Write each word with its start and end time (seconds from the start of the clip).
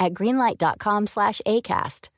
at 0.00 0.12
greenlight.com/acast. 0.12 2.08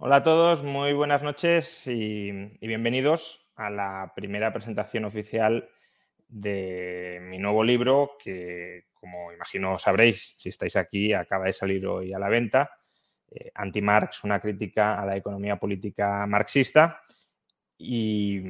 Hola 0.00 0.16
a 0.16 0.22
todos, 0.22 0.62
muy 0.62 0.92
buenas 0.92 1.24
noches 1.24 1.88
y, 1.88 2.30
bienvenidos 2.60 3.50
a 3.56 3.68
la 3.68 4.12
primera 4.14 4.52
presentación 4.52 5.04
oficial 5.04 5.68
de 6.28 7.18
mi 7.20 7.38
nuevo 7.38 7.64
libro 7.64 8.12
que, 8.22 8.84
como 8.94 9.32
imagino 9.32 9.76
sabréis, 9.76 10.34
si 10.36 10.50
estáis 10.50 10.76
aquí, 10.76 11.12
acaba 11.12 11.46
de 11.46 11.52
salir 11.52 11.84
hoy 11.84 12.12
a 12.12 12.20
la 12.20 12.28
venta. 12.28 12.70
Eh, 13.28 13.50
Anti-Marx, 13.52 14.22
una 14.22 14.38
crítica 14.38 15.00
a 15.00 15.04
la 15.04 15.16
economía 15.16 15.56
política 15.56 16.24
marxista. 16.28 17.02
Y, 17.76 18.40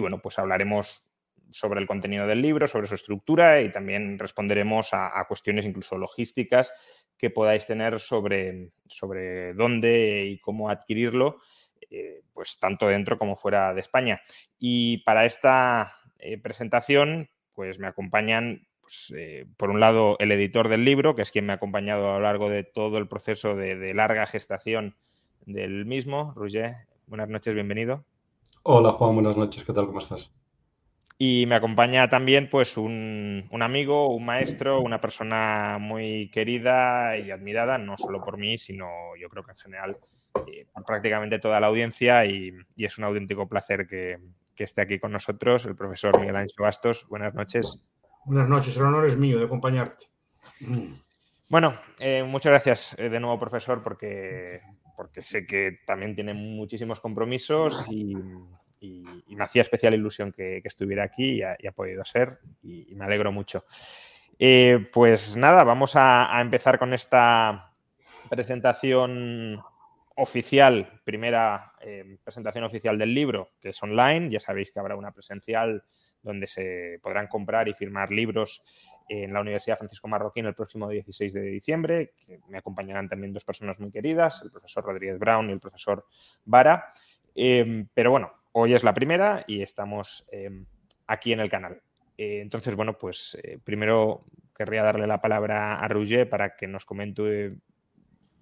bueno, 0.00 0.20
pues 0.20 0.40
hablaremos 0.40 1.05
sobre 1.50 1.80
el 1.80 1.86
contenido 1.86 2.26
del 2.26 2.42
libro, 2.42 2.66
sobre 2.66 2.86
su 2.86 2.94
estructura 2.94 3.60
y 3.60 3.70
también 3.70 4.18
responderemos 4.18 4.90
a, 4.92 5.24
cuestiones 5.28 5.64
incluso 5.64 5.96
logísticas 5.98 6.72
que 7.16 7.30
podáis 7.30 7.66
tener 7.66 7.98
sobre, 8.00 8.70
sobre 8.86 9.54
dónde 9.54 10.26
y 10.26 10.38
cómo 10.38 10.68
adquirirlo, 10.68 11.40
eh, 11.90 12.22
pues 12.32 12.58
tanto 12.58 12.88
dentro 12.88 13.18
como 13.18 13.36
fuera 13.36 13.72
de 13.72 13.80
España. 13.80 14.20
Y 14.58 14.98
para 14.98 15.24
esta 15.24 15.96
eh, 16.18 16.38
presentación, 16.38 17.30
pues 17.54 17.78
me 17.78 17.86
acompañan 17.86 18.66
pues, 18.80 19.12
eh, 19.16 19.46
por 19.56 19.70
un 19.70 19.80
lado, 19.80 20.16
el 20.20 20.30
editor 20.32 20.68
del 20.68 20.84
libro, 20.84 21.16
que 21.16 21.22
es 21.22 21.32
quien 21.32 21.46
me 21.46 21.52
ha 21.52 21.56
acompañado 21.56 22.10
a 22.10 22.14
lo 22.14 22.20
largo 22.20 22.48
de 22.48 22.64
todo 22.64 22.98
el 22.98 23.08
proceso 23.08 23.56
de, 23.56 23.76
de 23.76 23.94
larga 23.94 24.26
gestación 24.26 24.96
del 25.46 25.86
mismo. 25.86 26.32
Roger, 26.36 26.76
buenas 27.06 27.28
noches, 27.28 27.54
bienvenido. 27.54 28.04
Hola 28.62 28.92
Juan, 28.92 29.14
buenas 29.14 29.36
noches, 29.36 29.64
¿qué 29.64 29.72
tal? 29.72 29.86
¿Cómo 29.86 30.00
estás? 30.00 30.30
Y 31.18 31.46
me 31.46 31.54
acompaña 31.54 32.10
también 32.10 32.50
pues 32.50 32.76
un, 32.76 33.48
un, 33.50 33.62
amigo, 33.62 34.14
un 34.14 34.26
maestro, 34.26 34.82
una 34.82 35.00
persona 35.00 35.78
muy 35.80 36.30
querida 36.30 37.16
y 37.16 37.30
admirada, 37.30 37.78
no 37.78 37.96
solo 37.96 38.22
por 38.22 38.36
mí, 38.36 38.58
sino 38.58 38.86
yo 39.18 39.30
creo 39.30 39.42
que 39.42 39.52
en 39.52 39.56
general 39.56 39.98
eh, 40.46 40.66
por 40.72 40.84
prácticamente 40.84 41.38
toda 41.38 41.58
la 41.58 41.68
audiencia 41.68 42.26
y, 42.26 42.52
y 42.76 42.84
es 42.84 42.98
un 42.98 43.04
auténtico 43.04 43.48
placer 43.48 43.86
que, 43.86 44.18
que, 44.54 44.64
esté 44.64 44.82
aquí 44.82 44.98
con 44.98 45.12
nosotros, 45.12 45.64
el 45.64 45.74
profesor 45.74 46.20
Miguel 46.20 46.36
Ángel 46.36 46.56
Bastos. 46.58 47.06
Buenas 47.08 47.32
noches. 47.32 47.82
Buenas 48.26 48.48
noches, 48.48 48.76
el 48.76 48.82
honor 48.82 49.06
es 49.06 49.16
mío 49.16 49.38
de 49.38 49.46
acompañarte. 49.46 50.06
Bueno, 51.48 51.78
eh, 51.98 52.24
muchas 52.24 52.50
gracias 52.50 52.98
eh, 52.98 53.08
de 53.08 53.20
nuevo, 53.20 53.38
profesor, 53.38 53.82
porque, 53.82 54.60
porque 54.96 55.22
sé 55.22 55.46
que 55.46 55.78
también 55.86 56.14
tiene 56.14 56.34
muchísimos 56.34 57.00
compromisos 57.00 57.86
y, 57.88 58.14
y, 58.80 59.04
me 59.28 59.44
hacía 59.44 59.62
especial 59.62 59.94
ilusión 59.94 60.32
que, 60.32 60.60
estuviera 60.64 61.04
aquí 61.04 61.40
y 61.40 61.66
ha, 61.66 61.72
podido 61.72 62.04
ser 62.04 62.38
y, 62.62 62.94
me 62.94 63.04
alegro 63.04 63.32
mucho. 63.32 63.64
Eh, 64.38 64.88
pues 64.92 65.36
nada, 65.36 65.64
vamos 65.64 65.92
a, 65.96 66.40
empezar 66.40 66.78
con 66.78 66.92
esta 66.92 67.72
presentación 68.28 69.62
oficial, 70.16 71.00
primera 71.04 71.72
eh, 71.80 72.18
presentación 72.24 72.64
oficial 72.64 72.98
del 72.98 73.14
libro, 73.14 73.50
que 73.60 73.70
es 73.70 73.82
online. 73.82 74.30
Ya 74.30 74.40
sabéis 74.40 74.72
que 74.72 74.80
habrá 74.80 74.96
una 74.96 75.12
presencial 75.12 75.84
donde 76.22 76.46
se 76.46 76.98
podrán 77.02 77.28
comprar 77.28 77.68
y 77.68 77.74
firmar 77.74 78.10
libros 78.10 78.64
en 79.08 79.32
la 79.32 79.40
Universidad 79.40 79.76
Francisco 79.76 80.08
Marroquín 80.08 80.46
el 80.46 80.54
próximo 80.54 80.88
16 80.88 81.32
de 81.32 81.40
diciembre. 81.42 82.14
Me 82.48 82.58
acompañarán 82.58 83.08
también 83.08 83.32
dos 83.32 83.44
personas 83.44 83.78
muy 83.78 83.92
queridas, 83.92 84.42
el 84.42 84.50
profesor 84.50 84.84
Rodríguez 84.84 85.18
Brown 85.18 85.48
y 85.48 85.52
el 85.52 85.60
profesor 85.60 86.04
Vara. 86.44 86.92
Eh, 87.34 87.86
pero 87.94 88.10
bueno, 88.10 88.32
hoy 88.58 88.72
es 88.72 88.84
la 88.84 88.94
primera 88.94 89.44
y 89.46 89.60
estamos 89.60 90.26
eh, 90.32 90.64
aquí 91.06 91.32
en 91.32 91.40
el 91.40 91.50
canal. 91.50 91.82
Eh, 92.16 92.40
entonces, 92.40 92.74
bueno, 92.74 92.96
pues 92.96 93.36
eh, 93.42 93.58
primero 93.62 94.24
querría 94.56 94.82
darle 94.82 95.06
la 95.06 95.20
palabra 95.20 95.78
a 95.78 95.88
Rouget 95.88 96.26
para 96.26 96.56
que 96.56 96.66
nos 96.66 96.86
comente 96.86 97.48
un 97.50 97.60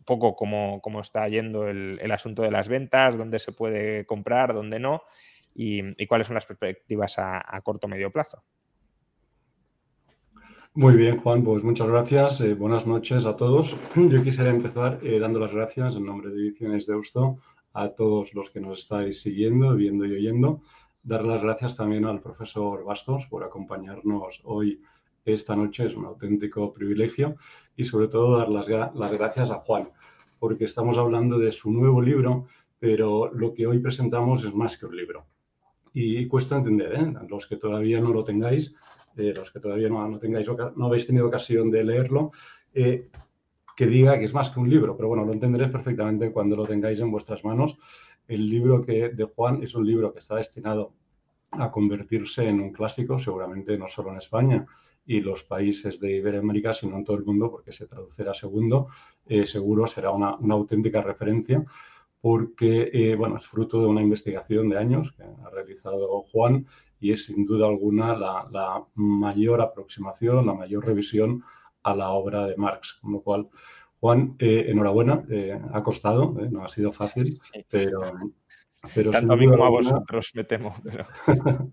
poco 0.05 0.37
cómo, 0.37 0.81
cómo 0.81 1.01
está 1.01 1.27
yendo 1.27 1.67
el, 1.67 2.13
asunto 2.13 2.43
de 2.43 2.53
las 2.53 2.69
ventas, 2.69 3.19
dónde 3.19 3.41
se 3.41 3.51
puede 3.51 4.07
comprar, 4.07 4.55
dónde 4.55 4.79
no 4.79 5.03
y, 5.53 6.07
cuáles 6.07 6.29
son 6.29 6.35
las 6.35 6.47
perspectivas 6.47 7.17
a, 7.19 7.61
corto 7.65 7.89
o 7.89 7.91
medio 7.91 8.13
plazo. 8.13 8.45
Muy 10.75 10.95
bien, 10.95 11.19
Juan, 11.19 11.43
pues 11.43 11.65
muchas 11.65 11.89
gracias. 11.89 12.41
Eh, 12.41 12.55
buenas 12.55 12.87
noches 12.87 13.27
a 13.27 13.37
todos. 13.37 13.77
Yo 13.97 14.23
quisiera 14.23 14.51
empezar 14.51 15.01
dando 15.21 15.41
las 15.41 15.53
gracias 15.53 15.97
en 15.97 16.07
nombre 16.07 16.31
de 16.31 16.37
Ediciones 16.37 16.87
de 16.87 16.93
Deusto 16.93 17.41
a 17.75 17.91
todos 17.91 18.35
los 18.35 18.51
que 18.51 18.61
nos 18.61 18.81
estáis 18.81 19.21
siguiendo, 19.21 19.75
viendo 19.75 20.07
y 20.07 20.15
oyendo. 20.15 20.63
Dar 21.03 21.25
las 21.25 21.43
gracias 21.43 21.77
también 21.77 22.07
al 22.07 22.23
profesor 22.23 22.85
Bastos 22.85 23.27
por 23.27 23.45
acompañarnos 23.45 24.41
hoy, 24.45 24.81
esta 25.25 25.55
noche. 25.55 25.87
Es 25.87 25.95
un 25.95 26.07
auténtico 26.07 26.73
privilegio. 26.73 27.37
Y 27.77 27.85
sobre 27.85 28.09
todo 28.09 28.39
dar 28.39 28.49
las, 28.49 28.69
las 28.69 29.13
gracias 29.13 29.51
a 29.51 29.57
Juan, 29.57 29.91
porque 30.39 30.65
estamos 30.65 30.97
hablando 30.97 31.39
de 31.39 31.53
su 31.53 31.71
nuevo 31.71 32.01
libro, 32.01 32.47
pero 32.79 33.31
lo 33.33 33.53
que 33.53 33.67
hoy 33.67 33.79
presentamos 33.81 34.45
es 34.45 34.55
más 34.55 34.79
que 34.79 34.87
un 34.87 34.97
libro 34.97 35.27
y 35.95 36.27
cuesta 36.27 36.57
entender, 36.57 36.93
¿eh? 36.93 37.13
los 37.29 37.47
que 37.47 37.57
todavía 37.57 38.01
no 38.01 38.13
lo 38.13 38.25
tengáis, 38.25 38.75
eh, 39.17 39.33
los 39.35 39.53
que 39.53 39.61
todavía 39.61 39.89
no, 39.89 40.07
no, 40.09 40.19
tengáis, 40.19 40.49
no 40.77 40.87
habéis 40.87 41.07
tenido 41.07 41.29
ocasión 41.29 41.71
de 41.71 41.85
leerlo, 41.85 42.33
eh, 42.75 43.09
que 43.77 43.87
diga 43.87 44.19
que 44.19 44.25
es 44.25 44.35
más 44.35 44.51
que 44.51 44.61
un 44.61 44.71
libro, 44.71 44.97
pero 44.97 45.09
bueno, 45.09 45.25
lo 45.25 45.33
entenderéis 45.33 45.71
perfectamente 45.71 46.33
cuando 46.33 46.57
lo 46.57 46.67
tengáis 46.67 47.01
en 47.01 47.11
vuestras 47.11 47.45
manos. 47.45 47.77
El 48.29 48.49
libro 48.49 48.83
que, 48.83 49.11
de 49.11 49.25
Juan 49.25 49.63
es 49.63 49.75
un 49.75 49.87
libro 49.87 50.13
que 50.13 50.21
está 50.21 50.37
destinado 50.37 50.93
a 51.51 51.71
convertirse 51.71 52.49
en 52.49 52.61
un 52.61 52.73
clásico, 52.73 53.19
seguramente 53.19 53.77
no 53.77 53.89
solo 53.89 54.11
en 54.11 54.19
España 54.19 54.67
y 55.07 55.21
los 55.21 55.43
países 55.45 56.01
de 56.01 56.17
Iberoamérica, 56.17 56.73
sino 56.73 56.97
en 56.97 57.05
todo 57.05 57.17
el 57.17 57.25
mundo, 57.25 57.51
porque 57.51 57.73
se 57.73 57.87
traducirá 57.87 58.33
segundo, 58.33 58.89
eh, 59.27 59.47
seguro 59.47 59.87
será 59.87 60.11
una, 60.11 60.39
auténtica 60.51 61.03
referencia 61.03 61.65
porque 62.21 62.89
eh, 62.91 63.15
bueno, 63.17 63.37
es 63.37 63.47
fruto 63.47 63.81
de 63.81 63.87
una 63.87 64.01
investigación 64.01 64.71
de 64.71 64.79
años 64.79 65.13
que 65.13 65.25
ha 65.25 65.51
realizado 65.51 66.23
Juan 66.33 66.67
y 66.99 67.13
es 67.13 67.27
sin 67.27 67.45
duda 67.45 67.67
alguna 67.67 68.17
la, 68.17 68.83
mayor 68.95 69.61
aproximación, 69.61 70.47
la 70.47 70.55
mayor 70.55 70.87
revisión 70.87 71.43
a 71.85 71.95
la 71.95 72.11
obra 72.11 72.47
de 72.47 72.57
Marx. 72.57 72.99
Con 73.01 73.13
lo 73.13 73.21
cual, 73.21 73.49
Juan, 74.05 74.37
eh, 74.39 74.67
enhorabuena, 74.69 75.25
eh, 75.31 75.59
ha 75.73 75.83
costado, 75.83 76.37
eh, 76.39 76.49
no 76.51 76.65
ha 76.65 76.69
sido 76.69 76.93
fácil, 76.93 77.39
sí. 77.41 77.65
pero, 77.71 78.01
pero... 78.95 79.11
Tanto 79.11 79.33
a 79.33 79.37
mí 79.37 79.47
como 79.47 79.65
a 79.65 79.71
vosotros, 79.71 80.33
me 80.35 80.45
temo. 80.45 80.75
Pero... 80.83 81.07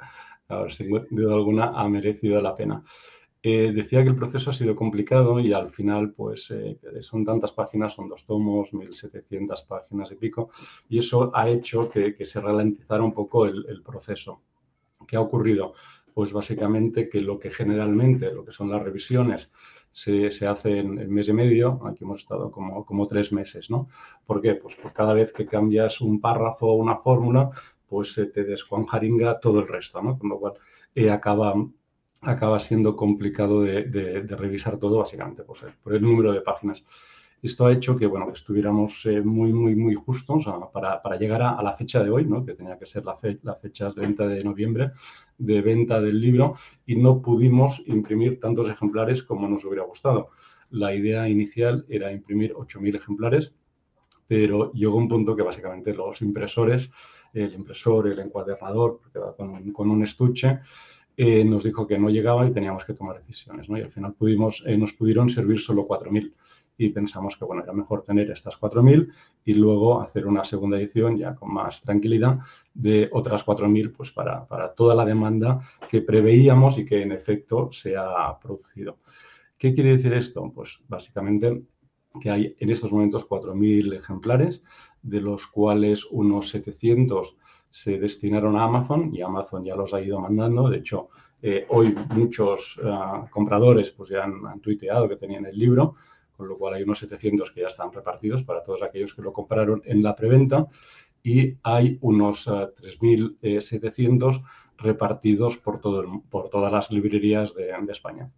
a 0.48 0.62
ver, 0.62 0.74
sin 0.74 0.90
duda 1.10 1.34
alguna 1.34 1.72
ha 1.78 1.90
merecido 1.90 2.42
la 2.42 2.56
pena. 2.56 2.84
Decía 3.44 4.04
que 4.04 4.10
el 4.10 4.16
proceso 4.16 4.52
ha 4.52 4.54
sido 4.54 4.76
complicado 4.76 5.40
y 5.40 5.52
al 5.52 5.72
final, 5.72 6.14
pues 6.14 6.54
son 7.00 7.26
tantas 7.26 7.52
páginas, 7.52 7.96
son 7.96 8.08
dos 8.08 8.24
tomos, 8.24 8.72
1700 8.72 9.64
páginas 9.64 10.12
y 10.12 10.16
pico, 10.16 10.52
y 10.88 11.00
eso 11.00 11.32
ha 11.36 11.50
hecho 11.50 11.90
que, 11.90 12.16
que 12.16 12.26
se 12.26 12.40
ralentizara 12.40 13.04
un 13.04 13.14
poco 13.14 13.46
el, 13.46 13.66
el, 13.68 13.82
proceso. 13.82 14.44
¿Qué 15.06 15.18
ha 15.18 15.22
ocurrido? 15.22 15.74
Pues 16.14 16.32
básicamente 16.32 17.10
que 17.10 17.20
lo 17.20 17.40
que 17.40 17.50
generalmente, 17.50 18.32
lo 18.32 18.46
que 18.46 18.54
son 18.54 18.70
las 18.70 18.84
revisiones, 18.84 19.50
se, 19.92 20.32
se 20.32 20.48
hace 20.48 20.80
en, 20.80 21.00
en, 21.00 21.14
mes 21.14 21.28
y 21.28 21.34
medio, 21.34 21.82
aquí 21.86 22.04
hemos 22.04 22.22
estado 22.22 22.52
como, 22.52 22.86
como 22.86 23.08
tres 23.08 23.32
meses, 23.32 23.70
¿no? 23.70 23.88
¿Por 24.26 24.42
qué? 24.42 24.56
Pues 24.56 24.76
por 24.76 24.94
cada 24.94 25.14
vez 25.14 25.32
que 25.32 25.46
cambias 25.46 26.02
un 26.02 26.20
párrafo 26.22 26.68
o 26.68 26.76
una 26.76 26.98
fórmula, 26.98 27.50
pues 27.88 28.14
se 28.14 28.26
te 28.28 28.44
descuanjaringa 28.44 29.40
todo 29.40 29.60
el 29.60 29.68
resto, 29.68 30.02
¿no? 30.02 30.18
Con 30.18 30.30
lo 30.30 30.40
cual 30.40 30.54
eh, 30.96 31.10
acaba 31.10 31.54
acaba 32.22 32.60
siendo 32.60 32.96
complicado 32.96 33.62
de, 33.62 34.24
revisar 34.30 34.78
todo, 34.78 35.00
básicamente, 35.00 35.44
pues, 35.44 35.62
por 35.84 35.96
el 35.96 36.02
número 36.02 36.32
de 36.32 36.42
páginas. 36.42 36.84
Esto 37.42 37.66
ha 37.66 37.74
hecho 37.74 37.98
que, 37.98 38.06
bueno, 38.06 38.28
que 38.28 38.34
estuviéramos 38.34 39.06
eh, 39.08 39.22
muy, 39.22 39.52
muy, 39.52 39.76
muy 39.76 39.96
justos 39.96 40.48
a, 40.48 40.72
para, 40.72 41.02
para, 41.02 41.18
llegar 41.18 41.42
a, 41.42 41.62
la 41.64 41.74
fecha 41.74 42.04
de 42.04 42.12
hoy, 42.12 42.26
¿no? 42.26 42.46
que 42.46 42.54
tenía 42.54 42.78
que 42.78 42.86
ser 42.86 43.04
la, 43.04 43.16
fe, 43.16 43.40
la 43.42 43.56
fecha 43.56 43.88
de 43.88 43.94
30 43.94 44.28
de 44.28 44.44
noviembre, 44.44 44.92
de 45.38 45.62
venta 45.62 46.00
del 46.00 46.22
libro, 46.22 46.56
y 46.86 46.96
no 46.96 47.22
pudimos 47.22 47.82
imprimir 47.88 48.40
tantos 48.40 48.70
ejemplares 48.70 49.24
como 49.24 49.48
nos 49.48 49.66
hubiera 49.66 49.84
gustado. 49.84 50.30
La 50.70 50.94
idea 50.94 51.28
inicial 51.28 51.86
era 51.90 52.12
imprimir 52.12 52.54
8.000 52.54 52.96
ejemplares, 52.96 53.54
pero 54.28 54.72
llegó 54.74 54.96
un 54.98 55.10
punto 55.10 55.36
que 55.36 55.42
básicamente 55.42 55.94
los 55.94 56.22
impresores, 56.22 56.92
el 57.34 57.54
impresor, 57.54 58.08
el 58.08 58.20
encuadernador, 58.20 59.00
porque 59.02 59.20
va 59.20 59.36
con, 59.36 59.72
con 59.72 59.90
un 59.90 60.04
estuche, 60.04 60.60
eh, 61.18 61.44
nos 61.44 61.64
dijo 61.64 61.86
que 61.86 62.00
no 62.00 62.10
llegaba 62.10 62.48
y 62.48 62.54
teníamos 62.54 62.86
que 62.86 62.94
tomar 62.94 63.18
decisiones. 63.20 63.68
¿no? 63.70 63.78
Y 63.78 63.82
al 63.82 63.92
final 63.92 64.14
pudimos, 64.14 64.64
eh, 64.66 64.78
nos 64.78 64.94
pudieron 64.94 65.30
servir 65.30 65.60
solo 65.60 65.88
4.000. 65.88 66.34
y 66.86 66.90
pensamos 66.90 67.38
que 67.38 67.46
bueno, 67.46 67.64
era 67.64 67.74
mejor 67.74 68.04
tener 68.04 68.32
estas 68.32 68.60
4.000 68.60 69.12
y 69.46 69.54
luego 69.54 70.02
hacer 70.02 70.26
una 70.26 70.44
segunda 70.44 70.78
edición 70.78 71.18
ya 71.18 71.36
con 71.36 71.54
más 71.54 71.82
tranquilidad 71.82 72.40
de 72.74 73.10
otras 73.12 73.46
4.000 73.46 73.94
pues 73.96 74.12
para, 74.12 74.46
para 74.46 74.74
toda 74.74 74.96
la 74.96 75.06
demanda 75.06 75.62
que 75.90 76.02
preveíamos 76.02 76.78
y 76.78 76.86
que 76.86 77.02
en 77.02 77.12
efecto 77.12 77.72
se 77.72 77.96
ha 77.98 78.38
producido. 78.42 78.98
¿Qué 79.58 79.74
quiere 79.74 79.98
decir 79.98 80.14
esto? 80.14 80.52
Pues 80.54 80.80
básicamente 80.88 81.62
que 82.20 82.30
hay 82.30 82.56
en 82.60 82.70
estos 82.72 82.92
momentos 82.92 83.28
4.000 83.28 83.96
ejemplares, 83.96 84.64
de 85.02 85.22
los 85.22 85.48
cuales 85.48 86.06
unos 86.10 86.50
700 86.50 87.38
se 87.70 87.98
destinaron 87.98 88.58
a 88.58 88.64
Amazon 88.64 89.14
y 89.14 89.22
Amazon 89.22 89.64
ya 89.64 89.76
los 89.76 89.94
ha 89.94 90.02
ido 90.02 90.20
mandando. 90.20 90.70
De 90.70 90.78
hecho, 90.78 91.10
eh, 91.42 91.66
hoy 91.70 91.96
muchos 92.10 92.80
ah, 92.84 93.26
compradores 93.32 93.90
pues 93.92 94.10
ya 94.10 94.24
han, 94.24 94.60
tuiteado 94.60 95.10
que 95.10 95.16
tenían 95.16 95.46
el 95.46 95.58
libro, 95.58 95.96
con 96.42 96.50
lo 96.50 96.58
cual 96.58 96.74
hay 96.74 96.82
unos 96.82 96.98
700 96.98 97.52
que 97.52 97.62
ya 97.62 97.68
están 97.68 97.94
repartidos 97.94 98.42
para 98.42 98.64
todos 98.64 98.82
aquellos 98.82 99.14
que 99.14 99.22
lo 99.22 99.32
compraron 99.32 99.84
en 99.86 100.02
la 100.02 100.16
preventa 100.16 100.66
y 101.22 101.54
hay 101.62 102.00
unos 102.02 102.48
3.700 102.48 104.42
ah, 104.44 104.50
repartidos 104.80 105.58
por, 105.58 105.80
todo 105.80 106.24
por 106.32 106.50
todas 106.50 106.72
las 106.72 106.90
librerías 106.90 107.54
de, 107.54 107.76
España. 107.90 108.32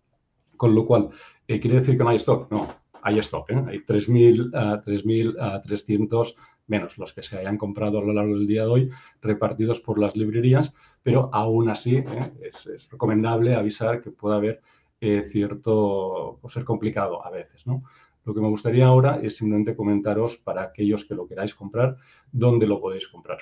Con 0.58 0.76
lo 0.76 0.86
cual, 0.86 1.12
eh, 1.48 1.62
¿quiere 1.62 1.80
decir 1.80 1.98
que 1.98 2.04
no 2.04 2.10
hay 2.10 2.18
stock? 2.18 2.52
No, 2.52 2.76
hay 3.02 3.20
stock. 3.20 3.50
¿eh? 3.52 3.64
Hay 3.70 3.80
3.300 3.86 6.36
menos 6.68 6.98
los 6.98 7.14
que 7.14 7.24
se 7.24 7.38
hayan 7.38 7.58
comprado 7.58 8.00
a 8.00 8.04
lo 8.04 8.12
largo 8.12 8.34
del 8.34 8.48
día 8.48 8.64
de 8.64 8.70
hoy, 8.70 8.92
repartidos 9.22 9.80
por 9.80 9.98
las 9.98 10.18
librerías, 10.18 10.74
pero 11.04 11.30
aún 11.32 11.70
así 11.70 11.96
¿eh? 11.96 12.34
es, 12.42 12.68
recomendable 12.90 13.56
avisar 13.56 14.02
que 14.02 14.12
puede 14.12 14.36
haber 14.36 14.62
eh, 15.06 15.28
cierto, 15.30 16.40
o 16.42 16.50
ser 16.50 16.64
complicado 16.64 17.26
a 17.26 17.30
veces, 17.30 17.68
¿no? 17.68 17.84
Lo 18.24 18.34
que 18.34 18.40
me 18.40 18.48
gustaría 18.48 18.88
ahora 18.88 19.20
es 19.22 19.36
simplemente 19.36 19.76
comentaros 19.76 20.38
para 20.38 20.64
aquellos 20.64 21.04
que 21.04 21.14
lo 21.14 21.28
queráis 21.28 21.54
comprar, 21.54 21.98
dónde 22.32 22.66
lo 22.68 22.80
podéis 22.80 23.10
comprar. 23.10 23.40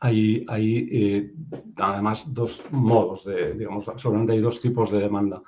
Hay, 0.00 0.44
hay 0.46 0.88
eh, 0.92 1.32
además 1.74 2.32
dos 2.32 2.64
modos 2.70 3.24
de, 3.24 3.54
digamos, 3.54 3.90
solamente 3.96 4.34
hay 4.34 4.40
dos 4.40 4.60
tipos 4.60 4.92
de 4.92 5.00
demanda. 5.00 5.42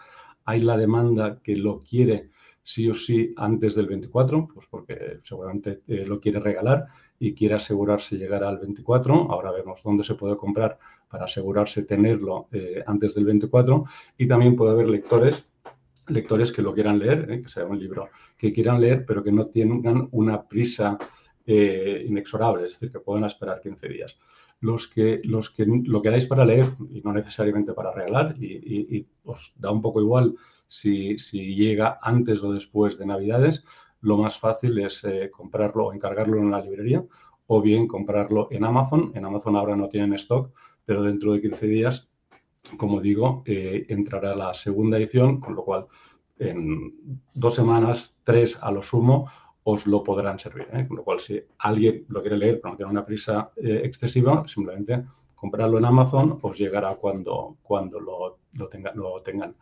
Hay 0.45 0.61
la 0.63 0.77
demanda 0.77 1.39
que 1.41 1.55
lo 1.55 1.85
quiere 1.85 2.31
sí 2.65 2.91
o 2.91 2.95
sí 2.95 3.33
antes 3.37 3.77
del 3.77 3.87
24, 3.87 4.49
pues 4.53 4.67
porque 4.69 5.21
seguramente 5.23 5.83
eh, 5.87 6.05
lo 6.05 6.19
quiere 6.19 6.41
regalar 6.41 6.87
y 7.21 7.33
quiere 7.33 7.55
asegurarse 7.55 8.17
llegar 8.17 8.43
al 8.43 8.59
24. 8.59 9.31
Ahora 9.31 9.53
vemos 9.53 9.83
dónde 9.85 10.03
se 10.03 10.17
puede 10.17 10.37
comprar 10.37 10.81
para 11.09 11.25
asegurarse 11.25 11.85
tenerlo 11.85 12.49
eh, 12.53 12.83
antes 12.87 13.15
del 13.15 13.25
24. 13.25 13.85
Y 14.17 14.27
también 14.27 14.57
puede 14.57 14.73
haber 14.73 14.89
lectores 14.89 15.45
lectores 16.09 16.53
que 16.53 16.63
lo 16.63 16.73
quieran 16.73 16.99
leer, 16.99 17.31
eh, 17.31 17.43
que 17.43 17.51
sea 17.51 17.67
un 17.67 17.79
libro 17.79 18.09
que 18.39 18.51
quieran 18.51 18.81
leer, 18.81 19.05
pero 19.07 19.23
que 19.23 19.31
no 19.31 19.47
tengan 19.47 20.09
una 20.13 20.43
prisa 20.43 20.99
inexorable, 21.47 22.67
es 22.67 22.73
decir, 22.73 22.93
que 22.93 23.01
puedan 23.01 23.25
esperar 23.25 23.63
15 23.63 23.89
días. 23.89 24.19
Los 24.61 24.87
que, 24.87 25.23
los 25.25 25.49
que 25.49 25.65
lo 25.67 26.03
queráis 26.03 26.27
para 26.27 26.45
leer 26.45 26.73
y 26.91 27.01
no 27.01 27.11
necesariamente 27.11 27.73
para 27.73 27.91
regalar, 27.91 28.37
y 28.39 29.07
os 29.25 29.55
da 29.57 29.71
un 29.71 29.81
poco 29.81 30.03
igual 30.03 30.35
si, 30.69 31.17
llega 31.33 31.99
antes 32.01 32.43
o 32.43 32.53
después 32.53 32.99
de 32.99 33.07
Navidades, 33.07 33.65
lo 34.01 34.17
más 34.17 34.39
fácil 34.39 34.79
es 34.79 35.03
eh, 35.05 35.31
comprarlo 35.31 35.87
o 35.87 35.93
encargarlo 35.93 36.39
en 36.39 36.51
la 36.51 36.61
librería 36.61 37.05
o 37.47 37.61
bien 37.63 37.89
comprarlo 37.89 38.49
en 38.51 38.65
Amazon. 38.65 39.11
En 39.15 39.25
Amazon 39.25 39.57
ahora 39.57 39.75
no 39.75 39.89
tienen 39.89 40.13
stock, 40.15 40.53
pero 40.89 41.03
dentro 41.03 41.35
de 41.35 41.43
15 41.43 41.67
días, 41.67 42.09
como 42.79 43.03
digo, 43.03 43.43
eh, 43.45 43.85
entrará 43.91 44.35
la 44.35 44.55
segunda 44.55 44.97
edición, 44.97 45.39
con 45.39 45.55
lo 45.55 45.63
cual 45.63 45.85
en 46.39 47.21
dos 47.35 47.57
semanas, 47.57 48.17
tres 48.25 48.59
a 48.63 48.71
lo 48.71 48.83
sumo, 48.83 49.31
os 49.65 49.87
lo 49.87 50.03
podrán 50.03 50.39
servir. 50.39 50.67
¿eh? 50.73 50.87
Con 50.89 50.97
lo 50.97 51.05
cual, 51.05 51.21
si 51.21 51.39
alguien 51.59 52.07
lo 52.09 52.23
quiere 52.23 52.39
leer 52.39 52.59
pero 52.59 52.71
no 52.71 52.77
tiene 52.79 52.93
una 52.93 53.05
prisa 53.05 53.51
excesiva, 53.57 54.49
simplemente 54.49 55.05
comprarlo 55.35 55.77
en 55.77 55.85
Amazon 55.85 56.39
os 56.41 56.57
llegará 56.57 56.95
cuando, 56.95 57.59
cuando 57.63 58.01
lo, 58.01 58.39
lo 58.55 58.69
tengan. 58.69 59.55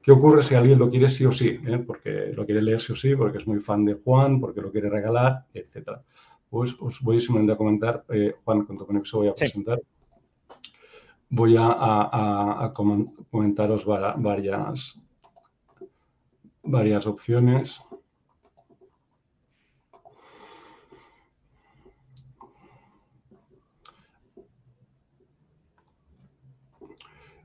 ¿Qué 0.00 0.12
ocurre 0.12 0.44
si 0.44 0.54
alguien 0.54 0.78
lo 0.78 0.90
quiere 0.90 1.10
sí 1.10 1.26
o 1.26 1.32
sí? 1.32 1.58
Eh? 1.66 1.82
Porque 1.84 2.32
lo 2.36 2.46
quiere 2.46 2.62
leer 2.62 2.80
sí 2.80 2.92
o 2.92 2.96
sí, 2.96 3.16
porque 3.16 3.38
es 3.38 3.48
muy 3.48 3.58
fan 3.58 3.84
de 3.84 3.94
Juan, 3.94 4.40
porque 4.40 4.60
lo 4.60 4.70
quiere 4.70 4.88
regalar, 4.88 5.46
etcétera. 5.52 6.02
Pues 6.48 6.76
os 6.78 7.02
voy 7.02 7.20
simplemente 7.20 7.52
a 7.54 7.56
comentar, 7.56 8.04
eh, 8.10 8.34
Juan, 8.44 8.64
con 8.64 8.78
tu 8.78 8.86
permiso 8.86 9.18
voy 9.18 9.28
a 9.28 9.34
presentar. 9.34 9.80
Voy 11.32 11.54
a, 11.56 12.72
comentaros 12.74 13.84
varias, 13.86 15.00
varias 16.64 17.06
opciones. 17.06 17.80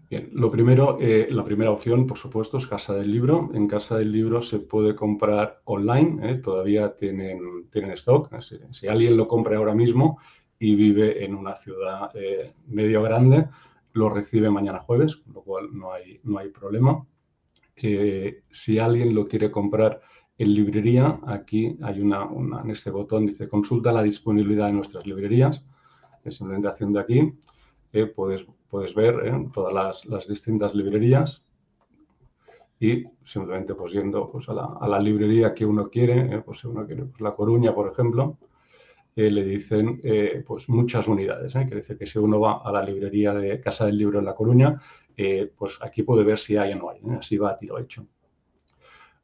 Bien, 0.09 0.29
lo 0.33 0.51
primero, 0.51 0.97
eh, 0.99 1.27
la 1.29 1.43
primera 1.43 1.71
opción, 1.71 2.07
por 2.07 2.17
supuesto, 2.17 2.57
es 2.57 2.67
Casa 2.67 2.93
del 2.93 3.11
Libro. 3.11 3.49
En 3.53 3.67
Casa 3.67 3.97
del 3.97 4.11
Libro 4.11 4.41
se 4.41 4.59
puede 4.59 4.95
comprar 4.95 5.61
online, 5.65 6.31
eh, 6.31 6.35
todavía 6.35 6.95
tienen, 6.95 7.69
tienen 7.71 7.91
stock. 7.91 8.29
Si, 8.71 8.87
alguien 8.87 9.17
lo 9.17 9.27
compra 9.27 9.57
ahora 9.57 9.75
mismo 9.75 10.19
y 10.59 10.75
vive 10.75 11.23
en 11.23 11.35
una 11.35 11.55
ciudad 11.55 12.11
eh, 12.15 12.53
medio 12.67 13.01
grande, 13.01 13.47
lo 13.95 14.09
recibe 14.09 14.49
mañana 14.49 14.79
jueves, 14.79 15.15
con 15.15 15.33
lo 15.33 15.41
cual 15.41 15.69
no 15.73 15.91
hay, 15.91 16.19
no 16.23 16.37
hay 16.37 16.49
problema. 16.49 17.05
si 17.75 18.79
alguien 18.79 19.15
lo 19.15 19.27
quiere 19.27 19.49
comprar 19.51 20.01
en 20.37 20.53
librería, 20.53 21.19
aquí 21.27 21.77
hay 21.81 21.99
una, 21.99 22.27
en 22.63 22.69
este 22.69 22.91
botón 22.91 23.25
dice 23.25 23.49
consulta 23.49 23.91
la 23.91 24.03
disponibilidad 24.03 24.67
de 24.67 24.73
nuestras 24.73 25.05
librerías. 25.05 25.63
simplemente 26.29 26.67
haciendo 26.67 26.99
aquí, 26.99 27.33
puedes 28.15 28.45
puedes 28.75 28.93
ver 28.93 29.25
en 29.27 29.51
todas 29.51 30.03
las, 30.05 30.27
distintas 30.27 30.75
librerías 30.75 31.41
y 32.77 33.03
simplemente 33.23 33.73
pues 33.73 33.93
yendo 33.93 34.29
pues, 34.29 34.49
a, 34.49 34.53
la, 34.53 34.99
librería 34.99 35.53
que 35.53 35.65
uno 35.65 35.89
quiere, 35.89 36.35
eh, 36.35 36.41
pues 36.45 36.59
si 36.59 36.67
uno 36.67 36.85
quiere 36.85 37.05
pues, 37.05 37.21
La 37.21 37.31
Coruña, 37.31 37.73
por 37.73 37.89
ejemplo, 37.89 38.37
eh, 39.15 39.31
le 39.31 39.43
dicen 39.43 40.01
eh, 40.03 40.43
pues 40.45 40.69
muchas 40.69 41.07
unidades. 41.07 41.53
Quiere 41.53 41.75
decir 41.77 41.97
que 41.97 42.07
si 42.07 42.19
uno 42.19 42.39
va 42.39 42.61
a 42.63 42.71
la 42.71 42.83
librería 42.83 43.33
de 43.33 43.59
Casa 43.59 43.85
del 43.85 43.97
Libro 43.97 44.19
en 44.19 44.25
La 44.25 44.35
Coruña, 44.35 44.81
pues 45.55 45.79
aquí 45.81 46.03
puede 46.03 46.23
ver 46.23 46.37
si 46.37 46.57
hay 46.57 46.73
o 46.73 46.75
no 46.75 46.89
hay. 46.89 46.99
Así 47.17 47.37
va 47.37 47.51
a 47.51 47.57
tiro 47.57 47.79
hecho. 47.79 48.05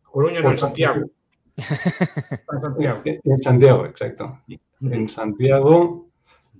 Coruña 0.04 0.42
no, 0.42 0.52
en 0.52 0.58
Santiago. 0.58 1.10
en 1.58 2.62
Santiago. 2.62 3.02
En 3.06 3.42
Santiago, 3.42 3.86
exacto. 3.86 4.40
En 4.81 5.10
Santiago 5.10 6.12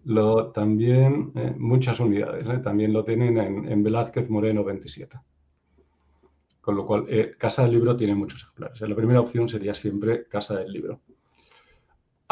lo, 0.06 0.52
también 0.52 1.32
eh, 1.36 1.54
muchas 1.58 2.00
unidades, 2.00 2.48
eh, 2.48 2.60
también 2.60 2.94
lo 2.94 3.04
tienen 3.04 3.38
en, 3.38 3.84
Velázquez 3.84 4.30
Moreno 4.30 4.64
27. 4.64 5.18
Con 6.60 6.76
lo 6.76 6.86
cual, 6.86 7.06
eh, 7.10 7.34
Casa 7.38 7.64
del 7.64 7.72
Libro 7.72 7.96
tiene 7.96 8.16
muchos 8.16 8.42
ejemplares. 8.44 8.82
La 8.82 8.96
primera 8.96 9.22
opción 9.22 9.50
sería 9.50 9.74
siempre 9.74 10.28
Casa 10.28 10.56
del 10.58 10.72
Libro. 10.72 11.02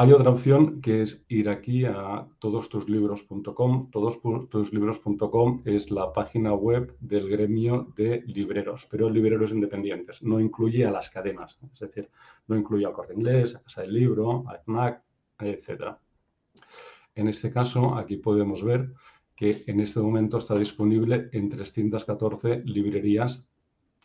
Hay 0.02 0.14
otra 0.14 0.30
opción 0.30 0.80
que 0.80 1.02
es 1.02 1.26
ir 1.28 1.50
aquí 1.50 1.84
a 1.84 2.26
todostuslibros.com. 2.40 3.92
Todostuslibros.com 3.92 5.62
es 5.66 5.92
la 5.92 6.14
página 6.14 6.54
web 6.54 6.96
del 7.02 7.28
gremio 7.28 7.92
de 7.98 8.24
libreros, 8.26 8.88
pero 8.90 9.10
libreros 9.10 9.52
independientes. 9.52 10.24
No 10.24 10.40
incluye 10.40 10.86
a 10.86 10.92
las 10.92 11.10
cadenas, 11.10 11.60
es 11.74 11.80
decir, 11.82 12.10
no 12.48 12.56
incluye 12.56 12.86
al 12.86 12.94
Corte 12.94 13.14
Inglés, 13.14 13.56
a 13.56 13.60
Casa 13.62 13.82
del 13.82 13.94
Libro, 13.94 14.46
a 14.48 14.56
FNAC, 14.60 15.04
etcétera. 15.38 16.00
En 17.14 17.28
este 17.28 17.52
caso, 17.52 17.96
aquí 17.96 18.16
podemos 18.16 18.64
ver 18.64 18.94
que 19.36 19.66
en 19.68 19.82
este 19.82 20.00
momento 20.00 20.38
está 20.38 20.56
disponible 20.56 21.28
en 21.34 21.50
314 21.50 22.62
librerías 22.64 23.44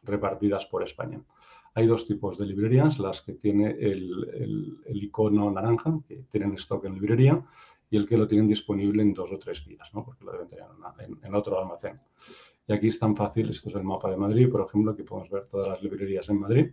repartidas 0.03 0.67
por 0.67 0.83
España. 0.83 1.21
Hay 1.75 1.87
dos 1.87 2.07
tipos 2.07 2.39
de 2.39 2.47
librerías, 2.47 2.99
las 2.99 3.23
que 3.23 3.33
tiene 3.33 3.71
el, 3.71 4.79
icono 4.87 5.51
naranja, 5.51 5.99
que 6.07 6.25
tienen 6.31 6.55
stock 6.55 6.85
en 6.85 6.95
librería, 6.95 7.45
y 7.91 7.97
el 7.97 8.07
que 8.07 8.17
lo 8.17 8.29
tienen 8.29 8.49
disponible 8.49 9.03
en 9.03 9.13
dos 9.13 9.33
o 9.33 9.39
tres 9.39 9.65
días, 9.67 9.91
porque 9.93 10.25
lo 10.25 10.33
deben 10.33 10.49
tener 10.49 10.67
en, 11.23 11.35
otro 11.35 11.59
almacén. 11.59 12.01
Y 12.67 12.73
aquí 12.73 12.89
es 12.89 12.99
tan 12.99 13.17
fácil, 13.17 13.51
esto 13.51 13.69
es 13.69 13.75
el 13.75 13.85
mapa 13.85 14.11
de 14.11 14.17
Madrid, 14.17 14.49
por 14.51 14.67
ejemplo, 14.67 14.93
aquí 14.93 15.03
podemos 15.03 15.31
ver 15.31 15.47
todas 15.47 15.69
las 15.69 15.83
librerías 15.83 16.29
en 16.29 16.41
Madrid. 16.41 16.71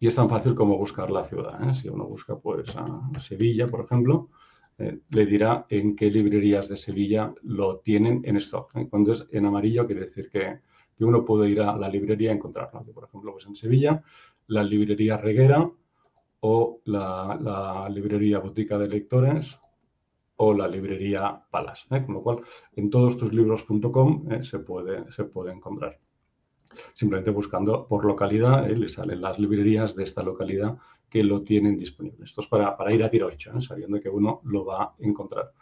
Y 0.00 0.06
es 0.06 0.14
tan 0.14 0.28
fácil 0.28 0.54
como 0.54 0.78
buscar 0.78 1.10
la 1.10 1.24
ciudad. 1.24 1.62
¿eh? 1.68 1.74
Si 1.74 1.88
uno 1.88 2.04
busca 2.06 2.36
pues 2.36 2.74
a 2.76 3.10
Sevilla, 3.20 3.68
por 3.68 3.84
ejemplo, 3.84 4.30
eh, 4.78 5.00
le 5.10 5.26
dirá 5.26 5.66
en 5.68 5.96
qué 5.96 6.10
librerías 6.10 6.68
de 6.68 6.76
Sevilla 6.76 7.34
lo 7.42 7.78
tienen 7.78 8.22
en 8.24 8.36
stock. 8.36 8.74
¿eh? 8.76 8.86
Cuando 8.88 9.12
es 9.12 9.26
en 9.30 9.44
amarillo 9.44 9.86
quiere 9.86 10.02
decir 10.02 10.30
que, 10.30 10.60
uno 11.04 11.24
puede 11.24 11.50
ir 11.50 11.60
a 11.60 11.76
la 11.76 11.88
librería 11.88 12.32
y 12.32 12.36
encontrarlo. 12.36 12.82
Por 12.92 13.04
ejemplo, 13.04 13.32
pues 13.32 13.46
en 13.46 13.56
Sevilla, 13.56 14.02
la 14.48 14.62
librería 14.62 15.16
Reguera 15.16 15.70
o 16.40 16.80
la, 16.84 17.88
librería 17.90 18.38
Botica 18.38 18.78
de 18.78 18.88
Lectores 18.88 19.58
o 20.36 20.54
la 20.54 20.68
librería 20.68 21.42
Palas. 21.50 21.86
¿eh? 21.90 22.04
Con 22.04 22.14
lo 22.14 22.22
cual, 22.22 22.40
en 22.76 22.90
todos 22.90 23.16
tus 23.16 23.32
libros.com 23.32 24.42
se, 24.42 24.58
puede, 24.60 25.10
se 25.10 25.24
puede 25.24 25.52
encontrar. 25.52 25.98
simplemente 26.94 27.30
buscando 27.30 27.86
por 27.86 28.04
localidad, 28.04 28.70
¿eh? 28.70 28.76
le 28.76 28.88
salen 28.88 29.20
las 29.20 29.38
librerías 29.38 29.96
de 29.96 30.04
esta 30.04 30.22
localidad 30.22 30.78
que 31.10 31.24
lo 31.24 31.42
tienen 31.42 31.78
disponible. 31.78 32.24
Esto 32.24 32.42
es 32.42 32.46
para, 32.46 32.76
para 32.76 32.92
ir 32.92 33.02
a 33.02 33.10
tiro 33.10 33.30
hecho, 33.30 33.50
¿eh? 33.56 33.60
sabiendo 33.60 34.00
que 34.00 34.08
uno 34.08 34.40
lo 34.44 34.64
va 34.64 34.82
a 34.82 34.94
encontrar. 34.98 35.52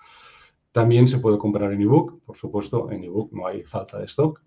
También 0.72 1.08
se 1.08 1.18
puede 1.18 1.38
comprar 1.38 1.72
en 1.72 1.80
ebook, 1.80 2.20
por 2.24 2.36
supuesto, 2.36 2.90
en 2.90 3.04
ebook 3.04 3.32
no 3.32 3.46
hay 3.46 3.62
falta 3.62 3.98
de 3.98 4.04
stock. 4.04 4.42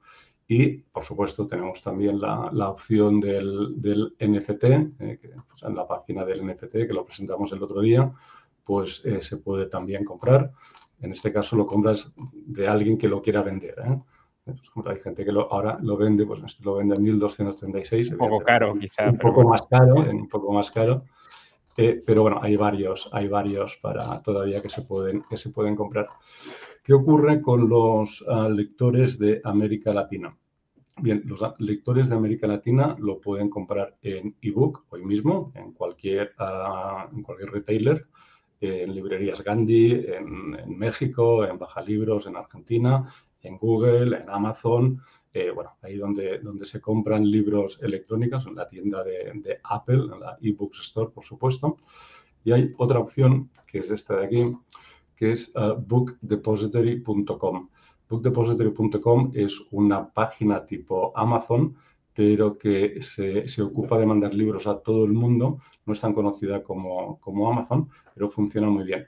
Y, 0.51 0.77
por 0.77 1.03
supuesto, 1.03 1.45
tenemos 1.45 1.83
también 1.83 2.19
la, 2.19 2.49
la 2.51 2.69
opción 2.69 3.19
del, 3.19 3.79
del 3.79 4.15
NFT, 4.19 4.63
eh, 4.63 5.19
que, 5.21 5.29
pues, 5.47 5.61
en 5.61 5.75
la 5.75 5.87
página 5.87 6.25
del 6.25 6.43
NFT 6.43 6.71
que 6.71 6.93
lo 6.93 7.05
presentamos 7.05 7.51
el 7.51 7.61
otro 7.61 7.81
día, 7.81 8.11
pues 8.63 8.99
eh, 9.05 9.21
se 9.21 9.37
puede 9.37 9.67
también 9.67 10.03
comprar. 10.03 10.51
En 11.01 11.11
este 11.11 11.31
caso 11.31 11.55
lo 11.55 11.67
compras 11.67 12.11
de 12.33 12.67
alguien 12.67 12.97
que 12.97 13.07
lo 13.07 13.21
quiera 13.21 13.43
vender. 13.43 13.75
¿eh? 13.77 13.99
hay 14.87 14.99
gente 15.01 15.23
que 15.23 15.31
lo, 15.31 15.53
ahora 15.53 15.77
lo 15.83 15.95
vende, 15.95 16.25
pues 16.25 16.41
este 16.43 16.63
lo 16.63 16.77
vende 16.77 16.95
en 16.95 17.19
1.236. 17.19 18.13
Un 18.13 18.17
poco 18.17 18.39
caro, 18.39 18.73
quizá. 18.73 19.11
Un 19.11 19.19
poco 19.19 19.43
más 19.43 19.61
caro, 19.69 19.95
un 19.97 20.27
poco 20.27 20.51
más 20.51 20.71
caro. 20.71 21.03
Pero 22.05 22.23
bueno, 22.23 22.39
hay 22.41 22.57
varios, 22.57 23.09
hay 23.13 23.27
varios 23.27 23.77
para 23.77 24.21
todavía 24.21 24.61
que 24.61 24.69
se 24.69 24.81
pueden, 24.81 25.21
que 25.21 25.37
se 25.37 25.49
pueden 25.51 25.75
comprar. 25.75 26.07
¿Qué 26.83 26.93
ocurre 26.93 27.41
con 27.41 27.69
los 27.69 28.21
uh, 28.23 28.49
lectores 28.49 29.17
de 29.17 29.39
América 29.43 29.93
Latina? 29.93 30.35
Bien, 31.01 31.21
los 31.25 31.39
lectores 31.59 32.09
de 32.09 32.15
América 32.15 32.47
Latina 32.47 32.97
lo 32.99 33.21
pueden 33.21 33.49
comprar 33.49 33.95
en 34.01 34.35
ebook 34.41 34.83
hoy 34.89 35.05
mismo, 35.05 35.53
en 35.55 35.71
cualquier, 35.71 36.33
uh, 36.39 37.15
en 37.15 37.23
cualquier 37.23 37.51
retailer, 37.51 38.07
en 38.59 38.93
librerías 38.93 39.41
Gandhi, 39.41 39.91
en, 39.91 40.57
en 40.59 40.77
México, 40.77 41.45
en 41.45 41.57
Baja 41.57 41.81
Libros, 41.81 42.27
en 42.27 42.35
Argentina, 42.35 43.13
en 43.41 43.57
Google, 43.57 44.17
en 44.17 44.29
Amazon, 44.29 45.01
eh, 45.33 45.51
bueno, 45.51 45.71
ahí 45.81 45.97
donde, 45.97 46.39
donde 46.39 46.65
se 46.65 46.81
compran 46.81 47.29
libros 47.29 47.79
electrónicos, 47.81 48.45
en 48.47 48.55
la 48.55 48.67
tienda 48.67 49.03
de, 49.03 49.59
Apple, 49.63 50.09
en 50.13 50.19
la 50.19 50.37
eBooks 50.41 50.81
Store, 50.81 51.11
por 51.11 51.23
supuesto. 51.23 51.77
Y 52.43 52.51
hay 52.51 52.71
otra 52.77 52.99
opción, 52.99 53.49
que 53.67 53.79
es 53.79 53.91
esta 53.91 54.15
de 54.15 54.25
aquí, 54.25 54.57
que 55.15 55.33
es 55.33 55.53
uh, 55.55 55.75
bookdepository.com. 55.79 57.69
Bookdepository.com 58.09 59.31
es 59.35 59.61
una 59.71 60.09
página 60.09 60.65
tipo 60.65 61.11
Amazon, 61.15 61.75
pero 62.15 62.57
que 62.57 63.01
se, 63.01 63.47
se, 63.47 63.61
ocupa 63.61 63.97
de 63.99 64.05
mandar 64.05 64.33
libros 64.33 64.65
a 64.65 64.79
todo 64.79 65.05
el 65.05 65.13
mundo. 65.13 65.59
No 65.85 65.93
es 65.93 66.01
tan 66.01 66.13
conocida 66.13 66.63
como, 66.63 67.19
como 67.19 67.51
Amazon, 67.51 67.89
pero 68.15 68.29
funciona 68.29 68.67
muy 68.67 68.85
bien. 68.85 69.07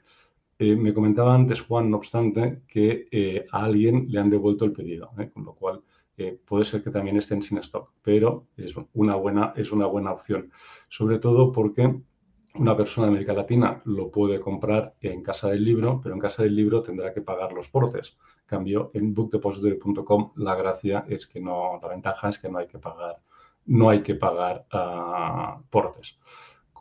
Eh, 0.63 0.75
me 0.75 0.93
comentaba 0.93 1.33
antes, 1.33 1.61
Juan, 1.61 1.89
no 1.89 1.97
obstante, 1.97 2.61
que 2.67 3.07
eh, 3.11 3.47
a 3.51 3.63
alguien 3.63 4.05
le 4.09 4.19
han 4.19 4.29
devuelto 4.29 4.63
el 4.63 4.73
pedido, 4.73 5.09
¿eh? 5.17 5.27
con 5.33 5.43
lo 5.43 5.55
cual 5.55 5.81
puede 6.45 6.65
ser 6.65 6.83
que 6.83 6.91
también 6.91 7.17
estén 7.17 7.41
sin 7.41 7.57
stock, 7.59 7.91
pero 8.01 8.47
es 8.57 8.75
una, 8.93 9.15
buena, 9.15 9.53
es 9.55 9.71
una 9.71 9.85
buena 9.85 10.11
opción, 10.11 10.51
sobre 10.89 11.19
todo 11.19 11.51
porque 11.51 12.01
una 12.55 12.75
persona 12.75 13.07
de 13.07 13.11
América 13.11 13.33
Latina 13.33 13.81
lo 13.85 14.11
puede 14.11 14.39
comprar 14.39 14.95
en 15.01 15.23
casa 15.23 15.49
del 15.49 15.63
libro, 15.63 16.01
pero 16.03 16.13
en 16.13 16.21
casa 16.21 16.43
del 16.43 16.55
libro 16.55 16.83
tendrá 16.83 17.13
que 17.13 17.21
pagar 17.21 17.53
los 17.53 17.69
portes. 17.69 18.17
En 18.41 18.47
cambio, 18.47 18.91
en 18.93 19.13
bookdepository.com 19.13 20.33
la 20.35 20.55
gracia 20.55 21.05
es 21.07 21.27
que 21.27 21.39
no, 21.39 21.79
la 21.81 21.87
ventaja 21.87 22.29
es 22.29 22.39
que 22.39 22.49
no 22.49 22.59
hay 22.59 22.67
que 22.67 22.77
pagar, 22.77 23.17
no 23.65 23.89
hay 23.89 24.03
que 24.03 24.15
pagar 24.15 24.65
uh, 24.73 25.61
portes 25.69 26.17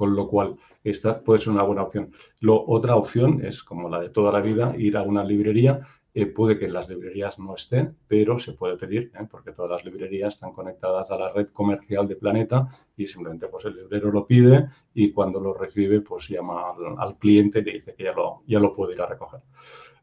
con 0.01 0.17
lo 0.17 0.29
cual 0.29 0.57
esta 0.83 1.21
puede 1.21 1.41
ser 1.41 1.51
una 1.51 1.63
buena 1.63 1.83
opción. 1.83 2.11
Lo, 2.41 2.65
otra 2.67 2.97
opción 2.97 3.45
es, 3.45 3.63
como 3.63 3.91
la 3.91 4.01
de 4.01 4.09
toda 4.09 4.33
la 4.33 4.41
vida, 4.41 4.75
ir 4.79 4.97
a 4.97 5.03
una 5.03 5.23
librería. 5.23 5.87
Eh, 6.13 6.27
puede 6.27 6.59
que 6.59 6.65
en 6.65 6.73
las 6.73 6.89
librerías 6.89 7.39
no 7.39 7.55
estén, 7.55 7.97
pero 8.09 8.41
se 8.41 8.53
puede 8.53 8.77
pedir, 8.77 9.13
¿eh? 9.15 9.27
porque 9.31 9.53
todas 9.53 9.71
las 9.71 9.85
librerías 9.85 10.35
están 10.35 10.53
conectadas 10.53 11.11
a 11.13 11.17
la 11.17 11.33
red 11.33 11.49
comercial 11.53 12.09
de 12.09 12.17
Planeta 12.17 12.67
y 12.97 13.07
simplemente 13.07 13.47
pues, 13.47 13.65
el 13.67 13.77
librero 13.77 14.11
lo 14.11 14.27
pide 14.27 14.69
y 14.93 15.13
cuando 15.13 15.39
lo 15.39 15.55
recibe 15.55 16.01
pues 16.01 16.29
llama 16.29 16.73
al, 16.99 17.17
cliente 17.17 17.61
y 17.61 17.65
le 17.65 17.73
dice 17.75 17.95
que 17.95 18.05
ya 18.05 18.13
lo, 18.13 18.43
ya 18.47 18.59
lo 18.59 18.75
puede 18.75 18.95
ir 18.95 19.03
a 19.03 19.07
recoger. 19.07 19.41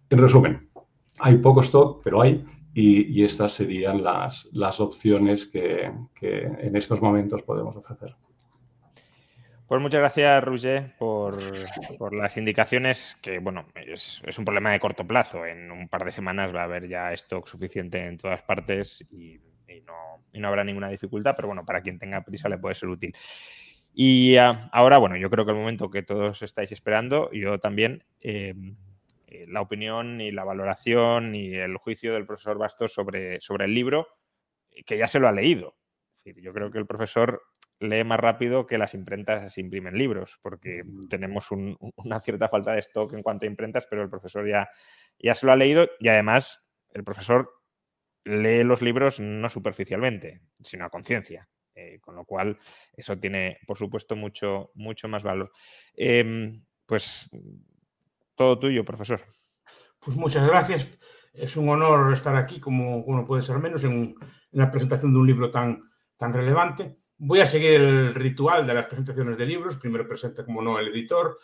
En 0.10 0.20
resumen, 0.20 0.70
hay 1.20 1.38
poco 1.40 1.60
stock, 1.60 2.02
pero 2.04 2.22
hay, 2.22 2.46
y, 2.74 3.24
estas 3.24 3.54
serían 3.54 4.02
las, 4.02 4.48
las 4.54 4.80
opciones 4.80 5.46
que, 5.48 5.92
en 6.22 6.76
estos 6.76 7.02
momentos 7.02 7.42
podemos 7.42 7.76
ofrecer. 7.76 8.16
Pues 9.68 9.82
muchas 9.82 10.00
gracias, 10.00 10.42
Roger, 10.46 10.96
por, 10.98 11.42
las 12.14 12.38
indicaciones 12.38 13.18
que, 13.22 13.40
bueno, 13.40 13.68
es, 13.76 14.22
un 14.38 14.46
problema 14.46 14.72
de 14.72 14.80
corto 14.80 15.06
plazo. 15.06 15.46
En 15.46 15.72
un 15.72 15.90
par 15.90 16.06
de 16.06 16.12
semanas 16.14 16.56
va 16.56 16.62
a 16.62 16.64
haber 16.64 16.88
ya 16.88 17.12
stock 17.12 17.46
suficiente 17.46 18.00
en 18.06 18.16
todas 18.16 18.42
partes 18.44 19.06
y, 19.12 19.42
no, 19.84 20.48
habrá 20.48 20.64
ninguna 20.64 20.88
dificultad, 20.88 21.36
pero 21.36 21.50
bueno, 21.50 21.66
para 21.66 21.82
quien 21.82 22.00
tenga 22.00 22.22
prisa 22.22 22.48
le 22.48 22.58
puede 22.58 22.76
ser 22.76 22.88
útil. 22.88 23.14
Y 23.94 24.38
uh, 24.38 24.70
ahora, 24.72 25.00
bueno, 25.00 25.18
yo 25.18 25.30
creo 25.30 25.44
que 25.44 25.52
el 25.52 25.58
momento 25.58 25.90
que 25.90 26.02
todos 26.02 26.44
estáis 26.44 26.72
esperando, 26.72 27.30
yo 27.34 27.60
también, 27.60 28.06
eh, 28.22 28.54
la 29.48 29.60
opinión 29.60 30.22
y 30.22 30.32
la 30.32 30.46
valoración 30.46 31.36
y 31.36 31.56
el 31.56 31.76
juicio 31.76 32.14
del 32.14 32.26
profesor 32.26 32.58
Bastos 32.58 32.94
sobre, 32.94 33.36
el 33.36 33.74
libro, 33.74 34.08
que 34.86 34.98
ya 34.98 35.10
se 35.10 35.20
lo 35.20 35.28
ha 35.28 35.34
leído. 35.34 35.76
Yo 36.24 36.54
creo 36.54 36.72
que 36.72 36.78
el 36.78 36.86
profesor 36.86 37.42
lee 37.80 38.04
más 38.04 38.20
rápido 38.20 38.66
que 38.66 38.78
las 38.78 38.94
imprentas 38.94 39.54
se 39.54 39.62
imprimen 39.62 39.98
libros, 39.98 40.40
porque 40.42 40.84
tenemos 41.10 41.52
un, 41.52 41.78
una 41.96 42.20
cierta 42.20 42.50
falta 42.50 42.74
de 42.74 42.80
stock 42.80 43.14
en 43.14 43.24
cuanto 43.24 43.46
a 43.46 43.48
imprentas, 43.48 43.88
pero 43.90 44.02
el 44.02 44.10
profesor 44.10 44.48
ya, 44.48 44.70
ya 45.20 45.36
se 45.36 45.46
lo 45.46 45.52
ha 45.52 45.56
leído 45.56 45.88
y 46.00 46.08
además 46.08 46.72
el 46.94 47.04
profesor 47.04 47.52
lee 48.24 48.64
los 48.64 48.82
libros 48.82 49.20
no 49.20 49.50
superficialmente, 49.50 50.42
sino 50.62 50.86
a 50.86 50.90
conciencia. 50.90 51.48
Eh, 51.80 52.00
con 52.00 52.16
lo 52.16 52.26
cual, 52.26 52.58
eso 52.94 53.20
tiene, 53.20 53.60
por 53.68 53.78
supuesto, 53.78 54.16
mucho, 54.16 54.72
mucho 54.74 55.08
más 55.08 55.22
valor. 55.22 55.52
Eh, 55.94 56.60
pues 56.88 57.30
todo 58.34 58.58
tuyo, 58.58 58.84
profesor. 58.84 59.22
Pues 60.00 60.18
muchas 60.18 60.48
gracias. 60.48 60.88
Es 61.34 61.56
un 61.56 61.70
honor 61.70 62.12
estar 62.12 62.36
aquí, 62.36 62.60
como 62.60 62.98
uno 62.98 63.28
puede 63.28 63.44
ser 63.44 63.60
menos, 63.60 63.84
en, 63.84 63.94
en 63.94 64.16
la 64.52 64.72
presentación 64.72 65.14
de 65.14 65.20
un 65.20 65.28
libro 65.28 65.52
tan, 65.52 65.84
tan 66.18 66.34
relevante. 66.34 66.98
Voy 67.20 67.40
a 67.40 67.46
seguir 67.46 67.74
el 67.74 68.16
ritual 68.16 68.68
de 68.68 68.74
las 68.74 68.88
presentaciones 68.88 69.38
de 69.38 69.46
libros. 69.46 69.78
Primero 69.78 70.08
presenta, 70.08 70.46
como 70.46 70.62
no, 70.62 70.80
el 70.80 70.90
editor, 70.90 71.38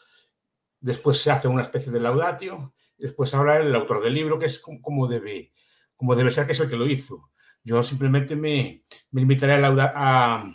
después 0.79 1.17
se 1.17 1.31
hace 1.31 1.47
una 1.47 1.63
especie 1.63 1.91
de 1.91 1.99
laudatio, 1.99 2.73
después 2.97 3.33
habla 3.33 3.57
el 3.57 3.73
autor 3.73 4.03
del 4.03 4.13
libro, 4.13 4.37
que 4.37 4.45
es 4.45 4.59
como 4.59 5.07
debe, 5.07 5.53
como 5.95 6.15
debe 6.15 6.29
ser, 6.31 6.45
que 6.45 6.51
es 6.51 6.59
el 6.59 6.69
que 6.69 6.75
lo 6.75 6.85
hizo. 6.85 7.31
Yo 7.63 7.81
simplemente 7.81 8.35
me, 8.35 8.83
me 9.11 9.21
limitaré 9.21 9.53
a, 9.53 9.57
lauda, 9.59 9.93
a, 9.95 10.45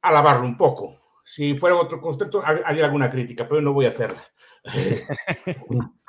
a 0.00 0.38
un 0.40 0.56
poco. 0.56 1.00
Si 1.24 1.54
fuera 1.54 1.76
otro 1.76 2.00
concepto, 2.00 2.42
haría 2.44 2.86
alguna 2.86 3.10
crítica, 3.10 3.46
pero 3.46 3.60
no 3.60 3.72
voy 3.72 3.86
a 3.86 3.90
hacerla. 3.90 4.22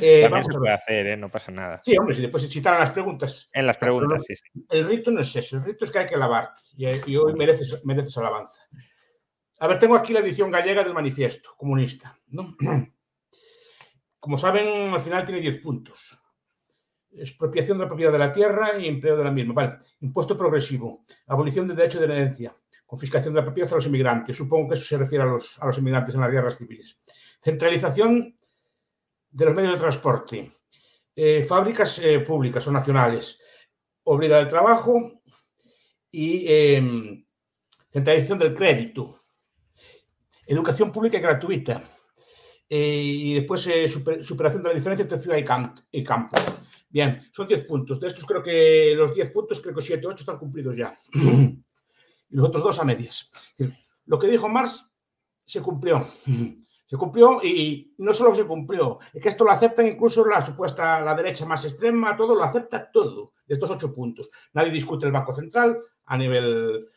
Eh, 0.00 0.22
También 0.22 0.44
se 0.44 0.58
puede 0.58 0.72
hacer, 0.72 1.06
¿eh? 1.06 1.16
no 1.16 1.30
pasa 1.30 1.50
nada. 1.52 1.80
Sí, 1.84 1.96
hombre, 1.98 2.14
si 2.14 2.22
después 2.22 2.42
se 2.42 2.48
citan 2.48 2.78
las 2.78 2.90
preguntas. 2.90 3.48
En 3.52 3.66
las 3.66 3.76
preguntas, 3.76 4.22
sí, 4.26 4.34
sí, 4.36 4.64
El 4.68 4.86
rito 4.86 5.10
no 5.10 5.20
es 5.20 5.34
eso, 5.34 5.56
el 5.56 5.64
rito 5.64 5.84
es 5.84 5.90
que 5.90 5.98
hay 5.98 6.06
que 6.06 6.14
alabar 6.14 6.50
y, 6.76 6.86
y 7.10 7.16
hoy 7.16 7.34
mereces, 7.34 7.80
mereces 7.84 8.16
alabanza. 8.18 8.68
A 9.60 9.66
ver, 9.66 9.78
tengo 9.78 9.94
aquí 9.94 10.14
la 10.14 10.20
edición 10.20 10.50
gallega 10.50 10.82
del 10.82 10.94
manifiesto 10.94 11.50
comunista. 11.56 12.18
¿no? 12.28 12.56
Como 14.18 14.38
saben, 14.38 14.92
al 14.92 15.00
final 15.00 15.24
tiene 15.24 15.42
10 15.42 15.58
puntos. 15.58 16.18
Expropiación 17.12 17.76
de 17.76 17.84
la 17.84 17.88
propiedad 17.88 18.12
de 18.12 18.18
la 18.18 18.32
tierra 18.32 18.78
y 18.78 18.88
empleo 18.88 19.16
de 19.16 19.24
la 19.24 19.30
misma. 19.30 19.52
Vale. 19.52 19.78
Impuesto 20.00 20.36
progresivo. 20.36 21.04
Abolición 21.26 21.68
del 21.68 21.76
derecho 21.76 21.98
de 21.98 22.06
herencia. 22.06 22.56
Confiscación 22.86 23.34
de 23.34 23.40
la 23.40 23.44
propiedad 23.44 23.70
a 23.70 23.74
los 23.74 23.86
inmigrantes. 23.86 24.34
Supongo 24.34 24.68
que 24.68 24.74
eso 24.74 24.84
se 24.84 24.96
refiere 24.96 25.24
a 25.24 25.26
los, 25.26 25.60
a 25.60 25.66
los 25.66 25.76
inmigrantes 25.76 26.14
en 26.14 26.22
las 26.22 26.30
guerras 26.30 26.56
civiles. 26.56 26.98
Centralización 27.38 28.38
de 29.30 29.44
los 29.44 29.54
medios 29.54 29.74
de 29.74 29.80
transporte, 29.80 30.52
eh, 31.14 31.42
fábricas 31.42 31.98
eh, 31.98 32.20
públicas 32.20 32.66
o 32.66 32.72
nacionales, 32.72 33.38
obliga 34.04 34.38
del 34.38 34.48
trabajo 34.48 35.22
y 36.10 36.44
eh, 36.48 37.24
centralización 37.90 38.38
del 38.38 38.54
crédito, 38.54 39.20
educación 40.46 40.90
pública 40.90 41.18
y 41.18 41.20
gratuita, 41.20 41.82
eh, 42.68 43.02
y 43.02 43.34
después 43.34 43.68
super, 43.88 44.24
superación 44.24 44.62
de 44.62 44.68
la 44.68 44.74
diferencia 44.76 45.02
entre 45.02 45.18
ciudad 45.18 45.36
y, 45.36 45.44
camp 45.44 45.78
y 45.90 46.04
campo. 46.04 46.36
Bien, 46.88 47.20
son 47.32 47.48
10 47.48 47.64
puntos. 47.66 47.98
De 48.00 48.06
estos 48.06 48.24
creo 48.24 48.42
que 48.42 48.94
los 48.96 49.12
10 49.12 49.30
puntos, 49.30 49.60
creo 49.60 49.74
que 49.74 49.82
7 49.82 50.06
o 50.06 50.10
8 50.10 50.20
están 50.20 50.38
cumplidos 50.38 50.76
ya. 50.76 50.96
y 51.14 51.56
los 52.30 52.46
otros 52.46 52.62
dos 52.62 52.78
a 52.78 52.84
medias. 52.84 53.28
Lo 54.06 54.18
que 54.18 54.28
dijo 54.28 54.48
Marx 54.48 54.86
se 55.44 55.60
cumplió. 55.60 56.08
Se 56.90 56.96
cumplió 56.96 57.40
y 57.40 57.94
no 57.98 58.12
solo 58.12 58.34
se 58.34 58.44
cumplió, 58.44 58.98
es 59.12 59.22
que 59.22 59.28
esto 59.28 59.44
lo 59.44 59.52
aceptan 59.52 59.86
incluso 59.86 60.26
la 60.26 60.42
supuesta, 60.42 61.00
la 61.00 61.14
derecha 61.14 61.46
más 61.46 61.64
extrema, 61.64 62.16
todo 62.16 62.34
lo 62.34 62.42
acepta 62.42 62.90
todo, 62.90 63.34
de 63.46 63.54
estos 63.54 63.70
ocho 63.70 63.94
puntos. 63.94 64.28
Nadie 64.54 64.72
discute 64.72 65.06
el 65.06 65.12
Banco 65.12 65.32
Central 65.32 65.78
a 66.06 66.18
nivel 66.18 66.88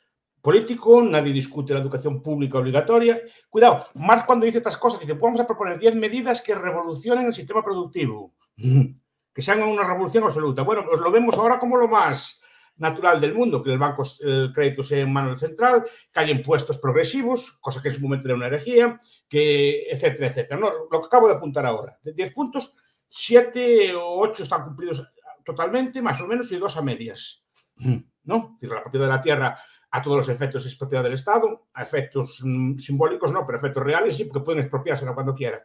político, 0.41 0.99
nadie 1.03 1.31
discute 1.31 1.73
la 1.73 1.79
educación 1.79 2.23
pública 2.23 2.57
obligatoria. 2.57 3.21
Cuidado, 3.51 3.85
Marx 3.93 4.23
cuando 4.25 4.47
dice 4.47 4.57
estas 4.57 4.79
cosas 4.79 4.99
dice, 4.99 5.13
pues 5.13 5.21
vamos 5.21 5.41
a 5.41 5.45
proponer 5.45 5.77
10 5.77 5.95
medidas 5.97 6.41
que 6.41 6.55
revolucionen 6.55 7.27
el 7.27 7.33
sistema 7.35 7.63
productivo, 7.63 8.33
que 8.57 9.41
sean 9.43 9.61
una 9.61 9.83
revolución 9.83 10.23
absoluta. 10.23 10.63
Bueno, 10.63 10.85
pues 10.89 11.01
lo 11.01 11.11
vemos 11.11 11.37
ahora 11.37 11.59
como 11.59 11.77
lo 11.77 11.87
más, 11.87 12.41
natural 12.77 13.21
del 13.21 13.33
mundo, 13.33 13.61
que 13.61 13.71
el 13.71 13.79
banco, 13.79 14.03
el 14.21 14.51
crédito 14.53 14.83
sea 14.83 14.99
en 14.99 15.13
mano 15.13 15.29
del 15.29 15.37
central, 15.37 15.83
que 16.11 16.19
haya 16.19 16.31
impuestos 16.31 16.77
progresivos, 16.77 17.53
cosa 17.61 17.81
que 17.81 17.89
en 17.89 17.95
su 17.95 18.01
momento 18.01 18.27
era 18.27 18.35
una 18.35 18.47
herejía, 18.47 18.99
que 19.27 19.83
etcétera, 19.89 20.27
etcétera. 20.27 20.59
No, 20.59 20.71
lo 20.91 20.99
que 20.99 21.05
acabo 21.05 21.27
de 21.27 21.35
apuntar 21.35 21.65
ahora. 21.65 21.97
De 22.03 22.13
10 22.13 22.33
puntos, 22.33 22.75
7 23.07 23.93
o 23.95 24.19
8 24.19 24.43
están 24.43 24.63
cumplidos 24.63 25.11
totalmente, 25.45 26.01
más 26.01 26.19
o 26.21 26.27
menos, 26.27 26.51
y 26.51 26.57
dos 26.57 26.77
a 26.77 26.81
medias. 26.81 27.45
¿No? 28.25 28.55
Es 28.61 28.69
la 28.69 28.81
propiedad 28.81 29.07
de 29.07 29.11
la 29.11 29.21
tierra 29.21 29.59
a 29.93 30.01
todos 30.01 30.17
los 30.17 30.29
efectos 30.29 30.65
es 30.65 30.75
propiedad 30.75 31.03
del 31.03 31.13
Estado, 31.13 31.67
a 31.71 31.83
efectos 31.83 32.41
mm, 32.43 32.79
simbólicos 32.79 33.31
no, 33.31 33.45
pero 33.45 33.59
efectos 33.59 33.83
reales 33.83 34.15
sí, 34.15 34.25
porque 34.25 34.43
pueden 34.43 34.61
expropiársela 34.61 35.13
cuando 35.13 35.35
quieran 35.35 35.59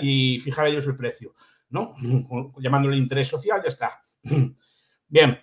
y 0.00 0.38
fijar 0.38 0.66
a 0.66 0.68
ellos 0.68 0.86
el 0.86 0.96
precio, 0.96 1.34
¿no? 1.70 1.92
Llamándole 2.58 2.96
interés 2.96 3.26
social, 3.26 3.60
ya 3.60 3.68
está. 3.68 4.00
Bien, 5.08 5.36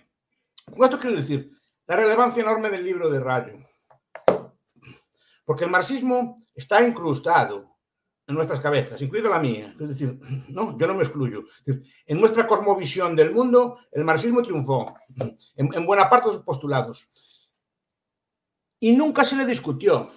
con 0.70 0.84
esto 0.84 0.98
quiero 0.98 1.16
decir 1.16 1.50
la 1.86 1.96
relevancia 1.96 2.42
enorme 2.42 2.70
del 2.70 2.84
libro 2.84 3.10
de 3.10 3.20
Rayo. 3.20 3.54
Porque 5.44 5.64
el 5.64 5.70
marxismo 5.70 6.38
está 6.54 6.82
incrustado 6.82 7.76
en 8.26 8.34
nuestras 8.34 8.60
cabezas, 8.60 9.02
incluida 9.02 9.28
la 9.28 9.40
mía. 9.40 9.74
Es 9.78 9.88
decir, 9.88 10.18
no, 10.48 10.78
yo 10.78 10.86
no 10.86 10.94
me 10.94 11.02
excluyo. 11.02 11.44
en 12.06 12.20
nuestra 12.20 12.46
cosmovisión 12.46 13.14
del 13.14 13.32
mundo, 13.32 13.78
el 13.92 14.04
marxismo 14.04 14.42
triunfó 14.42 14.94
en, 15.56 15.74
en 15.74 15.86
buena 15.86 16.08
parte 16.08 16.28
de 16.28 16.36
sus 16.36 16.44
postulados 16.44 17.10
y 18.80 18.96
nunca 18.96 19.24
se 19.24 19.36
le 19.36 19.44
discutió 19.44 20.10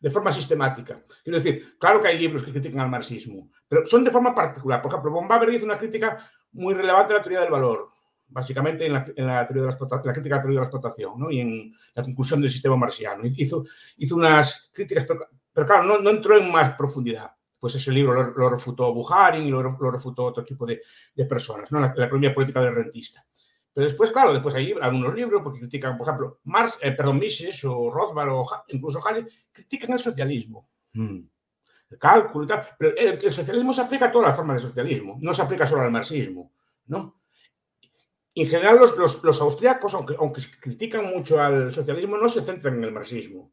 de 0.00 0.10
forma 0.10 0.32
sistemática. 0.32 1.02
Quiero 1.22 1.38
decir, 1.38 1.76
claro 1.78 2.00
que 2.00 2.08
hay 2.08 2.18
libros 2.18 2.42
que 2.42 2.52
critican 2.52 2.80
al 2.80 2.90
marxismo, 2.90 3.50
pero 3.68 3.86
son 3.86 4.04
de 4.04 4.10
forma 4.10 4.34
particular. 4.34 4.82
Por 4.82 4.90
ejemplo, 4.90 5.10
Bombaber 5.10 5.52
hizo 5.52 5.64
una 5.64 5.78
crítica 5.78 6.30
muy 6.52 6.74
relevante 6.74 7.12
a 7.12 7.16
la 7.16 7.22
teoría 7.22 7.40
del 7.40 7.50
valor, 7.50 7.90
básicamente 8.28 8.86
en 8.86 8.92
la, 8.92 9.04
teoría 9.04 9.24
de 9.24 9.60
la, 9.62 10.12
crítica 10.12 10.36
a 10.36 10.38
la 10.38 10.42
teoría 10.42 10.42
de 10.42 10.54
la 10.54 10.62
explotación 10.62 11.18
¿no? 11.18 11.30
y 11.30 11.40
en 11.40 11.74
la 11.94 12.02
conclusión 12.02 12.40
del 12.40 12.50
sistema 12.50 12.76
marxiano. 12.76 13.22
Hizo, 13.24 13.64
hizo 13.96 14.16
unas 14.16 14.70
críticas, 14.72 15.06
pero, 15.52 15.66
claro, 15.66 15.84
no, 15.84 15.98
no, 15.98 16.10
entró 16.10 16.36
en 16.36 16.50
más 16.50 16.74
profundidad. 16.74 17.30
Pues 17.58 17.74
ese 17.74 17.90
libro 17.90 18.32
lo, 18.32 18.50
refutó 18.50 18.92
Buharin 18.92 19.46
y 19.46 19.50
lo, 19.50 19.62
refutó 19.62 20.24
otro 20.24 20.44
tipo 20.44 20.66
de, 20.66 20.82
de 21.14 21.24
personas, 21.24 21.72
¿no? 21.72 21.80
la, 21.80 21.94
la, 21.96 22.06
economía 22.06 22.34
política 22.34 22.60
del 22.60 22.74
rentista. 22.74 23.24
Pero 23.76 23.88
después, 23.88 24.10
claro, 24.10 24.32
después 24.32 24.54
hay 24.54 24.74
algunos 24.80 25.14
libros 25.14 25.42
porque 25.44 25.58
critican, 25.58 25.98
por 25.98 26.06
ejemplo, 26.06 26.40
Marx, 26.44 26.78
eh, 26.80 26.92
perdón, 26.92 27.18
Mises 27.18 27.62
o 27.66 27.90
Rothbard 27.90 28.30
o 28.30 28.46
incluso 28.68 29.06
Hayek, 29.06 29.28
critican 29.52 29.92
el 29.92 29.98
socialismo. 29.98 30.70
Mm. 30.94 31.18
El 31.90 31.98
cálculo 31.98 32.46
y 32.46 32.48
tal. 32.48 32.66
Pero 32.78 32.96
el, 32.96 33.20
socialismo 33.30 33.74
se 33.74 33.82
aplica 33.82 34.06
a 34.06 34.10
todas 34.10 34.28
las 34.28 34.36
formas 34.36 34.62
de 34.62 34.68
socialismo, 34.68 35.18
no 35.20 35.34
se 35.34 35.42
aplica 35.42 35.66
solo 35.66 35.82
al 35.82 35.90
marxismo, 35.90 36.52
¿no? 36.86 37.15
En 38.38 38.46
general, 38.46 38.78
los, 38.78 39.40
austriacos, 39.40 39.94
aunque, 39.94 40.14
aunque 40.18 40.42
critican 40.60 41.06
mucho 41.06 41.40
al 41.40 41.72
socialismo, 41.72 42.18
no 42.18 42.28
se 42.28 42.42
centran 42.42 42.76
en 42.76 42.84
el 42.84 42.92
marxismo. 42.92 43.50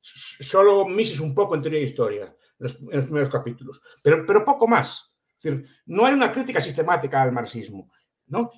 Solo 0.00 0.86
Mises 0.86 1.18
un 1.18 1.34
poco 1.34 1.56
en 1.56 1.62
teoría 1.62 1.80
e 1.80 1.82
historia, 1.82 2.24
en 2.26 2.36
los, 2.60 2.76
primeros 2.76 3.28
capítulos, 3.28 3.82
pero, 4.04 4.44
poco 4.44 4.68
más. 4.68 5.12
Es 5.36 5.42
decir, 5.42 5.66
no 5.86 6.06
hay 6.06 6.14
una 6.14 6.30
crítica 6.30 6.60
sistemática 6.60 7.20
al 7.20 7.32
marxismo. 7.32 7.90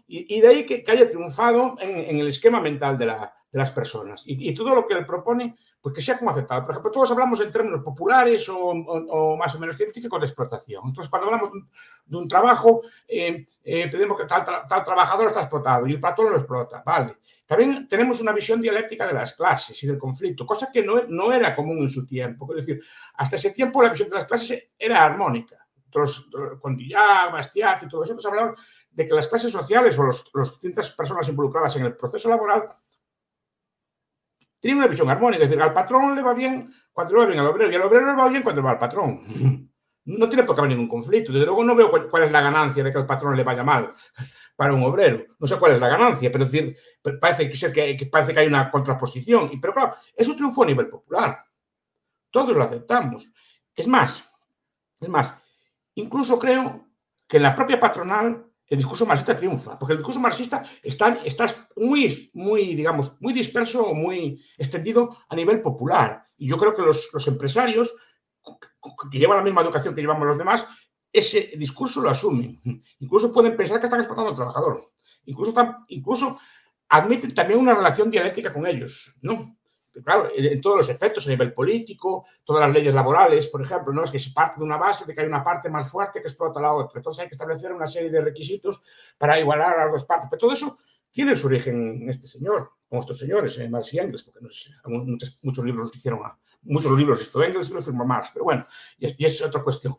Y, 0.06 0.42
de 0.42 0.48
ahí 0.48 0.66
que, 0.66 0.84
haya 0.88 1.08
triunfado 1.08 1.76
en, 1.80 2.18
el 2.18 2.28
esquema 2.28 2.60
mental 2.60 2.98
de, 2.98 3.06
las 3.52 3.70
personas. 3.70 4.22
Y, 4.26 4.54
todo 4.54 4.74
lo 4.74 4.86
que 4.86 4.94
él 4.94 5.04
propone, 5.04 5.54
pues 5.80 5.94
que 5.94 6.00
sea 6.00 6.18
como 6.18 6.30
aceptado. 6.30 6.62
Por 6.62 6.70
ejemplo, 6.70 6.90
todos 6.90 7.10
hablamos 7.10 7.38
en 7.40 7.52
términos 7.52 7.82
populares 7.84 8.48
o, 8.48 9.36
más 9.36 9.54
o 9.54 9.58
menos 9.58 9.76
científicos 9.76 10.18
de 10.20 10.26
explotación. 10.26 10.82
Entonces, 10.86 11.10
cuando 11.10 11.26
hablamos 11.26 11.50
de 12.06 12.16
un, 12.16 12.28
trabajo, 12.28 12.80
eh, 13.06 13.46
eh, 13.62 13.88
tenemos 13.90 14.18
que 14.18 14.24
tal, 14.24 14.44
trabajador 14.84 15.26
está 15.26 15.40
explotado 15.40 15.86
y 15.86 15.92
el 15.92 16.00
patrón 16.00 16.30
lo 16.30 16.36
explota. 16.36 16.82
Vale. 16.84 17.18
También 17.46 17.86
tenemos 17.86 18.20
una 18.22 18.32
visión 18.32 18.60
dialéctica 18.60 19.06
de 19.06 19.12
las 19.12 19.34
clases 19.34 19.82
y 19.82 19.86
del 19.86 19.98
conflicto, 19.98 20.46
cosa 20.46 20.70
que 20.72 20.82
no, 20.82 21.02
no 21.08 21.30
era 21.32 21.54
común 21.54 21.78
en 21.78 21.88
su 21.88 22.06
tiempo. 22.06 22.48
Es 22.56 22.66
decir, 22.66 22.82
hasta 23.16 23.36
ese 23.36 23.50
tiempo 23.50 23.82
la 23.82 23.90
visión 23.90 24.08
de 24.08 24.16
las 24.16 24.24
clases 24.24 24.70
era 24.78 25.02
armónica. 25.02 25.58
Entonces, 25.84 26.26
con 26.58 26.74
Dillac, 26.74 27.32
Bastiat 27.32 27.82
y 27.82 27.88
todos 27.88 28.08
ellos 28.08 28.24
hablaban 28.24 28.54
de 28.90 29.06
que 29.06 29.14
las 29.14 29.28
clases 29.28 29.52
sociales 29.52 29.98
o 29.98 30.04
las 30.04 30.50
distintas 30.52 30.90
personas 30.92 31.28
involucradas 31.28 31.76
en 31.76 31.84
el 31.84 31.94
proceso 31.94 32.30
laboral 32.30 32.68
tienen 34.62 34.78
una 34.78 34.86
visión 34.86 35.10
armónica. 35.10 35.42
Es 35.42 35.50
decir, 35.50 35.60
al 35.60 35.74
patrón 35.74 36.14
le 36.14 36.22
va 36.22 36.32
bien 36.34 36.72
cuando 36.92 37.14
le 37.14 37.20
va 37.20 37.26
bien 37.26 37.40
al 37.40 37.48
obrero 37.48 37.72
y 37.72 37.74
al 37.74 37.82
obrero 37.82 38.06
le 38.06 38.14
va 38.14 38.28
bien 38.28 38.44
cuando 38.44 38.62
le 38.62 38.66
va 38.66 38.72
al 38.72 38.78
patrón. 38.78 39.20
No 40.04 40.28
tiene 40.28 40.42
por 40.42 40.56
qué 40.56 40.62
haber 40.62 40.72
ningún 40.72 40.88
conflicto. 40.88 41.30
Desde 41.30 41.46
luego 41.46 41.62
no 41.62 41.76
veo 41.76 41.88
cuál, 41.88 42.24
es 42.24 42.32
la 42.32 42.40
ganancia 42.40 42.82
de 42.82 42.90
que 42.90 42.98
al 42.98 43.06
patrón 43.06 43.36
le 43.36 43.44
vaya 43.44 43.62
mal 43.62 43.92
para 44.56 44.74
un 44.74 44.82
obrero. 44.82 45.24
No 45.38 45.46
sé 45.46 45.56
cuál 45.60 45.74
es 45.74 45.78
la 45.78 45.88
ganancia, 45.88 46.28
pero 46.32 46.44
decir, 46.44 46.76
parece 47.20 47.48
que, 47.48 48.06
parece 48.10 48.32
que 48.32 48.40
hay 48.40 48.48
una 48.48 48.68
contraposición. 48.68 49.60
Pero 49.60 49.72
claro, 49.72 49.94
eso 50.16 50.34
triunfó 50.34 50.64
a 50.64 50.66
nivel 50.66 50.88
popular. 50.88 51.44
Todos 52.32 52.56
lo 52.56 52.64
aceptamos. 52.64 53.30
Es 53.76 53.86
más, 53.86 54.28
es 54.98 55.08
más, 55.08 55.36
incluso 55.94 56.36
creo 56.36 56.88
que 57.28 57.36
en 57.36 57.44
la 57.44 57.54
propia 57.54 57.78
patronal 57.78 58.51
el 58.72 58.78
discurso 58.78 59.04
marxista 59.04 59.36
triunfa, 59.36 59.78
porque 59.78 59.92
el 59.92 59.98
discurso 59.98 60.18
marxista 60.18 60.64
está, 60.82 61.20
muy, 61.76 62.30
muy, 62.32 62.74
digamos, 62.74 63.12
muy 63.20 63.34
disperso 63.34 63.84
o 63.84 63.94
muy 63.94 64.42
extendido 64.56 65.14
a 65.28 65.36
nivel 65.36 65.60
popular. 65.60 66.26
Y 66.38 66.48
yo 66.48 66.56
creo 66.56 66.74
que 66.74 66.80
los, 66.80 67.28
empresarios 67.28 67.94
que 69.10 69.18
llevan 69.18 69.36
la 69.36 69.44
misma 69.44 69.60
educación 69.60 69.94
que 69.94 70.00
llevamos 70.00 70.26
los 70.26 70.38
demás, 70.38 70.66
ese 71.12 71.52
discurso 71.58 72.00
lo 72.00 72.08
asumen. 72.08 72.58
Incluso 73.00 73.30
pueden 73.30 73.58
pensar 73.58 73.78
que 73.78 73.84
están 73.84 74.00
explotando 74.00 74.30
al 74.30 74.36
trabajador. 74.36 74.90
Incluso, 75.26 75.52
incluso 75.88 76.38
admiten 76.88 77.34
también 77.34 77.60
una 77.60 77.74
relación 77.74 78.10
dialéctica 78.10 78.54
con 78.54 78.66
ellos, 78.66 79.18
¿no? 79.20 79.58
Claro, 80.04 80.30
en 80.34 80.60
todos 80.60 80.76
los 80.76 80.88
efectos 80.88 81.26
a 81.26 81.30
nivel 81.30 81.52
político, 81.52 82.26
todas 82.44 82.62
las 82.62 82.72
leyes 82.72 82.94
laborales, 82.94 83.48
por 83.48 83.60
ejemplo, 83.60 83.92
¿no? 83.92 84.04
es 84.04 84.10
que 84.10 84.18
se 84.18 84.30
parte 84.30 84.58
de 84.58 84.64
una 84.64 84.76
base 84.76 85.04
de 85.04 85.14
que 85.14 85.20
hay 85.20 85.26
una 85.26 85.44
parte 85.44 85.68
más 85.68 85.90
fuerte 85.90 86.20
que 86.20 86.28
explota 86.28 86.60
la 86.60 86.72
otra. 86.72 86.98
Entonces 86.98 87.22
hay 87.22 87.28
que 87.28 87.34
establecer 87.34 87.72
una 87.72 87.86
serie 87.86 88.10
de 88.10 88.20
requisitos 88.20 88.80
para 89.18 89.38
igualar 89.38 89.78
a 89.78 89.84
las 89.84 89.92
dos 89.92 90.04
partes. 90.04 90.28
Pero 90.30 90.40
todo 90.40 90.52
eso 90.52 90.78
tiene 91.10 91.36
su 91.36 91.46
origen 91.46 92.02
en 92.02 92.08
este 92.08 92.26
señor, 92.26 92.72
o 92.88 92.98
estos 92.98 93.18
señores, 93.18 93.58
en 93.58 93.70
Marx 93.70 93.92
y 93.92 93.98
Engels, 93.98 94.22
porque 94.22 94.40
muchos, 94.40 95.64
libros 95.64 95.86
los 95.86 95.96
hicieron, 95.96 96.20
muchos 96.62 96.98
libros 96.98 97.22
hizo 97.22 97.42
Engels 97.42 97.68
y 97.68 97.74
los 97.74 97.84
firmó 97.84 98.04
Marx, 98.04 98.30
pero 98.32 98.44
bueno, 98.44 98.66
y 98.98 99.06
es, 99.06 99.16
es 99.18 99.42
otra 99.42 99.62
cuestión. 99.62 99.96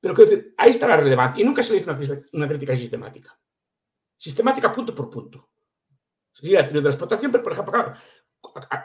Pero 0.00 0.14
quiero 0.14 0.30
decir, 0.30 0.54
ahí 0.58 0.70
está 0.70 0.88
la 0.88 0.96
relevancia. 0.96 1.40
Y 1.40 1.44
nunca 1.44 1.62
se 1.62 1.74
le 1.74 1.78
hizo 1.78 1.92
una, 1.92 2.00
una 2.32 2.48
crítica 2.48 2.74
sistemática. 2.74 3.38
Sistemática 4.16 4.72
punto 4.72 4.92
por 4.94 5.08
punto. 5.08 5.50
Sería 6.32 6.60
la 6.60 6.66
teoría 6.66 6.80
de 6.80 6.88
la 6.88 6.90
explotación, 6.90 7.30
pero 7.30 7.44
por 7.44 7.52
ejemplo, 7.52 7.72
claro, 7.72 7.94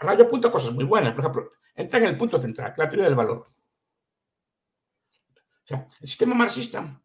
Rayo 0.02 0.26
apunta 0.26 0.52
cosas 0.52 0.74
muy 0.74 0.84
buenas. 0.86 1.14
Por 1.14 1.22
ejemplo, 1.22 1.52
entra 1.76 2.00
en 2.00 2.06
el 2.06 2.18
punto 2.18 2.38
central, 2.38 2.74
la 2.78 2.90
teoría 2.90 3.06
del 3.06 3.16
valor. 3.16 3.38
O 3.38 3.46
sea, 5.68 5.88
el 6.00 6.08
sistema 6.08 6.36
marxista, 6.36 7.02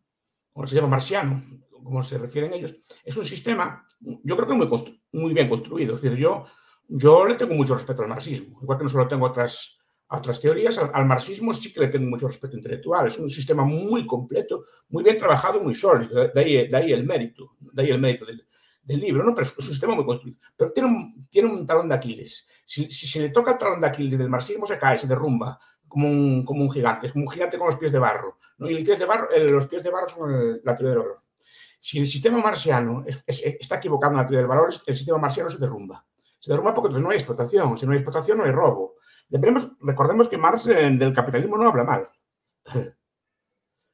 o 0.53 0.67
se 0.67 0.75
llama 0.77 0.89
marxiano, 0.89 1.43
como 1.71 2.03
se 2.03 2.19
refieren 2.19 2.53
ellos, 2.53 2.77
es 3.05 3.17
un 3.17 3.25
sistema, 3.25 3.87
yo 4.01 4.37
creo 4.37 4.49
que 4.49 4.55
muy, 4.55 4.69
muy 5.13 5.33
bien 5.35 5.49
construido. 5.49 5.97
Es 5.97 6.03
decir, 6.03 6.19
yo, 6.19 6.47
yo 6.89 7.27
le 7.27 7.35
tengo 7.35 7.55
mucho 7.55 7.75
respeto 7.75 8.03
al 8.03 8.09
marxismo, 8.09 8.61
igual 8.63 8.79
que 8.79 8.85
no 8.85 8.91
solo 8.91 9.09
tengo 9.09 9.27
otras, 9.27 9.79
otras 10.09 10.41
teorías, 10.41 10.79
al, 10.79 10.93
al, 10.95 11.07
marxismo 11.07 11.53
sí 11.53 11.73
que 11.73 11.81
le 11.81 11.89
tengo 11.89 12.09
mucho 12.09 12.29
respeto 12.29 12.57
intelectual. 12.57 13.09
Es 13.09 13.19
un 13.19 13.31
sistema 13.31 13.65
muy 13.65 14.07
completo, 14.07 14.65
muy 14.91 15.03
bien 15.03 15.17
trabajado, 15.17 15.61
muy 15.61 15.75
sólido. 15.75 16.29
De 16.29 16.41
ahí, 16.41 16.69
de 16.69 16.77
ahí 16.77 16.93
el 16.93 17.05
mérito, 17.05 17.57
de 17.59 17.83
ahí 17.83 17.91
el 17.91 18.01
mérito 18.01 18.27
del, 18.27 18.47
del 18.83 19.01
libro, 19.01 19.25
¿no? 19.25 19.35
Pero 19.35 19.47
es 19.47 19.57
un 19.59 19.65
sistema 19.65 19.95
muy 19.95 20.05
construido. 20.05 20.39
Pero 20.57 20.73
tiene 20.73 20.89
un, 20.89 21.29
tiene 21.31 21.49
un 21.49 21.67
talón 21.67 21.89
de 21.89 21.95
Aquiles. 21.95 22.49
Si, 22.65 22.91
si, 22.91 23.07
se 23.07 23.21
le 23.21 23.29
toca 23.31 23.53
el 23.53 23.59
talón 23.59 23.81
de 23.81 23.87
Aquiles 23.87 24.19
del 24.19 24.29
marxismo, 24.29 24.67
se 24.67 24.79
cae, 24.79 24.99
se 24.99 25.07
derrumba 25.07 25.59
como 25.87 26.09
un, 26.09 26.45
como 26.45 26.63
un 26.63 26.71
gigante, 26.71 27.07
es 27.07 27.13
como 27.13 27.27
un 27.27 27.31
gigante 27.31 27.59
con 27.59 27.67
los 27.67 27.77
pies 27.77 27.93
de 27.93 27.99
barro. 27.99 28.39
¿no? 28.59 28.69
Y 28.71 28.83
pies 28.83 28.99
de 28.99 29.05
barro, 29.05 29.29
los 29.51 29.67
pies 29.67 29.83
de 29.83 29.91
barro 29.91 30.09
son 30.09 30.61
la 30.65 30.77
teoría 30.77 30.95
del 30.95 30.99
valor. 31.01 31.23
Si 31.79 31.99
el 31.99 32.07
sistema 32.07 32.39
marxiano 32.39 33.05
está 33.07 33.77
equivocado 33.77 34.13
en 34.13 34.19
la 34.19 34.23
teoría 34.23 34.39
del 34.39 34.47
valor, 34.47 34.73
el 34.87 34.95
sistema 34.95 35.19
marxiano 35.19 35.51
se 35.51 35.59
derrumba. 35.59 36.07
Se 36.39 36.51
derrumba 36.51 36.73
porque 36.73 36.89
entonces 36.89 37.05
no 37.05 37.11
hay 37.11 37.17
explotación. 37.17 37.77
Si 37.77 37.87
no 37.87 37.93
hay 37.93 37.99
explotación, 37.99 38.39
no 38.39 38.45
hay 38.45 38.53
robo. 38.53 38.95
recordemos 39.81 40.29
que 40.29 40.39
Marx 40.39 40.69
eh, 40.69 40.91
del 40.97 41.13
capitalismo 41.13 41.59
no 41.59 41.69
habla 41.69 41.85
mal. 41.85 42.09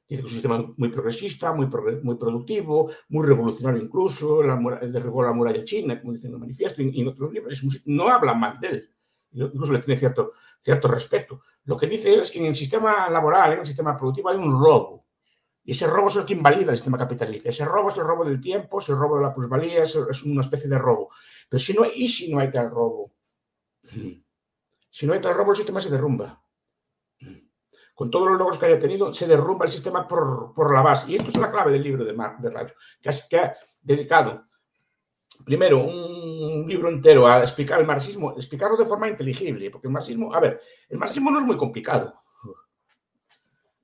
Dice 0.09 0.23
que 0.23 0.27
es 0.27 0.33
un 0.33 0.41
sistema 0.41 0.73
muy 0.79 0.89
progresista, 0.89 1.53
muy, 1.53 1.69
muy 2.03 2.17
productivo, 2.17 2.91
muy 3.11 3.27
revolucionario 3.27 3.83
incluso, 3.83 4.43
la, 4.43 4.57
derribó 4.81 5.23
la 5.23 5.35
muralla 5.35 5.63
china, 5.63 6.01
como 6.01 6.15
dice 6.15 6.29
en 6.29 6.33
el 6.33 6.39
manifiesto, 6.39 6.81
y, 6.81 6.99
en 7.03 7.09
otros 7.09 7.31
libros. 7.31 7.63
no 7.85 8.09
habla 8.09 8.33
mal 8.33 8.59
de 8.59 8.69
él, 8.69 8.91
incluso 9.33 9.71
le 9.71 9.81
tiene 9.81 9.99
cierto, 9.99 10.33
cierto 10.61 10.89
respeto. 10.89 11.43
Lo 11.65 11.77
que 11.77 11.87
dice 11.87 12.15
es 12.15 12.31
que 12.31 12.39
en 12.39 12.47
el 12.47 12.55
sistema 12.55 13.11
laboral, 13.11 13.53
en 13.53 13.59
el 13.59 13.67
sistema 13.67 13.95
productivo, 13.99 14.31
hay 14.31 14.39
un 14.39 14.51
robo. 14.51 15.07
Y 15.63 15.73
ese 15.73 15.87
robo 15.87 16.09
es 16.09 16.17
el 16.17 16.25
que 16.25 16.33
invalida 16.33 16.71
el 16.71 16.79
sistema 16.79 16.97
capitalista. 16.97 17.51
Ese 17.51 17.67
robo 17.67 17.89
es 17.89 17.99
el 17.99 18.05
robo 18.05 18.25
del 18.25 18.41
tiempo, 18.41 18.79
es 18.79 18.89
el 18.89 18.97
robo 18.97 19.17
de 19.17 19.25
la 19.25 19.35
plusvalía, 19.35 19.83
es, 19.83 19.95
es 19.95 20.23
una 20.23 20.41
especie 20.41 20.71
de 20.71 20.79
robo. 20.79 21.11
Pero 21.51 21.59
si 21.59 21.75
no, 21.75 21.83
¿y 21.85 22.09
si 22.09 22.33
no 22.33 22.41
hay 22.41 22.51
tal 22.51 22.71
robo? 22.71 23.13
Si 24.91 25.07
no 25.07 25.13
hay 25.13 25.21
tal 25.21 25.35
robo, 25.35 25.51
el 25.51 25.57
sistema 25.59 25.83
se 25.83 25.91
derrumba 25.91 26.43
con 27.99 28.13
todos 28.13 28.29
los 28.29 28.39
logros 28.39 28.59
que 28.59 28.67
haya 28.67 28.79
tenido, 28.79 29.13
se 29.13 29.27
derrumba 29.27 29.67
el 29.67 29.73
sistema 29.73 30.07
por, 30.07 30.73
la 30.73 30.83
base. 30.83 31.11
Y 31.11 31.17
esto 31.17 31.31
es 31.31 31.37
la 31.37 31.51
clave 31.51 31.73
del 31.73 31.83
libro 31.83 32.05
de, 32.05 32.13
Mar, 32.13 32.39
de 32.39 32.49
Rayo, 32.49 32.73
que, 33.03 33.37
ha 33.37 33.55
dedicado 33.83 34.45
primero, 35.45 35.85
un 35.85 36.65
libro 36.69 36.91
entero 36.91 37.27
a 37.27 37.41
explicar 37.41 37.81
el 37.81 37.89
marxismo, 37.89 38.35
explicarlo 38.37 38.77
de 38.77 38.85
forma 38.85 39.09
inteligible, 39.09 39.69
porque 39.73 39.89
el 39.89 39.93
marxismo, 39.93 40.33
a 40.33 40.39
ver, 40.39 40.61
el 40.89 40.97
marxismo 40.97 41.33
no 41.33 41.41
es 41.41 41.45
muy 41.45 41.57
complicado. 41.57 42.15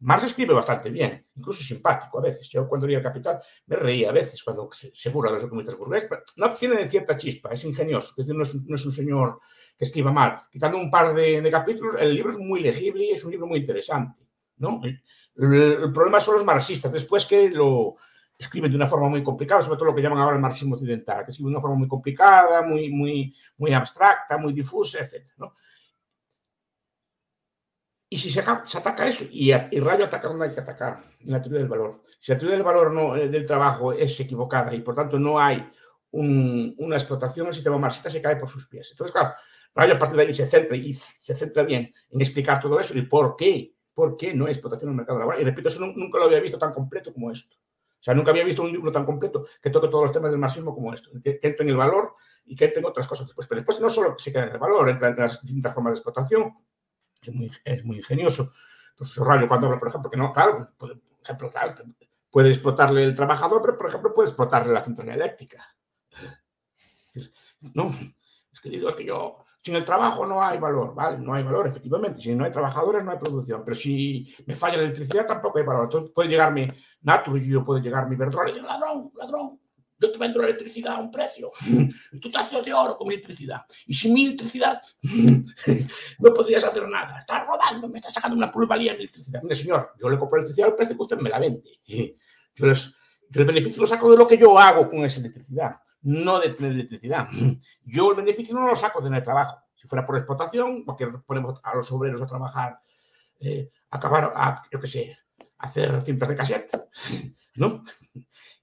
Marx 0.01 0.25
escribe 0.25 0.53
bastante 0.53 0.91
bien, 0.91 1.27
incluso 1.35 1.63
simpático 1.63 2.19
a 2.19 2.23
veces. 2.23 2.49
Yo 2.49 2.69
cuando 2.69 2.87
leía 2.87 3.03
Capital 3.03 3.41
me 3.67 3.77
reía 3.77 4.11
a 4.11 4.13
veces 4.13 4.43
cuando 4.43 4.69
se, 4.73 5.11
burla 5.11 5.31
de 5.31 5.39
los 5.39 5.49
comunistas 5.49 5.79
burgueses, 5.79 6.09
pero 6.09 6.23
no 6.37 6.51
tiene 6.51 6.89
cierta 6.89 7.17
chispa, 7.17 7.51
es 7.53 7.65
ingenioso, 7.65 8.09
es 8.11 8.17
decir, 8.17 8.35
no 8.35 8.43
es, 8.43 8.85
un, 8.87 8.93
señor 8.93 9.41
que 9.79 9.85
escriba 9.85 10.13
mal. 10.13 10.39
Quitando 10.51 10.79
un 10.79 10.91
par 10.91 11.15
de, 11.15 11.49
capítulos, 11.51 11.95
el 11.99 12.15
libro 12.15 12.31
es 12.31 12.39
muy 12.39 12.61
legible 12.61 13.05
y 13.05 13.11
es 13.13 13.25
un 13.25 13.31
libro 13.31 13.47
muy 13.47 13.61
interesante. 13.61 14.23
¿no? 14.59 14.81
El, 14.85 15.93
problema 15.93 16.21
son 16.21 16.37
los 16.37 16.45
marxistas, 16.45 16.93
después 16.93 17.25
que 17.25 17.49
lo 17.51 17.97
escriben 18.37 18.71
de 18.71 18.77
una 18.77 18.87
forma 18.87 19.09
muy 19.09 19.23
complicada, 19.23 19.63
sobre 19.63 19.79
todo 19.79 19.87
lo 19.87 19.95
que 19.95 20.03
llaman 20.03 20.19
ahora 20.19 20.37
el 20.37 20.43
marxismo 20.43 20.75
occidental, 20.75 21.25
que 21.25 21.31
escriben 21.31 21.53
de 21.53 21.57
una 21.57 21.63
forma 21.63 21.77
muy 21.77 21.89
complicada, 21.89 22.63
muy, 22.63 22.91
muy, 22.91 23.35
muy 23.57 23.73
abstracta, 23.73 24.37
muy 24.37 24.53
difusa, 24.53 24.99
etc. 24.99 25.25
¿no? 25.39 25.55
Y 28.14 28.16
si 28.16 28.31
se, 28.31 28.38
ataca 28.38 29.09
eso, 29.09 29.24
y, 29.33 29.50
Rayo 29.53 30.05
ataca 30.05 30.29
donde 30.29 30.44
hay 30.44 30.55
que 30.55 30.61
atacar, 30.61 30.98
en 31.18 31.33
la 31.33 31.42
teoría 31.42 31.59
del 31.59 31.68
valor. 31.68 32.05
Si 32.20 32.31
la 32.31 32.38
teoría 32.38 32.57
del 32.57 32.64
valor 32.64 32.92
no, 32.92 33.16
eh, 33.16 33.29
del 33.29 33.44
trabajo 33.44 33.92
es 33.92 34.20
equivocada 34.20 34.72
y 34.72 34.83
por 34.83 34.94
tanto 34.94 35.18
no 35.18 35.40
hay 35.40 35.68
una 36.12 36.94
explotación, 36.94 37.48
el 37.48 37.55
sistema 37.55 37.77
marxista 37.77 38.09
se 38.09 38.22
cae 38.22 38.37
por 38.37 38.48
sus 38.48 38.68
pies. 38.68 38.88
Entonces, 38.92 39.12
claro, 39.12 39.35
Rayo 39.74 39.94
a 39.94 39.98
partir 39.98 40.16
de 40.16 40.22
ahí 40.22 40.33
se 40.33 40.46
centra 40.46 40.77
y 40.77 40.92
se 40.92 41.35
centra 41.35 41.64
bien 41.64 41.90
en 42.09 42.20
explicar 42.20 42.61
todo 42.61 42.79
eso 42.79 42.96
y 42.96 43.03
por 43.03 43.35
qué, 43.35 43.74
por 43.92 44.16
qué 44.16 44.33
no 44.33 44.44
hay 44.44 44.53
explotación 44.53 44.90
en 44.90 44.92
el 44.92 44.96
mercado 44.98 45.18
laboral. 45.18 45.42
Y 45.42 45.44
repito, 45.44 45.66
eso 45.66 45.85
nunca 45.85 46.20
lo 46.20 46.27
había 46.27 46.38
visto 46.38 46.57
tan 46.57 46.72
completo 46.72 47.12
como 47.12 47.33
esto. 47.33 47.57
O 47.57 48.03
sea, 48.05 48.14
nunca 48.14 48.31
había 48.31 48.44
visto 48.44 48.62
un 48.62 48.70
libro 48.70 48.92
tan 48.92 49.05
completo 49.05 49.44
que 49.61 49.70
toque 49.70 49.88
todos 49.88 50.03
los 50.03 50.12
temas 50.12 50.31
del 50.31 50.38
marxismo 50.38 50.72
como 50.72 50.94
esto, 50.94 51.11
que, 51.20 51.40
que 51.40 51.48
entre 51.48 51.64
en 51.64 51.70
el 51.70 51.77
valor 51.77 52.14
y 52.44 52.55
que 52.55 52.66
entre 52.66 52.79
en 52.79 52.87
otras 52.87 53.09
cosas 53.09 53.27
después. 53.27 53.48
Pero 53.48 53.59
después 53.59 53.81
no 53.81 53.90
solo 53.90 54.14
se 54.16 54.33
queda 54.33 54.44
en 54.44 54.50
el 54.50 54.59
valor, 54.59 54.88
entra 54.88 55.09
en 55.09 55.16
las 55.16 55.42
distintas 55.42 55.74
formas 55.74 55.94
de 55.94 55.96
explotación, 55.96 56.55
es 57.65 57.85
muy, 57.85 57.97
ingenioso. 57.97 58.43
El 58.91 58.97
profesor 58.97 59.29
Rayo 59.29 59.49
cuando 59.49 59.67
habla, 59.67 59.79
por 59.79 59.89
ejemplo, 59.89 60.11
que 60.11 60.17
no, 60.17 60.33
claro, 60.33 60.67
puede, 60.77 61.01
puede 62.31 62.51
explotarle 62.51 63.05
el 63.05 63.15
trabajador, 63.15 63.63
pero 63.63 63.77
por 63.79 63.89
ejemplo 63.89 64.13
puede 64.13 64.29
explotarle 64.29 64.73
la 64.73 64.83
central 64.83 65.09
eléctrica. 65.09 65.65
No, 67.75 67.91
es 68.53 68.61
que 68.61 68.69
digo, 68.69 68.89
es 68.89 68.95
que 68.95 69.07
yo, 69.07 69.45
sin 69.65 69.77
el 69.77 69.85
trabajo 69.85 70.27
no 70.27 70.43
hay 70.43 70.59
valor, 70.59 70.95
¿vale? 70.95 71.17
No 71.19 71.33
hay 71.33 71.43
valor, 71.43 71.67
efectivamente. 71.67 72.21
Si 72.21 72.35
no 72.35 72.45
hay 72.45 72.53
trabajadores, 72.53 73.03
no 73.03 73.13
hay 73.13 73.19
producción. 73.19 73.63
Pero 73.65 73.75
si 73.75 74.35
me 74.47 74.55
falla 74.55 74.77
la 74.77 74.83
electricidad, 74.83 75.27
tampoco 75.27 75.59
hay 75.59 75.65
valor. 75.65 75.85
Entonces 75.85 76.11
puede 76.11 76.29
llegarme 76.29 76.75
Naturgy 77.01 77.59
puede 77.61 77.81
llegar 77.81 78.07
mi 78.07 78.15
Iberdrola 78.15 78.51
y 78.51 78.61
ladrón, 78.61 79.11
ladrón, 79.17 79.61
yo 79.99 80.13
te 80.13 80.19
vendo 80.19 80.41
la 80.41 80.49
electricidad 80.49 80.95
a 80.95 80.99
un 80.99 81.11
precio 81.11 81.51
y 82.13 82.21
tú 82.21 82.31
te 82.31 82.39
haces 82.39 82.65
de 82.65 82.73
oro 82.73 82.97
con 82.97 83.09
mi 83.09 83.15
electricidad. 83.15 83.63
Y 83.87 83.95
sin 83.95 84.13
mi 84.13 84.27
electricidad 84.27 84.83
no 86.19 86.33
podrías 86.33 86.65
hacer 86.65 86.89
nada. 86.89 87.19
Estás 87.19 87.47
robando, 87.47 87.89
me 87.89 87.99
estás 87.99 88.13
sacando 88.13 88.37
una 88.37 88.51
plusvalía 88.51 88.93
en 88.93 88.99
electricidad. 88.99 89.43
Mire, 89.43 89.55
señor, 89.55 89.93
yo 89.99 90.09
le 90.09 90.19
compro 90.19 90.39
electricidad 90.39 90.71
al 90.71 90.77
precio 90.77 90.97
que 90.97 91.03
usted 91.03 91.19
me 91.19 91.31
la 91.31 91.39
vende. 91.39 91.63
Yo, 92.57 93.41
el 93.41 93.47
beneficio 93.47 93.81
lo 93.81 93.87
saco 93.89 94.09
de 94.13 94.17
lo 94.17 94.29
que 94.29 94.39
yo 94.39 94.57
hago 94.57 94.89
con 94.89 95.05
esa 95.05 95.19
electricidad, 95.19 95.81
no 96.03 96.39
de 96.39 96.51
tener 96.51 96.71
electricidad. 96.71 97.27
Yo 97.85 98.11
el 98.11 98.17
beneficio 98.17 98.55
no 98.55 98.69
lo 98.69 98.77
saco 98.77 99.01
de 99.01 99.07
tener 99.07 99.25
trabajo. 99.25 99.59
Si 99.75 99.89
fuera 99.89 100.07
por 100.07 100.17
explotación, 100.17 100.85
porque 100.85 101.09
ponemos 101.27 101.61
a 101.65 101.75
los 101.75 101.91
obreros 101.91 102.23
a 102.23 102.27
trabajar, 102.27 102.79
eh, 103.41 103.71
acabar, 103.91 104.33
a, 104.37 104.63
yo 104.71 104.79
qué 104.79 104.87
sé, 104.87 105.19
hacer 105.59 106.01
cintas 106.01 106.29
de 106.29 106.37
cassette, 106.37 106.88
¿no? 107.57 107.83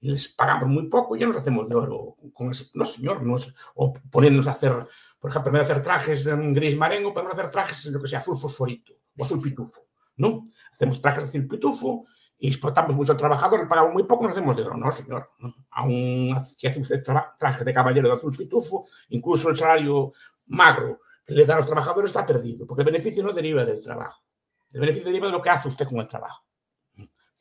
Y 0.00 0.10
les 0.10 0.28
pagamos 0.28 0.68
muy 0.68 0.88
poco 0.88 1.16
ya 1.16 1.26
nos 1.26 1.36
hacemos 1.36 1.68
de 1.68 1.74
oro 1.74 2.16
con. 2.32 2.50
No, 2.74 2.84
señor, 2.84 3.24
no 3.24 3.36
es, 3.36 3.54
o 3.74 3.92
poniéndonos 4.10 4.48
a 4.48 4.52
hacer, 4.52 4.86
por 5.20 5.30
ejemplo, 5.30 5.50
en 5.50 5.58
vez 5.58 5.68
de 5.68 5.72
hacer 5.72 5.82
trajes 5.82 6.26
en 6.26 6.52
gris 6.54 6.76
marengo, 6.76 7.14
podemos 7.14 7.34
hacer 7.34 7.50
trajes 7.50 7.84
lo 7.86 8.00
que 8.00 8.08
sea 8.08 8.18
azul 8.18 8.36
fosforito 8.36 8.94
o 9.16 9.24
azul 9.24 9.40
pitufo, 9.40 9.82
¿no? 10.16 10.48
Hacemos 10.72 11.00
trajes 11.00 11.22
de 11.22 11.28
azul 11.28 11.46
pitufo 11.48 12.06
y 12.36 12.48
explotamos 12.48 12.96
mucho 12.96 13.12
al 13.12 13.18
trabajador, 13.18 13.60
le 13.60 13.66
pagamos 13.66 13.92
muy 13.92 14.02
poco, 14.02 14.24
nos 14.24 14.32
hacemos 14.32 14.56
de 14.56 14.64
oro. 14.64 14.76
No, 14.76 14.90
señor. 14.90 15.30
Aún 15.70 16.36
si 16.44 16.66
hace 16.66 16.80
usted 16.80 17.04
trajes 17.38 17.64
de 17.64 17.72
caballero 17.72 18.08
de 18.08 18.14
azul 18.14 18.36
pitufo, 18.36 18.84
incluso 19.10 19.50
el 19.50 19.56
salario 19.56 20.12
magro 20.46 21.02
que 21.24 21.34
le 21.34 21.46
dan 21.46 21.58
a 21.58 21.60
los 21.60 21.66
trabajadores 21.66 22.10
está 22.10 22.26
perdido, 22.26 22.66
porque 22.66 22.82
el 22.82 22.86
beneficio 22.86 23.22
no 23.22 23.32
deriva 23.32 23.64
del 23.64 23.80
trabajo. 23.80 24.24
El 24.72 24.80
beneficio 24.80 25.10
deriva 25.10 25.28
de 25.28 25.32
lo 25.34 25.40
que 25.40 25.50
hace 25.50 25.68
usted 25.68 25.86
con 25.86 26.00
el 26.00 26.08
trabajo 26.08 26.44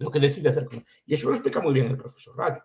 lo 0.02 0.12
que 0.12 0.20
decide 0.20 0.50
hacer. 0.50 0.68
Y 1.06 1.14
eso 1.14 1.30
lo 1.30 1.36
explica 1.36 1.62
muy 1.62 1.74
bien 1.74 1.88
el 1.88 1.98
profesor 1.98 2.36
Radio. 2.38 2.64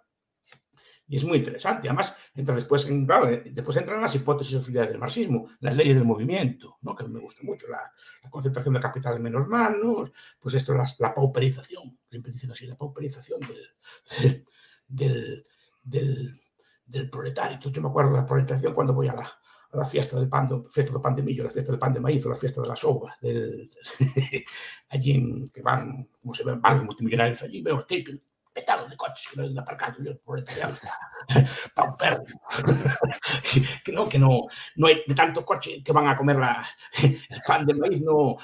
Y 1.09 1.19
es 1.19 1.25
muy 1.25 1.39
interesante. 1.39 1.89
Además, 1.89 2.15
entra 2.35 2.55
después, 2.55 2.85
claro, 2.85 3.29
eh, 3.29 3.45
después 3.53 3.77
entran 3.77 4.01
las 4.01 4.15
hipótesis 4.15 4.55
y 4.55 4.57
utilidades 4.57 4.91
del 4.91 4.99
marxismo, 4.99 5.49
las 5.61 5.77
leyes 5.77 5.95
del 5.95 6.05
movimiento, 6.05 6.79
¿no? 6.83 6.97
que 6.97 7.05
me 7.05 7.21
gusta 7.21 7.43
mucho, 7.45 7.69
la, 7.69 7.93
concentración 8.29 8.75
de 8.75 8.81
capital 8.81 9.17
en 9.17 9.23
menos 9.23 9.47
manos, 9.47 10.11
pues 10.41 10.55
esto, 10.55 10.75
la, 10.75 10.85
la 10.99 11.15
pauperización, 11.15 11.97
siempre 12.11 12.33
dicen 12.33 12.51
así, 12.51 12.67
la 12.67 12.77
pauperización 12.77 13.41
del, 13.41 14.45
del, 14.89 15.47
del, 15.83 16.41
del 16.85 17.11
proletario. 17.11 17.55
Entonces 17.55 17.77
yo 17.77 17.83
me 17.83 17.89
acuerdo 17.89 18.11
de 18.11 18.19
la 18.19 18.27
proletación 18.27 18.75
cuando 18.75 18.93
voy 18.93 19.07
a 19.07 19.15
la, 19.15 19.31
la 19.73 19.87
fiesta 19.87 20.19
del 20.19 20.29
pan, 20.29 20.49
fiesta 20.71 20.93
del 20.93 21.03
pan 21.03 21.15
de 21.15 21.23
millo, 21.23 21.45
la 21.45 21.51
fiesta 21.51 21.73
del 21.73 21.79
pan 21.79 21.93
de 21.93 22.01
maíz 22.01 22.25
o 22.27 22.31
la 22.31 22.35
fiesta 22.35 22.61
de 22.63 22.69
la 22.69 22.77
soba, 22.77 23.17
del, 23.21 23.69
allí 24.91 25.13
en, 25.13 25.49
que 25.51 25.63
van, 25.63 26.09
como 26.21 26.35
se 26.35 26.45
ven, 26.45 26.61
van 26.61 26.75
los 26.75 26.85
multimillonarios 26.85 27.43
allí, 27.43 27.63
veo 27.63 27.79
aquí 27.79 28.05
petado 28.53 28.89
de 28.89 28.97
coches 28.97 29.29
que 29.29 29.39
no 29.39 29.47
han 29.47 29.59
aparcado, 29.59 30.03
yo 30.03 30.19
por 30.21 30.39
el 30.39 30.45
pauper, 31.75 32.23
que 33.85 33.93
no, 33.93 34.09
que 34.09 34.19
no, 34.19 34.47
no 34.77 34.87
hay 34.87 35.03
de 35.07 35.15
tanto 35.15 35.45
coche 35.45 35.83
que 35.85 35.93
van 35.93 36.09
a 36.09 36.17
comer 36.17 36.37
la, 36.37 36.67
el 37.03 37.41
pan 37.47 37.67
de 37.67 37.75
maíz, 37.75 38.01
no, 38.01 38.37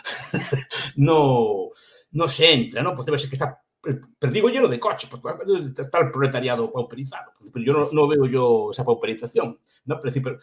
no, 0.96 1.70
no 2.10 2.28
se 2.28 2.52
entra, 2.52 2.82
¿no? 2.82 2.94
Pues 2.94 3.06
debe 3.06 3.18
ser 3.18 3.30
que 3.30 3.36
está 3.36 3.58
pero 3.82 4.32
digo 4.32 4.48
lleno 4.48 4.68
de 4.68 4.78
coches, 4.78 5.10
porque 5.10 5.28
está 5.76 5.98
el 5.98 6.12
proletariado 6.12 6.72
pauperizado. 6.72 7.32
Pero 7.52 7.64
yo 7.64 7.72
no, 7.72 7.88
no 7.90 8.06
veo 8.06 8.26
yo 8.26 8.70
esa 8.70 8.84
pauperización. 8.84 9.58
¿no? 9.86 9.98
Pero, 9.98 10.38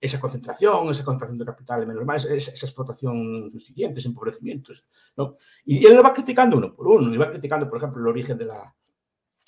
esa 0.00 0.20
concentración, 0.20 0.90
esa 0.90 1.04
concentración 1.04 1.38
de 1.38 1.44
capital 1.44 1.86
menos 1.86 2.04
más, 2.04 2.24
esa, 2.26 2.50
explotación 2.50 3.50
siguiente, 3.60 3.98
ese 3.98 4.08
empobrecimiento. 4.08 4.72
¿no? 5.16 5.34
Y, 5.64 5.86
él 5.86 5.94
lo 5.94 6.02
va 6.02 6.12
criticando 6.12 6.56
uno 6.56 6.74
por 6.74 6.88
uno, 6.88 7.12
y 7.12 7.16
va 7.16 7.30
criticando, 7.30 7.68
por 7.68 7.78
ejemplo, 7.78 8.02
el 8.02 8.08
origen 8.08 8.36
de 8.36 8.44
la, 8.44 8.74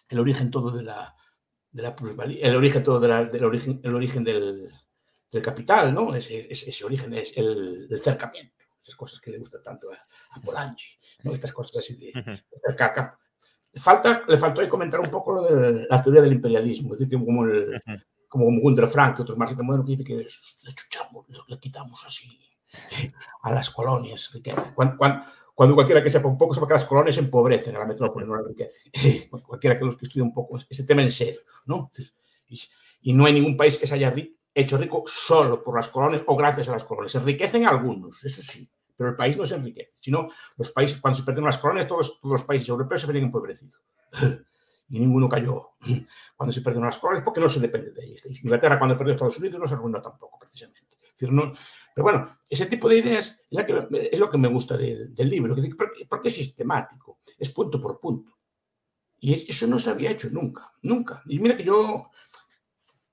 el 0.09 0.19
origen 0.19 0.51
todo 0.51 0.71
de 0.71 0.83
la, 0.83 1.15
de 1.71 1.83
la 1.83 1.95
plusvalía, 1.95 2.47
el 2.47 2.57
origen 2.57 2.83
todo 2.83 2.99
de 2.99 3.09
la, 3.09 3.25
del 3.25 3.45
origen, 3.45 3.81
el 3.83 3.95
origen 3.95 4.25
del, 4.25 4.69
del 5.31 5.43
capital, 5.43 5.93
¿no? 5.93 6.15
Ese, 6.15 6.51
ese, 6.51 6.85
origen 6.85 7.13
es 7.15 7.37
el, 7.37 7.87
el, 7.91 8.01
cercamiento, 8.01 8.65
esas 8.81 8.97
cosas 8.97 9.21
que 9.21 9.31
le 9.31 9.39
gustan 9.39 9.63
tanto 9.63 9.93
a, 9.93 9.97
a 10.31 10.41
Polanyi, 10.41 10.99
¿no? 11.25 11.33
Estas 11.33 11.53
cosas 11.53 11.85
así 11.85 11.95
de, 11.97 12.23
de 12.23 12.59
cercar. 12.67 13.19
Le, 13.71 13.81
falta, 13.81 14.25
le 14.27 14.39
faltó 14.39 14.63
ahí 14.63 14.69
comentar 14.69 14.99
un 14.99 15.11
poco 15.11 15.35
lo 15.35 15.43
de 15.43 15.87
la 15.89 16.03
teoría 16.03 16.23
del 16.23 16.33
imperialismo, 16.33 16.95
es 16.95 17.01
decir, 17.01 17.19
que 17.19 17.25
como 17.25 17.45
el, 17.45 17.79
como 18.29 18.47
Gunther 18.61 18.87
Frank 18.87 19.19
y 19.19 19.23
otros 19.23 19.39
marxistas 19.39 19.65
modernos 19.65 19.87
que 19.87 19.93
dice 19.93 20.05
que 20.05 20.17
le 20.17 20.75
chuchamos, 20.75 21.27
le 21.49 21.59
quitamos 21.59 22.05
así 22.05 22.39
a 23.43 23.53
las 23.53 23.71
colonias 23.71 24.31
Cuando, 24.75 24.97
cuando, 25.55 25.75
cualquiera 25.75 26.03
que 26.03 26.11
sepa 26.11 26.29
un 26.29 26.37
poco 26.37 26.55
sabe 26.55 26.67
que 26.67 26.75
las 26.75 26.85
colonias 26.85 27.17
empobrecen 27.19 27.75
a 27.77 27.81
la 27.81 27.87
metrópoli, 27.87 28.27
no 28.27 28.35
la 28.35 28.43
enriquece. 28.43 28.91
cualquiera 29.47 29.77
que 29.77 29.85
los 29.85 29.97
que 29.97 30.05
estudie 30.05 30.23
un 30.23 30.35
poco 30.35 30.59
ese 30.69 30.85
tema 30.85 31.03
en 31.03 31.11
serio, 31.11 31.41
¿no? 31.67 31.91
Y, 32.49 32.61
y, 33.03 33.13
no 33.13 33.25
hay 33.27 33.33
ningún 33.33 33.57
país 33.57 33.79
que 33.79 33.87
se 33.87 33.95
haya 33.95 34.15
hecho 34.55 34.77
rico 34.77 35.05
solo 35.07 35.63
por 35.63 35.75
las 35.77 35.89
colonias 35.89 36.23
o 36.27 36.37
gracias 36.37 36.69
a 36.69 36.73
las 36.73 36.85
colonias. 36.85 37.13
Se 37.13 37.19
enriquecen 37.19 37.67
algunos, 37.67 38.25
eso 38.25 38.43
sí, 38.43 38.71
pero 38.97 39.11
el 39.11 39.17
país 39.17 39.37
no 39.37 39.47
se 39.47 39.55
enriquece. 39.55 39.97
Sino 40.01 40.29
los 40.57 40.71
países, 40.71 40.99
cuando 41.01 41.19
se 41.19 41.25
perdieron 41.25 41.47
las 41.47 41.59
colonias, 41.59 41.89
todos, 41.89 42.21
todos 42.21 42.33
los 42.33 42.45
países 42.45 42.69
europeos 42.69 43.01
se 43.01 43.07
venían 43.07 43.27
empobrecidos 43.27 43.81
y 44.91 44.99
ninguno 44.99 45.29
cayó 45.29 45.75
cuando 46.37 46.53
se 46.53 46.61
perdieron 46.63 46.87
las 46.87 46.99
colonias 46.99 47.25
porque 47.25 47.41
no 47.41 47.49
se 47.49 47.61
depende 47.61 47.93
de 47.93 48.07
ellas. 48.07 48.27
Inglaterra 48.43 48.79
cuando 48.79 48.97
perdió 48.97 49.13
Estados 49.13 49.39
Unidos 49.39 49.61
no 49.61 49.67
se 49.67 49.75
arruinó 49.75 50.01
tampoco, 50.01 50.39
precisamente. 50.39 50.99
no, 51.23 51.53
pero 51.95 52.05
bueno, 52.05 52.39
ese 52.49 52.67
tipo 52.67 52.89
de 52.89 52.99
ideas 52.99 53.41
es, 53.51 54.19
lo 54.19 54.31
que 54.31 54.39
me 54.39 54.49
gusta 54.49 54.77
del, 54.77 55.15
libro, 55.29 55.55
porque 56.09 56.29
es 56.29 56.35
sistemático, 56.35 57.19
es 57.39 57.51
punto 57.51 57.81
por 57.81 58.01
punto. 58.01 58.39
Y 59.21 59.51
eso 59.51 59.67
no 59.67 59.79
se 59.79 59.91
había 59.91 60.13
hecho 60.13 60.29
nunca, 60.31 60.73
nunca. 60.83 61.23
Y 61.27 61.41
mira 61.41 61.57
que 61.57 61.65
yo, 61.65 62.09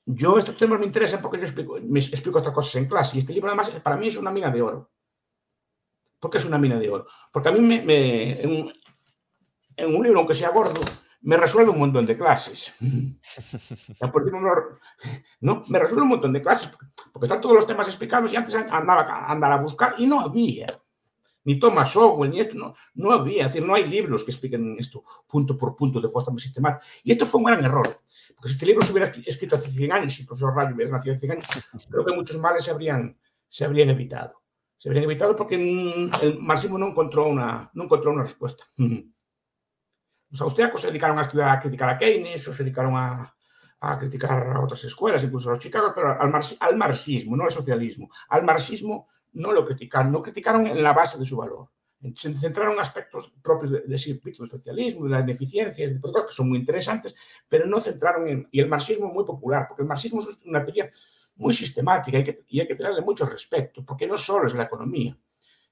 yo 0.05 0.37
estos 0.37 0.55
temas 0.55 0.79
me 0.79 0.85
interesan 0.85 1.19
porque 1.19 1.37
yo 1.37 1.43
explico, 1.45 1.79
me 1.81 1.99
explico 1.99 2.37
otras 2.37 2.53
cosas 2.53 2.75
en 2.75 2.85
clase. 2.85 3.17
Y 3.17 3.19
este 3.19 3.33
libro 3.33 3.49
además 3.49 3.71
para 3.83 3.97
mí 3.97 4.07
es 4.07 4.17
una 4.17 4.31
mina 4.31 4.51
de 4.51 4.61
oro. 4.61 4.91
¿Por 6.19 6.29
qué 6.29 6.37
es 6.37 6.45
una 6.45 6.59
mina 6.59 6.77
de 6.77 6.89
oro? 6.89 7.07
Porque 7.31 7.49
a 7.49 7.51
mí 7.51 7.59
me, 7.59 8.41
en, 8.41 8.71
en 9.75 9.95
un 9.95 10.03
libro, 10.03 10.19
aunque 10.19 10.35
sea 10.35 10.51
gordo, 10.51 10.79
me 11.21 11.37
resuelve 11.37 11.71
un 11.71 11.79
montón 11.79 12.05
de 12.05 12.15
clases. 12.15 12.75
¿no? 15.41 15.63
Me 15.67 15.79
resuelve 15.79 16.03
un 16.03 16.09
montón 16.09 16.33
de 16.33 16.41
clases 16.41 16.71
porque 17.11 17.25
están 17.25 17.41
todos 17.41 17.55
los 17.55 17.67
temas 17.67 17.87
explicados 17.87 18.31
y 18.33 18.35
antes 18.35 18.55
andaba 18.55 19.03
a 19.03 19.31
andar 19.31 19.51
a 19.51 19.61
buscar 19.61 19.95
y 19.97 20.05
no 20.05 20.19
había. 20.19 20.67
ni 21.45 21.59
Thomas 21.59 21.91
Sowell, 21.91 22.29
ni 22.29 22.39
esto, 22.39 22.55
no, 22.57 22.73
no 22.95 23.11
había, 23.11 23.45
es 23.45 23.53
decir, 23.53 23.65
no 23.67 23.75
hay 23.75 23.87
libros 23.87 24.23
que 24.23 24.31
expliquen 24.31 24.75
esto 24.77 25.03
punto 25.27 25.57
por 25.57 25.75
punto 25.75 26.01
de 26.01 26.09
forma 26.09 26.39
sistemática. 26.39 26.85
Y 27.03 27.11
esto 27.11 27.25
fue 27.25 27.39
un 27.39 27.45
gran 27.45 27.63
error, 27.63 28.01
porque 28.35 28.49
si 28.49 28.55
este 28.55 28.65
libro 28.65 28.85
se 28.85 28.91
hubiera 28.91 29.11
escrito 29.25 29.55
hace 29.55 29.69
100 29.69 29.91
años, 29.91 30.13
si 30.13 30.23
el 30.23 30.27
profesor 30.27 30.53
Rayo 30.55 30.75
hubiera 30.75 30.91
nacido 30.91 31.13
hace 31.13 31.27
100 31.27 31.31
años, 31.31 31.47
creo 31.89 32.05
que 32.05 32.13
muchos 32.13 32.37
males 32.37 32.65
se 32.65 32.71
habrían, 32.71 33.17
se 33.47 33.65
habrían 33.65 33.89
evitado. 33.89 34.41
Se 34.77 34.89
habrían 34.89 35.05
evitado 35.05 35.35
porque 35.35 35.55
el 35.55 36.39
marxismo 36.39 36.77
no 36.77 36.89
encontró 36.89 37.27
una, 37.27 37.71
no 37.73 37.85
encontró 37.85 38.11
una 38.11 38.23
respuesta. 38.23 38.65
Los 40.35 40.41
austriacos 40.41 40.81
se 40.81 40.87
dedicaron 40.87 41.17
a 41.17 41.21
estudiar, 41.21 41.47
a 41.47 41.59
criticar 41.61 41.87
a 41.87 41.97
Keynes, 41.97 42.45
o 42.49 42.53
se 42.53 42.65
dedicaron 42.65 42.93
a, 42.97 43.33
criticar 43.97 44.51
a 44.51 44.59
otras 44.59 44.83
escuelas, 44.83 45.23
incluso 45.23 45.47
a 45.47 45.53
los 45.53 45.59
Chicago, 45.59 45.93
pero 45.95 46.09
al, 46.11 46.33
al, 46.59 46.75
marxismo, 46.75 47.37
no 47.37 47.45
al 47.45 47.51
socialismo. 47.51 48.09
Al 48.27 48.43
marxismo 48.43 49.07
no 49.31 49.53
lo 49.53 49.63
criticaron, 49.63 50.11
no 50.11 50.21
criticaron 50.21 50.67
en 50.67 50.83
la 50.83 50.91
base 50.91 51.17
de 51.17 51.23
su 51.23 51.37
valor. 51.37 51.69
Se 52.15 52.35
centraron 52.35 52.73
en 52.73 52.81
aspectos 52.81 53.31
propios 53.41 53.71
de, 53.71 53.79
de, 53.79 54.21
del 54.35 54.49
socialismo, 54.49 55.05
de 55.05 55.11
las 55.11 55.23
ineficiencias, 55.23 55.93
de 55.93 56.01
cosas 56.01 56.25
que 56.25 56.33
son 56.33 56.49
muy 56.49 56.57
interesantes, 56.59 57.15
pero 57.47 57.65
no 57.65 57.79
centraron 57.79 58.27
en... 58.27 58.49
Y 58.51 58.59
el 58.59 58.67
marxismo 58.67 59.07
es 59.07 59.13
muy 59.13 59.23
popular, 59.23 59.67
porque 59.69 59.83
el 59.83 59.87
marxismo 59.87 60.19
es 60.19 60.43
una 60.43 60.65
teoría 60.65 60.89
muy 61.35 61.53
sistemática 61.53 62.19
y, 62.19 62.23
que, 62.25 62.43
y 62.49 62.59
hay 62.59 62.67
que 62.67 62.75
tenerle 62.75 62.99
mucho 62.99 63.25
respeto, 63.25 63.85
porque 63.85 64.05
no 64.05 64.17
solo 64.17 64.47
es 64.47 64.53
la 64.53 64.63
economía. 64.63 65.17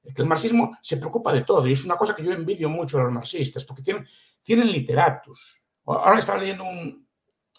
Es 0.03 0.13
que 0.13 0.21
el 0.21 0.27
marxismo 0.27 0.77
se 0.81 0.97
preocupa 0.97 1.31
de 1.31 1.43
todo 1.43 1.65
y 1.65 1.71
es 1.71 1.85
una 1.85 1.95
cosa 1.95 2.15
que 2.15 2.23
yo 2.23 2.33
envidio 2.33 2.69
mucho 2.69 2.99
a 2.99 3.03
los 3.03 3.13
marxistas, 3.13 3.63
porque 3.63 3.83
tienen, 3.83 4.05
tienen 4.41 4.71
literatos. 4.71 5.65
Ahora 5.85 6.19
estaba 6.19 6.39
leyendo 6.39 6.65
un, 6.65 7.07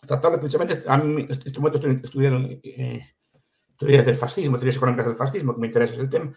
tratando 0.07 0.39
precisamente, 0.39 0.85
a 0.87 0.99
mí, 0.99 1.23
en 1.23 1.31
este 1.31 1.59
momento 1.59 1.79
estoy 1.79 2.01
estudiando 2.03 2.49
eh, 2.63 3.15
teorías 3.79 4.07
del 4.07 4.17
fascismo, 4.17 4.57
teorías 4.57 4.77
económicas 4.77 5.07
del 5.07 5.17
fascismo, 5.17 5.55
que 5.55 5.61
me 5.61 5.67
interesa 5.69 6.01
el 6.01 6.09
tema, 6.09 6.37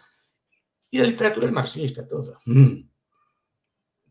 y 0.90 0.98
la 0.98 1.04
literatura 1.04 1.46
es 1.46 1.52
marxista 1.52 2.06
toda. 2.06 2.40
Mm. 2.46 2.88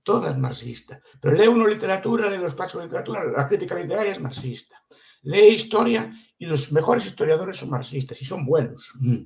Toda 0.03 0.31
es 0.31 0.37
marxista. 0.37 1.01
Pero 1.19 1.35
lee 1.35 1.47
uno 1.47 1.67
literatura, 1.67 2.29
lee 2.29 2.37
los 2.37 2.53
clásicos 2.53 2.81
de 2.81 2.87
literatura, 2.87 3.25
la 3.25 3.47
crítica 3.47 3.75
literaria 3.75 4.11
es 4.11 4.21
marxista. 4.21 4.81
Lee 5.23 5.55
historia 5.55 6.11
y 6.37 6.45
los 6.45 6.71
mejores 6.71 7.05
historiadores 7.05 7.57
son 7.57 7.71
marxistas 7.71 8.21
y 8.21 8.25
son 8.25 8.45
buenos. 8.45 8.93
Mm. 8.99 9.23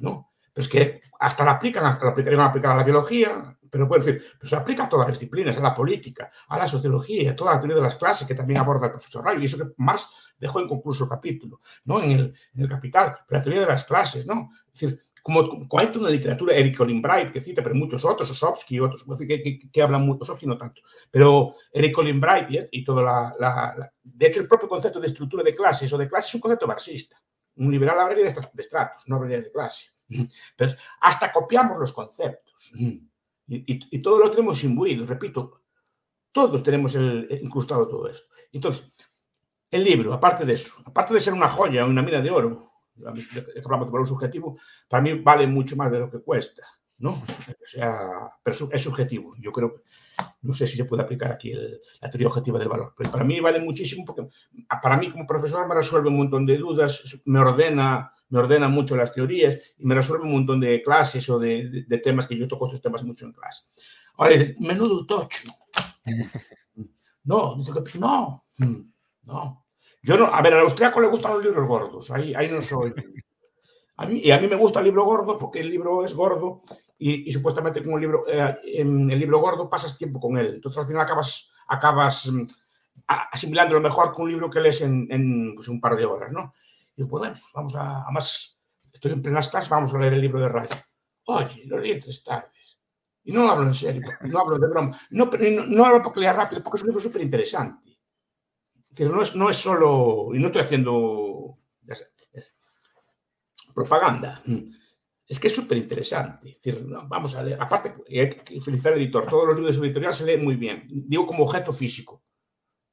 ¿No? 0.00 0.33
Pero 0.54 0.62
es 0.62 0.68
que 0.68 1.02
hasta 1.18 1.44
la 1.44 1.52
aplican, 1.52 1.84
hasta 1.84 2.06
la 2.06 2.12
aplicarían 2.12 2.40
a 2.42 2.46
aplicar 2.46 2.72
a 2.72 2.76
la 2.76 2.84
biología, 2.84 3.58
pero 3.74 3.88
puedo 3.88 4.04
decir, 4.04 4.22
pero 4.38 4.48
se 4.48 4.54
aplica 4.54 4.84
a 4.84 4.88
todas 4.88 5.08
las 5.08 5.18
disciplinas, 5.18 5.56
a 5.56 5.60
la 5.60 5.74
política, 5.74 6.30
a 6.46 6.56
la 6.56 6.68
sociología, 6.68 7.32
a 7.32 7.36
toda 7.36 7.54
la 7.54 7.58
teoría 7.58 7.74
de 7.74 7.82
las 7.82 7.96
clases 7.96 8.24
que 8.24 8.34
también 8.34 8.60
aborda 8.60 8.86
el 8.86 8.92
profesor 8.92 9.24
Rayo, 9.24 9.40
y 9.40 9.46
eso 9.46 9.58
que 9.58 9.72
Marx 9.78 10.32
dejó 10.38 10.60
en 10.60 10.68
concluso 10.68 11.04
el 11.04 11.10
capítulo, 11.10 11.60
¿no? 11.84 12.00
En 12.00 12.12
el, 12.12 12.34
en 12.54 12.60
el 12.60 12.68
Capital, 12.68 13.16
pero 13.26 13.40
la 13.40 13.42
teoría 13.42 13.62
de 13.62 13.66
las 13.66 13.84
clases, 13.84 14.28
¿no? 14.28 14.50
Es 14.72 14.80
decir, 14.80 15.04
como, 15.24 15.48
como 15.48 15.68
toda 15.90 16.00
una 16.02 16.10
literatura, 16.10 16.54
Eric 16.54 16.78
Olin 16.78 17.02
Bright, 17.02 17.32
que 17.32 17.40
cita, 17.40 17.64
pero 17.64 17.74
muchos 17.74 18.04
otros, 18.04 18.30
Osowski 18.30 18.76
y 18.76 18.80
otros, 18.80 19.04
que, 19.18 19.42
que, 19.42 19.58
que, 19.72 19.82
hablan 19.82 20.02
mucho, 20.02 20.22
Osowski 20.22 20.46
no 20.46 20.56
tanto, 20.56 20.82
pero 21.10 21.54
Eric 21.72 21.98
Olin 21.98 22.20
Bright 22.20 22.50
y, 22.50 22.78
y 22.78 22.84
toda 22.84 23.02
la, 23.02 23.34
la, 23.40 23.74
la, 23.76 23.92
De 24.02 24.26
hecho, 24.26 24.40
el 24.40 24.46
propio 24.46 24.68
concepto 24.68 25.00
de 25.00 25.06
estructura 25.06 25.42
de 25.42 25.54
clases 25.54 25.92
o 25.92 25.98
de 25.98 26.06
clases 26.06 26.28
es 26.28 26.34
un 26.36 26.42
concepto 26.42 26.68
marxista. 26.68 27.20
Un 27.56 27.72
liberal 27.72 27.98
hablaría 27.98 28.24
de, 28.24 28.34
de 28.52 28.62
estratos, 28.62 29.02
no 29.08 29.16
hablaría 29.16 29.40
de 29.40 29.50
clase. 29.50 29.93
Pero 30.56 30.72
hasta 31.00 31.32
copiamos 31.32 31.78
los 31.78 31.92
conceptos. 31.92 32.72
Y, 32.74 33.08
y, 33.46 33.64
y, 33.66 33.98
todo 34.00 34.18
lo 34.18 34.30
tenemos 34.30 34.62
imbuido, 34.64 35.06
repito, 35.06 35.62
todos 36.32 36.62
tenemos 36.62 36.94
el, 36.94 37.28
incrustado 37.42 37.86
todo 37.86 38.08
esto. 38.08 38.28
Entonces, 38.52 38.86
el 39.70 39.84
libro, 39.84 40.12
aparte 40.12 40.44
de 40.44 40.54
eso, 40.54 40.74
aparte 40.84 41.14
de 41.14 41.20
ser 41.20 41.34
una 41.34 41.48
joya, 41.48 41.84
una 41.84 42.02
mina 42.02 42.20
de 42.20 42.30
oro, 42.30 42.72
hablamos 43.04 43.86
de 43.86 43.92
valor 43.92 44.06
subjetivo, 44.06 44.58
para 44.88 45.02
mí 45.02 45.14
vale 45.14 45.46
mucho 45.46 45.76
más 45.76 45.90
de 45.92 45.98
lo 45.98 46.10
que 46.10 46.20
cuesta, 46.20 46.62
¿no? 46.98 47.10
O 47.10 47.66
sea, 47.66 48.30
pero 48.42 48.56
es 48.72 48.82
subjetivo. 48.82 49.34
Yo 49.38 49.52
creo 49.52 49.82
no 50.42 50.52
sé 50.52 50.66
si 50.66 50.76
se 50.76 50.84
puede 50.84 51.02
aplicar 51.02 51.32
aquí 51.32 51.52
el, 51.52 51.80
la 52.00 52.10
teoría 52.10 52.28
objetiva 52.28 52.58
del 52.58 52.68
valor, 52.68 52.94
pero 52.96 53.10
para 53.10 53.24
mí 53.24 53.40
vale 53.40 53.60
muchísimo 53.60 54.04
porque 54.04 54.28
para 54.82 54.96
mí 54.96 55.10
como 55.10 55.26
profesor 55.26 55.66
me 55.66 55.74
resuelve 55.74 56.08
un 56.08 56.16
montón 56.16 56.46
de 56.46 56.58
dudas, 56.58 57.22
me 57.24 57.40
ordena, 57.40 58.13
me 58.34 58.40
ordena 58.40 58.66
mucho 58.66 58.96
las 58.96 59.14
teorías 59.14 59.76
y 59.78 59.86
me 59.86 59.94
resuelve 59.94 60.24
un 60.24 60.32
montón 60.32 60.58
de 60.58 60.82
clases 60.82 61.28
o 61.30 61.38
de, 61.38 61.68
de, 61.68 61.82
de 61.84 61.98
temas 61.98 62.26
que 62.26 62.36
yo 62.36 62.48
toco 62.48 62.66
estos 62.66 62.82
temas 62.82 63.04
mucho 63.04 63.26
en 63.26 63.32
clase. 63.32 63.62
Ahora, 64.16 64.34
menudo 64.58 65.06
tocho. 65.06 65.48
No, 67.26 67.56
dice 67.56 67.72
que 67.72 67.98
no, 67.98 68.44
no. 69.26 69.64
Yo 70.02 70.18
no, 70.18 70.26
a 70.26 70.42
ver, 70.42 70.52
al 70.52 70.60
austriaco 70.60 71.00
le 71.00 71.08
gustan 71.08 71.32
los 71.32 71.42
libros 71.42 71.66
gordos, 71.66 72.10
ahí, 72.10 72.34
ahí 72.34 72.50
no 72.50 72.60
soy. 72.60 72.92
A 73.96 74.04
mí, 74.04 74.20
y 74.22 74.30
a 74.30 74.38
mí 74.38 74.46
me 74.46 74.56
gusta 74.56 74.80
el 74.80 74.84
libro 74.84 75.04
gordo 75.04 75.38
porque 75.38 75.60
el 75.60 75.70
libro 75.70 76.04
es 76.04 76.12
gordo 76.12 76.60
y, 76.98 77.26
y 77.26 77.32
supuestamente 77.32 77.82
con 77.82 77.94
el 77.94 78.00
libro, 78.00 78.24
eh, 78.28 78.58
en 78.74 79.10
el 79.10 79.18
libro 79.18 79.38
gordo 79.38 79.70
pasas 79.70 79.96
tiempo 79.96 80.20
con 80.20 80.36
él. 80.36 80.56
Entonces 80.56 80.80
al 80.80 80.86
final 80.86 81.00
acabas, 81.00 81.48
acabas 81.66 82.30
mm, 82.30 82.44
asimilando 83.06 83.76
lo 83.76 83.80
mejor 83.80 84.12
con 84.12 84.24
un 84.24 84.32
libro 84.32 84.50
que 84.50 84.60
lees 84.60 84.82
en, 84.82 85.06
en 85.10 85.54
pues, 85.54 85.68
un 85.68 85.80
par 85.80 85.96
de 85.96 86.04
horas, 86.04 86.30
¿no? 86.30 86.52
Digo, 86.96 87.08
pues 87.08 87.20
bueno, 87.20 87.40
vamos 87.54 87.74
a, 87.74 88.02
además, 88.02 88.60
estoy 88.92 89.12
en 89.12 89.22
plenas 89.22 89.48
clases, 89.48 89.70
vamos 89.70 89.92
a 89.92 89.98
leer 89.98 90.14
el 90.14 90.20
libro 90.20 90.40
de 90.40 90.48
Rayo. 90.48 90.76
Oye, 91.26 91.64
lo 91.66 91.78
leí 91.78 91.92
en 91.92 92.00
tres 92.00 92.22
tardes. 92.22 92.78
Y 93.24 93.32
no 93.32 93.50
hablo 93.50 93.64
en 93.64 93.74
serio, 93.74 94.02
no 94.20 94.38
hablo 94.38 94.58
de 94.58 94.68
broma. 94.68 94.98
No, 95.10 95.26
no, 95.26 95.66
no 95.66 95.84
hablo 95.84 96.02
porque 96.02 96.20
lea 96.20 96.32
rápido, 96.32 96.62
porque 96.62 96.76
es 96.76 96.82
un 96.82 96.88
libro 96.88 97.00
súper 97.00 97.22
interesante. 97.22 97.98
No 98.98 99.22
es, 99.22 99.34
no 99.34 99.50
es 99.50 99.56
solo, 99.56 100.28
y 100.34 100.38
no 100.38 100.46
estoy 100.48 100.62
haciendo 100.62 101.58
propaganda. 103.74 104.40
Es 105.26 105.40
que 105.40 105.48
es 105.48 105.54
súper 105.54 105.78
interesante. 105.78 106.60
Vamos 107.08 107.34
a 107.34 107.42
leer. 107.42 107.60
Aparte, 107.60 107.94
hay 108.08 108.30
que 108.30 108.60
felicitar 108.60 108.92
al 108.92 109.00
editor. 109.00 109.26
Todos 109.26 109.48
los 109.48 109.56
libros 109.56 109.80
de 109.80 109.86
editorial 109.86 110.14
se 110.14 110.26
leen 110.26 110.44
muy 110.44 110.56
bien. 110.56 110.86
Digo 110.88 111.26
como 111.26 111.44
objeto 111.44 111.72
físico, 111.72 112.22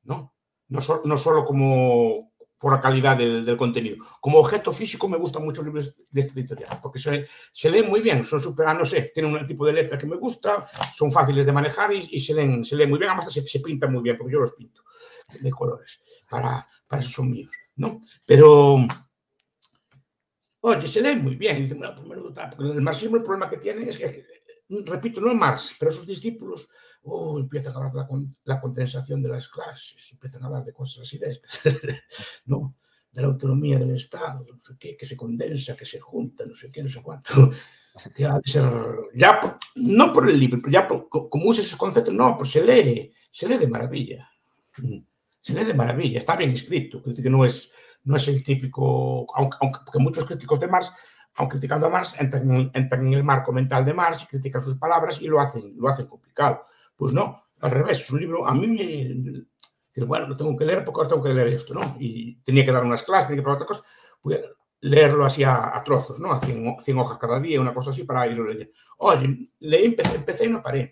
¿no? 0.04 0.34
No, 0.70 0.82
so, 0.82 1.02
no 1.04 1.18
solo 1.18 1.44
como 1.46 2.31
por 2.62 2.72
la 2.72 2.80
calidad 2.80 3.18
del, 3.18 3.44
del, 3.44 3.58
contenido. 3.58 4.06
Como 4.20 4.38
objeto 4.38 4.72
físico 4.72 5.10
me 5.10 5.18
gustan 5.18 5.44
mucho 5.44 5.62
los 5.62 5.66
libros 5.66 5.96
de 6.10 6.22
esta 6.22 6.40
editorial, 6.40 6.80
porque 6.80 7.00
se, 7.00 7.28
se 7.52 7.70
leen 7.72 7.90
muy 7.90 8.02
bien, 8.02 8.24
son 8.24 8.40
súper, 8.40 8.68
ah, 8.68 8.76
no 8.76 8.86
sé, 8.86 9.12
tienen 9.14 9.34
un 9.34 9.48
tipo 9.48 9.66
de 9.66 9.74
letra 9.74 9.98
que 9.98 10.06
me 10.06 10.16
gusta, 10.16 10.68
son 10.94 11.12
fáciles 11.12 11.48
de 11.48 11.52
manejar 11.52 11.92
y, 11.92 12.08
y 12.12 12.20
se, 12.20 12.36
leen, 12.36 12.64
se 12.64 12.76
leen 12.76 12.90
muy 12.92 13.00
bien, 13.00 13.10
además 13.10 13.34
se, 13.34 13.42
se 13.42 13.60
pintan 13.62 13.92
muy 13.92 14.04
bien, 14.04 14.16
porque 14.16 14.34
yo 14.34 14.40
los 14.40 14.52
pinto 14.52 14.84
de 15.40 15.50
colores, 15.50 16.00
para, 16.30 16.68
para 16.88 17.02
esos 17.02 17.14
son 17.14 17.32
míos, 17.32 17.52
¿no? 17.78 18.00
Pero, 18.28 18.78
Oye, 20.64 20.88
se 20.88 21.02
lee 21.02 21.16
muy 21.16 21.36
bien. 21.36 21.58
Y 21.58 21.62
dice, 21.64 21.74
bueno, 21.74 21.96
pues 21.96 22.08
menudo 22.08 22.34
el 22.60 22.82
marxismo 22.82 23.18
el 23.18 23.24
problema 23.24 23.50
que 23.50 23.58
tiene 23.58 23.90
es 23.90 23.98
que, 23.98 24.26
repito, 24.86 25.22
no 25.22 25.34
Marx, 25.34 25.76
pero 25.80 25.92
sus 25.92 26.06
discípulos 26.06 26.70
oh, 27.04 27.40
empiezan 27.40 27.74
a 27.74 27.78
hablar 27.78 27.92
de 27.92 28.28
la, 28.44 28.62
condensación 28.62 29.22
de 29.22 29.30
las 29.30 29.48
clases, 29.48 30.12
empiezan 30.12 30.44
a 30.44 30.48
hablar 30.48 30.66
de 30.66 30.74
cosas 30.74 31.08
así 31.08 31.18
de 31.18 31.30
estas, 31.30 31.60
¿no? 32.46 32.76
De 33.12 33.22
la 33.22 33.28
autonomía 33.28 33.78
del 33.78 33.92
Estado, 33.92 34.46
no 34.50 34.62
sé 34.62 34.76
qué, 34.80 34.96
que 34.96 35.06
se 35.06 35.18
condensa, 35.18 35.76
que 35.76 35.86
se 35.86 36.00
junta, 36.00 36.46
no 36.46 36.56
sé 36.56 36.72
qué, 36.72 36.82
no 36.84 36.90
sé 36.90 37.02
cuánto. 37.02 37.52
Ya, 39.14 39.42
no 39.76 40.14
por 40.14 40.30
el 40.30 40.40
libro, 40.40 40.62
ya 40.70 40.88
como 40.88 41.50
usa 41.50 41.62
esos 41.62 41.78
conceptos, 41.78 42.14
no, 42.14 42.38
pues 42.38 42.52
se 42.52 42.64
lee, 42.64 43.14
se 43.30 43.50
lee 43.50 43.58
de 43.58 43.68
maravilla. 43.68 44.32
Se 45.42 45.54
lee 45.54 45.66
de 45.66 45.74
maravilla, 45.74 46.18
está 46.18 46.38
bien 46.38 46.52
escrito, 46.52 47.04
que 47.04 47.30
no 47.30 47.44
es 47.44 47.74
no 48.04 48.16
es 48.16 48.28
el 48.28 48.44
típico, 48.44 49.26
aunque, 49.36 49.58
aunque 49.62 50.00
muchos 50.00 50.26
críticos 50.26 50.60
de 50.60 50.68
Marx, 50.68 50.92
aun 51.36 51.50
criticando 51.50 51.88
a 51.88 51.90
Marx, 51.90 52.16
entran 52.20 52.50
en, 52.52 52.72
entran 52.74 53.08
en, 53.08 53.14
el 53.14 53.24
marco 53.24 53.52
mental 53.52 53.86
de 53.86 53.94
Marx 53.94 54.24
y 54.24 54.28
critican 54.28 54.62
sus 54.62 54.76
palabras 54.76 55.22
y 55.22 55.28
lo 55.28 55.40
hacen, 55.40 55.74
lo 55.78 55.88
hacen 55.88 56.08
complicado. 56.08 56.66
Pues 56.96 57.14
no, 57.14 57.44
al 57.60 57.72
revés, 57.72 58.02
es 58.02 58.12
un 58.12 58.20
libro, 58.20 58.48
a 58.48 58.54
mí 58.54 58.68
me... 58.68 59.46
Decir, 59.88 60.06
bueno, 60.08 60.26
lo 60.26 60.38
tengo 60.38 60.56
que 60.56 60.64
leer 60.64 60.86
porque 60.86 61.00
ahora 61.00 61.10
tengo 61.10 61.24
que 61.24 61.34
leer 61.34 61.48
esto, 61.50 61.74
¿no? 61.74 61.98
Y 62.00 62.38
tenía 62.44 62.64
que 62.64 62.72
dar 62.72 62.86
unas 62.86 63.04
clases, 63.04 63.28
tenía 63.28 63.42
que 63.42 63.44
probar 63.44 63.62
otras 63.62 63.80
cosas, 63.80 63.94
pues 64.22 64.40
leerlo 64.80 65.26
así 65.26 65.44
a, 65.44 65.76
a, 65.76 65.84
trozos, 65.84 66.20
¿no? 66.20 66.32
A 66.32 66.40
100, 66.40 66.78
100, 66.80 66.98
hojas 66.98 67.18
cada 67.18 67.40
día, 67.42 67.60
una 67.60 67.74
cosa 67.74 67.90
así 67.90 68.06
para 68.06 68.26
irlo 68.26 68.46
leyendo. 68.46 68.72
Oye, 69.00 69.52
leí, 69.60 69.86
empecé, 69.86 70.16
empecé 70.16 70.46
y 70.46 70.50
no 70.50 70.64
paré. 70.64 70.92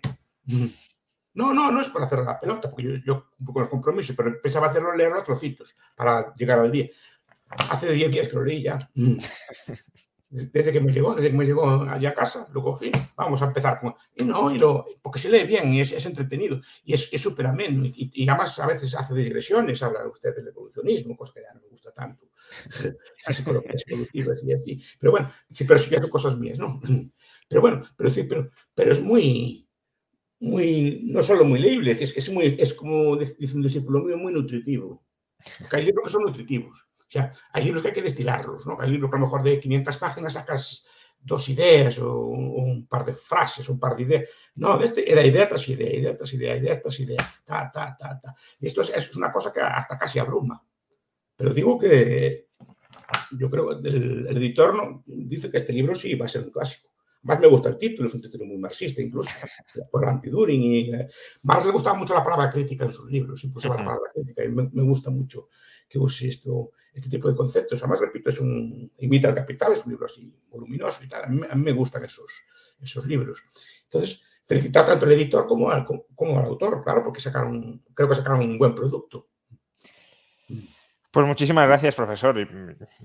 No, 1.32 1.54
no, 1.54 1.70
no 1.70 1.80
es 1.80 1.88
para 1.88 2.04
hacer 2.04 2.18
la 2.20 2.38
pelota, 2.38 2.68
porque 2.70 2.82
yo, 2.82 2.90
yo 3.04 3.30
un 3.38 3.46
con 3.46 3.62
los 3.62 3.70
compromisos, 3.70 4.14
pero 4.14 4.40
pensaba 4.40 4.68
hacerlo 4.68 4.94
leerlo 4.94 5.18
a 5.18 5.24
trocitos 5.24 5.74
para 5.96 6.34
llegar 6.34 6.58
al 6.58 6.70
día. 6.70 6.88
Hace 7.70 7.92
10 7.92 8.12
días 8.12 8.28
que 8.28 8.36
lo 8.36 8.44
leí 8.44 8.62
ya. 8.62 8.90
Desde 10.30 10.72
que 10.72 10.80
me 10.80 10.92
llegó, 10.92 11.12
desde 11.16 11.32
que 11.32 11.36
me 11.36 11.44
llegó 11.44 11.68
allá 11.68 12.10
a 12.10 12.14
casa, 12.14 12.46
lo 12.52 12.62
cogí. 12.62 12.92
Vamos 13.16 13.42
a 13.42 13.46
empezar 13.46 13.80
con. 13.80 13.96
Y 14.14 14.22
no, 14.22 14.54
y 14.54 14.58
lo, 14.58 14.86
porque 15.02 15.18
se 15.18 15.28
lee 15.28 15.42
bien 15.42 15.74
y 15.74 15.80
es, 15.80 15.90
es 15.90 16.06
entretenido 16.06 16.60
y 16.84 16.94
es 16.94 17.10
súper 17.20 17.48
ameno. 17.48 17.84
Y, 17.84 18.10
y, 18.14 18.28
además 18.28 18.56
a 18.60 18.66
veces 18.66 18.94
hace 18.94 19.12
digresiones, 19.14 19.82
habla 19.82 20.06
usted 20.06 20.36
del 20.36 20.46
evolucionismo, 20.46 21.16
cosa 21.16 21.32
que 21.34 21.42
ya 21.42 21.52
no 21.52 21.60
me 21.60 21.68
gusta 21.68 21.90
tanto. 21.92 22.28
Las 23.26 23.40
evolutivas 23.40 24.38
y 24.44 24.52
así. 24.52 24.82
Pero 25.00 25.10
bueno, 25.10 25.32
pero 25.58 25.74
eso 25.74 25.90
ya 25.90 26.00
son 26.00 26.10
cosas 26.10 26.38
mías, 26.38 26.58
¿no? 26.58 26.80
Pero 27.48 27.60
bueno, 27.60 27.82
pero, 27.96 28.08
sí, 28.08 28.22
pero, 28.22 28.48
pero 28.74 28.92
es 28.92 29.00
muy 29.00 29.68
muy, 30.40 31.02
no 31.04 31.22
solo 31.22 31.44
muy 31.44 31.58
leíble, 31.58 31.96
es, 32.00 32.16
es, 32.16 32.30
muy, 32.30 32.46
es 32.58 32.72
como 32.72 33.16
dice 33.16 33.56
un 33.56 33.62
discípulo 33.62 34.00
mío, 34.00 34.16
muy 34.16 34.32
nutritivo. 34.32 35.04
Porque 35.58 35.76
hay 35.76 35.84
libros 35.86 36.06
que 36.06 36.12
son 36.12 36.22
nutritivos. 36.22 36.86
O 37.10 37.12
sea, 37.12 37.32
hay 37.52 37.64
libros 37.64 37.82
que 37.82 37.88
hay 37.88 37.94
que 37.94 38.02
destilarlos, 38.02 38.64
¿no? 38.66 38.78
Hay 38.80 38.88
libros 38.88 39.10
que 39.10 39.16
a 39.16 39.18
lo 39.18 39.26
mejor 39.26 39.42
de 39.42 39.58
500 39.58 39.98
páginas 39.98 40.34
sacas 40.34 40.86
dos 41.20 41.48
ideas 41.48 41.98
o 41.98 42.26
un, 42.26 42.86
par 42.86 43.04
de 43.04 43.12
frases, 43.12 43.68
un 43.68 43.80
par 43.80 43.96
de 43.96 44.04
ideas. 44.04 44.30
No, 44.54 44.80
este 44.80 45.10
era 45.10 45.26
idea 45.26 45.48
tras 45.48 45.68
idea, 45.68 45.92
idea 45.92 46.16
tras 46.16 46.32
idea, 46.34 46.56
idea 46.56 46.80
tras 46.80 47.00
idea, 47.00 47.34
ta, 47.44 47.68
ta, 47.72 47.96
ta, 47.98 48.20
ta. 48.20 48.32
Y 48.60 48.68
esto 48.68 48.82
es, 48.82 48.90
es 48.90 49.16
una 49.16 49.32
cosa 49.32 49.52
que 49.52 49.60
hasta 49.60 49.98
casi 49.98 50.20
abruma. 50.20 50.64
Pero 51.34 51.52
digo 51.52 51.76
que 51.80 52.46
yo 53.32 53.50
creo 53.50 53.82
que 53.82 53.88
el, 53.88 54.28
editor 54.28 55.02
dice 55.04 55.50
que 55.50 55.58
este 55.58 55.72
libro 55.72 55.96
sí 55.96 56.14
va 56.14 56.26
a 56.26 56.28
ser 56.28 56.44
un 56.44 56.50
clásico. 56.50 56.89
Más 57.22 57.38
me 57.38 57.48
gusta 57.48 57.68
el 57.68 57.76
título, 57.76 58.08
es 58.08 58.14
un 58.14 58.22
título 58.22 58.46
muy 58.46 58.56
marxista, 58.56 59.02
incluso 59.02 59.30
por 59.90 60.06
anti-During. 60.06 60.62
Y, 60.62 60.94
eh, 60.94 61.08
más 61.42 61.64
le 61.66 61.72
gustaba 61.72 61.98
mucho 61.98 62.14
la 62.14 62.24
palabra 62.24 62.50
crítica 62.50 62.84
en 62.84 62.92
sus 62.92 63.10
libros, 63.10 63.44
incluso 63.44 63.68
la 63.68 63.76
palabra 63.76 64.10
crítica, 64.14 64.44
y 64.44 64.48
me, 64.48 64.70
me, 64.72 64.82
gusta 64.82 65.10
mucho 65.10 65.48
que 65.88 65.98
use 65.98 66.28
esto, 66.28 66.72
este 66.94 67.10
tipo 67.10 67.28
de 67.28 67.36
conceptos. 67.36 67.82
Además, 67.82 68.00
repito, 68.00 68.30
es 68.30 68.40
un, 68.40 68.90
imita 68.98 69.28
el 69.28 69.34
capital, 69.34 69.72
es 69.72 69.84
un 69.84 69.92
libro 69.92 70.06
así 70.06 70.34
voluminoso 70.48 71.04
y 71.04 71.08
tal. 71.08 71.24
A 71.24 71.28
mí, 71.28 71.42
a 71.48 71.54
mí 71.54 71.62
me 71.62 71.72
gustan 71.72 72.04
esos, 72.04 72.44
esos 72.80 73.06
libros. 73.06 73.42
Entonces, 73.84 74.22
felicitar 74.46 74.86
tanto 74.86 75.06
al 75.06 75.12
editor 75.12 75.46
como 75.46 75.70
al, 75.70 75.84
como 75.84 76.38
al 76.38 76.46
autor, 76.46 76.82
claro, 76.82 77.04
porque 77.04 77.20
sacaron, 77.20 77.84
creo 77.94 78.08
que 78.08 78.14
sacaron 78.14 78.40
un 78.40 78.58
buen 78.58 78.74
producto. 78.74 79.28
Pues 81.10 81.26
muchísimas 81.26 81.66
gracias, 81.66 81.96
profesor. 81.96 82.38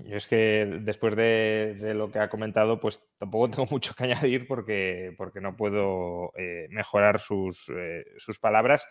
Y 0.04 0.14
es 0.14 0.28
que 0.28 0.80
después 0.82 1.16
de, 1.16 1.92
lo 1.94 2.10
que 2.10 2.20
ha 2.20 2.28
comentado, 2.28 2.78
pues 2.78 3.02
tampoco 3.18 3.50
tengo 3.50 3.66
mucho 3.70 3.94
que 3.94 4.04
añadir 4.04 4.46
porque, 4.46 5.12
porque 5.16 5.40
no 5.40 5.56
puedo 5.56 6.32
eh, 6.36 6.68
mejorar 6.70 7.18
sus, 7.18 7.68
eh, 7.68 8.04
sus 8.18 8.38
palabras. 8.38 8.86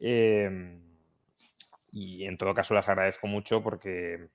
Eh, 0.00 0.78
y 1.92 2.24
en 2.24 2.38
todo 2.38 2.54
caso 2.54 2.74
las 2.74 2.88
agradezco 2.88 3.26
mucho 3.26 3.62
porque, 3.62 4.28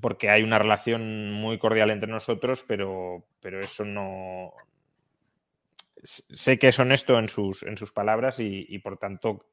porque 0.00 0.30
hay 0.30 0.42
una 0.42 0.58
relación 0.58 1.32
muy 1.32 1.58
cordial 1.58 1.90
entre 1.90 2.10
nosotros, 2.10 2.64
pero, 2.66 3.24
pero 3.40 3.60
eso 3.60 3.84
no... 3.84 4.52
Sé 6.02 6.58
que 6.58 6.68
es 6.68 6.78
honesto 6.78 7.18
en 7.18 7.28
sus, 7.28 7.62
en 7.64 7.76
sus 7.76 7.92
palabras 7.92 8.40
y, 8.40 8.64
y 8.68 8.78
por 8.78 8.96
tanto 8.96 9.50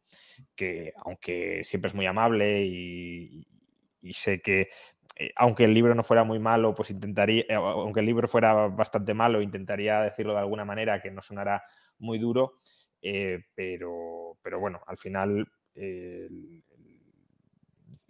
que 0.55 0.93
aunque 0.97 1.63
siempre 1.65 1.89
es 1.89 1.95
muy 1.95 2.05
amable 2.05 2.63
y, 2.63 3.45
y 4.07 4.13
sé 4.13 4.41
que 4.41 4.69
eh, 5.19 5.31
aunque 5.35 5.63
el 5.63 5.73
libro 5.73 5.95
no 5.95 6.03
fuera 6.03 6.23
muy 6.23 6.37
malo, 6.37 6.75
pues 6.75 6.91
intentaría, 6.91 7.41
eh, 7.49 7.55
aunque 7.55 8.01
el 8.01 8.05
libro 8.05 8.27
fuera 8.27 8.67
bastante 8.67 9.15
malo, 9.15 9.41
intentaría 9.41 10.01
decirlo 10.01 10.33
de 10.33 10.39
alguna 10.39 10.63
manera 10.63 11.01
que 11.01 11.09
no 11.09 11.23
sonara 11.23 11.63
muy 11.97 12.19
duro, 12.19 12.59
eh, 13.01 13.45
pero, 13.55 14.37
pero 14.43 14.59
bueno, 14.59 14.81
al 14.85 14.97
final 14.97 15.47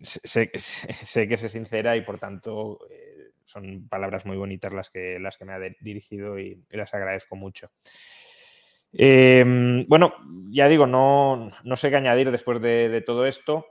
sé, 0.02 0.52
sé, 0.54 1.28
que 1.28 1.34
es 1.34 1.52
sincera 1.52 1.96
y 1.96 2.02
por 2.02 2.20
tanto 2.20 2.80
son 3.46 3.88
palabras 3.88 4.26
muy 4.26 4.36
bonitas 4.36 4.74
las 4.74 4.90
que, 4.90 5.18
las 5.20 5.38
que 5.38 5.46
me 5.46 5.54
ha 5.54 5.60
dirigido 5.80 6.38
y, 6.38 6.62
las 6.72 6.94
agradezco 6.94 7.38
mucho. 7.38 7.72
Em, 8.92 9.86
bueno, 9.88 10.14
ya 10.50 10.68
digo, 10.68 10.88
no, 10.88 11.52
no, 11.64 11.78
sé 11.78 11.90
qué 11.90 11.96
añadir 11.96 12.32
después 12.32 12.62
de, 12.62 12.90
de 12.90 13.02
todo 13.02 13.26
esto. 13.26 13.66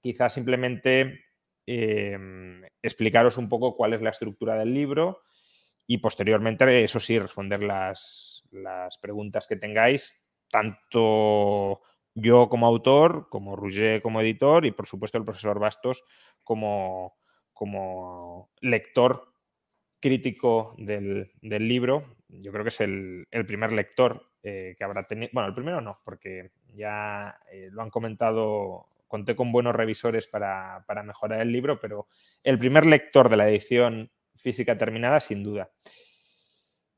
Quizás 0.00 0.32
simplemente 0.32 1.21
Em, 1.66 2.64
explicaros 2.82 3.36
un 3.36 3.48
poco 3.48 3.76
cuál 3.76 3.92
es 3.92 4.02
la 4.02 4.10
estructura 4.10 4.56
del 4.56 4.74
libro 4.74 5.22
y 5.86 5.98
posteriormente, 5.98 6.82
eso 6.82 6.98
sí, 6.98 7.18
responder 7.18 7.62
las, 7.62 8.42
preguntas 9.00 9.46
que 9.46 9.56
tengáis, 9.56 10.20
tanto 10.50 11.80
yo 12.14 12.48
como 12.48 12.66
autor, 12.66 13.28
como 13.30 13.56
Roger 13.56 14.02
como 14.02 14.20
editor 14.20 14.66
y 14.66 14.72
por 14.72 14.86
supuesto 14.86 15.18
el 15.18 15.24
profesor 15.24 15.58
Bastos 15.58 16.04
como, 16.44 17.14
como 17.52 18.50
lector 18.60 19.32
crítico 20.00 20.74
del, 20.78 21.30
libro. 21.40 22.16
Yo 22.28 22.52
creo 22.52 22.64
que 22.64 22.68
es 22.70 22.80
el, 22.80 23.26
primer 23.46 23.72
lector 23.72 24.30
eh, 24.42 24.74
que 24.76 24.84
habrá 24.84 25.06
tenido, 25.06 25.30
bueno, 25.32 25.48
el 25.48 25.54
primero 25.54 25.80
no, 25.80 26.00
porque 26.04 26.50
ya 26.74 27.38
eh, 27.50 27.68
lo 27.70 27.82
han 27.82 27.90
comentado 27.90 28.88
conté 29.12 29.36
con 29.36 29.52
buenos 29.52 29.76
revisores 29.76 30.26
para, 30.26 30.86
mejorar 31.04 31.42
el 31.42 31.52
libro, 31.52 31.78
pero 31.78 32.08
el 32.42 32.58
primer 32.58 32.86
lector 32.86 33.28
de 33.28 33.36
la 33.36 33.46
edición 33.46 34.10
física 34.36 34.78
terminada, 34.78 35.20
sin 35.20 35.42
duda. 35.42 35.70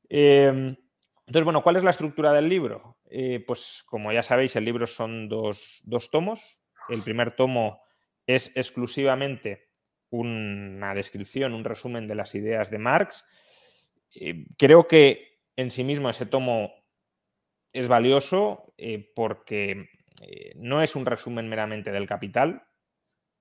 Em, 0.07 0.77
entonces, 1.27 1.43
bueno, 1.43 1.61
¿cuál 1.61 1.75
es 1.75 1.83
la 1.83 1.89
estructura 1.89 2.31
del 2.31 2.47
libro? 2.47 2.99
Eh, 3.09 3.43
pues 3.45 3.83
como 3.85 4.13
ya 4.13 4.23
sabéis, 4.23 4.55
el 4.55 4.63
libro 4.63 4.87
son 4.87 5.27
dos, 5.27 5.83
tomos. 6.09 6.63
El 6.87 7.01
primer 7.01 7.35
tomo 7.35 7.81
es 8.25 8.55
exclusivamente 8.55 9.67
una 10.09 10.95
descripción, 10.95 11.53
un 11.53 11.65
resumen 11.65 12.07
de 12.07 12.15
las 12.15 12.33
ideas 12.33 12.71
de 12.71 12.77
Marx. 12.77 13.27
Eh, 14.15 14.45
creo 14.57 14.87
que 14.87 15.41
en 15.57 15.69
sí 15.69 15.83
mismo 15.83 16.09
ese 16.09 16.25
tomo 16.25 16.71
es 17.73 17.89
valioso 17.89 18.73
eh, 18.77 19.11
porque 19.13 19.89
eh, 20.21 20.53
no 20.55 20.81
es 20.81 20.95
un 20.95 21.05
resumen 21.05 21.47
meramente 21.47 21.91
del 21.91 22.07
capital. 22.07 22.63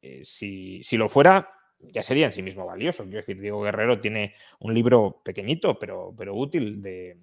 Eh, 0.00 0.22
si, 0.24 0.82
lo 0.92 1.08
fuera, 1.08 1.50
ya 1.78 2.02
sería 2.02 2.26
en 2.26 2.32
sí 2.32 2.42
mismo 2.42 2.66
valioso. 2.66 3.04
Quiero 3.04 3.18
decir, 3.18 3.40
Diego 3.40 3.62
Guerrero 3.62 4.00
tiene 4.00 4.34
un 4.60 4.74
libro 4.74 5.22
pequeñito, 5.24 5.78
pero, 5.78 6.14
pero 6.16 6.34
útil, 6.34 6.82
de, 6.82 7.18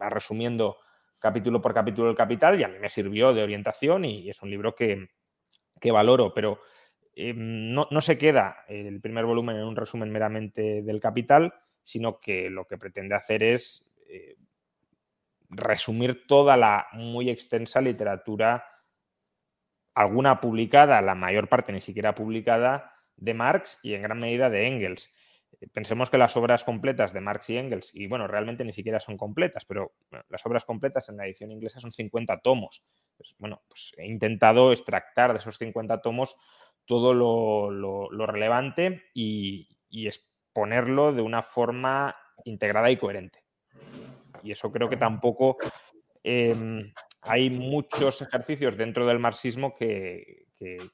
va 0.00 0.08
resumiendo 0.08 0.76
capítulo 1.18 1.60
por 1.60 1.74
capítulo 1.74 2.10
el 2.10 2.16
capital 2.16 2.60
y 2.60 2.62
a 2.62 2.68
mí 2.68 2.78
me 2.78 2.88
sirvió 2.88 3.34
de 3.34 3.42
orientación 3.42 4.04
y 4.04 4.30
es 4.30 4.40
un 4.42 4.50
libro 4.50 4.76
que, 4.76 5.08
valoro, 5.90 6.32
pero 6.32 6.60
eh, 7.16 7.32
no, 7.34 7.88
no, 7.90 8.00
se 8.00 8.16
queda 8.16 8.64
el 8.68 9.00
primer 9.00 9.24
volumen 9.24 9.56
en 9.56 9.64
un 9.64 9.74
resumen 9.74 10.12
meramente 10.12 10.82
del 10.82 11.00
capital, 11.00 11.52
sino 11.82 12.20
que 12.20 12.48
lo 12.50 12.66
que 12.66 12.78
pretende 12.78 13.16
hacer 13.16 13.42
es 13.42 13.90
resumir 15.50 16.26
toda 16.26 16.56
la 16.56 16.88
muy 16.92 17.30
extensa 17.30 17.80
literatura, 17.80 18.64
alguna 19.94 20.40
publicada, 20.40 21.00
la 21.02 21.14
mayor 21.14 21.48
parte 21.48 21.72
ni 21.72 21.80
siquiera 21.80 22.14
publicada, 22.14 22.94
de 23.16 23.34
Marx 23.34 23.80
y 23.82 23.94
en 23.94 24.02
gran 24.02 24.20
medida 24.20 24.50
de 24.50 24.66
Engels. 24.66 25.12
Pensemos 25.72 26.10
que 26.10 26.18
las 26.18 26.36
obras 26.36 26.62
completas 26.62 27.12
de 27.12 27.20
Marx 27.20 27.50
y 27.50 27.56
Engels, 27.56 27.90
y 27.92 28.06
bueno, 28.06 28.28
realmente 28.28 28.64
ni 28.64 28.72
siquiera 28.72 29.00
son 29.00 29.16
completas, 29.16 29.64
pero 29.64 29.92
las 30.28 30.44
obras 30.46 30.64
completas 30.64 31.08
en 31.08 31.16
la 31.16 31.26
edición 31.26 31.50
inglesa 31.50 31.80
son 31.80 31.90
50 31.90 32.40
tomos. 32.40 32.84
Pues, 33.16 33.34
bueno, 33.38 33.62
pues 33.66 33.92
he 33.96 34.06
intentado 34.06 34.70
extractar 34.70 35.32
de 35.32 35.38
esos 35.38 35.58
50 35.58 36.00
tomos 36.00 36.36
todo 36.84 37.12
lo, 37.12 38.26
relevante 38.26 39.02
y, 39.14 39.78
y 39.88 40.06
exponerlo 40.06 41.12
de 41.12 41.22
una 41.22 41.42
forma 41.42 42.16
integrada 42.44 42.90
y 42.90 42.96
coherente 42.96 43.47
y 44.42 44.52
eso 44.52 44.70
creo 44.70 44.88
que 44.88 44.96
tampoco 44.96 45.56
em, 46.22 46.92
hay 47.22 47.50
muchos 47.50 48.22
ejercicios 48.22 48.76
dentro 48.76 49.06
del 49.06 49.18
marxismo 49.18 49.74
que, 49.74 50.46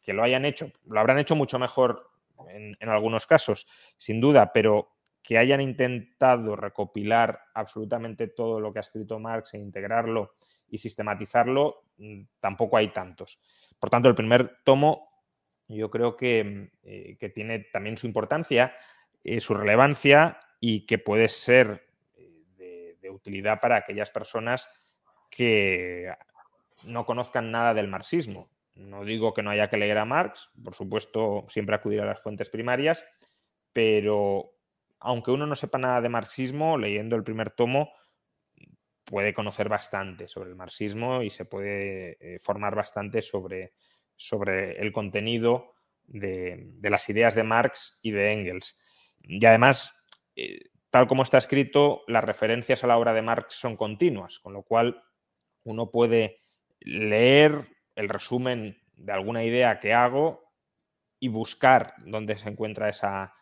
lo 0.06 0.22
hayan 0.22 0.44
hecho. 0.44 0.70
Lo 0.86 1.00
habrán 1.00 1.18
hecho 1.18 1.34
mucho 1.34 1.58
mejor 1.58 2.10
en, 2.48 2.76
algunos 2.88 3.26
casos, 3.26 3.66
sin 3.96 4.20
duda, 4.20 4.52
pero 4.52 4.90
que 5.22 5.38
hayan 5.38 5.60
intentado 5.60 6.54
recopilar 6.54 7.40
absolutamente 7.54 8.28
todo 8.28 8.60
lo 8.60 8.72
que 8.72 8.80
ha 8.80 8.82
escrito 8.82 9.18
Marx 9.18 9.54
e 9.54 9.58
integrarlo 9.58 10.34
y 10.68 10.78
sistematizarlo, 10.78 11.84
mm, 11.96 12.22
tampoco 12.40 12.76
hay 12.76 12.92
tantos. 12.92 13.40
Por 13.78 13.88
tanto, 13.88 14.08
el 14.08 14.14
primer 14.14 14.58
tomo 14.64 15.14
yo 15.68 15.90
creo 15.90 16.16
que, 16.16 16.70
eh, 16.82 17.30
tiene 17.34 17.60
también 17.60 17.96
su 17.96 18.06
importancia, 18.06 18.74
eh, 19.22 19.40
su 19.40 19.54
relevancia 19.54 20.38
y 20.60 20.86
que 20.86 20.98
puede 20.98 21.28
ser 21.28 21.86
utilidad 23.14 23.60
para 23.60 23.76
aquellas 23.76 24.10
personas 24.10 24.68
que 25.30 26.12
no 26.86 27.06
conozcan 27.06 27.50
nada 27.50 27.74
del 27.74 27.88
marxismo. 27.88 28.50
No 28.74 29.04
digo 29.04 29.34
que 29.34 29.42
no 29.42 29.50
haya 29.50 29.70
que 29.70 29.76
leer 29.76 29.98
a 29.98 30.04
Marx, 30.04 30.50
por 30.62 30.74
supuesto, 30.74 31.44
siempre 31.48 31.76
acudir 31.76 32.00
a 32.00 32.06
las 32.06 32.20
fuentes 32.20 32.50
primarias, 32.50 33.04
pero 33.72 34.52
aunque 34.98 35.30
uno 35.30 35.46
no 35.46 35.54
sepa 35.54 35.78
nada 35.78 36.00
de 36.00 36.08
marxismo, 36.08 36.78
leyendo 36.78 37.14
el 37.16 37.24
primer 37.24 37.50
tomo 37.50 37.92
puede 39.04 39.34
conocer 39.34 39.68
bastante 39.68 40.28
sobre 40.28 40.50
el 40.50 40.56
marxismo 40.56 41.22
y 41.22 41.30
se 41.30 41.44
puede 41.44 42.16
eh, 42.20 42.38
formar 42.38 42.74
bastante 42.74 43.20
sobre, 43.20 43.72
sobre 44.16 44.80
el 44.80 44.92
contenido 44.92 45.74
de, 46.06 46.72
las 46.82 47.08
ideas 47.08 47.34
de 47.34 47.42
Marx 47.42 47.98
y 48.02 48.10
de 48.10 48.32
Engels. 48.32 48.76
Y 49.22 49.44
además, 49.44 49.94
eh, 50.36 50.70
tal 50.94 51.08
como 51.08 51.24
está 51.24 51.38
escrito, 51.38 52.04
las 52.06 52.22
referencias 52.22 52.84
a 52.84 52.86
la 52.86 52.96
obra 52.96 53.12
de 53.12 53.20
Marx 53.20 53.56
son 53.56 53.76
continuas, 53.76 54.38
con 54.38 54.52
lo 54.52 54.62
cual 54.62 55.02
uno 55.64 55.90
puede 55.90 56.44
leer 56.78 57.66
el 57.96 58.08
resumen 58.08 58.78
de 58.94 59.12
alguna 59.12 59.42
idea 59.42 59.80
que 59.80 59.92
hago 59.92 60.52
y 61.18 61.26
buscar 61.26 61.94
dónde 62.06 62.38
se 62.38 62.48
encuentra 62.48 62.88
esa, 62.88 63.34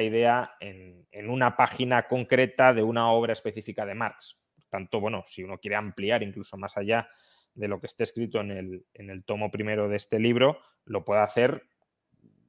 idea 0.00 0.52
en, 0.60 1.28
una 1.28 1.56
página 1.56 2.06
concreta 2.06 2.72
de 2.72 2.84
una 2.84 3.10
obra 3.10 3.32
específica 3.32 3.84
de 3.84 3.96
Marx. 3.96 4.38
Por 4.54 4.66
tanto, 4.66 5.00
bueno, 5.00 5.24
si 5.26 5.42
uno 5.42 5.58
quiere 5.58 5.74
ampliar 5.74 6.22
incluso 6.22 6.56
más 6.56 6.76
allá 6.76 7.08
de 7.54 7.66
lo 7.66 7.80
que 7.80 7.88
esté 7.88 8.04
escrito 8.04 8.40
en 8.40 8.52
el, 8.52 8.86
en 8.94 9.10
el 9.10 9.24
tomo 9.24 9.50
primero 9.50 9.88
de 9.88 9.96
este 9.96 10.20
libro, 10.20 10.60
lo 10.84 11.04
puede 11.04 11.22
hacer 11.22 11.64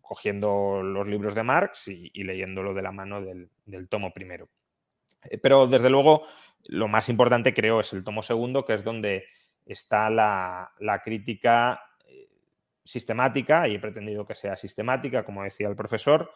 cogiendo 0.07 0.81
los 0.81 1.05
libros 1.05 1.35
de 1.35 1.43
Marx 1.43 1.89
y, 1.89 2.23
leyéndolo 2.23 2.73
de 2.73 2.81
la 2.81 2.91
mano 2.91 3.21
del, 3.21 3.49
tomo 3.89 4.13
primero. 4.13 4.49
Eh, 5.23 5.37
pero 5.37 5.67
desde 5.67 5.89
luego 5.89 6.23
lo 6.63 6.87
más 6.87 7.09
importante 7.09 7.53
creo 7.53 7.81
es 7.81 7.91
el 7.93 8.03
tomo 8.03 8.23
segundo, 8.23 8.65
que 8.65 8.73
es 8.73 8.83
donde 8.83 9.25
está 9.65 10.09
la, 10.09 11.01
crítica 11.03 11.81
eh, 12.05 12.29
sistemática, 12.83 13.67
y 13.67 13.75
he 13.75 13.79
pretendido 13.79 14.25
que 14.25 14.33
sea 14.33 14.55
sistemática, 14.55 15.25
como 15.25 15.43
decía 15.43 15.67
el 15.67 15.75
profesor, 15.75 16.31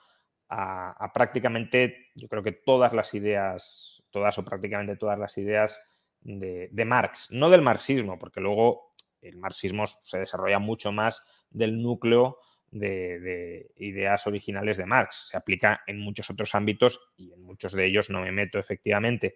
a, 0.49 1.11
prácticamente, 1.13 2.09
yo 2.13 2.27
creo 2.27 2.43
que 2.43 2.51
todas 2.51 2.91
las 2.91 3.13
ideas, 3.13 4.03
todas 4.09 4.37
o 4.37 4.43
prácticamente 4.43 4.97
todas 4.97 5.17
las 5.17 5.37
ideas 5.37 5.81
de, 6.19 6.67
de 6.69 6.85
Marx, 6.85 7.31
no 7.31 7.49
del 7.49 7.61
marxismo, 7.61 8.19
porque 8.19 8.41
luego 8.41 8.91
el 9.21 9.37
marxismo 9.37 9.87
se 9.87 10.17
desarrolla 10.17 10.59
mucho 10.59 10.91
más 10.91 11.23
del 11.49 11.81
núcleo 11.81 12.37
de, 12.71 13.71
ideas 13.77 14.25
originales 14.27 14.77
de 14.77 14.85
Marx. 14.85 15.27
Se 15.29 15.37
aplica 15.37 15.81
en 15.85 15.99
muchos 15.99 16.29
otros 16.29 16.55
ámbitos 16.55 17.11
y 17.17 17.33
en 17.33 17.43
muchos 17.43 17.73
de 17.73 17.85
ellos 17.85 18.09
no 18.09 18.21
me 18.21 18.31
meto 18.31 18.57
efectivamente. 18.57 19.35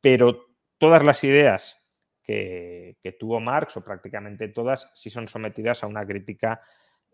Pero 0.00 0.46
todas 0.78 1.04
las 1.04 1.22
ideas 1.24 1.82
que, 2.22 2.96
tuvo 3.18 3.40
Marx, 3.40 3.76
o 3.76 3.84
prácticamente 3.84 4.48
todas, 4.48 4.90
sí 4.94 5.10
son 5.10 5.28
sometidas 5.28 5.82
a 5.82 5.86
una 5.86 6.04
crítica 6.06 6.60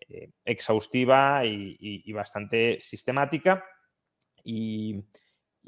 eh, 0.09 0.31
exhaustiva 0.45 1.45
y, 1.45 2.12
bastante 2.12 2.79
sistemática. 2.81 3.64
Y, 4.45 5.05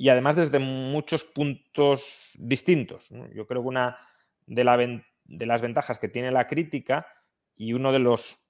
además 0.09 0.37
desde 0.37 0.59
muchos 0.59 1.25
puntos 1.25 2.33
distintos. 2.39 3.11
Yo 3.33 3.47
creo 3.47 3.63
que 3.63 3.69
una 3.69 3.99
de, 4.47 5.03
de 5.25 5.47
las 5.47 5.61
ventajas 5.61 5.99
que 5.99 6.09
tiene 6.09 6.31
la 6.31 6.49
crítica 6.49 7.07
y 7.57 7.73
uno 7.73 7.93
de 7.93 8.01
los 8.01 8.44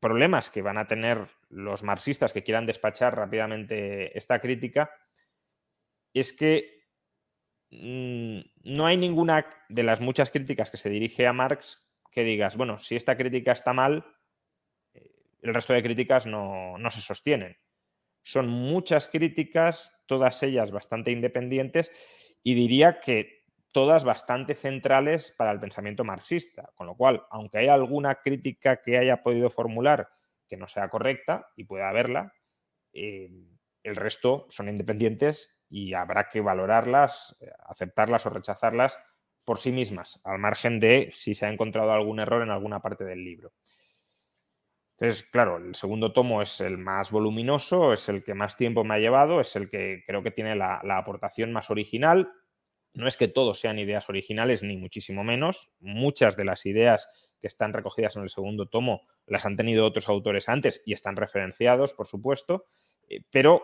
problemas 0.00 0.50
que 0.50 0.62
van 0.62 0.78
a 0.78 0.86
tener 0.86 1.28
los 1.48 1.82
marxistas 1.82 2.32
que 2.32 2.42
quieran 2.42 2.66
despachar 2.66 3.16
rápidamente 3.16 4.16
esta 4.16 4.40
crítica 4.40 4.90
es 6.14 6.32
que 6.32 6.84
mm, 7.70 8.40
no 8.64 8.86
hay 8.86 8.96
ninguna 8.96 9.46
de 9.68 9.82
las 9.82 10.00
muchas 10.00 10.30
críticas 10.30 10.70
que 10.70 10.76
se 10.76 10.90
dirige 10.90 11.26
a 11.26 11.32
Marx 11.32 11.88
que 12.10 12.24
digas, 12.24 12.56
bueno, 12.56 12.78
si 12.78 12.96
esta 12.96 13.16
crítica 13.16 13.52
está 13.52 13.72
mal, 13.72 14.04
eh, 14.94 15.12
el 15.42 15.54
resto 15.54 15.72
de 15.72 15.82
críticas 15.82 16.26
no, 16.26 16.78
no 16.78 16.90
se 16.90 17.00
sostienen. 17.00 17.56
Son 18.22 18.48
muchas 18.48 19.08
críticas, 19.08 20.02
todas 20.06 20.42
ellas 20.42 20.70
bastante 20.70 21.12
independientes, 21.12 21.92
y 22.42 22.54
diría 22.54 23.00
que 23.00 23.37
todas 23.78 24.02
bastante 24.02 24.56
centrales 24.56 25.32
para 25.38 25.52
el 25.52 25.60
pensamiento 25.60 26.02
marxista, 26.02 26.72
con 26.74 26.88
lo 26.88 26.96
cual, 26.96 27.24
aunque 27.30 27.58
hay 27.58 27.68
alguna 27.68 28.16
crítica 28.16 28.82
que 28.82 28.98
haya 28.98 29.22
podido 29.22 29.50
formular 29.50 30.08
que 30.48 30.56
no 30.56 30.66
sea 30.66 30.88
correcta, 30.88 31.46
y 31.54 31.62
pueda 31.62 31.88
haberla, 31.88 32.34
eh, 32.92 33.30
el 33.84 33.94
resto 33.94 34.46
son 34.48 34.68
independientes 34.68 35.64
y 35.70 35.94
habrá 35.94 36.28
que 36.28 36.40
valorarlas, 36.40 37.38
aceptarlas 37.68 38.26
o 38.26 38.30
rechazarlas 38.30 38.98
por 39.44 39.58
sí 39.58 39.70
mismas, 39.70 40.20
al 40.24 40.40
margen 40.40 40.80
de 40.80 41.10
si 41.12 41.34
se 41.34 41.46
ha 41.46 41.52
encontrado 41.52 41.92
algún 41.92 42.18
error 42.18 42.42
en 42.42 42.50
alguna 42.50 42.82
parte 42.82 43.04
del 43.04 43.22
libro. 43.22 43.52
Entonces, 44.96 45.22
claro, 45.22 45.58
el 45.58 45.76
segundo 45.76 46.12
tomo 46.12 46.42
es 46.42 46.60
el 46.60 46.78
más 46.78 47.12
voluminoso, 47.12 47.92
es 47.92 48.08
el 48.08 48.24
que 48.24 48.34
más 48.34 48.56
tiempo 48.56 48.82
me 48.82 48.94
ha 48.94 48.98
llevado, 48.98 49.40
es 49.40 49.54
el 49.54 49.70
que 49.70 50.02
creo 50.04 50.24
que 50.24 50.32
tiene 50.32 50.56
la 50.56 50.98
aportación 50.98 51.52
más 51.52 51.70
original, 51.70 52.32
no 52.94 53.06
es 53.06 53.16
que 53.16 53.28
todos 53.28 53.60
sean 53.60 53.78
ideas 53.78 54.08
originales, 54.08 54.62
ni 54.62 54.76
muchísimo 54.76 55.24
menos. 55.24 55.70
Muchas 55.80 56.36
de 56.36 56.44
las 56.44 56.66
ideas 56.66 57.08
que 57.40 57.46
están 57.46 57.72
recogidas 57.72 58.16
en 58.16 58.22
el 58.22 58.30
segundo 58.30 58.66
tomo 58.66 59.02
las 59.26 59.46
han 59.46 59.56
tenido 59.56 59.84
otros 59.84 60.08
autores 60.08 60.48
antes 60.48 60.82
y 60.84 60.92
están 60.92 61.16
referenciados, 61.16 61.92
por 61.92 62.06
supuesto, 62.06 62.66
eh, 63.08 63.20
pero 63.30 63.62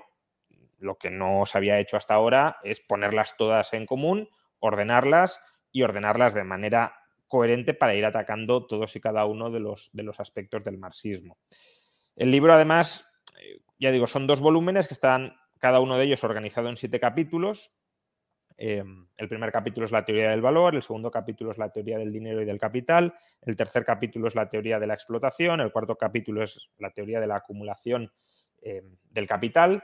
lo 0.79 0.97
que 0.97 1.11
no 1.11 1.47
se 1.47 1.59
había 1.59 1.81
hecho 1.81 1.97
hasta 1.97 2.15
ahora 2.15 2.59
es 2.63 2.81
ponerlas 2.81 3.37
todas 3.37 3.73
en 3.73 3.87
común, 3.87 4.29
ordenarlas 4.61 5.41
y 5.73 5.83
ordenarlas 5.83 6.35
de 6.35 6.45
manera 6.45 6.95
coherente 7.27 7.75
para 7.75 7.95
ir 7.95 8.05
atacando 8.05 8.67
todos 8.67 8.95
y 8.95 9.01
cada 9.01 9.25
uno 9.25 9.51
de 9.51 9.61
los, 9.61 9.91
de 9.93 10.03
los 10.03 10.21
aspectos 10.21 10.63
del 10.63 10.79
marxismo. 10.79 11.37
El 12.15 12.31
libro, 12.31 12.53
además, 12.53 13.11
eh, 13.41 13.61
ya 13.79 13.91
digo, 13.91 14.07
son 14.07 14.27
dos 14.27 14.41
volúmenes 14.41 14.87
que 14.87 14.95
están 14.95 15.37
cada 15.59 15.81
uno 15.81 15.99
de 15.99 16.05
ellos 16.05 16.23
organizado 16.23 16.69
en 16.69 16.77
siete 16.77 17.01
capítulos. 17.01 17.73
Em, 18.57 19.09
el 19.17 19.29
primer 19.29 19.51
capítulo 19.51 19.85
es 19.85 19.93
la 19.93 20.05
teoría 20.05 20.31
del 20.31 20.41
valor, 20.41 20.77
el 20.77 20.83
segundo 20.83 21.11
capítulo 21.11 21.51
es 21.51 21.59
la 21.59 21.71
teoría 21.71 21.99
del 21.99 22.13
dinero 22.13 22.41
y 22.41 22.45
del 22.45 22.61
capital, 22.61 23.15
el 23.43 23.57
tercer 23.57 23.85
capítulo 23.85 24.29
es 24.29 24.37
la 24.37 24.49
teoría 24.49 24.79
de 24.79 24.87
la 24.87 24.95
explotación, 24.95 25.61
el 25.61 25.73
cuarto 25.73 25.97
capítulo 25.97 26.43
es 26.43 26.71
la 26.79 26.91
teoría 26.91 27.21
de 27.21 27.27
la 27.27 27.37
acumulación 27.37 28.13
em, 28.63 28.97
del 29.11 29.27
capital, 29.27 29.83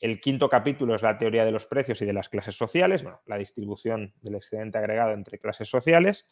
el 0.00 0.20
quinto 0.20 0.48
capítulo 0.48 0.94
es 0.94 1.02
la 1.02 1.16
teoría 1.16 1.44
de 1.44 1.52
los 1.52 1.66
precios 1.66 2.02
y 2.02 2.06
de 2.06 2.12
las 2.12 2.28
clases 2.28 2.56
sociales, 2.56 3.02
bueno, 3.02 3.20
la 3.26 3.38
distribución 3.38 4.14
del 4.20 4.34
excedente 4.34 4.78
agregado 4.78 5.12
entre 5.12 5.38
clases 5.38 5.68
sociales. 5.68 6.26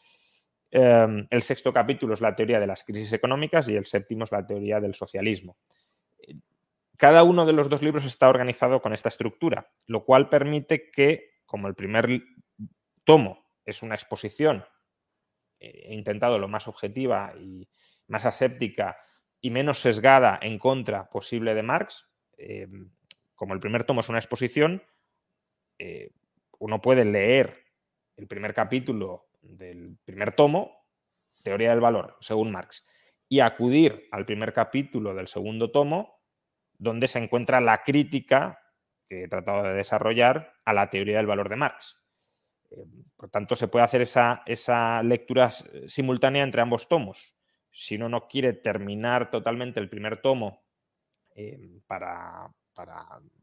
Em, 0.71 1.25
el 1.29 1.41
sexto 1.41 1.71
capítulo 1.71 2.13
es 2.13 2.21
la 2.21 2.35
teoría 2.35 2.59
de 2.59 2.67
las 2.67 2.83
crisis 2.83 3.13
económicas 3.13 3.69
y 3.69 3.75
el 3.75 3.85
séptimo 3.85 4.25
es 4.25 4.31
la 4.31 4.45
teoría 4.45 4.81
del 4.81 4.93
socialismo. 4.93 5.57
Cada 6.97 7.23
uno 7.23 7.45
de 7.45 7.53
los 7.53 7.69
dos 7.69 7.81
libros 7.81 8.05
está 8.05 8.27
organizado 8.27 8.81
con 8.81 8.91
esta 8.91 9.09
estructura, 9.09 9.69
lo 9.85 10.03
cual 10.03 10.29
permite 10.29 10.89
que 10.89 11.36
como 11.47 11.67
el 11.67 11.73
primer 11.73 12.21
tomo 13.03 13.43
es 13.65 13.81
una 13.81 13.95
exposición, 13.95 14.63
eh, 15.59 15.87
he 15.87 15.93
intentado 15.95 16.37
lo 16.37 16.47
más 16.47 16.67
objetiva 16.67 17.33
y 17.39 17.67
más 18.07 18.25
aséptica 18.25 18.97
y 19.41 19.49
menos 19.49 19.79
sesgada 19.79 20.37
en 20.41 20.59
contra 20.59 21.09
posible 21.09 21.55
de 21.55 21.63
Marx, 21.63 22.07
eh, 22.37 22.67
como 23.33 23.53
el 23.53 23.59
primer 23.59 23.83
tomo 23.83 24.01
es 24.01 24.09
una 24.09 24.19
exposición, 24.19 24.83
eh, 25.79 26.11
uno 26.59 26.81
puede 26.81 27.05
leer 27.05 27.63
el 28.15 28.27
primer 28.27 28.53
capítulo 28.53 29.29
del 29.41 29.97
primer 30.03 30.33
tomo, 30.33 30.85
Teoría 31.43 31.69
del 31.69 31.79
Valor, 31.79 32.17
según 32.19 32.51
Marx, 32.51 32.85
y 33.29 33.39
acudir 33.39 34.07
al 34.11 34.25
primer 34.25 34.53
capítulo 34.53 35.13
del 35.13 35.27
segundo 35.27 35.71
tomo, 35.71 36.19
donde 36.77 37.07
se 37.07 37.19
encuentra 37.19 37.61
la 37.61 37.83
crítica 37.83 38.59
que 39.07 39.23
he 39.23 39.27
tratado 39.27 39.63
de 39.63 39.73
desarrollar 39.73 40.53
a 40.65 40.73
la 40.73 40.89
teoría 40.89 41.17
del 41.17 41.27
valor 41.27 41.49
de 41.49 41.55
Marx. 41.55 41.99
Eh, 42.71 42.85
por 43.15 43.29
tanto, 43.29 43.55
se 43.55 43.67
puede 43.67 43.85
hacer 43.85 44.01
esa, 44.01 44.43
esa, 44.45 45.01
lectura 45.03 45.49
simultánea 45.51 46.43
entre 46.43 46.61
ambos 46.61 46.87
tomos. 46.87 47.35
Si 47.71 47.95
uno 47.95 48.09
no 48.09 48.27
quiere 48.27 48.53
terminar 48.53 49.29
totalmente 49.29 49.79
el 49.79 49.89
primer 49.89 50.21
tomo 50.21 50.67
eh, 51.35 51.81
para, 51.85 52.49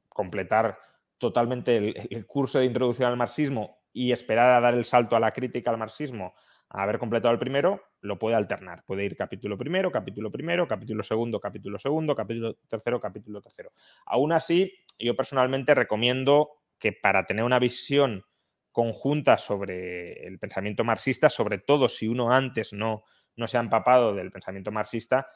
completar 0.08 0.78
totalmente 1.18 1.76
el, 1.76 2.26
curso 2.26 2.58
de 2.58 2.64
introducción 2.64 3.08
al 3.08 3.16
marxismo 3.16 3.78
y 3.92 4.10
esperar 4.10 4.50
a 4.50 4.60
dar 4.60 4.74
el 4.74 4.84
salto 4.84 5.14
a 5.14 5.20
la 5.20 5.32
crítica 5.32 5.70
al 5.70 5.78
marxismo, 5.78 6.34
haber 6.82 6.98
completado 6.98 7.32
el 7.32 7.38
primero, 7.38 7.82
lo 8.00 8.18
puede 8.18 8.34
alternar. 8.36 8.84
Puede 8.84 9.04
ir 9.04 9.16
capítulo 9.16 9.56
primero, 9.56 9.92
capítulo 9.92 10.30
primero, 10.30 10.66
capítulo 10.66 11.02
segundo, 11.04 11.38
capítulo 11.38 11.78
segundo, 11.78 12.16
capítulo 12.16 12.54
tercero, 12.68 13.00
capítulo 13.00 13.40
tercero. 13.40 13.72
Aún 14.06 14.32
así, 14.32 14.72
yo 14.98 15.14
personalmente 15.14 15.74
recomiendo 15.74 16.50
que 16.78 16.92
para 16.92 17.24
tener 17.26 17.44
una 17.44 17.60
visión 17.60 18.24
conjunta 18.72 19.38
sobre 19.38 20.26
el 20.26 20.40
pensamiento 20.40 20.82
marxista, 20.82 21.30
sobre 21.30 21.58
todo 21.58 21.88
si 21.88 22.08
uno 22.08 22.32
antes 22.32 22.72
no, 22.72 23.04
no 23.36 23.46
se 23.46 23.56
ha 23.56 23.60
empapado 23.60 24.12
del 24.12 24.32
pensamiento 24.32 24.72
marxista, 24.72 25.28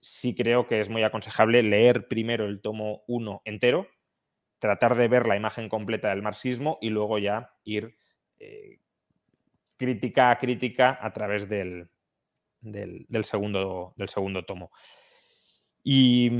sí 0.00 0.34
creo 0.36 0.68
que 0.68 0.78
es 0.78 0.90
muy 0.90 1.02
aconsejable 1.02 1.64
leer 1.64 2.06
primero 2.06 2.44
el 2.46 2.60
tomo 2.60 3.02
1 3.08 3.42
entero, 3.44 3.88
tratar 4.60 4.94
de 4.94 5.08
ver 5.08 5.26
la 5.26 5.36
imagen 5.36 5.68
completa 5.68 6.10
del 6.10 6.22
marxismo 6.22 6.78
y 6.80 6.90
luego 6.90 7.18
ya 7.18 7.50
ir 7.64 7.96
eh, 8.38 8.78
crítica 9.84 10.30
a 10.30 10.38
crítica 10.38 10.98
a 11.00 11.12
través 11.12 11.48
del, 11.48 11.88
del, 12.64 13.24
segundo, 13.24 13.94
del 13.96 14.08
segundo 14.08 14.44
tomo. 14.44 14.70
Y, 15.82 16.30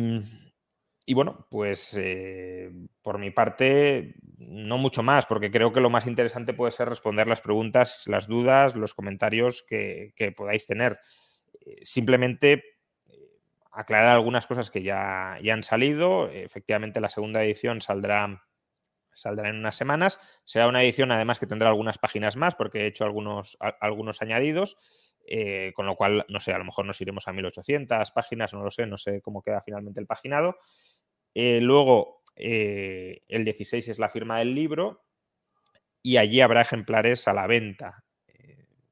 bueno, 1.12 1.46
pues 1.50 1.96
eh, 2.00 2.70
por 3.02 3.18
mi 3.18 3.30
parte, 3.30 4.14
no 4.38 4.78
mucho 4.78 5.02
más, 5.02 5.26
porque 5.26 5.50
creo 5.50 5.72
que 5.72 5.80
lo 5.80 5.90
más 5.90 6.06
interesante 6.06 6.54
puede 6.54 6.72
ser 6.72 6.88
responder 6.88 7.26
las 7.26 7.42
preguntas, 7.42 8.04
las 8.06 8.26
dudas, 8.26 8.74
los 8.74 8.94
comentarios 8.94 9.64
que, 9.68 10.14
podáis 10.36 10.66
tener. 10.66 10.98
Eh, 11.60 11.80
simplemente 11.82 12.52
eh, 12.52 12.62
aclarar 13.70 14.08
algunas 14.08 14.46
cosas 14.46 14.70
que 14.70 14.82
ya, 14.82 15.38
ya, 15.42 15.52
han 15.52 15.62
salido. 15.62 16.30
Efectivamente, 16.30 17.00
la 17.00 17.10
segunda 17.10 17.44
edición 17.44 17.82
saldrá, 17.82 18.42
saldrá 19.14 19.48
en 19.48 19.56
unas 19.56 19.76
semanas. 19.76 20.18
Será 20.44 20.68
una 20.68 20.82
edición, 20.82 21.12
además, 21.12 21.38
que 21.38 21.46
tendrá 21.46 21.68
algunas 21.68 21.98
páginas 21.98 22.36
más, 22.36 22.54
porque 22.54 22.82
he 22.82 22.86
hecho 22.86 23.04
algunos, 23.04 23.56
algunos 23.80 24.22
añadidos. 24.22 24.76
Eh, 25.26 25.72
con 25.74 25.86
lo 25.86 25.96
cual, 25.96 26.26
no 26.28 26.38
sé, 26.40 26.52
a 26.52 26.58
lo 26.58 26.64
mejor 26.64 26.84
nos 26.84 27.00
iremos 27.00 27.26
a 27.28 27.32
1800 27.32 28.10
páginas, 28.10 28.52
no 28.52 28.62
lo 28.62 28.70
sé, 28.70 28.86
no 28.86 28.98
sé 28.98 29.22
cómo 29.22 29.42
queda 29.42 29.62
finalmente 29.62 30.00
el 30.00 30.06
paginado. 30.06 30.58
Eh, 31.34 31.60
luego, 31.60 32.22
eh, 32.36 33.22
el 33.28 33.44
16 33.44 33.88
es 33.88 33.98
la 33.98 34.10
firma 34.10 34.38
del 34.38 34.54
libro 34.54 35.04
y 36.02 36.18
allí 36.18 36.40
habrá 36.40 36.60
ejemplares 36.60 37.26
a 37.28 37.32
la 37.32 37.46
venta. 37.46 38.04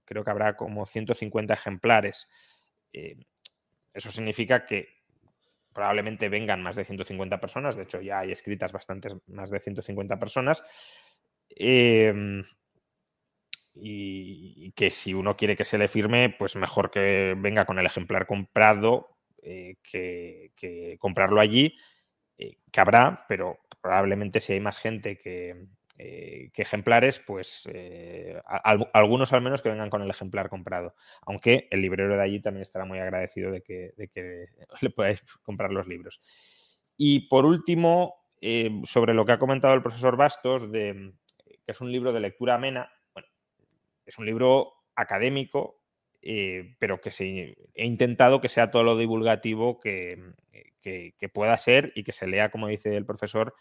creo 0.04 0.24
que 0.24 0.30
habrá 0.30 0.56
como 0.56 0.84
150 0.86 1.54
ejemplares. 1.54 2.28
eso 3.94 4.10
significa 4.10 4.66
que 4.66 5.01
probablemente 5.72 6.28
vengan 6.28 6.62
más 6.62 6.76
de 6.76 6.84
150 6.84 7.40
personas, 7.40 7.76
de 7.76 7.84
hecho 7.84 8.00
ya 8.00 8.20
hay 8.20 8.32
escritas 8.32 8.72
bastantes, 8.72 9.14
más 9.26 9.50
de 9.50 9.60
150 9.60 10.18
personas. 10.18 10.62
Em, 11.50 12.44
y, 13.74 14.72
que 14.72 14.90
si 14.90 15.14
uno 15.14 15.36
quiere 15.36 15.56
que 15.56 15.64
se 15.64 15.78
le 15.78 15.88
firme, 15.88 16.34
pues 16.38 16.56
mejor 16.56 16.90
que 16.90 17.34
venga 17.38 17.64
con 17.64 17.78
el 17.78 17.86
ejemplar 17.86 18.26
comprado 18.26 19.18
eh, 19.42 19.76
que, 19.82 20.96
comprarlo 20.98 21.40
allí, 21.40 21.76
eh, 22.38 22.58
que 22.70 22.80
habrá, 22.80 23.24
pero 23.28 23.58
probablemente 23.80 24.40
si 24.40 24.52
hay 24.52 24.60
más 24.60 24.78
gente 24.78 25.18
que, 25.18 25.66
eh, 25.98 26.50
ejemplares, 26.54 27.18
pues 27.20 27.68
algunos 28.92 29.32
al 29.32 29.42
menos 29.42 29.62
que 29.62 29.68
vengan 29.68 29.90
con 29.90 30.02
el 30.02 30.10
ejemplar 30.10 30.48
comprado. 30.48 30.94
Aunque 31.22 31.68
el 31.70 31.82
librero 31.82 32.16
de 32.16 32.22
allí 32.22 32.40
también 32.40 32.62
estará 32.62 32.84
muy 32.84 32.98
agradecido 32.98 33.50
de 33.50 33.62
que, 33.62 33.92
que 34.12 34.46
le 34.80 34.90
podáis 34.90 35.22
comprar 35.42 35.70
los 35.70 35.86
libros. 35.86 36.20
Y 36.96 37.28
por 37.28 37.44
último, 37.44 38.26
sobre 38.84 39.14
lo 39.14 39.24
que 39.24 39.32
ha 39.32 39.38
comentado 39.38 39.74
el 39.74 39.82
profesor 39.82 40.16
Bastos, 40.16 40.70
de, 40.70 41.12
que 41.64 41.72
es 41.72 41.80
un 41.80 41.92
libro 41.92 42.12
de 42.12 42.20
lectura 42.20 42.54
amena, 42.54 42.90
es 44.04 44.18
un 44.18 44.26
libro 44.26 44.72
académico, 44.94 45.82
eh, 46.20 46.76
pero 46.78 47.00
que 47.00 47.10
se, 47.10 47.56
he 47.74 47.84
intentado 47.84 48.40
que 48.40 48.48
sea 48.48 48.70
todo 48.70 48.82
lo 48.82 48.96
divulgativo 48.96 49.80
que, 49.80 50.18
pueda 51.32 51.56
ser 51.56 51.92
y 51.94 52.04
que 52.04 52.12
se 52.12 52.26
lea, 52.26 52.50
como 52.50 52.68
dice 52.68 52.96
el 52.96 53.06
profesor, 53.06 53.54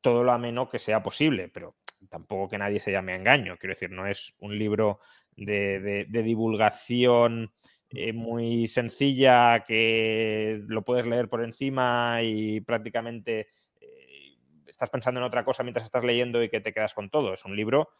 todo 0.00 0.24
lo 0.24 0.32
ameno 0.32 0.68
que 0.68 0.78
sea 0.78 1.02
posible, 1.02 1.48
pero 1.48 1.76
tampoco 2.08 2.48
que 2.48 2.58
nadie 2.58 2.80
se 2.80 2.92
llame 2.92 3.12
a 3.12 3.16
engaño. 3.16 3.56
Quiero 3.58 3.74
decir, 3.74 3.90
no 3.90 4.06
es 4.06 4.34
un 4.38 4.58
libro 4.58 5.00
de, 5.36 6.06
divulgación 6.08 7.52
eh, 7.90 8.12
muy 8.12 8.66
sencilla 8.66 9.64
que 9.66 10.62
lo 10.66 10.82
puedes 10.82 11.06
leer 11.06 11.28
por 11.28 11.42
encima 11.42 12.22
y 12.22 12.60
prácticamente 12.60 13.48
eh, 13.80 14.36
estás 14.66 14.90
pensando 14.90 15.20
en 15.20 15.24
otra 15.24 15.44
cosa 15.44 15.62
mientras 15.62 15.84
estás 15.84 16.04
leyendo 16.04 16.42
y 16.42 16.48
que 16.48 16.60
te 16.60 16.72
quedas 16.72 16.94
con 16.94 17.10
todo. 17.10 17.32
Es 17.32 17.44
un 17.44 17.56
libro 17.56 17.90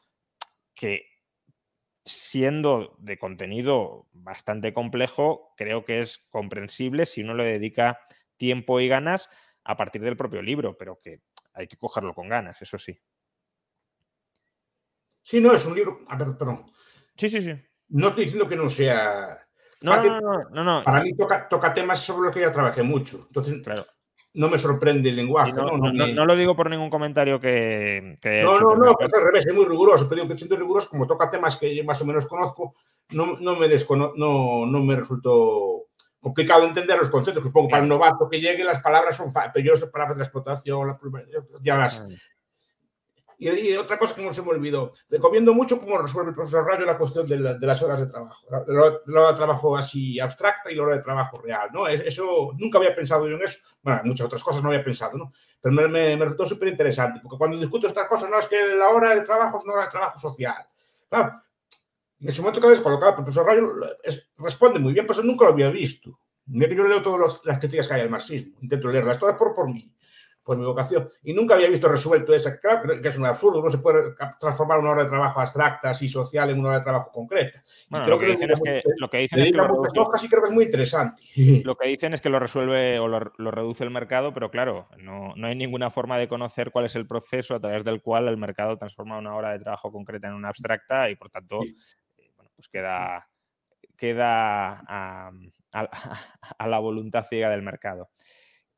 que 0.75 1.07
siendo 2.05 2.97
de 2.99 3.19
contenido 3.19 4.09
bastante 4.13 4.73
complejo, 4.73 5.53
creo 5.57 5.85
que 5.85 6.01
es 6.01 6.19
comprensible 6.31 7.07
si 7.07 7.23
uno 7.23 7.35
le 7.35 7.45
dedica 7.45 8.01
tiempo 8.37 8.81
y 8.81 8.89
ganas 8.89 9.29
a 9.65 9.77
partir 9.77 10.01
del 10.01 10.17
propio 10.17 10.41
libro, 10.41 10.79
pero 10.79 11.01
que 11.03 11.21
hay 11.53 11.67
que 11.69 11.77
cogerlo 11.77 12.15
con 12.15 12.29
ganas, 12.29 12.61
eso 12.63 12.79
sí. 12.79 12.99
Sí, 15.23 15.41
no, 15.41 15.53
es 15.53 15.65
un 15.67 15.75
libro. 15.75 16.01
A 16.09 16.17
ver, 16.17 16.37
perdón. 16.37 16.71
Sí, 17.17 17.29
sí, 17.29 17.43
sí. 17.43 17.53
No 17.89 18.09
estoy 18.09 18.25
diciendo 18.25 18.49
que 18.49 18.57
no 18.57 18.69
sea. 18.69 19.47
No, 19.83 19.97
no, 19.97 20.21
no, 20.21 20.51
no, 20.51 20.65
no, 20.65 20.85
Para 20.85 21.03
mí 21.03 21.17
toca, 21.17 21.49
toca 21.49 21.73
temas 21.73 22.01
sobre 22.01 22.27
los 22.27 22.35
que 22.35 22.41
ya 22.41 22.53
trabajé 22.53 22.83
mucho. 22.83 23.25
Entonces, 23.29 23.63
claro 23.63 23.85
no 24.35 24.49
me 24.49 24.59
sorprende 24.59 25.09
el 25.09 25.17
lenguaje. 25.17 25.53
No, 25.53 25.77
no, 25.77 26.25
lo 26.25 26.37
digo 26.37 26.55
por 26.55 26.71
ningún 26.71 26.91
comentario 26.91 27.41
que. 27.41 28.17
no, 28.45 28.61
no, 28.61 28.77
no, 28.77 28.95
pues 28.95 29.13
al 29.13 29.25
revés, 29.25 29.47
es 29.47 29.55
muy 29.55 29.65
riguroso. 29.65 30.09
Pero 30.09 30.23
digo 30.23 30.33
que 30.33 30.39
siento 30.39 30.57
riguroso, 30.57 30.89
como 30.89 31.07
toca 31.07 31.31
temas 31.31 31.57
que 31.57 31.75
yo 31.75 31.85
más 31.85 32.01
o 32.03 32.05
menos 32.05 32.27
conozco, 32.27 32.75
no, 33.11 33.39
no, 33.41 33.57
me, 33.57 33.69
descono 33.69 34.13
no, 34.17 34.67
no 34.67 34.83
me 34.83 34.97
resultó 34.97 35.80
complicado 36.21 36.65
entender 36.65 36.99
los 36.99 37.09
conceptos. 37.09 37.43
Supongo 37.43 37.69
para 37.69 37.83
el 37.83 37.89
novato 37.89 38.29
que 38.29 38.41
llegue, 38.41 38.65
las 38.65 38.81
palabras 38.81 39.17
son. 39.17 39.33
Pero 39.53 39.65
yo 39.65 39.73
las 39.73 39.85
palabras 39.91 40.17
de 40.17 40.21
la 40.21 40.27
explotación, 40.27 40.99
ya 41.63 41.77
las, 41.77 42.07
y, 43.41 43.75
otra 43.75 43.99
cosa 43.99 44.15
que 44.15 44.23
no 44.23 44.35
se 44.35 44.43
me 44.43 44.51
olvidó, 44.51 44.91
recomiendo 45.09 45.55
mucho 45.55 45.81
cómo 45.81 45.97
resuelve 45.97 46.29
el 46.29 46.35
profesor 46.35 46.63
Rayo 46.67 46.85
la 46.85 46.99
cuestión 46.99 47.27
de, 47.27 47.39
las 47.39 47.83
horas 47.83 48.01
de 48.01 48.07
trabajo, 48.07 48.47
la, 48.51 48.61
hora 49.19 49.31
de 49.31 49.37
trabajo 49.37 49.75
así 49.79 50.21
abstracta 50.21 50.71
y 50.71 50.75
la 50.75 50.83
hora 50.83 50.97
de 50.97 51.03
trabajo 51.03 51.39
real, 51.39 51.71
¿no? 51.73 51.89
Eso, 51.89 52.53
nunca 52.59 52.77
había 52.77 52.95
pensado 52.95 53.27
yo 53.27 53.37
en 53.37 53.43
eso, 53.43 53.61
bueno, 53.83 54.03
muchas 54.05 54.27
otras 54.27 54.45
cosas 54.45 54.63
no 54.63 54.69
había 54.69 54.85
pensado, 54.85 55.17
¿no? 55.17 55.33
Pero 55.59 55.75
me, 55.75 55.89
me, 55.89 56.17
resultó 56.17 56.45
súper 56.45 56.69
interesante, 56.69 57.21
porque 57.23 57.39
cuando 57.39 57.57
discuto 57.57 57.89
estas 57.89 58.09
cosas, 58.09 58.29
no, 58.29 58.39
es 58.39 58.47
que 58.47 58.63
la 58.77 58.91
hora 58.91 59.15
de 59.15 59.23
trabajo 59.23 59.57
es 59.57 59.65
una 59.65 59.73
hora 59.73 59.85
de 59.87 59.91
trabajo 59.91 60.19
social. 60.19 60.67
Claro, 61.09 61.41
en 62.21 62.29
ese 62.29 62.43
momento 62.43 62.61
que 62.61 62.67
ha 62.67 62.71
descolocado, 62.71 63.11
el 63.11 63.17
profesor 63.17 63.47
Rayo 63.47 63.71
responde 64.39 64.79
muy 64.79 64.93
bien, 64.93 65.07
pero 65.07 65.19
eso 65.19 65.27
nunca 65.27 65.47
lo 65.47 65.53
había 65.53 65.71
visto. 65.71 66.21
Mira 66.47 66.69
que 66.69 66.77
yo 66.77 66.87
leo 66.87 67.03
todas 67.03 67.41
las 67.45 67.59
críticas 67.59 67.89
que 67.89 67.95
hay 67.95 68.01
al 68.03 68.11
marxismo, 68.11 68.59
intento 68.61 68.89
leerlas 68.89 69.19
todas 69.19 69.37
por, 69.37 69.55
por 69.55 69.73
mí 69.73 69.91
por 70.51 70.59
mi 70.59 70.65
vocación. 70.65 71.09
Y 71.23 71.33
nunca 71.33 71.55
había 71.55 71.69
visto 71.69 71.89
resuelto 71.89 72.35
esa, 72.35 72.59
que 72.59 73.09
es 73.09 73.19
un 73.19 73.27
absurdo, 73.27 73.63
no 73.63 73.69
se 73.69 73.79
puede 73.79 74.15
transformar 74.39 74.79
una 74.79 74.91
hora 74.91 75.05
de 75.05 75.09
trabajo 75.09 75.41
abstracta 75.41 75.93
y 76.01 76.09
social 76.09 76.51
en 76.51 76.59
una 76.59 76.71
hora 76.71 76.79
de 76.79 76.85
trabajo 76.85 77.11
concreta. 77.13 77.63
Bueno, 77.89 78.05
creo 78.05 78.17
lo 78.17 78.21
que, 78.21 78.27
dicen 78.33 78.51
es 78.51 78.61
que, 78.61 78.83
lo 78.99 79.11
que 79.11 79.19
dicen 79.19 79.39
es 79.39 79.51
que 79.53 79.57
lo 79.57 79.69
resuelve, 79.69 80.29
creo 80.29 80.43
que 80.43 80.49
es 80.49 80.55
muy 80.55 80.65
interesante. 80.65 81.23
Lo 81.65 81.77
que 81.77 81.89
dicen 81.89 82.15
es 82.15 82.21
que 82.21 82.31
lo 82.31 82.39
resuelve 82.39 82.99
o 82.99 83.07
lo, 83.07 83.21
reduce 83.51 83.85
el 83.85 83.91
mercado, 83.91 84.33
pero 84.35 84.51
claro, 84.51 84.89
no, 84.99 85.35
no, 85.37 85.47
hay 85.47 85.55
ninguna 85.55 85.91
forma 85.91 86.19
de 86.19 86.27
conocer 86.27 86.71
cuál 86.71 86.87
es 86.87 86.97
el 86.97 87.07
proceso 87.07 87.55
a 87.55 87.61
través 87.61 87.85
del 87.85 88.03
cual 88.03 88.29
el 88.29 88.37
mercado 88.37 88.77
transforma 88.77 89.19
una 89.19 89.35
hora 89.35 89.53
de 89.53 89.61
trabajo 89.61 89.93
concreta 89.93 90.29
en 90.29 90.35
una 90.35 90.49
abstracta 90.49 91.11
y 91.11 91.17
por 91.17 91.31
tanto, 91.31 91.61
pues 92.61 92.69
queda, 92.69 93.27
queda 93.97 94.85
a, 94.87 95.33
a 96.59 96.69
la 96.69 96.79
voluntad 96.79 97.25
ciega 97.27 97.49
del 97.49 97.63
mercado. 97.63 98.11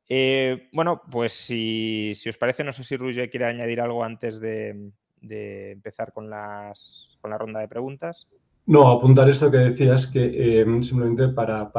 Eh, 0.07 0.69
bueno, 0.71 1.01
pues 1.09 1.33
si, 1.33 2.13
os 2.27 2.37
parece, 2.37 2.63
no 2.63 2.73
sé 2.73 2.83
si 2.83 2.95
Ruge 2.95 3.29
quiere 3.29 3.45
añadir 3.45 3.81
algo 3.81 4.03
antes 4.03 4.39
de, 4.39 4.91
empezar 5.21 6.13
con, 6.13 6.29
las, 6.29 7.17
con 7.19 7.31
la 7.31 7.37
ronda 7.37 7.59
de 7.59 7.67
preguntas. 7.67 8.29
No, 8.65 8.89
apuntar 8.89 9.29
esto 9.29 9.51
que 9.51 9.57
decías, 9.57 10.07
que 10.07 10.61
eh, 10.61 10.65
simplemente 10.83 11.27
para, 11.29 11.71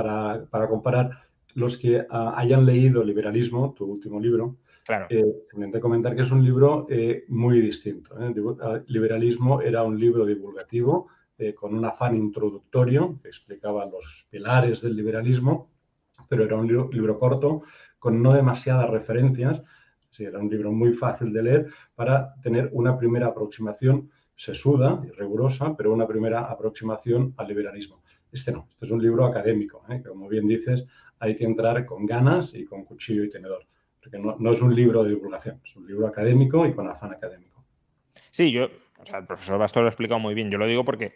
comparar 0.68 1.22
los 1.54 1.78
que 1.78 2.04
ah, 2.10 2.34
hayan 2.36 2.66
leído 2.66 3.02
Liberalismo, 3.02 3.72
tu 3.72 3.86
último 3.86 4.20
libro, 4.20 4.56
claro. 4.84 5.06
Eh, 5.08 5.24
simplemente 5.48 5.80
comentar 5.80 6.14
que 6.14 6.22
es 6.22 6.30
un 6.30 6.44
libro 6.44 6.86
muy 7.28 7.60
distinto. 7.60 8.14
Ah, 8.60 8.82
liberalismo 8.88 9.62
era 9.62 9.82
un 9.82 9.98
libro 9.98 10.26
divulgativo 10.26 11.08
con 11.54 11.74
un 11.74 11.84
afán 11.84 12.16
introductorio 12.16 13.18
que 13.20 13.28
explicaba 13.28 13.86
los 13.86 14.26
pilares 14.30 14.80
del 14.80 14.96
liberalismo, 14.96 15.70
pero 16.28 16.44
era 16.44 16.56
un 16.56 16.68
libro 16.68 17.18
corto 17.18 17.62
con 17.98 18.22
no 18.22 18.32
demasiadas 18.32 18.88
referencias. 18.90 19.62
Sí, 20.10 20.24
era 20.24 20.38
un 20.38 20.48
libro 20.48 20.70
muy 20.70 20.92
fácil 20.92 21.32
de 21.32 21.42
leer 21.42 21.66
para 21.94 22.34
tener 22.40 22.70
una 22.72 22.96
primera 22.96 23.26
aproximación 23.28 24.10
sesuda 24.36 25.02
y 25.06 25.10
rigurosa, 25.10 25.76
pero 25.76 25.92
una 25.92 26.06
primera 26.06 26.42
aproximación 26.42 27.34
al 27.36 27.48
liberalismo. 27.48 28.02
Este 28.30 28.52
no, 28.52 28.68
este 28.70 28.86
es 28.86 28.92
un 28.92 29.02
libro 29.02 29.24
académico, 29.24 29.84
¿eh? 29.88 30.00
que 30.02 30.08
como 30.08 30.28
bien 30.28 30.46
dices, 30.46 30.86
hay 31.18 31.36
que 31.36 31.44
entrar 31.44 31.84
con 31.86 32.04
ganas 32.04 32.52
y 32.54 32.64
con 32.64 32.84
cuchillo 32.84 33.24
y 33.24 33.30
tenedor, 33.30 33.64
porque 34.00 34.18
no, 34.18 34.36
no, 34.38 34.52
es 34.52 34.60
un 34.60 34.74
libro 34.74 35.04
de 35.04 35.10
divulgación, 35.10 35.60
es 35.64 35.76
un 35.76 35.86
libro 35.86 36.06
académico 36.06 36.66
y 36.66 36.74
con 36.74 36.88
afán 36.88 37.12
académico. 37.12 37.64
Sí, 38.30 38.50
yo, 38.50 38.68
o 39.04 39.06
sea, 39.06 39.18
el 39.18 39.26
profesor 39.26 39.58
Bastos 39.58 39.82
lo 39.82 39.88
ha 39.88 39.90
explicado 39.90 40.18
muy 40.18 40.34
bien, 40.34 40.50
yo 40.50 40.58
lo 40.58 40.66
digo 40.66 40.84
porque, 40.84 41.14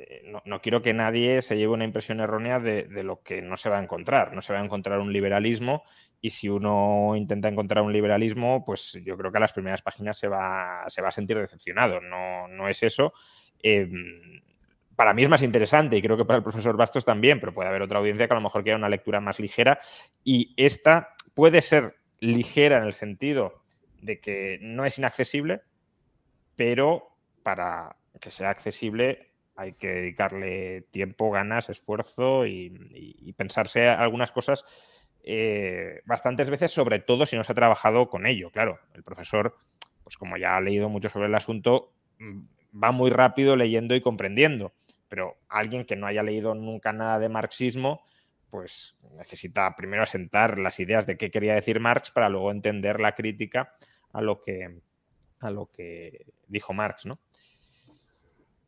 eh, 0.00 0.32
no, 0.44 0.62
quiero 0.62 0.80
que 0.80 0.94
nadie 0.94 1.42
se 1.42 1.56
lleve 1.56 1.72
una 1.72 1.84
impresión 1.84 2.20
errónea 2.20 2.60
de, 2.60 2.86
lo 3.02 3.20
que 3.22 3.42
no 3.42 3.56
se 3.56 3.68
va 3.68 3.78
a 3.78 3.82
encontrar. 3.82 4.32
No 4.32 4.42
se 4.42 4.52
va 4.52 4.60
a 4.60 4.64
encontrar 4.64 5.00
un 5.00 5.12
liberalismo 5.12 5.82
y 6.20 6.30
si 6.30 6.48
uno 6.48 7.14
intenta 7.16 7.48
encontrar 7.48 7.82
un 7.82 7.92
liberalismo, 7.92 8.64
pues 8.64 8.96
yo 9.04 9.16
creo 9.16 9.32
que 9.32 9.38
a 9.38 9.40
las 9.40 9.52
primeras 9.52 9.82
páginas 9.82 10.16
se 10.16 10.28
va, 10.28 10.84
se 10.88 11.02
va 11.02 11.08
a 11.08 11.12
sentir 11.12 11.36
decepcionado. 11.36 12.00
No, 12.00 12.46
no 12.46 12.68
es 12.68 12.84
eso. 12.84 13.12
Em, 13.60 14.40
para 14.94 15.14
mí 15.14 15.24
es 15.24 15.28
más 15.28 15.42
interesante 15.42 15.96
y 15.96 16.02
creo 16.02 16.16
que 16.16 16.24
para 16.24 16.38
el 16.38 16.42
profesor 16.44 16.76
Bastos 16.76 17.04
también, 17.04 17.40
pero 17.40 17.52
puede 17.52 17.68
haber 17.68 17.82
otra 17.82 17.98
audiencia 17.98 18.28
que 18.28 18.34
a 18.34 18.36
lo 18.36 18.42
mejor 18.42 18.62
quiera 18.62 18.78
una 18.78 18.88
lectura 18.88 19.20
más 19.20 19.40
ligera 19.40 19.80
y 20.22 20.54
esta 20.56 21.14
puede 21.34 21.60
ser 21.60 21.96
ligera 22.20 22.78
en 22.78 22.84
el 22.84 22.92
sentido 22.92 23.64
de 24.00 24.20
que 24.20 24.58
no 24.60 24.84
es 24.84 24.98
inaccesible, 24.98 25.62
pero 26.58 27.14
para 27.44 27.96
que 28.20 28.32
sea 28.32 28.50
accesible 28.50 29.30
hay 29.54 29.74
que 29.74 29.86
dedicarle 29.86 30.82
tiempo, 30.90 31.30
ganas, 31.30 31.68
esfuerzo 31.68 32.46
y, 32.46 33.32
pensarse 33.36 33.88
algunas 33.88 34.32
cosas 34.32 34.64
eh, 35.22 36.00
bastantes 36.04 36.50
veces, 36.50 36.72
sobre 36.72 36.98
todo 36.98 37.26
si 37.26 37.36
no 37.36 37.44
se 37.44 37.52
ha 37.52 37.54
trabajado 37.54 38.08
con 38.08 38.26
ello. 38.26 38.50
Claro, 38.50 38.80
el 38.94 39.04
profesor, 39.04 39.56
pues 40.02 40.16
como 40.16 40.36
ya 40.36 40.56
ha 40.56 40.60
leído 40.60 40.88
mucho 40.88 41.08
sobre 41.08 41.28
el 41.28 41.34
asunto, 41.36 41.92
mm, 42.18 42.40
va 42.82 42.90
muy 42.90 43.10
rápido 43.10 43.54
leyendo 43.54 43.94
y 43.94 44.00
comprendiendo, 44.00 44.74
pero 45.08 45.36
alguien 45.48 45.84
que 45.84 45.94
no 45.94 46.08
haya 46.08 46.24
leído 46.24 46.56
nunca 46.56 46.92
nada 46.92 47.20
de 47.20 47.28
marxismo, 47.28 48.02
pues 48.50 48.96
necesita 49.16 49.76
primero 49.76 50.02
asentar 50.02 50.58
las 50.58 50.80
ideas 50.80 51.06
de 51.06 51.16
qué 51.16 51.30
quería 51.30 51.54
decir 51.54 51.78
Marx 51.78 52.10
para 52.10 52.28
luego 52.28 52.50
entender 52.50 52.98
la 52.98 53.14
crítica 53.14 53.74
a 54.12 54.22
lo 54.22 54.40
que, 54.42 54.80
a 55.40 55.50
lo 55.50 55.66
que 55.66 56.26
dijo 56.46 56.72
Marx, 56.72 57.06
¿no? 57.06 57.18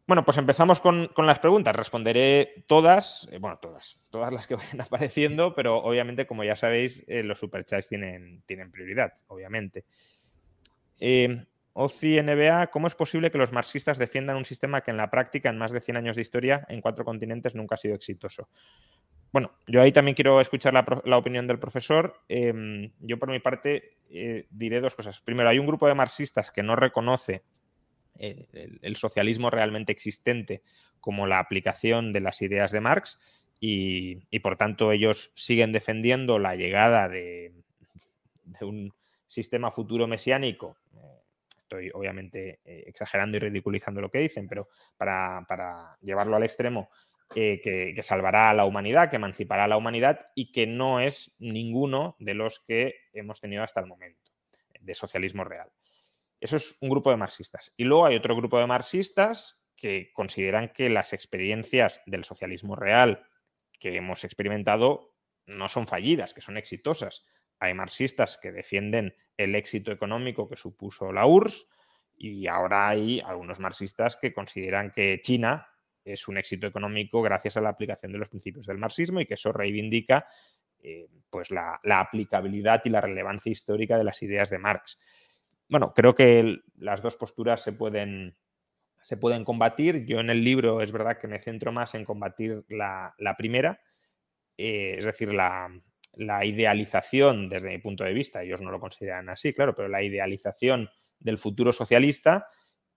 Bueno, 0.06 0.24
pues 0.24 0.38
empezamos 0.38 0.80
con, 0.80 1.08
las 1.16 1.38
preguntas. 1.38 1.76
Responderé 1.76 2.64
todas, 2.66 3.28
eh, 3.30 3.38
bueno, 3.38 3.60
todas, 3.62 4.00
todas 4.10 4.32
las 4.32 4.48
que 4.48 4.54
vayan 4.56 4.80
apareciendo, 4.80 5.54
pero 5.54 5.78
obviamente, 5.78 6.26
como 6.26 6.42
ya 6.42 6.56
sabéis, 6.56 7.04
eh, 7.06 7.22
los 7.22 7.38
superchats 7.38 7.88
tienen, 7.88 8.42
tienen 8.44 8.72
prioridad, 8.72 9.12
obviamente. 9.28 9.84
Eh, 10.98 11.46
OCI 11.74 12.22
NBA, 12.22 12.66
¿cómo 12.72 12.88
es 12.88 12.96
posible 12.96 13.30
que 13.30 13.38
los 13.38 13.52
marxistas 13.52 13.98
defiendan 13.98 14.36
un 14.36 14.44
sistema 14.44 14.80
que 14.80 14.90
en 14.90 14.96
la 14.96 15.10
práctica, 15.10 15.48
en 15.48 15.58
más 15.58 15.70
de 15.70 15.80
100 15.80 15.98
años 15.98 16.16
de 16.16 16.22
historia, 16.22 16.66
en 16.68 16.80
cuatro 16.80 17.04
continentes, 17.04 17.54
nunca 17.54 17.76
ha 17.76 17.78
sido 17.78 17.94
exitoso? 17.94 18.48
bueno, 19.32 19.52
yo 19.66 19.80
ahí 19.80 19.92
también 19.92 20.14
quiero 20.14 20.40
escuchar 20.40 20.74
la, 20.74 21.16
opinión 21.16 21.46
del 21.46 21.60
profesor. 21.60 22.20
Em, 22.28 22.90
yo 22.98 23.18
por 23.18 23.30
mi 23.30 23.38
parte 23.38 23.96
eh, 24.12 24.46
diré 24.50 24.80
dos 24.80 24.94
cosas. 24.94 25.20
Primero, 25.20 25.48
hay 25.48 25.58
un 25.58 25.66
grupo 25.66 25.86
de 25.86 25.94
marxistas 25.94 26.50
que 26.50 26.62
no 26.62 26.74
reconoce 26.74 27.44
eh, 28.18 28.46
el, 28.82 28.96
socialismo 28.96 29.50
realmente 29.50 29.92
existente 29.92 30.62
como 31.00 31.26
la 31.26 31.38
aplicación 31.38 32.12
de 32.12 32.20
las 32.20 32.42
ideas 32.42 32.72
de 32.72 32.80
Marx 32.80 33.18
y, 33.60 34.38
por 34.40 34.56
tanto 34.56 34.90
ellos 34.90 35.30
siguen 35.34 35.72
defendiendo 35.72 36.38
la 36.38 36.56
llegada 36.56 37.08
de, 37.08 37.52
un 38.60 38.92
sistema 39.26 39.70
futuro 39.70 40.08
mesiánico. 40.08 40.76
Eh, 40.94 41.20
estoy 41.56 41.90
obviamente 41.94 42.58
exagerando 42.64 43.36
y 43.36 43.40
ridiculizando 43.40 44.00
lo 44.00 44.10
que 44.10 44.18
dicen, 44.18 44.48
pero 44.48 44.68
para 44.96 45.96
llevarlo 46.00 46.34
al 46.34 46.42
extremo, 46.42 46.90
eh, 47.36 47.60
que, 47.62 48.02
salvará 48.02 48.50
a 48.50 48.54
la 48.54 48.64
humanidad, 48.64 49.08
que 49.08 49.16
emancipará 49.16 49.64
a 49.64 49.68
la 49.68 49.76
humanidad 49.76 50.26
y 50.34 50.50
que 50.50 50.66
no 50.66 50.98
es 50.98 51.36
ninguno 51.38 52.16
de 52.18 52.34
los 52.34 52.58
que 52.60 52.94
hemos 53.12 53.40
tenido 53.40 53.62
hasta 53.62 53.78
el 53.80 53.86
momento 53.86 54.32
de 54.80 54.94
socialismo 54.94 55.44
real. 55.44 55.70
Eso 56.40 56.56
es 56.56 56.76
un 56.80 56.88
grupo 56.88 57.10
de 57.10 57.16
marxistas. 57.16 57.72
Y 57.76 57.84
luego 57.84 58.06
hay 58.06 58.16
otro 58.16 58.34
grupo 58.34 58.58
de 58.58 58.66
marxistas 58.66 59.64
que 59.76 60.10
consideran 60.12 60.70
que 60.70 60.90
las 60.90 61.12
experiencias 61.12 62.02
del 62.04 62.24
socialismo 62.24 62.74
real 62.74 63.24
que 63.78 63.96
hemos 63.96 64.24
experimentado 64.24 65.14
no 65.46 65.68
son 65.68 65.86
fallidas, 65.86 66.34
que 66.34 66.40
son 66.40 66.56
exitosas. 66.56 67.24
Hay 67.60 67.74
marxistas 67.74 68.38
que 68.38 68.50
defienden 68.50 69.14
el 69.36 69.54
éxito 69.54 69.92
económico 69.92 70.48
que 70.48 70.56
supuso 70.56 71.12
la 71.12 71.26
URSS 71.26 71.68
y 72.16 72.48
ahora 72.48 72.88
hay 72.88 73.20
algunos 73.20 73.60
marxistas 73.60 74.16
que 74.16 74.32
consideran 74.32 74.90
que 74.90 75.20
China 75.22 75.69
es 76.04 76.28
un 76.28 76.38
éxito 76.38 76.66
económico 76.66 77.22
gracias 77.22 77.56
a 77.56 77.60
la 77.60 77.70
aplicación 77.70 78.12
de 78.12 78.18
los 78.18 78.28
principios 78.28 78.66
del 78.66 78.78
marxismo 78.78 79.20
y 79.20 79.26
que 79.26 79.34
eso 79.34 79.52
reivindica 79.52 80.26
eh, 80.82 81.08
pues 81.28 81.50
la, 81.50 81.80
aplicabilidad 81.84 82.82
y 82.84 82.90
la 82.90 83.00
relevancia 83.00 83.52
histórica 83.52 83.98
de 83.98 84.04
las 84.04 84.22
ideas 84.22 84.50
de 84.50 84.58
Marx. 84.58 84.98
Bueno, 85.68 85.92
creo 85.94 86.14
que 86.14 86.60
las 86.76 87.02
dos 87.02 87.16
posturas 87.16 87.62
se 87.62 87.72
pueden, 87.72 88.36
se 89.00 89.16
pueden 89.16 89.44
combatir. 89.44 90.04
Yo 90.06 90.20
en 90.20 90.30
el 90.30 90.42
libro 90.42 90.80
es 90.80 90.90
verdad 90.90 91.18
que 91.18 91.28
me 91.28 91.40
centro 91.40 91.70
más 91.70 91.94
en 91.94 92.04
combatir 92.04 92.64
la, 92.68 93.14
primera, 93.36 93.80
eh, 94.56 94.96
es 94.98 95.04
decir, 95.04 95.32
la, 95.32 95.70
la 96.14 96.44
idealización 96.44 97.48
desde 97.48 97.68
mi 97.68 97.78
punto 97.78 98.04
de 98.04 98.12
vista, 98.12 98.42
ellos 98.42 98.60
no 98.60 98.70
lo 98.70 98.80
consideran 98.80 99.28
así, 99.28 99.52
claro, 99.52 99.74
pero 99.74 99.88
la 99.88 100.02
idealización 100.02 100.90
del 101.18 101.38
futuro 101.38 101.72
socialista 101.72 102.48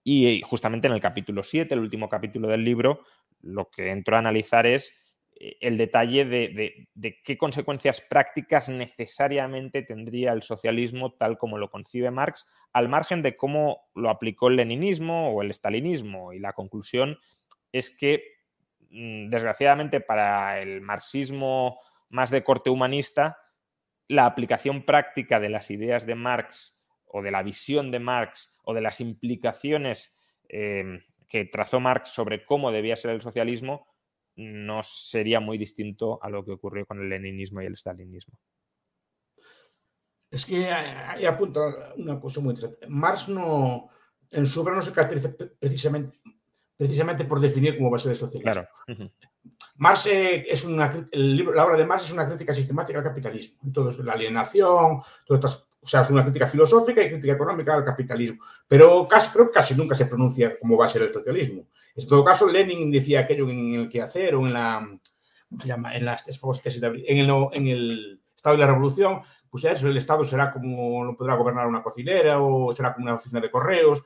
y 0.04 0.42
justamente 0.42 0.88
en 0.88 0.94
el 0.94 1.00
capítulo 1.00 1.44
7, 1.44 1.74
el 1.74 1.80
último 1.80 2.10
capítulo 2.10 2.48
del 2.50 2.64
libro, 2.64 3.04
lo 3.42 3.70
que 3.70 3.92
entro 3.92 4.16
a 4.16 4.20
analizar 4.20 4.66
es 4.66 4.94
eh, 5.36 5.58
el 5.62 5.78
detalle 5.78 6.26
de, 6.26 6.88
qué 7.24 7.38
consecuencias 7.38 8.02
prácticas 8.02 8.70
necesariamente 8.70 9.82
tendría 9.82 10.34
el 10.34 10.42
socialismo 10.42 11.14
tal 11.14 11.38
como 11.38 11.58
lo 11.58 11.70
concibe 11.70 12.12
Marx, 12.12 12.46
al 12.74 12.90
margen 12.90 13.22
de 13.22 13.38
cómo 13.38 13.90
lo 13.96 14.10
aplicó 14.10 14.50
el 14.50 14.58
leninismo 14.58 15.30
o 15.30 15.42
el 15.42 15.54
stalinismo. 15.54 16.34
Y 16.34 16.40
la 16.40 16.54
conclusión 16.54 17.18
es 17.72 17.96
que, 17.96 18.24
mm, 18.90 19.30
desgraciadamente, 19.30 20.02
para 20.02 20.60
el 20.60 20.82
marxismo 20.82 21.80
más 22.10 22.30
de 22.30 22.44
corte 22.44 22.70
humanista, 22.70 23.38
la 24.08 24.26
aplicación 24.26 24.86
práctica 24.86 25.40
de 25.40 25.50
las 25.50 25.72
ideas 25.72 26.06
de 26.06 26.16
Marx 26.16 26.83
o 27.14 27.22
de 27.22 27.32
la 27.32 27.44
visión 27.44 27.92
de 27.92 28.00
Marx 28.00 28.58
o 28.64 28.74
de 28.74 28.82
las 28.82 29.00
implicaciones 29.00 30.16
em, 30.50 31.00
que 31.30 31.46
trazó 31.46 31.80
Marx 31.80 32.10
sobre 32.10 32.44
cómo 32.44 32.72
debía 32.72 32.96
ser 32.96 33.12
el 33.12 33.22
socialismo, 33.22 33.88
no 34.36 34.82
sería 34.82 35.40
muy 35.40 35.60
distinto 35.60 36.20
a 36.24 36.30
lo 36.30 36.44
que 36.44 36.54
ocurrió 36.54 36.88
con 36.88 37.00
el 37.00 37.10
leninismo 37.10 37.62
y 37.62 37.68
el 37.68 37.78
stalinismo. 37.78 38.40
Es 40.30 40.44
que 40.44 40.72
ahí 40.72 41.26
apunta 41.26 41.94
una 41.98 42.20
cosa 42.20 42.42
muy 42.42 42.56
interesante. 42.56 42.88
Marx 42.88 43.30
no, 43.30 43.90
en 44.32 44.48
su 44.48 44.62
obra 44.62 44.74
no 44.74 44.82
se 44.82 44.92
caracteriza 44.92 45.36
precisamente, 45.60 46.20
precisamente 46.76 47.26
por 47.26 47.40
definir 47.40 47.78
cómo 47.78 47.92
va 47.92 47.98
a 47.98 48.00
ser 48.00 48.14
el 48.14 48.18
socialismo. 48.18 48.52
Claro. 48.52 48.68
Marx 49.76 50.08
eh, 50.08 50.46
es 50.50 50.64
una, 50.66 51.08
la 51.12 51.66
obra 51.66 51.78
de 51.78 51.86
Marx 51.86 52.06
es 52.06 52.12
una 52.12 52.28
crítica 52.28 52.54
sistemática 52.54 52.98
al 52.98 53.06
capitalismo. 53.06 53.60
Entonces, 53.64 54.04
la 54.04 54.14
alienación, 54.14 55.02
todas 55.26 55.46
estas 55.46 55.73
o 55.84 55.86
sea, 55.86 56.02
es 56.02 56.10
una 56.10 56.24
crítica 56.24 56.48
filosófica 56.48 57.04
y 57.04 57.10
crítica 57.10 57.34
económica 57.34 57.74
al 57.74 57.84
capitalismo. 57.84 58.40
Pero 58.68 59.06
casi, 59.08 59.32
creo 59.34 59.52
casi 59.52 59.76
nunca 59.76 59.96
se 59.96 60.06
pronuncia 60.06 60.58
cómo 60.58 60.78
va 60.78 60.86
a 60.86 60.90
ser 60.90 61.02
el 61.02 61.10
socialismo. 61.10 61.68
En 61.96 62.08
todo 62.08 62.24
caso, 62.24 62.48
Lenin 62.48 62.90
decía 62.90 63.22
aquello 63.22 63.50
en 63.50 63.74
el 63.74 63.90
quehacer 63.90 64.36
o 64.36 64.48
en 64.48 64.54
la. 64.54 64.80
¿Cómo 65.50 65.62
se 65.62 65.68
llama? 65.68 65.94
En 65.96 66.06
las 66.06 66.24
tesis 66.26 66.82
de 66.82 66.88
el, 66.88 67.30
en 67.52 67.68
el 67.68 68.22
Estado 68.34 68.56
de 68.56 68.62
la 68.62 68.68
Revolución, 68.68 69.22
pues 69.50 69.66
eso, 69.66 69.88
el 69.90 69.98
Estado 69.98 70.24
será 70.24 70.52
como. 70.52 71.04
No 71.04 71.18
podrá 71.18 71.36
gobernar 71.36 71.68
una 71.68 71.84
cocinera 71.84 72.42
o 72.42 72.72
será 72.72 72.94
como 72.94 73.06
una 73.06 73.16
oficina 73.16 73.42
de 73.42 73.52
correos. 73.52 74.04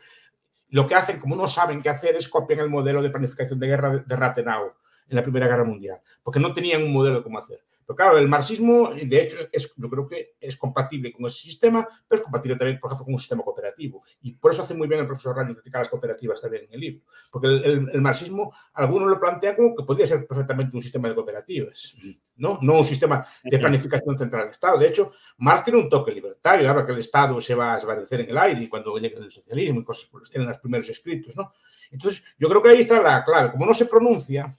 Lo 0.69 0.88
que 0.88 0.95
hacen, 0.95 1.19
como 1.19 1.36
no 1.36 1.47
saben 1.47 1.82
qué 1.82 1.89
hacer, 1.89 2.15
es 2.15 2.28
copiar 2.28 2.61
el 2.61 2.69
modelo 2.69 3.01
de 3.01 3.11
planificación 3.11 3.59
de 3.59 3.67
guerra 3.67 4.03
de 4.05 4.15
Rathenau 4.15 4.73
en 5.07 5.15
la 5.15 5.23
Primera 5.23 5.47
Guerra 5.47 5.63
Mundial, 5.63 6.01
porque 6.23 6.39
no 6.39 6.53
tenían 6.53 6.84
un 6.84 6.91
modelo 6.91 7.17
de 7.17 7.23
cómo 7.23 7.38
hacer. 7.38 7.63
Pero 7.88 7.96
claro, 7.96 8.18
el 8.18 8.28
marxismo, 8.28 8.92
de 8.94 9.24
hecho, 9.24 9.38
es, 9.50 9.74
yo 9.78 9.90
creo 9.90 10.06
que 10.06 10.36
es 10.42 10.58
compatible 10.58 11.14
con 11.14 11.26
ese 11.26 11.40
sistema, 11.40 11.88
pero 12.06 12.20
es 12.20 12.22
compatible 12.22 12.58
también, 12.58 12.82
por 12.82 12.90
ejemplo, 12.90 13.06
con 13.06 13.14
un 13.14 13.20
sistema 13.20 13.44
cooperativo. 13.44 14.04
Y 14.22 14.34
por 14.34 14.52
eso 14.52 14.64
hace 14.64 14.74
muy 14.74 14.90
bien 14.90 15.00
el 15.00 15.08
profesor 15.08 15.38
Rayo 15.38 15.54
criticar 15.54 15.80
las 15.80 15.90
cooperativas 15.90 16.42
también 16.42 16.66
en 16.66 16.74
el 16.74 16.80
libro. 16.82 17.06
Porque 17.32 17.48
el, 17.48 18.02
marxismo, 18.02 18.54
algunos 18.74 19.10
lo 19.10 19.18
plantean 19.18 19.56
como 19.56 19.74
que 19.74 19.84
podría 19.86 20.06
ser 20.06 20.28
perfectamente 20.28 20.76
un 20.76 20.82
sistema 20.82 21.08
de 21.08 21.16
cooperativas, 21.16 21.96
¿no? 22.36 22.60
No 22.62 22.80
un 22.80 22.86
sistema 22.86 23.26
de 23.42 23.58
planificación 23.58 24.18
central 24.18 24.42
del 24.44 24.52
Estado. 24.52 24.80
De 24.80 24.88
hecho, 24.90 25.14
Marx 25.38 25.64
tiene 25.64 25.80
un 25.80 25.90
toque 25.90 26.12
libertario, 26.12 26.70
habla 26.70 26.86
que 26.86 26.92
el 26.92 27.00
Estado 27.00 27.40
se 27.40 27.56
va 27.56 27.72
a 27.72 27.76
desvanecer 27.76 28.20
en 28.20 28.32
el 28.32 28.38
aire 28.38 28.64
y 28.64 28.68
cuando 28.68 28.98
llegue 28.98 29.16
el 29.16 29.32
socialismo 29.32 29.80
y 29.80 29.86
cosas 29.86 30.10
en 30.34 30.46
los 30.46 30.58
primeros 30.58 30.90
escritos, 30.90 31.38
¿no? 31.38 31.54
Entonces, 31.90 32.22
yo 32.38 32.50
creo 32.50 32.62
que 32.62 32.70
ahí 32.70 32.80
está 32.80 33.02
la 33.02 33.24
clave. 33.24 33.52
Como 33.52 33.66
no 33.66 33.74
se 33.74 33.86
pronuncia, 33.86 34.54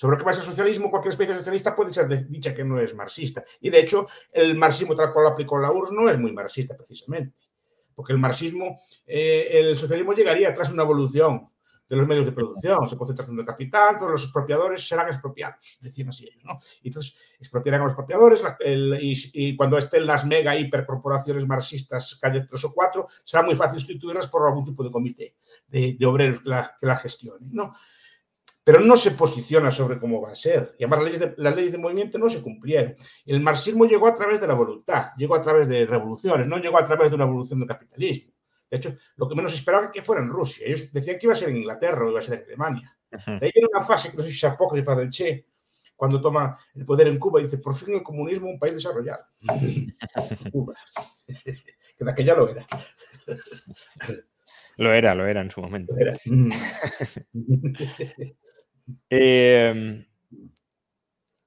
sobre 0.00 0.16
qué 0.16 0.24
pasa 0.24 0.40
el 0.40 0.46
socialismo, 0.46 0.88
cualquier 0.88 1.12
especie 1.12 1.36
socialista 1.36 1.74
puede 1.74 1.92
ser 1.92 2.08
dicha 2.26 2.54
que 2.54 2.64
no 2.64 2.80
es 2.80 2.94
marxista. 2.94 3.44
Y 3.60 3.68
de 3.68 3.80
hecho, 3.80 4.06
el 4.32 4.56
marxismo 4.56 4.96
tal 4.96 5.12
cual 5.12 5.24
lo 5.24 5.32
aplicó 5.32 5.58
la 5.58 5.70
URSS 5.70 5.92
no 5.92 6.08
es 6.08 6.18
muy 6.18 6.32
marxista 6.32 6.74
precisamente. 6.74 7.44
Porque 7.94 8.14
el 8.14 8.18
marxismo, 8.18 8.78
eh, 9.06 9.48
el 9.50 9.76
socialismo 9.76 10.14
llegaría 10.14 10.54
tras 10.54 10.72
una 10.72 10.84
evolución 10.84 11.50
de 11.86 11.96
los 11.96 12.06
medios 12.06 12.24
de 12.24 12.32
producción, 12.32 12.88
se 12.88 12.96
concentración 12.96 13.36
de 13.36 13.44
capital, 13.44 13.98
todos 13.98 14.12
los 14.12 14.22
expropiadores 14.22 14.88
serán 14.88 15.08
expropiados, 15.08 15.76
decían 15.82 16.08
así 16.08 16.24
ellos, 16.24 16.44
¿no? 16.44 16.58
Y 16.80 16.88
entonces 16.88 17.14
expropiarán 17.38 17.82
a 17.82 17.84
los 17.84 17.92
expropiadores 17.92 18.42
y, 19.02 19.54
cuando 19.54 19.76
estén 19.76 20.06
las 20.06 20.24
mega 20.24 20.56
hipercorporaciones 20.56 21.46
marxistas, 21.46 22.18
calle 22.18 22.46
3 22.48 22.64
o 22.64 22.72
4, 22.72 23.06
será 23.22 23.42
muy 23.42 23.54
fácil 23.54 23.78
sustituirlas 23.78 24.28
por 24.28 24.46
algún 24.46 24.64
tipo 24.64 24.82
de 24.82 24.90
comité 24.90 25.34
de, 25.68 25.98
obreros 26.06 26.40
que 26.40 26.48
la, 26.48 26.74
que 26.80 26.86
la 26.86 26.96
gestionen, 26.96 27.50
¿no? 27.52 27.74
Pero 28.62 28.80
no 28.80 28.96
se 28.96 29.12
posiciona 29.12 29.70
sobre 29.70 29.98
cómo 29.98 30.20
va 30.20 30.32
a 30.32 30.34
ser. 30.34 30.74
Y 30.78 30.84
además 30.84 30.98
las 31.00 31.04
leyes 31.04 31.20
de, 31.20 31.42
las 31.42 31.56
leyes 31.56 31.72
de 31.72 31.78
movimiento 31.78 32.18
no 32.18 32.28
se 32.28 32.42
cumplieron. 32.42 32.94
El 33.24 33.40
marxismo 33.40 33.86
llegó 33.86 34.06
a 34.06 34.14
través 34.14 34.40
de 34.40 34.46
la 34.46 34.54
voluntad, 34.54 35.06
llegó 35.16 35.34
a 35.34 35.42
través 35.42 35.68
de 35.68 35.86
revoluciones, 35.86 36.46
no 36.46 36.58
llegó 36.58 36.78
a 36.78 36.84
través 36.84 37.10
de 37.10 37.16
una 37.16 37.24
evolución 37.24 37.58
del 37.58 37.68
capitalismo. 37.68 38.32
De 38.70 38.76
hecho, 38.76 38.90
lo 39.16 39.28
que 39.28 39.34
menos 39.34 39.52
esperaban 39.52 39.90
que 39.90 40.02
fuera 40.02 40.22
en 40.22 40.28
Rusia. 40.28 40.66
Ellos 40.66 40.92
decían 40.92 41.18
que 41.18 41.26
iba 41.26 41.32
a 41.32 41.36
ser 41.36 41.48
en 41.48 41.56
Inglaterra 41.56 42.04
o 42.04 42.10
iba 42.10 42.20
a 42.20 42.22
ser 42.22 42.38
en 42.38 42.44
Alemania. 42.44 42.96
De 43.10 43.46
ahí 43.46 43.50
viene 43.52 43.68
una 43.72 43.84
fase 43.84 44.10
que 44.10 44.16
no 44.16 44.22
sé 44.22 44.30
si 44.30 44.38
se 44.38 44.46
apócrifa 44.46 44.94
del 44.94 45.10
Che, 45.10 45.46
cuando 45.96 46.20
toma 46.20 46.56
el 46.74 46.86
poder 46.86 47.08
en 47.08 47.18
Cuba 47.18 47.40
y 47.40 47.44
dice, 47.44 47.58
por 47.58 47.74
fin 47.74 47.94
el 47.94 48.02
comunismo 48.02 48.48
un 48.48 48.58
país 48.58 48.74
desarrollado. 48.74 49.24
Cuba. 50.52 50.74
que 51.26 52.04
de 52.04 52.10
aquella 52.10 52.34
lo 52.34 52.48
era. 52.48 52.66
Lo 54.76 54.92
era, 54.94 55.14
lo 55.14 55.26
era 55.26 55.42
en 55.42 55.50
su 55.50 55.60
momento. 55.60 55.94
Era. 55.98 56.14
Em, 59.08 60.06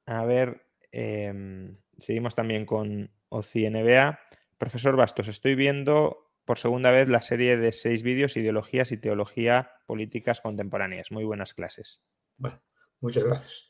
a 0.06 0.26
ver, 0.26 0.66
em, 0.92 1.78
seguimos 1.98 2.36
también 2.36 2.66
con 2.66 3.12
OCI 3.30 3.68
NBA. 3.68 4.20
Profesor 4.58 4.96
Bastos, 4.96 5.28
estoy 5.28 5.56
viendo 5.56 6.32
por 6.46 6.58
segunda 6.58 6.92
vez 6.92 7.08
la 7.08 7.22
serie 7.22 7.58
de 7.58 7.72
seis 7.72 8.04
vídeos 8.04 8.38
Ideologías 8.38 8.92
y 8.92 8.98
Teología 8.98 9.72
Políticas 9.86 10.42
Contemporáneas. 10.42 11.12
Muy 11.12 11.24
buenas 11.24 11.54
clases. 11.54 12.06
Bueno, 12.38 12.62
muchas 13.00 13.24
gracias. 13.24 13.70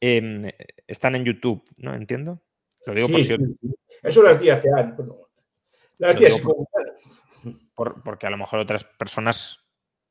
Em, 0.00 0.50
están 0.86 1.16
en 1.16 1.24
YouTube, 1.24 1.64
¿no? 1.78 1.94
Entiendo. 1.94 2.42
Lo 2.84 2.94
digo 2.94 3.08
Eso 4.02 4.22
las 4.22 4.40
di 4.40 4.50
hace 4.50 4.68
años. 4.76 4.96
Las 5.98 6.18
di 6.18 6.26
porque 7.74 8.26
a 8.26 8.30
lo 8.30 8.36
mejor 8.36 8.58
otras 8.58 8.84
personas 8.84 9.58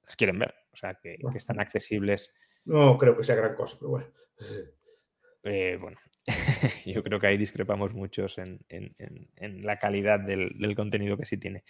las 0.03 0.15
quieren 0.15 0.39
ver, 0.39 0.53
o 0.71 0.75
sea, 0.75 0.95
que 0.95 1.17
están 1.35 1.59
accesibles 1.59 2.33
no 2.65 2.97
creo 2.97 3.15
que 3.15 3.23
sea 3.23 3.35
gran 3.35 3.55
cosa, 3.55 3.77
pero 3.79 3.91
bueno. 3.91 4.07
Eh, 5.43 5.77
bueno, 5.79 5.97
yo 6.85 7.03
creo 7.03 7.19
que 7.19 7.27
ahí 7.27 7.37
discrepamos 7.37 7.93
muchos 7.93 8.37
en, 8.39 8.59
la 9.61 9.77
calidad 9.77 10.19
del, 10.19 10.75
contenido 10.75 11.17
que 11.17 11.25
sí 11.25 11.37
tiene. 11.37 11.63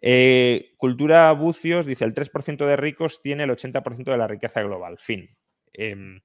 Eh, 0.00 0.74
Cultura 0.76 1.32
Bucios 1.32 1.86
dice, 1.86 2.04
el 2.04 2.14
3% 2.14 2.66
de 2.66 2.76
ricos 2.76 3.20
tiene 3.20 3.44
el 3.44 3.50
80% 3.50 4.04
de 4.04 4.16
la 4.16 4.28
riqueza 4.28 4.62
global. 4.62 4.98
Fin. 4.98 5.28
Em, 5.72 6.20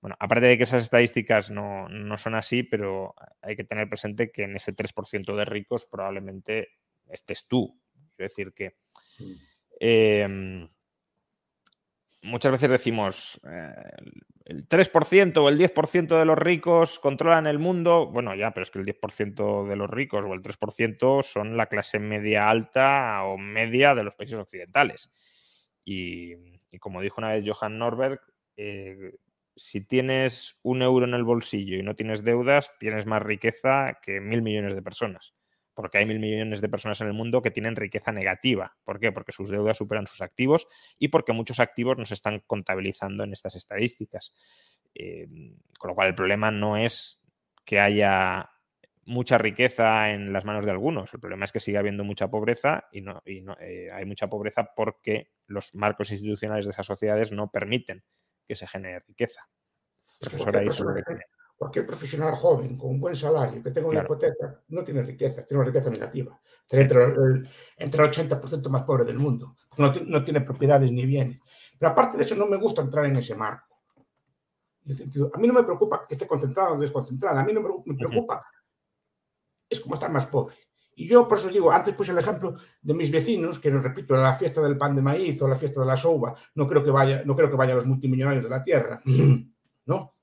Bueno, 0.00 0.16
aparte 0.18 0.46
de 0.46 0.58
que 0.58 0.64
esas 0.64 0.82
estadísticas 0.82 1.50
no, 1.50 1.88
son 2.18 2.34
así, 2.34 2.64
pero 2.64 3.14
hay 3.40 3.56
que 3.56 3.64
tener 3.64 3.88
presente 3.88 4.30
que 4.30 4.42
en 4.42 4.56
ese 4.56 4.74
3% 4.74 5.36
de 5.36 5.44
ricos 5.44 5.86
probablemente 5.90 6.68
estés 7.08 7.46
tú. 7.46 7.80
Quiero 8.16 8.28
decir 8.28 8.52
que 8.52 8.76
mm. 10.28 10.64
Muchas 12.22 12.52
veces 12.52 12.70
decimos 12.70 13.40
eh, 13.44 13.74
el 14.44 14.68
3% 14.68 15.36
o 15.38 15.48
el 15.48 15.58
10% 15.58 16.18
de 16.18 16.24
los 16.24 16.38
ricos 16.38 16.98
controlan 16.98 17.46
el 17.46 17.58
mundo. 17.58 18.06
Bueno, 18.10 18.34
ya, 18.34 18.52
pero 18.52 18.62
es 18.64 18.70
que 18.70 18.78
el 18.78 18.86
10% 18.86 19.66
de 19.66 19.76
los 19.76 19.90
ricos 19.90 20.24
o 20.26 20.32
el 20.32 20.42
3% 20.42 21.22
son 21.22 21.56
la 21.56 21.66
clase 21.66 21.98
media 21.98 22.48
alta 22.48 23.24
o 23.24 23.36
media 23.38 23.94
de 23.94 24.04
los 24.04 24.16
países 24.16 24.38
occidentales. 24.38 25.12
Y, 25.84 26.34
como 26.78 27.00
dijo 27.00 27.16
una 27.18 27.32
vez 27.32 27.44
Johan 27.46 27.78
Norberg, 27.78 28.20
eh, 28.56 29.14
si 29.56 29.82
tienes 29.82 30.58
un 30.62 30.82
euro 30.82 31.04
en 31.04 31.14
el 31.14 31.24
bolsillo 31.24 31.76
y 31.76 31.82
no 31.82 31.94
tienes 31.94 32.24
deudas, 32.24 32.72
tienes 32.78 33.06
más 33.06 33.22
riqueza 33.22 33.98
que 34.02 34.20
mil 34.20 34.42
millones 34.42 34.74
de 34.74 34.82
personas 34.82 35.34
porque 35.74 35.98
hay 35.98 36.06
mil 36.06 36.18
millones 36.18 36.60
de 36.60 36.68
personas 36.68 37.00
en 37.00 37.08
el 37.08 37.12
mundo 37.12 37.42
que 37.42 37.50
tienen 37.50 37.76
riqueza 37.76 38.12
negativa. 38.12 38.76
¿Por 38.84 39.00
qué? 39.00 39.12
Porque 39.12 39.32
sus 39.32 39.48
deudas 39.48 39.76
superan 39.76 40.06
sus 40.06 40.20
activos 40.20 40.68
y 40.98 41.08
porque 41.08 41.32
muchos 41.32 41.60
activos 41.60 41.96
no 41.98 42.04
se 42.04 42.14
están 42.14 42.40
contabilizando 42.46 43.24
en 43.24 43.32
estas 43.32 43.54
estadísticas. 43.56 44.32
Eh, 44.94 45.26
con 45.78 45.88
lo 45.88 45.94
cual 45.94 46.08
el 46.08 46.14
problema 46.14 46.50
no 46.50 46.76
es 46.76 47.22
que 47.64 47.80
haya 47.80 48.50
mucha 49.04 49.38
riqueza 49.38 50.10
en 50.10 50.32
las 50.32 50.44
manos 50.44 50.64
de 50.64 50.70
algunos. 50.70 51.12
El 51.12 51.20
problema 51.20 51.44
es 51.44 51.52
que 51.52 51.60
sigue 51.60 51.78
habiendo 51.78 52.04
mucha 52.04 52.28
pobreza 52.28 52.88
y, 52.92 53.00
no, 53.00 53.22
eh, 53.26 53.90
hay 53.92 54.04
mucha 54.04 54.28
pobreza 54.28 54.74
porque 54.76 55.32
los 55.46 55.74
marcos 55.74 56.10
institucionales 56.10 56.66
de 56.66 56.72
esas 56.72 56.86
sociedades 56.86 57.32
no 57.32 57.50
permiten 57.50 58.04
que 58.46 58.54
se 58.56 58.66
genere 58.66 59.00
riqueza. 59.00 59.48
Profesora, 60.20 60.62
ahí 61.62 61.72
Cualquier 61.72 61.86
profesional 61.86 62.34
joven 62.34 62.76
con 62.76 62.90
un 62.90 63.00
buen 63.00 63.14
salario 63.14 63.62
que 63.62 63.70
tenga 63.70 63.88
una 63.88 64.02
hipoteca 64.02 64.60
no 64.68 64.82
tiene 64.82 65.02
riqueza, 65.02 65.46
tiene 65.46 65.62
una 65.62 65.70
riqueza 65.70 65.90
negativa. 65.90 66.40
Entre, 66.70 67.04
el, 67.04 67.48
entre 67.76 68.04
el 68.04 68.10
80% 68.10 68.68
más 68.68 68.82
pobre 68.82 69.04
del 69.04 69.18
mundo. 69.18 69.56
No, 69.78 69.92
no, 70.06 70.24
tiene 70.24 70.40
propiedades 70.40 70.90
ni 70.90 71.06
bienes. 71.06 71.38
Pero 71.78 71.92
aparte 71.92 72.16
de 72.16 72.24
eso, 72.24 72.34
no 72.34 72.46
me 72.46 72.56
gusta 72.56 72.82
entrar 72.82 73.06
en 73.06 73.16
ese 73.16 73.34
marco. 73.34 73.80
A 75.34 75.38
mí 75.38 75.46
no 75.46 75.54
me 75.54 75.62
preocupa 75.62 76.06
que 76.08 76.14
esté 76.14 76.26
concentrado 76.26 76.74
o 76.74 76.78
desconcentrado. 76.78 77.38
A 77.38 77.44
mí 77.44 77.52
no 77.52 77.60
me, 77.84 77.94
preocupa. 77.94 78.44
Es 79.68 79.80
como 79.80 79.94
estar 79.94 80.10
más 80.10 80.26
pobre. 80.26 80.56
Y 80.94 81.06
yo 81.06 81.26
por 81.26 81.38
eso 81.38 81.48
digo, 81.48 81.70
antes 81.70 81.94
puse 81.94 82.12
el 82.12 82.18
ejemplo 82.18 82.54
de 82.80 82.94
mis 82.94 83.10
vecinos, 83.10 83.58
que 83.58 83.70
repito, 83.70 84.14
la 84.14 84.34
fiesta 84.34 84.60
del 84.60 84.76
pan 84.76 84.94
de 84.94 85.02
maíz 85.02 85.40
o 85.42 85.48
la 85.48 85.54
fiesta 85.54 85.80
de 85.80 85.86
la 85.86 85.96
soba, 85.96 86.34
no 86.54 86.66
creo 86.66 86.84
que 86.84 86.90
vaya, 86.90 87.22
no 87.24 87.34
creo 87.34 87.48
que 87.48 87.56
vayan 87.56 87.76
los 87.76 87.86
multimillonarios 87.86 88.44
de 88.44 88.50
la 88.50 88.62
tierra. 88.62 89.00
¿No? 89.86 90.14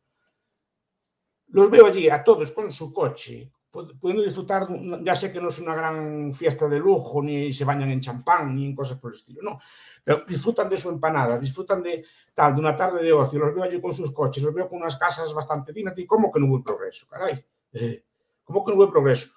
Los 1.51 1.69
veo 1.69 1.87
allí 1.87 2.09
a 2.09 2.23
todos 2.23 2.51
con 2.51 2.71
su 2.71 2.93
coche, 2.93 3.51
pudiendo 3.71 4.23
disfrutar, 4.23 4.67
ya 5.03 5.15
sé 5.15 5.31
que 5.31 5.39
no 5.39 5.49
es 5.49 5.59
una 5.59 5.75
gran 5.75 6.33
fiesta 6.33 6.67
de 6.67 6.79
lujo, 6.79 7.21
ni 7.21 7.53
se 7.53 7.65
bañan 7.65 7.91
en 7.91 8.01
champán, 8.01 8.55
ni 8.55 8.65
en 8.65 8.75
cosas 8.75 8.97
por 8.97 9.11
el 9.11 9.17
estilo, 9.17 9.41
no, 9.43 9.59
pero 10.03 10.23
disfrutan 10.27 10.69
de 10.69 10.77
su 10.77 10.89
empanada, 10.89 11.37
disfrutan 11.37 11.83
de 11.83 12.03
tal, 12.33 12.55
de 12.55 12.61
una 12.61 12.75
tarde 12.75 13.03
de 13.03 13.13
ocio, 13.13 13.39
los 13.39 13.53
veo 13.53 13.63
allí 13.63 13.79
con 13.79 13.93
sus 13.93 14.11
coches, 14.11 14.43
los 14.43 14.53
veo 14.53 14.67
con 14.67 14.79
unas 14.79 14.97
casas 14.97 15.33
bastante 15.33 15.71
dignas, 15.71 15.97
y 15.97 16.05
¿cómo 16.05 16.31
que 16.31 16.39
no 16.39 16.47
hubo 16.47 16.63
progreso, 16.63 17.07
caray? 17.07 17.45
Eh, 17.73 18.03
¿Cómo 18.43 18.65
que 18.65 18.71
no 18.71 18.77
hubo 18.77 18.91
progreso? 18.91 19.29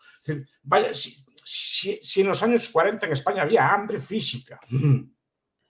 vaya, 0.62 0.94
si, 0.94 1.24
si 1.44 2.20
en 2.20 2.28
los 2.28 2.42
años 2.42 2.68
40 2.68 3.06
en 3.06 3.12
España 3.12 3.42
había 3.42 3.68
hambre 3.68 3.98
física, 3.98 4.60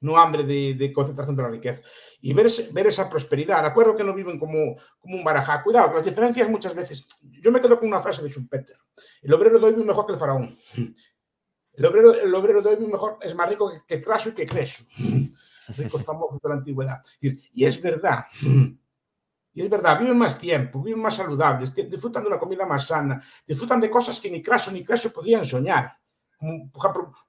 no 0.02 0.18
hambre 0.18 0.44
de, 0.44 0.92
concentración 0.92 1.34
de 1.36 1.42
la 1.42 1.48
riqueza. 1.48 1.82
Y 2.20 2.34
ver, 2.34 2.46
ver 2.72 2.86
esa 2.86 3.08
prosperidad. 3.08 3.62
De 3.62 3.68
acuerdo 3.68 3.94
que 3.94 4.04
no 4.04 4.14
viven 4.14 4.38
como, 4.38 4.76
como 4.98 5.16
un 5.16 5.24
barajá. 5.24 5.62
Cuidado, 5.62 5.94
las 5.94 6.04
diferencias 6.04 6.48
muchas 6.48 6.74
veces. 6.74 7.08
Yo 7.22 7.50
me 7.50 7.60
quedo 7.60 7.78
con 7.78 7.88
una 7.88 8.00
frase 8.00 8.22
de 8.22 8.28
Schumpeter. 8.28 8.76
El 9.22 9.32
obrero 9.32 9.58
de 9.58 9.66
hoy 9.66 9.72
vive 9.72 9.86
mejor 9.86 10.06
que 10.06 10.12
el 10.12 10.18
faraón. 10.18 10.56
El 11.74 11.86
obrero, 11.86 12.12
el 12.12 12.34
obrero 12.34 12.60
de 12.60 12.68
hoy 12.68 12.76
vive 12.76 12.92
mejor, 12.92 13.16
es 13.22 13.34
más 13.34 13.48
rico 13.48 13.72
que, 13.88 13.98
Craso 13.98 14.28
y 14.28 14.32
que 14.32 14.44
Creso. 14.44 14.84
Ricos 15.78 16.04
famosos 16.04 16.38
de 16.42 16.48
la 16.50 16.56
antigüedad. 16.56 17.02
Y 17.18 17.64
es 17.64 17.80
verdad. 17.80 18.26
Y 19.54 19.62
es 19.62 19.70
verdad, 19.70 19.98
viven 19.98 20.18
más 20.18 20.38
tiempo, 20.38 20.82
viven 20.82 21.00
más 21.00 21.16
saludables, 21.16 21.74
disfrutan 21.74 22.24
de 22.24 22.28
una 22.28 22.38
comida 22.38 22.66
más 22.66 22.86
sana, 22.86 23.22
disfrutan 23.46 23.80
de 23.80 23.88
cosas 23.88 24.20
que 24.20 24.30
ni 24.30 24.42
Craso 24.42 24.70
ni 24.70 24.84
Creso 24.84 25.10
podrían 25.10 25.46
soñar 25.46 25.96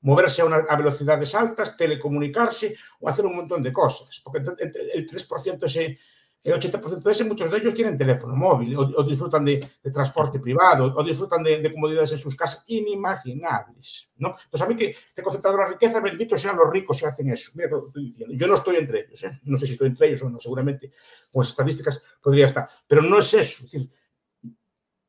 moverse 0.01 0.41
a, 0.41 0.75
velocidades 0.75 1.35
altas, 1.35 1.77
telecomunicarse 1.77 2.75
o 2.99 3.09
hacer 3.09 3.25
un 3.25 3.35
montón 3.35 3.61
de 3.61 3.71
cosas. 3.71 4.21
Porque 4.23 4.39
el 4.39 5.07
3% 5.07 5.65
ese, 5.65 5.97
el 6.43 6.53
80% 6.53 7.01
de 7.01 7.11
ese, 7.11 7.23
muchos 7.23 7.49
de 7.49 7.57
ellos 7.57 7.73
tienen 7.73 7.97
teléfono 7.97 8.35
móvil 8.35 8.75
o, 8.75 9.03
disfrutan 9.03 9.45
de, 9.45 9.65
transporte 9.93 10.39
privado 10.39 10.93
o 10.93 11.03
disfrutan 11.03 11.41
de, 11.41 11.71
comodidades 11.71 12.11
en 12.11 12.17
sus 12.17 12.35
casas 12.35 12.65
inimaginables. 12.67 14.09
¿no? 14.17 14.35
Entonces, 14.43 14.61
a 14.61 14.67
mí 14.67 14.75
que 14.75 14.89
esté 14.89 15.21
concentrado 15.21 15.57
la 15.57 15.67
riqueza, 15.67 16.01
bendito 16.01 16.37
sean 16.37 16.57
los 16.57 16.69
ricos 16.69 16.97
si 16.97 17.05
hacen 17.05 17.29
eso. 17.29 17.51
Mira 17.55 17.69
lo 17.69 17.83
que 17.83 17.87
estoy 17.87 18.05
diciendo. 18.07 18.35
Yo 18.35 18.47
no 18.47 18.55
estoy 18.55 18.75
entre 18.75 19.01
ellos. 19.01 19.23
¿eh? 19.23 19.39
No 19.43 19.57
sé 19.57 19.67
si 19.67 19.73
estoy 19.73 19.87
entre 19.87 20.07
ellos 20.07 20.23
o 20.23 20.29
no, 20.29 20.39
seguramente 20.39 20.91
con 21.31 21.45
estadísticas 21.45 22.03
podría 22.21 22.47
estar. 22.47 22.67
Pero 22.87 23.01
no 23.01 23.19
es 23.19 23.33
eso. 23.33 23.63
Es 23.63 23.71
decir, 23.71 23.89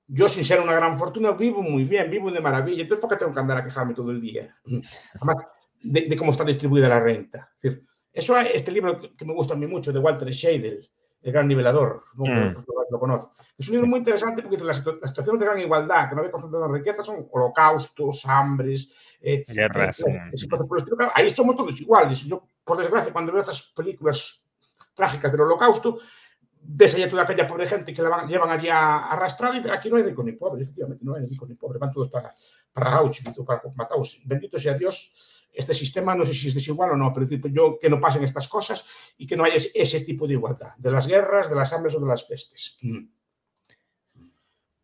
yo 0.07 0.29
sin 0.29 0.45
ser 0.45 0.61
una 0.61 0.75
gran 0.75 0.99
fortuna 0.99 1.33
vivo 1.33 1.63
muy 1.63 1.85
bien, 1.85 2.11
vivo 2.11 2.31
de 2.31 2.41
maravilla. 2.41 2.83
Entonces, 2.83 3.01
¿por 3.01 3.11
qué 3.11 3.17
tengo 3.17 3.33
que 3.33 3.41
andar 3.41 3.59
a 3.59 3.65
quejarme 3.65 3.95
todo 3.95 4.11
el 4.11 4.21
día? 4.21 4.55
Además, 5.15 5.47
de, 5.83 6.17
cómo 6.17 6.33
está 6.33 6.45
distribuida 6.45 6.89
la 6.89 7.01
renta. 7.01 7.51
Es 7.57 7.63
decir, 7.63 7.87
eso 8.13 8.39
este 8.39 8.71
libro 8.71 8.99
que, 9.17 9.25
me 9.25 9.35
gusta 9.35 9.55
a 9.55 9.57
mí 9.57 9.67
mucho, 9.67 9.93
de 9.93 9.99
Walter 9.99 10.33
Scheidel, 10.33 10.89
El 11.23 11.33
gran 11.33 11.49
nivelador, 11.49 12.01
no 12.17 12.25
mm. 12.25 12.57
lo 12.91 12.99
conoce. 12.99 13.31
Es 13.59 13.69
un 13.69 13.75
libro 13.75 13.89
muy 13.89 13.99
interesante 13.99 14.43
porque 14.43 14.57
dice, 14.57 14.67
las, 14.67 14.77
situaciones 14.77 15.41
de 15.41 15.47
gran 15.47 15.61
igualdad, 15.61 16.09
que 16.09 16.15
no 16.15 16.21
había 16.21 16.31
concentrado 16.31 16.67
en 16.67 16.75
riqueza, 16.75 17.05
son 17.05 17.27
holocaustos, 17.33 18.25
hambres, 18.27 18.91
eh, 19.21 19.45
guerras. 19.49 20.01
Eh, 20.01 20.31
eh, 20.33 21.09
ahí 21.15 21.31
somos 21.31 21.57
todos 21.57 21.81
iguales. 21.81 22.25
Yo, 22.25 22.47
por 22.63 22.79
desgracia, 22.79 23.13
cuando 23.13 23.33
veo 23.33 23.43
otras 23.43 23.73
películas 23.75 24.45
trágicas 24.95 25.33
del 25.33 25.41
holocausto, 25.43 25.99
ves 26.67 26.95
allá 26.95 27.09
toda 27.09 27.23
aquella 27.23 27.47
pobre 27.47 27.67
gente 27.67 27.93
que 27.93 28.03
la 28.03 28.27
llevan 28.27 28.51
allí 28.51 28.69
arrastrada 28.71 29.55
y 29.55 29.59
dice, 29.59 29.71
aquí 29.71 29.89
no 29.89 29.97
hay 29.97 30.03
rico 30.03 30.23
ni 30.23 30.33
pobre, 30.33 30.63
efectivamente, 30.63 31.05
no 31.05 31.15
hay 31.15 31.27
rico 31.27 31.47
ni 31.47 31.55
pobre, 31.55 31.79
van 31.79 31.93
todos 31.93 32.09
para, 32.09 32.35
para 32.73 32.93
Auschwitz 32.97 33.39
o 33.39 33.45
para 33.45 33.63
Mataus. 33.75 34.23
Bendito 34.25 34.59
sea 34.59 34.75
Dios, 34.75 35.13
este 35.53 35.75
sistema 35.75 36.15
no 36.15 36.25
sé 36.25 36.35
si 36.35 36.49
es 36.49 36.55
desigual 36.55 36.93
o 36.93 36.97
no, 36.97 37.13
pero 37.13 37.27
yo 37.27 37.79
que 37.79 37.89
no 37.89 38.01
pasen 38.01 38.25
estas 38.25 38.49
cosas 38.49 39.15
y 39.19 39.27
que 39.27 39.37
no 39.37 39.45
haya 39.45 39.57
ese 39.57 40.01
tipo 40.01 40.27
de 40.27 40.35
igualdad, 40.35 40.75
de 40.77 40.91
las 40.91 41.07
guerras, 41.07 41.51
de 41.51 41.57
las 41.57 41.73
hambres 41.73 41.95
o 41.95 42.01
de 42.01 42.07
las 42.07 42.25
pestes. 42.25 42.79
Mm. 42.83 43.07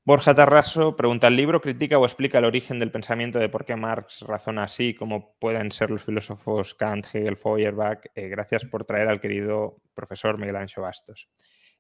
Borja 0.03 0.35
Tarraso 0.35 0.97
pregunta, 0.97 1.29
¿el 1.29 1.37
libro 1.37 1.61
critica 1.61 1.99
o 1.99 2.05
explica 2.05 2.39
el 2.39 2.45
origen 2.45 2.79
del 2.79 2.91
pensamiento 2.91 3.39
de 3.39 3.49
por 3.49 3.65
qué 3.65 3.77
Marx 3.77 4.23
razona 4.23 4.65
así, 4.65 4.95
como 4.95 5.37
pueden 5.39 5.71
ser 5.71 5.91
los 5.91 6.05
filósofos 6.05 6.75
Kant, 6.75 7.07
Hegel, 7.13 7.37
Feuerbach? 7.37 8.07
Eh, 8.15 8.29
gracias 8.29 8.65
por 8.65 8.85
traer 8.85 9.09
al 9.09 9.21
querido 9.21 9.77
profesor 9.95 10.39
Miguel 10.39 10.57
Ancho 10.57 10.81
Bastos. 10.81 11.29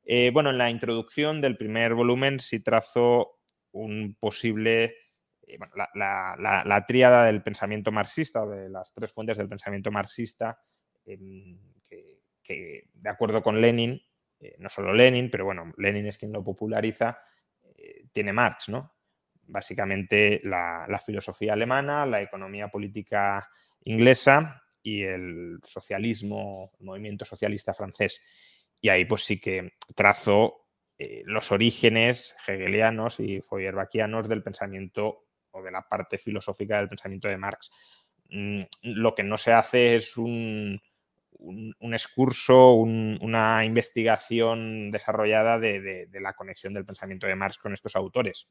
Eh, 0.05 0.31
bueno, 0.33 0.51
en 0.51 0.59
la 0.59 0.71
introducción 0.71 1.41
del 1.41 1.57
primer 1.57 1.95
volumen 1.95 2.41
sí 2.41 2.61
trazo 2.61 3.39
un 3.73 4.17
posible, 4.19 4.97
eh, 5.47 5.59
la, 5.95 6.85
tríada 6.87 7.25
del 7.27 7.43
pensamiento 7.43 7.93
marxista 7.93 8.47
de 8.47 8.69
las 8.69 8.93
tres 8.93 9.13
fuentes 9.13 9.39
del 9.39 9.49
pensamiento 9.49 9.91
marxista, 9.91 10.59
em, 11.05 11.59
que, 12.43 12.89
de 12.93 13.11
acuerdo 13.11 13.43
con 13.43 13.61
Lenin, 13.61 14.01
eh, 14.41 14.57
no 14.59 14.69
solo 14.69 14.93
Lenin, 14.93 15.31
pero 15.31 15.45
bueno, 15.45 15.69
Lenin 15.77 16.07
es 16.07 16.19
quien 16.19 16.33
lo 16.33 16.43
populariza, 16.43 17.19
tiene 18.13 18.33
Marx, 18.33 18.69
¿no? 18.69 18.95
Básicamente 19.43 20.41
la, 20.45 20.85
la 20.87 20.99
filosofía 20.99 21.55
alemana, 21.55 22.05
la 22.05 22.21
economía 22.21 22.69
política 22.69 23.49
inglesa 23.85 24.63
y 24.83 25.03
el 25.03 25.59
socialismo, 25.63 26.73
el 26.79 26.87
movimiento 26.87 27.25
socialista 27.25 27.75
francés. 27.75 28.21
Y 28.81 28.89
ahí 28.89 29.05
pues 29.05 29.25
sí 29.25 29.41
que 29.41 29.73
trazo 29.95 30.67
eh, 30.99 31.23
los 31.27 31.53
orígenes 31.53 32.37
hegelianos 32.47 33.21
y 33.21 33.41
feuerbachianos 33.41 34.29
del 34.29 34.43
pensamiento 34.43 35.27
o 35.51 35.63
de 35.63 35.71
la 35.71 35.89
parte 35.89 36.19
filosófica 36.19 36.79
del 36.79 36.89
pensamiento 36.89 37.29
de 37.29 37.37
Marx. 37.37 37.71
Mm, 38.31 38.63
lo 38.83 39.15
que 39.15 39.23
no 39.23 39.37
se 39.37 39.53
hace 39.53 39.97
es 39.97 40.17
un, 40.17 40.81
un, 41.41 41.95
excurso, 41.95 42.75
una 42.75 43.65
investigación 43.65 44.91
desarrollada 44.91 45.59
de, 45.59 46.09
la 46.13 46.35
conexión 46.35 46.75
del 46.75 46.85
pensamiento 46.85 47.27
de 47.27 47.35
Marx 47.35 47.59
con 47.59 47.73
estos 47.73 47.97
autores. 47.97 48.49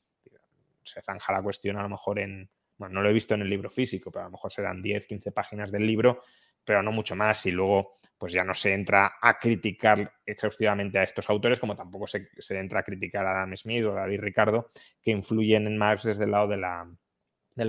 Se 0.84 1.02
zanja 1.02 1.34
la 1.34 1.44
cuestión 1.44 1.78
a 1.78 1.84
lo 1.84 1.90
mejor 1.90 2.20
en, 2.20 2.50
bueno, 2.78 2.96
no 2.96 3.02
lo 3.02 3.10
he 3.10 3.14
visto 3.14 3.34
en 3.36 3.42
el 3.42 3.50
libro 3.50 3.70
físico, 3.70 4.12
pero 4.12 4.24
a 4.24 4.28
lo 4.28 4.32
mejor 4.32 4.52
serán 4.52 4.82
10, 4.82 5.06
15 5.06 5.32
páginas 5.32 5.72
del 5.72 5.86
libro 5.86 6.24
pero 6.64 6.84
no 6.84 6.92
mucho 6.92 7.16
más. 7.16 7.46
Y 7.46 7.52
luego, 7.52 8.00
pues 8.18 8.34
ya 8.34 8.44
no 8.44 8.54
se 8.54 8.74
entra 8.74 9.14
a 9.22 9.40
criticar 9.40 10.14
exhaustivamente 10.26 11.00
a 11.00 11.04
estos 11.04 11.30
autores, 11.30 11.60
como 11.60 11.76
tampoco 11.76 12.08
se, 12.08 12.30
entra 12.50 12.82
a 12.82 12.84
criticar 12.84 13.26
a 13.26 13.32
Adam 13.32 13.56
Smith 13.56 13.86
o 13.86 13.92
a 13.92 14.02
David 14.02 14.22
Ricardo, 14.22 14.70
que 15.02 15.12
influyen 15.12 15.68
en 15.68 15.78
Marx 15.78 16.04
desde 16.04 16.26
el 16.26 16.32
lado 16.32 16.48
de 16.48 16.58
la, 16.58 16.88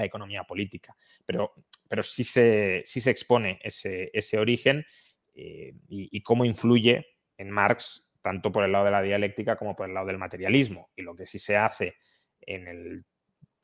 economía 0.05 0.45
política. 0.45 0.95
Pero, 1.27 1.53
pero 1.89 2.03
sí, 2.03 2.25
se, 2.25 2.83
se 2.85 3.11
expone 3.11 3.59
ese, 3.63 4.39
origen 4.39 4.85
eh, 5.35 5.75
y, 5.89 6.23
cómo 6.23 6.45
influye 6.45 7.07
en 7.37 7.51
Marx 7.51 8.11
tanto 8.23 8.53
por 8.53 8.65
el 8.65 8.73
lado 8.73 8.85
de 8.85 8.91
la 8.91 9.03
dialéctica 9.03 9.57
como 9.57 9.75
por 9.75 9.89
el 9.89 9.95
lado 9.95 10.07
del 10.07 10.19
materialismo. 10.19 10.91
Y 10.95 11.03
lo 11.03 11.15
que 11.15 11.27
sí 11.27 11.39
se 11.39 11.57
hace 11.57 11.95
en 12.41 12.69
el 12.69 13.05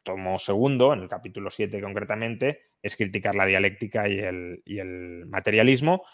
tomo 0.02 0.38
segundo, 0.38 0.92
en 0.92 1.00
el 1.00 1.08
capítulo 1.08 1.50
7 1.50 1.80
concretamente, 1.80 2.60
es 2.86 2.96
criticar 2.96 3.34
la 3.34 3.46
dialéctica 3.46 4.08
y 4.08 4.18
el, 4.18 5.26
materialismo 5.26 6.04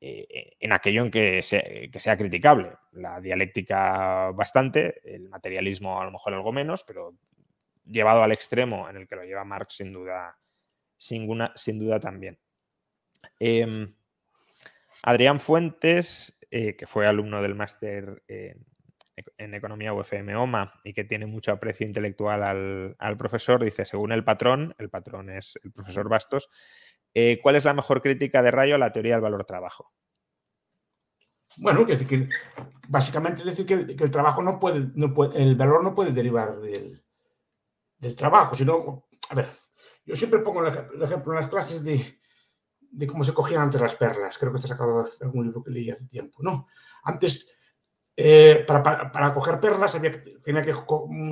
eh, 0.00 0.56
en 0.58 0.72
aquello 0.72 1.04
en 1.04 1.10
que 1.10 1.42
sea, 1.42 2.16
criticable. 2.16 2.72
La 2.92 3.20
dialéctica 3.20 4.30
bastante, 4.32 5.00
el 5.04 5.28
materialismo 5.28 6.00
a 6.00 6.04
lo 6.04 6.10
mejor 6.10 6.34
algo 6.34 6.52
menos, 6.52 6.84
pero 6.84 7.14
llevado 7.84 8.22
al 8.22 8.32
extremo 8.32 8.88
en 8.88 8.96
el 8.96 9.06
que 9.06 9.16
lo 9.16 9.24
lleva 9.24 9.44
Marx 9.44 9.74
sin 9.76 9.92
duda, 9.92 10.38
sin 10.96 11.78
duda 11.78 12.00
también. 12.00 12.38
Em, 13.38 13.94
Adrián 15.02 15.40
Fuentes, 15.40 16.38
eh, 16.50 16.76
que 16.76 16.86
fue 16.86 17.06
alumno 17.06 17.42
del 17.42 17.54
máster 17.54 18.22
en 18.28 18.64
Economía 19.36 19.92
UFM 19.92 20.34
OMA 20.36 20.80
y 20.84 20.92
que 20.92 21.04
tiene 21.04 21.26
mucho 21.26 21.52
aprecio 21.52 21.86
intelectual 21.86 22.96
al, 22.98 23.16
profesor, 23.16 23.62
dice, 23.62 23.84
según 23.84 24.12
el 24.12 24.24
patrón, 24.24 24.74
el 24.78 24.90
patrón 24.90 25.30
es 25.30 25.58
el 25.62 25.72
profesor 25.72 26.08
Bastos, 26.08 26.50
eh, 27.14 27.38
¿cuál 27.42 27.56
es 27.56 27.64
la 27.64 27.74
mejor 27.74 28.02
crítica 28.02 28.42
de 28.42 28.50
Rayo 28.50 28.74
a 28.74 28.78
la 28.78 28.92
teoría 28.92 29.14
del 29.14 29.22
valor 29.22 29.44
trabajo? 29.44 29.92
Bueno, 31.56 31.86
que, 31.86 31.96
que 32.04 32.28
básicamente 32.88 33.44
decir 33.44 33.66
que 33.66 33.74
el, 33.74 34.10
trabajo 34.10 34.42
no 34.42 34.58
puede, 34.58 34.90
el 35.34 35.54
valor 35.54 35.84
no 35.84 35.94
puede 35.94 36.12
derivar 36.12 36.58
del, 36.58 37.00
trabajo, 38.16 38.54
sino, 38.54 39.06
a 39.30 39.34
ver, 39.34 39.46
yo 40.04 40.16
siempre 40.16 40.40
pongo 40.40 40.66
el 40.66 41.02
ejemplo 41.02 41.32
en 41.32 41.38
las 41.38 41.48
clases 41.48 41.84
de, 41.84 42.18
de 42.80 43.06
cómo 43.06 43.24
se 43.24 43.32
cogían 43.32 43.62
antes 43.62 43.80
las 43.80 43.94
perlas, 43.94 44.36
creo 44.38 44.52
que 44.52 44.56
está 44.56 44.68
sacado 44.68 45.04
de 45.04 45.10
algún 45.22 45.46
libro 45.46 45.62
que 45.62 45.70
leí 45.70 45.90
hace 45.90 46.06
tiempo, 46.06 46.42
¿no? 46.42 46.66
Antes 47.04 47.53
eh, 48.16 48.64
para, 48.66 49.32
coger 49.32 49.58
perlas 49.58 49.94
había 49.96 50.12
tenía 50.44 50.62
que 50.62 50.72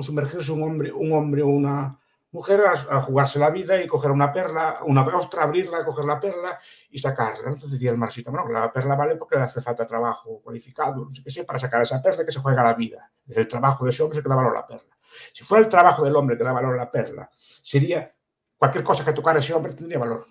sumergirse 0.03 0.51
un 0.51 0.63
hombre, 0.63 0.91
un 0.91 1.13
hombre 1.13 1.41
o 1.41 1.47
una 1.47 1.97
mujer 2.31 2.61
a, 2.65 2.99
jugarse 2.99 3.39
la 3.39 3.51
vida 3.51 3.81
y 3.81 3.87
coger 3.87 4.11
una 4.11 4.33
perla, 4.33 4.79
una 4.85 5.03
ostra, 5.03 5.43
abrirla, 5.43 5.85
coger 5.85 6.05
la 6.05 6.19
perla 6.19 6.59
y 6.89 6.99
sacarla. 6.99 7.49
Entonces 7.49 7.71
decía 7.71 7.91
el 7.91 7.97
marxista, 7.97 8.31
bueno, 8.31 8.49
la 8.49 8.73
perla 8.73 8.95
vale 8.95 9.15
porque 9.15 9.35
le 9.35 9.43
hace 9.43 9.61
falta 9.61 9.85
trabajo 9.85 10.41
cualificado, 10.41 11.05
no 11.05 11.11
sé 11.11 11.23
qué 11.23 11.29
sé, 11.29 11.43
para 11.45 11.59
sacar 11.59 11.81
esa 11.83 12.01
perla 12.01 12.25
que 12.25 12.31
se 12.31 12.39
juega 12.39 12.63
la 12.63 12.73
vida. 12.73 13.11
Es 13.27 13.37
el 13.37 13.47
trabajo 13.47 13.85
de 13.85 13.91
ese 13.91 14.03
hombre 14.03 14.21
que 14.21 14.27
da 14.27 14.35
valor 14.35 14.57
a 14.57 14.61
la 14.61 14.67
perla. 14.67 14.97
Si 15.31 15.43
fuera 15.43 15.63
el 15.63 15.69
trabajo 15.69 16.03
del 16.03 16.15
hombre 16.15 16.37
que 16.37 16.43
da 16.43 16.51
valor 16.51 16.73
a 16.73 16.77
la 16.77 16.91
perla, 16.91 17.29
sería 17.37 18.13
cualquier 18.57 18.83
cosa 18.83 19.05
que 19.05 19.13
tocara 19.13 19.39
ese 19.39 19.53
hombre 19.53 19.73
tendría 19.73 19.99
valor. 19.99 20.25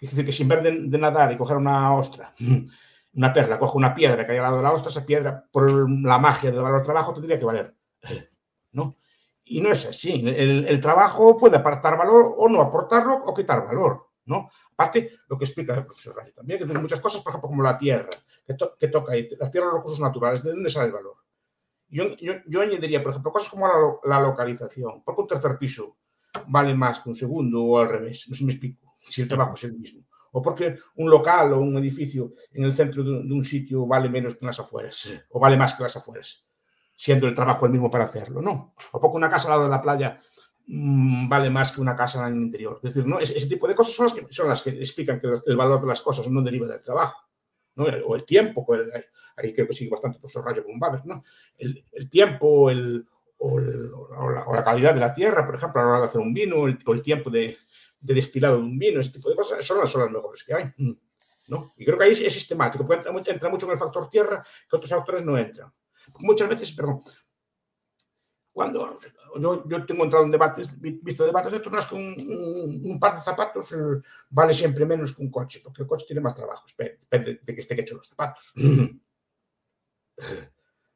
Es 0.00 0.10
decir, 0.10 0.24
que 0.24 0.32
sin 0.32 0.48
ver 0.48 0.62
de 0.62 0.98
nadar 0.98 1.32
y 1.32 1.36
coger 1.36 1.58
una 1.58 1.94
ostra 1.94 2.34
una 3.16 3.32
perla, 3.32 3.58
cojo 3.58 3.78
una 3.78 3.94
piedra 3.94 4.26
que 4.26 4.32
hay 4.32 4.38
al 4.38 4.44
lado 4.44 4.56
de 4.58 4.62
la 4.62 4.72
ostra, 4.72 4.90
esa 4.90 5.06
piedra, 5.06 5.48
por 5.50 5.90
la 5.90 6.18
magia 6.18 6.50
del 6.50 6.62
valor 6.62 6.82
trabajo, 6.82 7.14
tendría 7.14 7.38
que 7.38 7.44
valer. 7.44 7.74
¿No? 8.72 8.96
Y 9.44 9.60
no 9.60 9.70
es 9.70 9.86
así. 9.86 10.22
El, 10.26 10.80
trabajo 10.80 11.36
puede 11.36 11.56
aportar 11.56 11.96
valor 11.96 12.34
o 12.36 12.48
no 12.48 12.60
aportarlo 12.60 13.16
o 13.16 13.32
quitar 13.32 13.64
valor. 13.64 14.08
¿no? 14.26 14.50
Aparte, 14.72 15.18
lo 15.28 15.38
que 15.38 15.46
explica 15.46 15.74
el 15.74 15.86
profesor 15.86 16.16
Rayo 16.16 16.32
también, 16.34 16.58
que 16.58 16.66
tiene 16.66 16.80
muchas 16.80 17.00
cosas, 17.00 17.22
por 17.22 17.30
ejemplo, 17.30 17.48
como 17.48 17.62
la 17.62 17.78
tierra, 17.78 18.10
que, 18.44 18.88
toca 18.88 19.12
ahí, 19.12 19.28
la 19.38 19.50
tierra, 19.50 19.66
los 19.68 19.76
recursos 19.76 20.00
naturales, 20.00 20.42
¿de 20.42 20.50
dónde 20.50 20.68
sale 20.68 20.88
el 20.88 20.92
valor? 20.92 21.16
Yo, 21.88 22.60
añadiría, 22.60 23.02
por 23.02 23.12
ejemplo, 23.12 23.32
cosas 23.32 23.48
como 23.48 24.00
la, 24.04 24.20
localización. 24.20 25.02
porque 25.04 25.22
un 25.22 25.28
tercer 25.28 25.56
piso 25.56 25.96
vale 26.48 26.74
más 26.74 27.00
que 27.00 27.08
un 27.08 27.14
segundo 27.14 27.62
o 27.62 27.78
al 27.78 27.88
revés? 27.88 28.26
No 28.28 28.34
sé 28.34 28.38
si 28.38 28.44
me 28.44 28.52
explico, 28.52 28.94
si 29.00 29.22
el 29.22 29.28
trabajo 29.28 29.54
es 29.54 29.64
el 29.64 29.78
mismo 29.78 30.05
o 30.36 30.42
porque 30.42 30.76
un 30.96 31.08
local 31.08 31.54
o 31.54 31.60
un 31.60 31.78
edificio 31.78 32.30
en 32.52 32.64
el 32.64 32.74
centro 32.74 33.02
de, 33.02 33.10
un 33.10 33.42
sitio 33.42 33.86
vale 33.86 34.10
menos 34.10 34.34
que 34.34 34.40
en 34.42 34.48
las 34.48 34.60
afueras, 34.60 35.10
o 35.30 35.40
vale 35.40 35.56
más 35.56 35.72
que 35.72 35.82
las 35.82 35.96
afueras, 35.96 36.44
siendo 36.94 37.26
el 37.26 37.32
trabajo 37.32 37.64
el 37.64 37.72
mismo 37.72 37.90
para 37.90 38.04
hacerlo, 38.04 38.42
¿no? 38.42 38.74
O 38.92 39.00
porque 39.00 39.16
una 39.16 39.30
casa 39.30 39.48
al 39.48 39.52
lado 39.52 39.64
de 39.64 39.70
la 39.70 39.80
playa 39.80 40.18
mm, 40.66 41.26
vale 41.26 41.48
más 41.48 41.72
que 41.72 41.80
una 41.80 41.96
casa 41.96 42.28
en 42.28 42.34
el 42.34 42.42
interior. 42.42 42.80
Es 42.82 42.94
decir, 42.94 43.08
¿no? 43.08 43.18
ese, 43.18 43.46
tipo 43.46 43.66
de 43.66 43.74
cosas 43.74 43.94
son 43.94 44.04
las, 44.04 44.12
que, 44.12 44.26
son 44.28 44.46
las 44.46 44.60
que 44.60 44.70
explican 44.70 45.18
que 45.18 45.28
el 45.46 45.56
valor 45.56 45.80
de 45.80 45.86
las 45.86 46.02
cosas 46.02 46.28
no 46.28 46.42
deriva 46.42 46.66
del 46.66 46.82
trabajo, 46.82 47.26
¿no? 47.76 47.84
O 48.06 48.14
el 48.14 48.24
tiempo, 48.24 48.66
ahí 49.38 49.54
creo 49.54 49.66
que 49.66 49.72
sigue 49.72 49.90
bastante 49.90 50.18
profesor 50.18 50.44
Rayo 50.44 50.66
con 50.66 50.78
Babel, 50.78 51.00
¿no? 51.06 51.22
El, 51.56 52.10
tiempo, 52.10 52.68
el, 52.68 53.06
o, 53.38 53.58
la, 53.58 54.62
calidad 54.62 54.92
de 54.92 55.00
la 55.00 55.14
tierra, 55.14 55.46
por 55.46 55.54
ejemplo, 55.54 55.80
a 55.80 55.84
la 55.84 55.90
hora 55.92 56.00
de 56.00 56.06
hacer 56.08 56.20
un 56.20 56.34
vino, 56.34 56.56
o 56.56 56.92
el 56.92 57.02
tiempo 57.02 57.30
de, 57.30 57.56
de 58.00 58.14
destilado 58.14 58.56
de 58.56 58.62
un 58.62 58.78
vino, 58.78 59.00
ese 59.00 59.12
tipo 59.12 59.30
de 59.30 59.36
cosas, 59.36 59.64
son 59.64 59.78
las, 59.78 59.90
son 59.90 60.02
las 60.02 60.10
mejores 60.10 60.44
que 60.44 60.54
hay. 60.54 60.64
Mm, 60.76 60.92
¿no? 61.48 61.74
Y 61.76 61.84
creo 61.84 61.98
que 61.98 62.04
ahí 62.04 62.12
es, 62.12 62.32
sistemático, 62.32 62.86
porque 62.86 63.30
entra, 63.30 63.48
mucho 63.48 63.66
en 63.66 63.72
el 63.72 63.78
factor 63.78 64.10
tierra 64.10 64.44
que 64.68 64.76
otros 64.76 64.92
autores 64.92 65.22
no 65.24 65.38
entran. 65.38 65.72
muchas 66.20 66.48
veces, 66.48 66.72
perdón, 66.72 67.00
cuando 68.52 68.98
yo, 69.38 69.68
yo, 69.68 69.84
tengo 69.84 70.04
entrado 70.04 70.24
en 70.24 70.30
debates, 70.30 70.80
visto 70.80 71.26
debates 71.26 71.52
de 71.52 71.58
estos, 71.58 71.70
no 71.70 71.78
es 71.78 71.86
que 71.86 71.94
un, 71.94 72.98
par 72.98 73.14
de 73.14 73.20
zapatos 73.20 73.70
eh, 73.72 74.00
vale 74.30 74.54
siempre 74.54 74.86
menos 74.86 75.14
que 75.14 75.22
un 75.22 75.30
coche, 75.30 75.60
porque 75.62 75.82
el 75.82 75.88
coche 75.88 76.06
tiene 76.06 76.22
más 76.22 76.34
trabajo, 76.34 76.64
depende 76.78 77.40
de 77.42 77.54
que 77.54 77.60
estén 77.60 77.80
hechos 77.80 77.98
los 77.98 78.08
zapatos. 78.08 78.54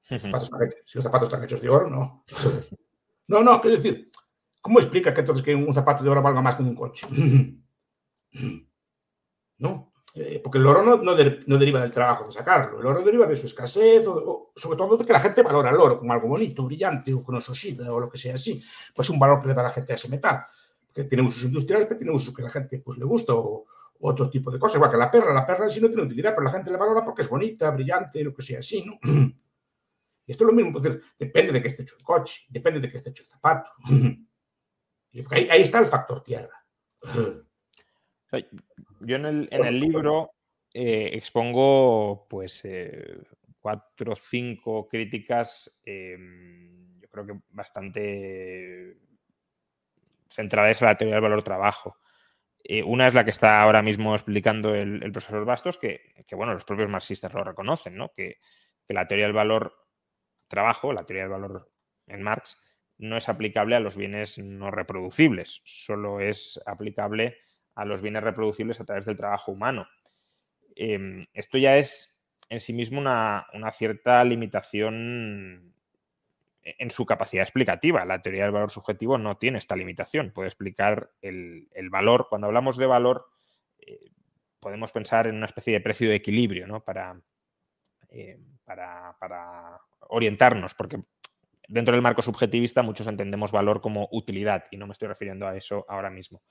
zapatos 0.08 0.50
si 0.86 0.96
los 0.98 1.04
zapatos 1.04 1.28
están 1.28 1.44
hechos 1.44 1.60
de 1.60 1.68
oro, 1.68 1.90
no. 1.90 2.24
No, 3.30 3.44
no, 3.44 3.60
quiero 3.60 3.76
decir, 3.76 4.10
¿Cómo 4.60 4.78
explica 4.78 5.14
que 5.14 5.20
entonces 5.20 5.44
que 5.44 5.54
un 5.54 5.72
zapato 5.72 6.04
de 6.04 6.10
oro 6.10 6.22
valga 6.22 6.42
más 6.42 6.56
que 6.56 6.62
un 6.62 6.74
coche? 6.74 7.06
¿No? 9.58 9.90
Eh, 10.14 10.40
porque 10.42 10.58
el 10.58 10.66
oro 10.66 10.82
no, 10.82 11.14
deriva 11.14 11.80
del 11.80 11.92
trabajo 11.92 12.26
de 12.26 12.32
sacarlo, 12.32 12.80
el 12.80 12.86
oro 12.86 13.02
deriva 13.02 13.26
de 13.26 13.36
su 13.36 13.46
escasez, 13.46 14.06
o, 14.08 14.52
sobre 14.56 14.76
todo 14.76 14.96
de 14.96 15.04
que 15.06 15.12
la 15.12 15.20
gente 15.20 15.42
valora 15.42 15.70
el 15.70 15.76
oro 15.76 16.00
como 16.00 16.12
algo 16.12 16.28
bonito, 16.28 16.64
brillante, 16.64 17.14
o 17.14 17.24
que 17.24 17.30
no 17.30 17.38
oxida, 17.38 17.92
o 17.92 18.00
lo 18.00 18.08
que 18.08 18.18
sea 18.18 18.34
así. 18.34 18.60
Pues 18.94 19.08
un 19.10 19.18
valor 19.18 19.40
que 19.40 19.48
le 19.48 19.54
da 19.54 19.62
la 19.62 19.70
gente 19.70 19.92
a 19.92 19.96
ese 19.96 20.08
metal. 20.08 20.44
Que 20.92 21.04
tiene 21.04 21.24
usos 21.24 21.44
industriales, 21.44 21.86
pero 21.86 21.98
tiene 21.98 22.12
usos 22.12 22.34
que 22.34 22.42
la 22.42 22.50
gente 22.50 22.80
pues, 22.80 22.98
le 22.98 23.04
gusta, 23.04 23.34
o, 23.34 23.66
otro 24.00 24.28
tipo 24.30 24.50
de 24.50 24.58
cosas. 24.58 24.76
Igual 24.76 24.90
que 24.90 24.96
la 24.96 25.10
perra, 25.10 25.32
la 25.32 25.46
perra 25.46 25.68
sí 25.68 25.80
no 25.80 25.88
tiene 25.88 26.02
utilidad, 26.02 26.30
pero 26.30 26.44
la 26.44 26.50
gente 26.50 26.70
la 26.70 26.78
valora 26.78 27.04
porque 27.04 27.22
es 27.22 27.28
bonita, 27.28 27.70
brillante, 27.70 28.24
lo 28.24 28.34
que 28.34 28.42
sea 28.42 28.58
así, 28.58 28.84
¿no? 28.84 28.98
Esto 30.26 30.44
es 30.44 30.46
lo 30.46 30.52
mismo, 30.52 30.72
pues, 30.72 30.98
depende 31.18 31.52
de 31.52 31.60
que 31.60 31.68
esté 31.68 31.82
hecho 31.82 31.96
el 31.98 32.04
coche, 32.04 32.46
depende 32.48 32.80
de 32.80 32.88
que 32.88 32.96
esté 32.96 33.10
hecho 33.10 33.22
el 33.22 33.28
zapato. 33.28 33.70
Ahí, 35.30 35.62
está 35.62 35.78
el 35.80 35.86
factor 35.86 36.22
tierra. 36.22 36.64
Yo 39.00 39.16
en 39.16 39.26
el, 39.50 39.80
libro 39.80 40.32
eh, 40.72 41.10
expongo 41.14 42.28
pues 42.28 42.64
eh, 42.64 43.18
cuatro 43.58 44.12
o 44.12 44.16
cinco 44.16 44.86
críticas, 44.88 45.80
em, 45.84 47.00
yo 47.00 47.08
creo 47.08 47.26
que 47.26 47.40
bastante 47.48 48.98
centradas 50.30 50.80
en 50.80 50.86
la 50.86 50.96
teoría 50.96 51.16
del 51.16 51.22
valor 51.22 51.42
trabajo. 51.42 51.96
Eh, 52.62 52.82
una 52.82 53.08
es 53.08 53.14
la 53.14 53.24
que 53.24 53.30
está 53.30 53.62
ahora 53.62 53.82
mismo 53.82 54.14
explicando 54.14 54.74
el, 54.74 55.00
profesor 55.12 55.44
Bastos, 55.44 55.78
que, 55.78 56.12
bueno, 56.32 56.54
los 56.54 56.64
propios 56.64 56.88
marxistas 56.88 57.32
lo 57.32 57.42
reconocen, 57.42 57.96
¿no? 57.96 58.12
que, 58.12 58.38
que 58.86 58.94
la 58.94 59.08
teoría 59.08 59.26
del 59.26 59.34
valor 59.34 59.74
trabajo, 60.46 60.92
la 60.92 61.04
teoría 61.04 61.24
del 61.24 61.32
valor 61.32 61.70
en 62.06 62.22
Marx, 62.22 62.60
no 63.00 63.16
es 63.16 63.28
aplicable 63.28 63.74
a 63.76 63.80
los 63.80 63.96
bienes 63.96 64.38
no 64.38 64.70
reproducibles, 64.70 65.62
solo 65.64 66.20
es 66.20 66.60
aplicable 66.66 67.38
a 67.74 67.84
los 67.86 68.02
bienes 68.02 68.22
reproducibles 68.22 68.78
a 68.78 68.84
través 68.84 69.06
del 69.06 69.16
trabajo 69.16 69.52
humano. 69.52 69.88
Em, 70.76 71.26
esto 71.32 71.56
ya 71.56 71.78
es 71.78 72.22
en 72.50 72.60
sí 72.60 72.72
mismo 72.74 73.00
una, 73.00 73.46
cierta 73.72 74.22
limitación 74.24 75.72
en 76.62 76.90
su 76.90 77.06
capacidad 77.06 77.42
explicativa. 77.42 78.04
La 78.04 78.20
teoría 78.20 78.42
del 78.42 78.52
valor 78.52 78.70
subjetivo 78.70 79.16
no 79.16 79.38
tiene 79.38 79.58
esta 79.58 79.76
limitación, 79.76 80.30
puede 80.32 80.48
explicar 80.48 81.10
el, 81.22 81.68
valor. 81.90 82.26
Cuando 82.28 82.48
hablamos 82.48 82.76
de 82.76 82.86
valor, 82.86 83.30
eh, 83.78 84.10
podemos 84.58 84.92
pensar 84.92 85.26
en 85.26 85.36
una 85.36 85.46
especie 85.46 85.72
de 85.72 85.80
precio 85.80 86.08
de 86.08 86.16
equilibrio 86.16 86.66
¿no? 86.66 86.84
para, 86.84 87.18
eh, 88.10 88.38
para, 88.64 89.16
para 89.18 89.80
orientarnos, 90.08 90.74
porque 90.74 91.02
dentro 91.70 91.94
del 91.94 92.02
marco 92.02 92.20
subjetivista 92.20 92.82
muchos 92.82 93.06
entendemos 93.06 93.52
valor 93.52 93.80
como 93.80 94.08
utilidad 94.12 94.64
y 94.70 94.76
no 94.76 94.86
me 94.86 94.92
estoy 94.92 95.08
refiriendo 95.08 95.46
a 95.46 95.56
eso 95.56 95.86
ahora 95.88 96.10
mismo. 96.10 96.42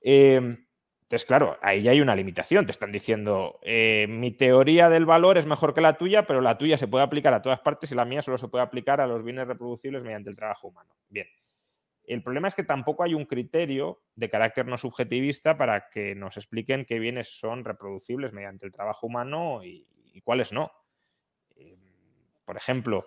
Em, 0.00 0.66
entonces, 1.02 1.26
claro, 1.26 1.58
ahí 1.60 1.82
ya 1.82 1.90
hay 1.90 2.00
una 2.00 2.16
limitación. 2.16 2.64
Te 2.64 2.72
están 2.72 2.90
diciendo, 2.90 3.60
eh, 3.62 4.06
mi 4.08 4.30
teoría 4.30 4.88
del 4.88 5.04
valor 5.04 5.36
es 5.36 5.44
mejor 5.44 5.74
que 5.74 5.82
la 5.82 5.98
tuya, 5.98 6.26
pero 6.26 6.40
la 6.40 6.56
tuya 6.56 6.78
se 6.78 6.88
puede 6.88 7.04
aplicar 7.04 7.34
a 7.34 7.42
todas 7.42 7.60
partes 7.60 7.92
y 7.92 7.94
la 7.94 8.06
mía 8.06 8.22
solo 8.22 8.38
se 8.38 8.48
puede 8.48 8.64
aplicar 8.64 9.00
a 9.02 9.06
los 9.06 9.22
bienes 9.22 9.46
reproducibles 9.46 10.02
mediante 10.02 10.30
el 10.30 10.36
trabajo 10.36 10.68
humano. 10.68 10.96
Bien. 11.10 11.26
El 12.04 12.22
problema 12.22 12.48
es 12.48 12.54
que 12.54 12.64
tampoco 12.64 13.04
hay 13.04 13.14
un 13.14 13.26
criterio 13.26 14.00
de 14.16 14.30
carácter 14.30 14.66
no 14.66 14.78
subjetivista 14.78 15.56
para 15.56 15.88
que 15.90 16.14
nos 16.14 16.36
expliquen 16.36 16.84
qué 16.86 16.98
bienes 16.98 17.38
son 17.38 17.64
reproducibles 17.64 18.32
mediante 18.32 18.66
el 18.66 18.72
trabajo 18.72 19.06
humano 19.06 19.62
y, 19.62 19.86
cuáles 20.24 20.52
no. 20.52 20.72
Em, 21.56 21.78
por 22.44 22.56
ejemplo, 22.56 23.06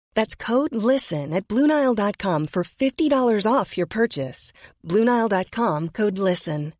That's 0.13 0.35
code 0.35 0.75
LISTEN 0.75 1.33
at 1.33 1.47
Bluenile.com 1.47 2.47
for 2.47 2.63
$50 2.63 3.45
off 3.45 3.77
your 3.77 3.87
purchase. 3.87 4.51
Bluenile.com 4.87 5.89
code 5.89 6.17
LISTEN. 6.17 6.73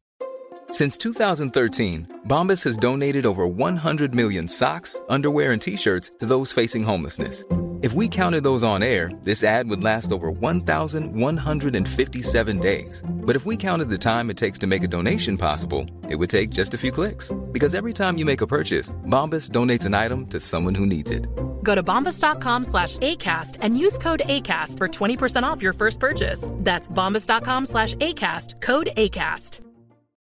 Since 0.72 0.98
2013, 1.00 2.22
Bombas 2.30 2.64
has 2.64 2.78
donated 2.78 3.26
over 3.26 3.46
100 3.46 4.16
million 4.16 4.48
socks, 4.48 4.98
underwear, 5.10 5.52
and 5.52 5.62
t 5.62 5.76
shirts 5.76 6.12
to 6.20 6.26
those 6.26 6.54
facing 6.54 6.84
homelessness. 6.84 7.44
If 7.82 7.94
we 7.94 8.08
counted 8.08 8.44
those 8.44 8.64
on 8.64 8.84
air, 8.84 9.10
this 9.24 9.44
ad 9.44 9.68
would 9.68 9.84
last 9.84 10.12
over 10.12 10.30
1,157 10.30 12.60
days. 12.60 13.04
But 13.10 13.36
if 13.36 13.48
we 13.48 13.58
counted 13.58 13.90
the 13.90 13.98
time 13.98 14.30
it 14.30 14.38
takes 14.38 14.60
to 14.60 14.68
make 14.68 14.84
a 14.84 14.88
donation 14.88 15.36
possible, 15.36 15.88
it 16.08 16.16
would 16.16 16.30
take 16.30 16.52
just 16.52 16.76
a 16.76 16.78
few 16.78 16.92
clicks. 16.92 17.32
Because 17.52 17.74
every 17.74 17.92
time 17.92 18.20
you 18.20 18.26
make 18.26 18.42
a 18.42 18.48
purchase, 18.48 18.92
Bombas 19.08 19.50
donates 19.50 19.86
an 19.86 19.96
item 19.96 20.28
to 20.28 20.40
someone 20.40 20.76
who 20.76 20.86
needs 20.86 21.10
it. 21.10 21.26
Go 21.64 21.76
to 21.76 21.84
bombas.com 21.84 22.66
slash 22.66 22.98
ACAST 22.98 23.58
and 23.62 23.78
use 23.78 23.98
code 23.98 24.24
ACAST 24.26 24.78
for 24.78 24.88
20% 24.88 25.44
off 25.44 25.62
your 25.62 25.74
first 25.74 26.00
purchase. 26.00 26.50
That's 26.58 26.90
bombas.com 26.92 27.66
slash 27.66 27.96
ACAST, 27.96 28.62
code 28.62 28.90
ACAST. 28.98 29.62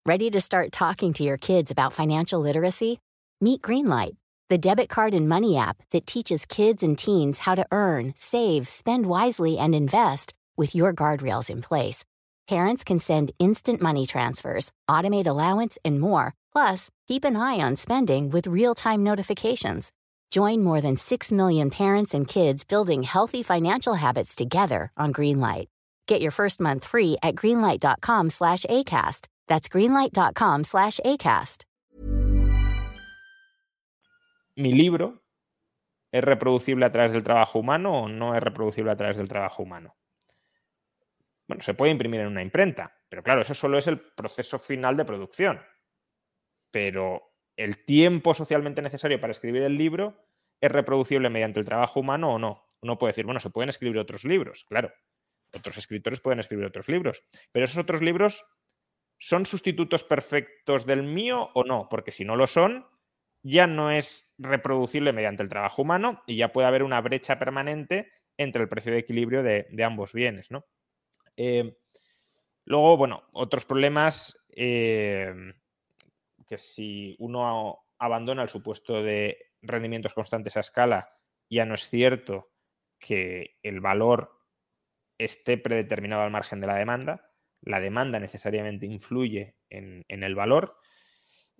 Ready 0.05 0.29
to 0.29 0.39
start 0.39 0.71
talking 0.71 1.13
to 1.13 1.23
your 1.23 1.37
kids 1.37 1.71
about 1.71 1.91
financial 1.91 2.39
literacy? 2.39 2.99
Meet 3.41 3.63
Greenlight, 3.63 4.15
the 4.49 4.57
debit 4.59 4.87
card 4.87 5.15
and 5.15 5.27
money 5.27 5.57
app 5.57 5.77
that 5.91 6.05
teaches 6.05 6.45
kids 6.45 6.83
and 6.83 6.95
teens 6.95 7.39
how 7.39 7.55
to 7.55 7.65
earn, 7.71 8.13
save, 8.15 8.67
spend 8.67 9.07
wisely, 9.07 9.57
and 9.57 9.73
invest 9.73 10.35
with 10.57 10.75
your 10.75 10.93
guardrails 10.93 11.49
in 11.49 11.61
place. 11.61 12.05
Parents 12.47 12.83
can 12.83 12.99
send 12.99 13.31
instant 13.39 13.81
money 13.81 14.05
transfers, 14.05 14.71
automate 14.87 15.25
allowance, 15.25 15.79
and 15.83 15.99
more. 15.99 16.35
Plus, 16.53 16.91
keep 17.07 17.25
an 17.25 17.35
eye 17.35 17.59
on 17.59 17.75
spending 17.75 18.29
with 18.29 18.45
real 18.45 18.75
time 18.75 19.03
notifications. 19.03 19.91
Join 20.35 20.65
more 20.65 20.81
than 20.81 20.97
6 20.97 21.31
million 21.31 21.69
parents 21.69 22.13
and 22.13 22.27
kids 22.27 22.65
building 22.65 23.03
healthy 23.03 23.41
financial 23.41 23.93
habits 23.93 24.35
together 24.35 24.91
on 24.97 25.13
Greenlight. 25.13 25.67
Get 26.07 26.19
your 26.19 26.31
first 26.31 26.59
month 26.59 26.83
free 26.83 27.15
at 27.23 27.35
greenlight.com 27.35 28.29
slash 28.29 28.65
ACAST. 28.69 29.29
That's 29.47 29.69
greenlight.com 29.69 30.65
slash 30.65 30.99
ACAST. 31.05 31.63
¿Mi 34.57 34.73
libro 34.73 35.23
es 36.11 36.21
reproducible 36.21 36.85
a 36.85 36.91
través 36.91 37.13
del 37.13 37.23
trabajo 37.23 37.59
humano 37.59 38.01
o 38.01 38.09
no 38.09 38.35
es 38.35 38.43
reproducible 38.43 38.91
a 38.91 38.97
través 38.97 39.15
del 39.15 39.29
trabajo 39.29 39.63
humano? 39.63 39.95
Bueno, 41.47 41.63
se 41.63 41.75
puede 41.75 41.93
imprimir 41.93 42.19
en 42.19 42.27
una 42.27 42.41
imprenta, 42.41 42.93
pero 43.07 43.23
claro, 43.23 43.41
eso 43.41 43.53
solo 43.53 43.77
es 43.77 43.87
el 43.87 44.01
proceso 44.01 44.59
final 44.59 44.97
de 44.97 45.05
producción. 45.05 45.61
Pero 46.71 47.21
el 47.55 47.85
tiempo 47.85 48.33
socialmente 48.33 48.81
necesario 48.81 49.21
para 49.21 49.31
escribir 49.31 49.61
el 49.61 49.77
libro 49.77 50.24
es 50.61 50.71
reproducible 50.71 51.29
mediante 51.29 51.59
el 51.59 51.65
trabajo 51.65 51.99
humano 51.99 52.33
o 52.33 52.39
no. 52.39 52.63
Uno 52.81 52.97
puede 52.97 53.11
decir, 53.11 53.25
bueno, 53.25 53.39
se 53.39 53.49
pueden 53.49 53.69
escribir 53.69 53.97
otros 53.97 54.23
libros, 54.25 54.65
claro. 54.67 54.91
Otros 55.53 55.77
escritores 55.77 56.19
pueden 56.19 56.39
escribir 56.39 56.65
otros 56.65 56.87
libros, 56.89 57.23
pero 57.51 57.65
esos 57.65 57.77
otros 57.77 58.01
libros 58.01 58.43
¿Son 59.17 59.45
sustitutos 59.45 60.03
perfectos 60.03 60.85
del 60.85 61.03
mío 61.03 61.49
o 61.53 61.63
no? 61.63 61.87
Porque 61.89 62.11
si 62.11 62.25
no 62.25 62.35
lo 62.35 62.47
son, 62.47 62.85
ya 63.41 63.67
no 63.67 63.91
es 63.91 64.33
reproducible 64.37 65.13
mediante 65.13 65.43
el 65.43 65.49
trabajo 65.49 65.81
humano 65.81 66.23
y 66.27 66.37
ya 66.37 66.51
puede 66.51 66.67
haber 66.67 66.83
una 66.83 66.99
brecha 67.01 67.39
permanente 67.39 68.11
entre 68.37 68.63
el 68.63 68.69
precio 68.69 68.91
de 68.91 68.99
equilibrio 68.99 69.43
de, 69.43 69.67
ambos 69.83 70.13
bienes. 70.13 70.51
¿no? 70.51 70.65
Eh, 71.37 71.77
luego, 72.65 72.97
bueno, 72.97 73.23
otros 73.31 73.65
problemas 73.65 74.37
eh, 74.55 75.33
que 76.47 76.57
si 76.57 77.15
uno 77.19 77.79
abandona 77.97 78.43
el 78.43 78.49
supuesto 78.49 79.01
de 79.01 79.37
rendimientos 79.65 80.13
constantes 80.13 80.57
a 80.57 80.61
escala, 80.61 81.17
ya 81.49 81.65
no 81.65 81.75
es 81.75 81.89
cierto 81.89 82.51
que 82.99 83.57
el 83.63 83.81
valor 83.81 84.31
esté 85.17 85.57
predeterminado 85.57 86.23
al 86.23 86.31
margen 86.31 86.59
de 86.59 86.67
la 86.67 86.75
demanda 86.75 87.35
la 87.65 87.79
demanda 87.79 88.19
necesariamente 88.19 88.85
influye 88.85 89.55
en, 89.69 90.05
el 90.07 90.35
valor. 90.35 90.77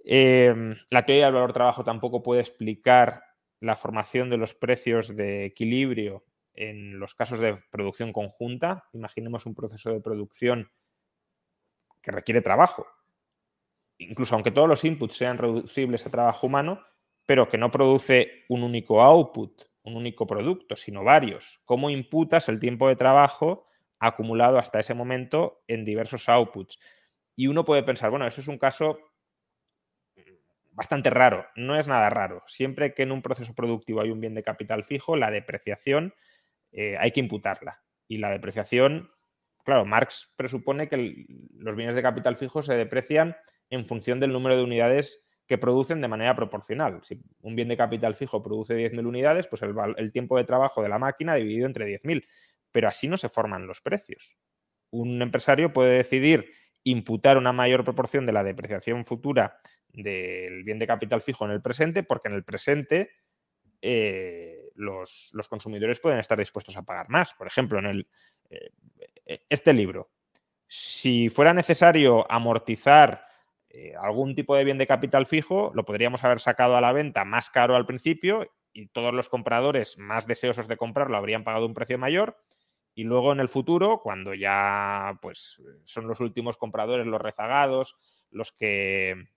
Em, 0.04 0.76
la 0.92 1.06
teoría 1.06 1.26
del 1.26 1.34
valor 1.34 1.52
trabajo 1.52 1.84
tampoco 1.84 2.22
puede 2.22 2.42
explicar 2.42 3.24
la 3.60 3.76
formación 3.76 4.30
de 4.30 4.38
los 4.38 4.54
precios 4.54 5.16
de 5.16 5.46
equilibrio 5.46 6.24
en 6.54 7.00
los 7.00 7.16
casos 7.16 7.40
de 7.40 7.58
producción 7.72 8.14
conjunta. 8.14 8.88
Imaginemos 8.94 9.48
un 9.48 9.56
proceso 9.56 9.92
de 9.92 10.00
producción 10.00 10.70
que 12.04 12.12
requiere 12.12 12.42
trabajo. 12.42 12.86
Incluso 13.98 14.36
aunque 14.36 14.52
todos 14.52 14.70
los 14.70 14.84
inputs 14.84 15.16
sean 15.16 15.40
reducibles 15.40 16.06
a 16.06 16.12
trabajo 16.12 16.46
humano, 16.46 16.86
pero 17.26 17.50
que 17.50 17.58
no 17.58 17.72
produce 17.72 18.46
un 18.50 18.64
único 18.64 19.02
output, 19.02 19.64
un 19.84 19.96
único 19.96 20.28
producto, 20.28 20.76
sino 20.76 21.04
varios. 21.04 21.62
¿Cómo 21.66 21.90
imputas 21.90 22.50
el 22.50 22.60
tiempo 22.60 22.88
de 22.88 22.96
trabajo 22.96 23.66
acumulado 24.00 24.58
hasta 24.58 24.80
ese 24.80 24.94
momento 24.94 25.64
en 25.68 25.86
diversos 25.86 26.30
outputs. 26.30 26.80
Y 27.36 27.48
uno 27.48 27.66
puede 27.66 27.84
pensar, 27.84 28.10
bueno, 28.10 28.28
eso 28.28 28.42
es 28.42 28.48
un 28.48 28.58
caso 28.58 29.00
bastante 30.72 31.10
raro, 31.10 31.46
no 31.56 31.78
es 31.78 31.88
nada 31.88 32.10
raro. 32.10 32.44
Siempre 32.48 32.94
que 32.94 33.04
en 33.04 33.12
un 33.12 33.22
proceso 33.22 33.54
productivo 33.54 34.02
hay 34.02 34.10
un 34.10 34.20
bien 34.20 34.36
de 34.36 34.44
capital 34.44 34.84
fijo, 34.84 35.16
la 35.16 35.32
depreciación 35.32 36.14
eh, 36.72 36.98
hay 37.00 37.12
que 37.12 37.22
imputarla. 37.22 37.82
Y 38.08 38.18
la 38.18 38.30
depreciación, 38.30 39.12
claro, 39.64 39.86
Marx 39.86 40.34
presupone 40.36 40.90
que 40.90 41.26
los 41.54 41.76
bienes 41.76 41.96
de 41.96 42.02
capital 42.02 42.38
fijo 42.38 42.62
se 42.62 42.74
deprecian 42.74 43.36
en 43.70 43.86
función 43.86 44.20
del 44.20 44.34
número 44.34 44.58
de 44.58 44.64
unidades 44.64 45.25
que 45.48 45.58
producen 45.58 46.02
de 46.02 46.08
manera 46.08 46.36
proporcional. 46.36 47.02
Si 47.04 47.22
un 47.42 47.56
bien 47.56 47.68
de 47.68 47.78
capital 47.78 48.16
fijo 48.16 48.42
produce 48.42 48.76
10.000 48.76 49.06
unidades, 49.06 49.48
pues 49.48 49.62
el, 49.62 50.12
tiempo 50.12 50.38
de 50.38 50.44
trabajo 50.44 50.82
de 50.82 50.90
la 50.90 51.00
máquina 51.00 51.36
dividido 51.36 51.68
entre 51.68 51.86
10.000 51.86 52.26
pero 52.76 52.90
así 52.90 53.08
no 53.08 53.16
se 53.16 53.30
forman 53.30 53.68
los 53.68 53.80
precios. 53.80 54.36
Un 54.92 55.22
empresario 55.22 55.72
puede 55.72 55.96
decidir 55.96 56.52
imputar 56.84 57.38
una 57.38 57.54
mayor 57.54 57.86
proporción 57.86 58.26
de 58.26 58.34
la 58.34 58.44
depreciación 58.44 59.06
futura 59.06 59.62
del 59.94 60.66
bien 60.66 60.78
de 60.78 60.86
capital 60.86 61.22
fijo 61.22 61.46
en 61.46 61.52
el 61.52 61.62
presente, 61.62 62.04
porque 62.04 62.28
en 62.28 62.36
el 62.36 62.44
presente 62.44 63.12
eh, 63.82 64.72
los, 64.74 65.32
consumidores 65.48 66.02
pueden 66.02 66.20
estar 66.20 66.38
dispuestos 66.38 66.76
a 66.76 66.84
pagar 66.84 67.08
más. 67.08 67.34
Por 67.34 67.48
ejemplo, 67.48 67.80
en 67.80 67.86
el, 67.86 68.08
eh, 68.50 69.46
este 69.48 69.72
libro, 69.72 70.12
si 70.68 71.30
fuera 71.30 71.54
necesario 71.54 72.30
amortizar 72.30 73.25
eh, 73.78 73.94
algún 74.00 74.36
tipo 74.36 74.56
de 74.56 74.64
bien 74.64 74.78
de 74.78 74.88
capital 74.88 75.26
fijo, 75.26 75.72
lo 75.74 75.84
podríamos 75.84 76.24
haber 76.24 76.40
sacado 76.40 76.78
a 76.78 76.82
la 76.82 76.94
venta 76.94 77.26
más 77.26 77.50
caro 77.50 77.76
al 77.76 77.86
principio 77.86 78.46
y 78.72 78.88
todos 78.88 79.14
los 79.14 79.28
compradores 79.28 79.98
más 79.98 80.28
deseosos 80.28 80.70
de 80.70 80.78
comprarlo 80.78 81.18
habrían 81.18 81.44
pagado 81.44 81.66
un 81.66 81.74
precio 81.74 81.98
mayor 81.98 82.38
y 82.94 83.04
luego 83.04 83.34
en 83.34 83.42
el 83.42 83.50
futuro, 83.50 84.00
cuando 84.02 84.34
ya 84.34 85.20
pues, 85.22 85.62
son 85.84 86.08
los 86.08 86.22
últimos 86.22 86.56
compradores, 86.56 87.06
los 87.06 87.22
rezagados, 87.22 87.98
los 88.32 88.54
que 88.54 89.28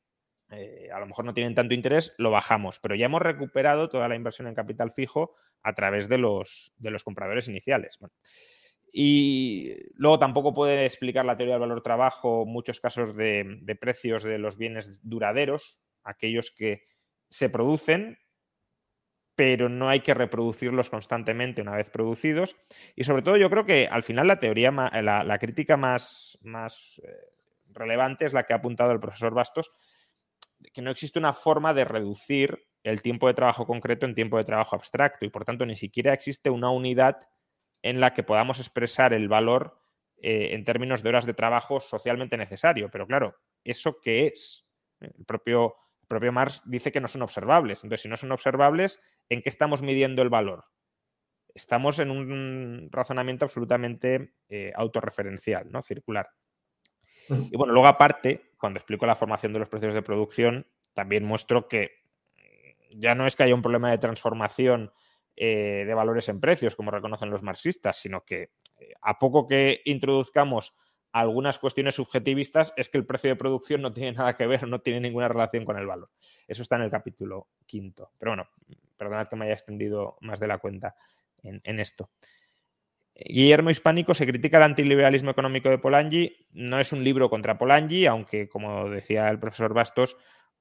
eh, 0.51 0.89
a 0.95 1.01
lo 1.01 1.07
mejor 1.07 1.25
no 1.25 1.35
tienen 1.35 1.57
tanto 1.57 1.75
interés, 1.75 2.15
lo 2.19 2.31
bajamos. 2.31 2.79
Pero 2.79 2.95
ya 2.95 3.07
hemos 3.07 3.21
recuperado 3.21 3.89
toda 3.89 4.09
la 4.09 4.15
inversión 4.15 4.47
en 4.47 4.55
capital 4.55 4.93
fijo 4.93 5.35
a 5.65 5.75
través 5.75 6.09
de 6.09 6.19
los, 6.19 6.73
de 6.77 6.93
los 6.93 7.03
compradores 7.03 7.49
iniciales. 7.49 7.99
Y 8.93 9.75
luego 9.95 10.19
tampoco 10.19 10.55
puede 10.55 10.87
explicar 10.87 11.25
la 11.25 11.37
teoría 11.37 11.55
del 11.55 11.61
valor 11.61 11.83
trabajo 11.83 12.47
muchos 12.47 12.81
casos 12.81 13.15
de, 13.15 13.77
precios 13.81 14.23
de 14.23 14.39
los 14.39 14.57
bienes 14.57 15.01
duraderos, 15.03 15.83
aquellos 16.03 16.51
que 16.51 16.83
se 17.29 17.51
producen 17.51 18.19
pero 19.35 19.69
no 19.69 19.89
hay 19.89 20.01
que 20.01 20.15
reproducirlos 20.15 20.91
constantemente 20.91 21.63
una 21.63 21.77
vez 21.77 21.91
producidos. 21.91 22.57
Y 22.97 23.05
sobre 23.05 23.23
todo 23.23 23.37
yo 23.37 23.49
creo 23.49 23.65
que 23.65 23.87
al 23.87 24.03
final 24.03 24.27
la 24.27 24.41
teoría, 24.41 24.73
la, 24.73 25.39
crítica 25.39 25.77
más, 25.77 26.37
más 26.43 27.01
eh, 27.05 27.09
relevante 27.69 28.27
es 28.27 28.33
la 28.33 28.43
que 28.43 28.53
ha 28.53 28.57
apuntado 28.57 28.91
el 28.91 28.99
profesor 28.99 29.35
Bastos, 29.35 29.71
que 30.73 30.83
no 30.83 30.91
existe 30.91 31.21
una 31.21 31.33
forma 31.33 31.73
de 31.73 31.85
reducir 31.85 32.67
el 32.83 33.03
tiempo 33.03 33.29
de 33.29 33.35
trabajo 33.35 33.67
concreto 33.67 34.07
en 34.07 34.15
tiempo 34.15 34.39
de 34.39 34.45
trabajo 34.45 34.77
abstracto 34.77 35.25
y 35.25 35.31
por 35.31 35.45
tanto 35.45 35.67
ni 35.67 35.77
siquiera 35.77 36.13
existe 36.13 36.51
una 36.51 36.71
unidad 36.71 37.19
en 37.83 38.01
la 38.01 38.15
que 38.15 38.23
podamos 38.23 38.59
expresar 38.59 39.13
el 39.13 39.29
valor 39.29 39.81
eh, 40.21 40.51
en 40.53 40.65
términos 40.65 41.03
de 41.03 41.11
horas 41.11 41.27
de 41.27 41.35
trabajo 41.35 41.81
socialmente 41.81 42.37
necesario. 42.37 42.91
Pero 42.91 43.07
claro, 43.07 43.37
¿eso 43.65 44.01
qué 44.01 44.27
es? 44.27 44.67
El 45.01 45.25
propio 45.25 45.77
el 46.03 46.09
propio 46.09 46.33
Marx 46.33 46.63
dice 46.65 46.91
que 46.91 47.01
no 47.01 47.09
son 47.09 47.23
observables. 47.23 47.85
Entonces, 47.85 48.03
si 48.03 48.09
no 48.09 48.17
son 48.17 48.33
observables, 48.33 49.01
¿en 49.29 49.43
qué 49.43 49.49
estamos 49.49 49.83
midiendo 49.83 50.23
el 50.23 50.31
valor? 50.31 50.65
Estamos 51.55 51.99
en 51.99 52.11
un 52.11 52.89
razonamiento 52.91 53.45
absolutamente 53.45 54.33
eh, 54.49 54.73
autorreferencial, 54.75 55.71
¿no? 55.71 55.83
Circular. 55.83 56.31
Y 57.29 57.57
bueno, 57.57 57.75
luego 57.75 57.89
aparte, 57.89 58.53
cuando 58.59 58.79
explico 58.79 59.05
la 59.05 59.17
formación 59.17 59.53
de 59.53 59.59
los 59.59 59.69
precios 59.69 59.93
de 59.93 60.03
producción, 60.03 60.67
también 60.95 61.25
muestro 61.25 61.69
que 61.69 61.99
ya 62.91 63.15
no 63.15 63.27
es 63.27 63.37
que 63.37 63.45
haya 63.45 63.55
un 63.55 63.63
problema 63.63 63.91
de 63.91 63.99
transformación 63.99 64.93
eh, 65.41 65.85
de 65.87 65.95
valores 65.95 66.29
en 66.29 66.41
precios, 66.41 66.75
como 66.75 66.91
reconocen 66.91 67.31
los 67.31 67.45
marxistas, 67.45 67.97
sino 67.97 68.25
que 68.25 68.51
eh, 68.77 68.93
a 69.03 69.21
poco 69.21 69.47
que 69.47 69.83
introduzcamos 69.85 70.75
algunas 71.13 71.61
cuestiones 71.61 71.95
subjetivistas, 71.95 72.75
es 72.77 72.89
que 72.89 72.99
el 72.99 73.07
precio 73.07 73.31
de 73.31 73.37
producción 73.37 73.81
no 73.81 73.93
tiene 73.93 74.11
nada 74.19 74.37
que 74.37 74.49
ver, 74.49 74.67
no 74.67 74.81
tiene 74.81 74.99
ninguna 74.99 75.29
relación 75.29 75.65
con 75.65 75.79
el 75.79 75.87
valor. 75.87 76.11
Eso 76.49 76.63
está 76.63 76.75
en 76.75 76.83
el 76.83 76.91
capítulo 76.91 77.47
quinto. 77.67 78.11
Pero 78.19 78.33
bueno, 78.33 78.49
perdonad 78.97 79.29
que 79.29 79.37
me 79.37 79.45
haya 79.45 79.55
extendido 79.55 80.17
más 80.23 80.41
de 80.41 80.49
la 80.49 80.59
cuenta 80.59 80.97
en, 81.45 81.79
esto. 81.79 82.11
Guillermo 83.15 83.71
Hispánico 83.71 84.13
se 84.15 84.27
critica 84.27 84.57
el 84.57 84.65
antiliberalismo 84.65 85.31
económico 85.31 85.71
de 85.71 85.79
Polanyi. 85.79 86.33
No 86.51 86.81
es 86.81 86.93
un 86.93 87.05
libro 87.05 87.31
contra 87.31 87.59
Polanyi, 87.59 88.07
aunque, 88.07 88.49
como 88.49 88.91
decía 88.91 89.29
el 89.29 89.39
profesor 89.39 89.73
Bastos, 89.73 90.17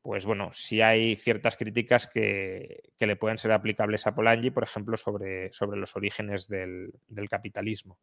pues 0.08 0.26
bueno, 0.26 0.52
sí 0.54 0.80
hay 0.80 1.18
ciertas 1.18 1.58
críticas 1.58 2.08
que, 2.08 2.94
le 2.98 3.16
pueden 3.18 3.38
ser 3.38 3.52
aplicables 3.52 4.08
a 4.08 4.16
Polanyi, 4.16 4.52
por 4.52 4.64
ejemplo, 4.64 4.96
sobre, 4.96 5.52
sobre 5.52 5.78
los 5.78 5.98
orígenes 5.98 6.48
del, 6.48 6.94
capitalismo. 7.30 8.00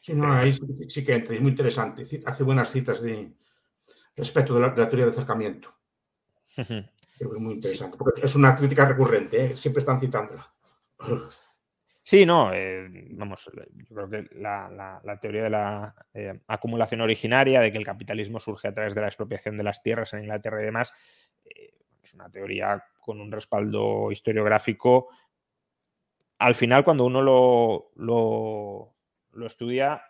Sí, 0.00 0.14
no, 0.14 0.32
ahí 0.32 0.54
sí, 0.88 1.04
que 1.04 1.12
entra, 1.12 1.34
es 1.34 1.42
muy 1.42 1.50
interesante. 1.50 2.04
Hace 2.24 2.42
buenas 2.42 2.72
citas 2.72 3.02
de 3.02 3.34
respecto 4.16 4.54
de 4.54 4.60
la, 4.62 4.74
teoría 4.74 5.04
de 5.04 5.10
acercamiento. 5.10 5.68
Que 6.56 7.24
es 7.24 7.38
muy 7.38 7.52
interesante, 7.52 7.98
porque 7.98 8.22
es 8.22 8.34
una 8.34 8.56
crítica 8.56 8.86
recurrente, 8.86 9.44
¿eh? 9.44 9.56
siempre 9.58 9.80
están 9.80 10.00
citándola. 10.00 10.50
Sí, 12.06 12.26
no, 12.26 12.52
eh, 12.52 12.86
vamos, 13.12 13.50
yo 13.54 13.94
creo 13.96 14.10
que 14.10 14.28
la, 14.36 15.18
teoría 15.22 15.44
de 15.44 15.50
la 15.50 15.94
eh, 16.12 16.38
acumulación 16.48 17.00
originaria, 17.00 17.62
de 17.62 17.72
que 17.72 17.78
el 17.78 17.86
capitalismo 17.86 18.38
surge 18.38 18.68
a 18.68 18.74
través 18.74 18.94
de 18.94 19.00
la 19.00 19.06
expropiación 19.06 19.56
de 19.56 19.64
las 19.64 19.82
tierras 19.82 20.12
en 20.12 20.20
Inglaterra 20.20 20.60
y 20.60 20.66
demás, 20.66 20.92
eh, 21.46 21.72
es 22.02 22.12
una 22.12 22.30
teoría 22.30 22.84
con 23.00 23.22
un 23.22 23.32
respaldo 23.32 24.12
historiográfico. 24.12 25.08
Al 26.36 26.54
final, 26.54 26.84
cuando 26.84 27.06
uno 27.06 27.22
lo, 27.22 27.92
lo, 27.96 29.46
estudia, 29.46 30.02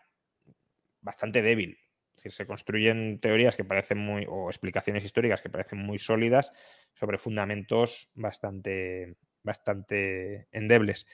bastante 1.01 1.43
débil. 1.43 1.79
Es 2.09 2.17
decir, 2.17 2.33
se 2.33 2.47
construyen 2.47 3.21
teorías 3.21 3.55
que 3.55 3.65
parecen 3.65 3.99
muy, 3.99 4.27
o 4.29 4.51
explicaciones 4.51 5.05
históricas 5.05 5.41
que 5.41 5.51
parecen 5.51 5.79
muy 5.79 6.01
sólidas 6.01 6.51
sobre 6.93 7.19
fundamentos 7.19 8.11
bastante, 8.17 9.15
bastante 9.45 10.49
endebles. 10.51 11.07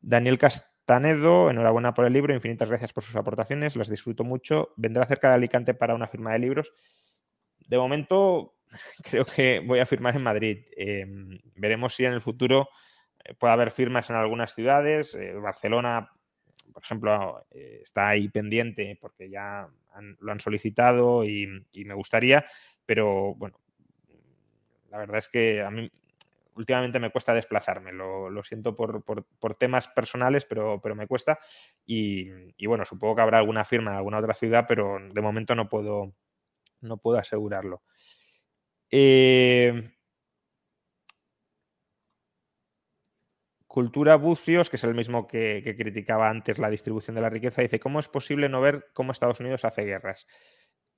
Daniel 0.00 0.38
Castanedo, 0.38 1.50
enhorabuena 1.50 1.94
por 1.94 2.04
el 2.04 2.12
libro, 2.12 2.34
infinitas 2.34 2.68
gracias 2.68 2.92
por 2.92 3.02
sus 3.02 3.16
aportaciones, 3.16 3.76
las 3.76 3.88
disfruto 3.88 4.24
mucho. 4.24 4.72
Vendrá 4.76 5.06
cerca 5.06 5.28
de 5.28 5.34
Alicante 5.34 5.74
para 5.74 5.94
una 5.94 6.08
firma 6.08 6.32
de 6.32 6.38
libros. 6.38 6.72
De 7.66 7.78
momento, 7.78 8.54
creo 9.02 9.24
que 9.24 9.60
voy 9.60 9.80
a 9.80 9.86
firmar 9.86 10.16
en 10.16 10.22
Madrid. 10.22 10.66
Em, 10.76 11.38
veremos 11.54 11.94
si 11.94 12.04
en 12.04 12.12
el 12.12 12.20
futuro 12.20 12.68
eh, 13.24 13.34
puede 13.34 13.52
haber 13.52 13.70
firmas 13.70 14.10
en 14.10 14.16
algunas 14.16 14.54
ciudades. 14.54 15.14
Eh, 15.14 15.34
Barcelona, 15.34 16.10
por 16.72 16.82
ejemplo, 16.82 17.46
eh, 17.50 17.80
está 17.82 18.08
ahí 18.08 18.28
pendiente 18.28 18.98
porque 19.00 19.28
ya 19.28 19.68
lo 20.20 20.32
han 20.32 20.40
solicitado 20.40 21.24
y, 21.24 21.46
me 21.72 21.94
gustaría, 21.94 22.44
pero 22.84 23.34
bueno, 23.34 23.58
la 24.90 24.98
verdad 24.98 25.18
es 25.18 25.28
que 25.28 25.62
a 25.62 25.70
mí 25.70 25.90
últimamente 26.56 26.98
me 26.98 27.10
cuesta 27.10 27.34
desplazarme. 27.34 27.92
Lo, 27.92 28.42
siento 28.42 28.74
por, 28.74 29.54
temas 29.58 29.88
personales, 29.88 30.44
pero, 30.44 30.80
pero 30.82 30.94
me 30.94 31.06
cuesta. 31.06 31.38
Y, 31.84 32.66
bueno, 32.66 32.84
supongo 32.84 33.16
que 33.16 33.22
habrá 33.22 33.38
alguna 33.38 33.64
firma 33.64 33.92
en 33.92 33.98
alguna 33.98 34.18
otra 34.18 34.34
ciudad, 34.34 34.64
pero 34.66 34.98
de 35.12 35.20
momento 35.20 35.54
no 35.54 35.68
puedo, 35.68 36.14
no 36.80 36.96
puedo 36.98 37.18
asegurarlo. 37.18 37.82
Eh, 38.90 39.90
Cultura 43.66 44.16
Bucios, 44.16 44.70
que 44.70 44.76
es 44.76 44.84
el 44.84 44.94
mismo 44.94 45.26
que, 45.26 45.74
criticaba 45.76 46.30
antes 46.30 46.58
la 46.58 46.70
distribución 46.70 47.14
de 47.14 47.20
la 47.20 47.28
riqueza, 47.28 47.60
dice, 47.60 47.78
¿cómo 47.78 48.00
es 48.00 48.08
posible 48.08 48.48
no 48.48 48.62
ver 48.62 48.86
cómo 48.94 49.12
Estados 49.12 49.40
Unidos 49.40 49.66
hace 49.66 49.82
guerras? 49.82 50.26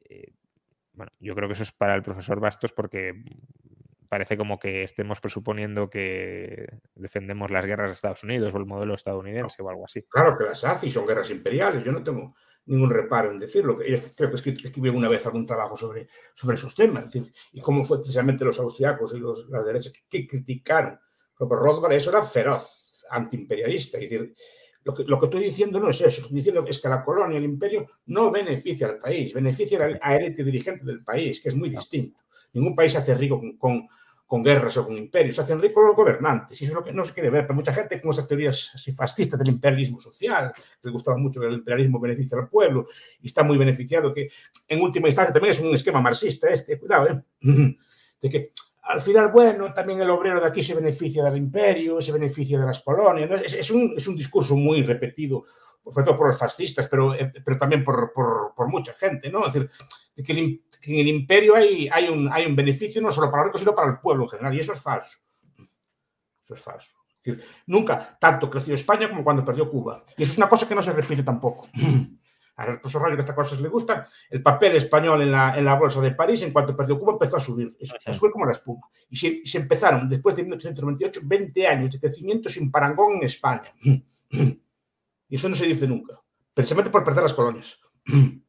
Eh, 0.08 0.32
bueno, 0.92 1.10
yo 1.18 1.34
creo 1.34 1.48
que 1.48 1.54
eso 1.54 1.64
es 1.64 1.72
para 1.72 1.96
el 1.96 2.02
profesor 2.02 2.38
Bastos 2.38 2.72
porque 2.72 3.14
parece 4.08 4.36
como 4.36 4.58
que 4.58 4.82
estemos 4.82 5.20
presuponiendo 5.20 5.90
que 5.90 6.66
defendemos 6.94 7.50
las 7.50 7.66
guerras 7.66 7.88
de 7.88 7.94
Estados 7.94 8.24
Unidos 8.24 8.54
o 8.54 8.58
el 8.58 8.66
modelo 8.66 8.94
estadounidense 8.94 9.62
o 9.62 9.68
algo 9.68 9.84
así. 9.84 10.02
Claro 10.08 10.36
que 10.36 10.44
las 10.44 10.64
hace 10.64 10.88
y 10.88 10.90
son 10.90 11.06
guerras 11.06 11.30
imperiales, 11.30 11.84
yo 11.84 11.92
no 11.92 12.02
tengo 12.02 12.34
ningún 12.68 12.90
reparo 12.90 13.30
en 13.30 13.38
decirlo. 13.38 13.78
Yo 13.82 13.96
creo 14.16 14.30
que 14.30 14.36
escribí 14.36 14.88
una 14.88 15.08
vez 15.08 15.26
algún 15.26 15.46
trabajo 15.46 15.76
sobre, 15.76 16.08
sobre 16.34 16.54
esos 16.54 16.74
temas, 16.74 17.14
y 17.52 17.60
cómo 17.60 17.84
fue 17.84 17.98
precisamente 17.98 18.44
los 18.44 18.58
austriacos 18.60 19.14
y 19.14 19.20
los, 19.20 19.48
las 19.48 19.66
derechas 19.66 19.92
que, 20.08 20.26
criticaron. 20.26 20.98
Pero 21.38 21.50
Rothbard 21.50 21.92
eso 21.92 22.10
era 22.10 22.22
feroz, 22.22 23.04
antiimperialista. 23.10 23.98
Es 23.98 24.04
decir, 24.04 24.34
lo 24.84 24.94
que, 24.94 25.04
lo 25.04 25.18
que, 25.18 25.26
estoy 25.26 25.44
diciendo 25.44 25.80
no 25.80 25.90
es 25.90 26.00
eso, 26.00 26.22
estoy 26.22 26.36
diciendo 26.36 26.64
es 26.66 26.80
que 26.80 26.88
la 26.88 27.02
colonia, 27.02 27.38
el 27.38 27.44
imperio, 27.44 27.86
no 28.06 28.30
beneficia 28.30 28.86
al 28.86 28.98
país, 28.98 29.32
beneficia 29.32 29.84
al, 29.84 29.98
al 30.02 30.34
dirigente 30.34 30.84
del 30.84 31.02
país, 31.02 31.40
que 31.40 31.48
es 31.48 31.56
muy 31.56 31.70
distinto. 31.70 32.20
Ningún 32.52 32.74
país 32.74 32.92
se 32.92 32.98
hace 32.98 33.14
rico 33.14 33.40
con, 33.58 33.88
con, 34.26 34.42
guerras 34.42 34.76
o 34.76 34.86
con 34.86 34.96
imperios, 34.96 35.36
se 35.36 35.42
hacen 35.42 35.60
ricos 35.60 35.84
los 35.84 35.96
gobernantes. 35.96 36.60
Y 36.60 36.64
eso 36.64 36.72
es 36.72 36.76
lo 36.76 36.84
que 36.84 36.92
no 36.92 37.04
se 37.04 37.14
quiere 37.14 37.30
ver. 37.30 37.46
Pero 37.46 37.54
mucha 37.54 37.72
gente 37.72 38.00
con 38.00 38.10
esas 38.10 38.26
teorías 38.26 38.72
así 38.74 38.92
fascistas 38.92 39.38
del 39.38 39.48
imperialismo 39.48 40.00
social, 40.00 40.52
que 40.54 40.88
le 40.88 40.90
gustaba 40.90 41.16
mucho 41.16 41.40
que 41.40 41.46
el 41.46 41.54
imperialismo 41.54 42.00
beneficia 42.00 42.38
al 42.38 42.48
pueblo 42.48 42.86
y 43.20 43.26
está 43.26 43.42
muy 43.42 43.56
beneficiado, 43.56 44.12
que 44.12 44.28
en 44.66 44.80
última 44.80 45.08
instancia 45.08 45.32
también 45.32 45.52
es 45.52 45.60
un 45.60 45.74
esquema 45.74 46.00
marxista 46.00 46.48
este, 46.48 46.78
cuidado, 46.78 47.08
¿eh? 47.08 47.22
de 48.20 48.30
que 48.30 48.50
al 48.88 49.00
final, 49.00 49.30
bueno, 49.30 49.72
también 49.74 50.00
el 50.00 50.08
obrero 50.08 50.40
de 50.40 50.46
aquí 50.46 50.62
se 50.62 50.74
beneficia 50.74 51.22
del 51.24 51.36
imperio, 51.36 52.00
se 52.00 52.10
beneficia 52.10 52.58
de 52.58 52.64
las 52.64 52.80
colonias. 52.80 53.42
Es, 53.42 53.52
es, 53.52 53.70
un, 53.70 53.92
es, 53.94 54.08
un, 54.08 54.16
discurso 54.16 54.56
muy 54.56 54.82
repetido, 54.82 55.44
sobre 55.92 56.04
todo 56.04 56.16
por 56.16 56.26
los 56.26 56.38
fascistas, 56.38 56.88
pero, 56.88 57.14
eh, 57.14 57.32
pero 57.44 57.58
también 57.58 57.84
por, 57.84 58.12
por, 58.12 58.52
por, 58.54 58.68
mucha 58.68 58.92
gente, 58.92 59.30
¿no? 59.30 59.46
Es 59.46 59.54
decir, 59.54 59.70
de 60.14 60.22
que 60.22 60.32
el, 60.32 60.64
que 60.80 60.92
en 60.92 60.98
el 61.00 61.08
imperio 61.08 61.56
hay, 61.56 61.88
hay, 61.88 62.08
un, 62.08 62.30
hay 62.32 62.46
un 62.46 62.56
beneficio 62.56 63.00
no 63.00 63.10
solo 63.10 63.30
para 63.30 63.42
los 63.42 63.48
ricos, 63.48 63.60
sino 63.60 63.74
para 63.74 63.90
el 63.90 63.98
pueblo 63.98 64.24
en 64.24 64.28
general. 64.30 64.54
Y 64.54 64.60
eso 64.60 64.72
es 64.72 64.82
falso. 64.82 65.18
Eso 66.42 66.54
es 66.54 66.60
falso. 66.60 66.98
Es 67.08 67.36
decir, 67.36 67.44
nunca 67.66 68.16
tanto 68.20 68.48
creció 68.48 68.74
España 68.74 69.08
como 69.08 69.24
cuando 69.24 69.44
perdió 69.44 69.70
Cuba. 69.70 70.04
Y 70.16 70.22
eso 70.22 70.32
es 70.32 70.38
una 70.38 70.48
cosa 70.48 70.68
que 70.68 70.74
no 70.74 70.82
se 70.82 70.92
repite 70.92 71.22
tampoco. 71.22 71.68
Al 72.56 72.80
profesor 72.80 73.02
Rayo 73.02 73.14
que 73.14 73.20
estas 73.20 73.36
cosas 73.36 73.60
le 73.60 73.68
gustan, 73.68 74.04
el 74.30 74.42
papel 74.42 74.74
español 74.74 75.22
en 75.22 75.30
la, 75.30 75.56
en 75.56 75.64
la 75.64 75.76
bolsa 75.76 76.00
de 76.00 76.10
París, 76.10 76.42
en 76.42 76.52
cuanto 76.52 76.74
perdió 76.74 76.98
Cuba, 76.98 77.12
empezó 77.12 77.36
a 77.36 77.40
subir. 77.40 77.76
Eso, 77.78 77.94
fue 78.14 78.32
como 78.32 78.46
la 78.46 78.52
espuma. 78.52 78.88
Y 79.08 79.16
se, 79.16 79.42
se, 79.44 79.58
empezaron, 79.58 80.08
después 80.08 80.34
de 80.34 80.42
1898, 80.42 81.20
20 81.22 81.66
años 81.68 81.92
de 81.92 82.00
crecimiento 82.00 82.48
sin 82.48 82.70
parangón 82.70 83.16
en 83.16 83.22
España. 83.22 83.72
Y 85.28 85.36
eso 85.36 85.48
no 85.48 85.54
se 85.54 85.66
dice 85.66 85.86
nunca, 85.86 86.20
precisamente 86.54 86.90
por 86.90 87.04
perder 87.04 87.22
las 87.22 87.34
colonias. 87.34 87.78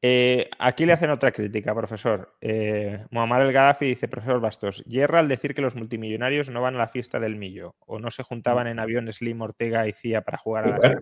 Eh, 0.00 0.48
aquí 0.60 0.86
le 0.86 0.92
hacen 0.92 1.10
otra 1.10 1.32
crítica, 1.32 1.74
profesor. 1.74 2.36
Eh, 2.40 3.04
Muammar 3.10 3.42
el 3.42 3.52
Gaddafi 3.52 3.86
dice, 3.86 4.06
profesor 4.06 4.40
Bastos, 4.40 4.84
hierra 4.84 5.18
al 5.18 5.26
decir 5.26 5.56
que 5.56 5.60
los 5.60 5.74
multimillonarios 5.74 6.50
no 6.50 6.62
van 6.62 6.76
a 6.76 6.78
la 6.78 6.86
fiesta 6.86 7.18
del 7.18 7.34
millo 7.34 7.74
o 7.80 7.98
no 7.98 8.12
se 8.12 8.22
juntaban 8.22 8.68
en 8.68 8.78
aviones 8.78 9.16
Slim, 9.16 9.40
Ortega 9.40 9.88
y 9.88 9.92
Cía 9.92 10.22
para 10.22 10.38
jugar 10.38 10.66
a 10.66 10.78
la 10.78 11.00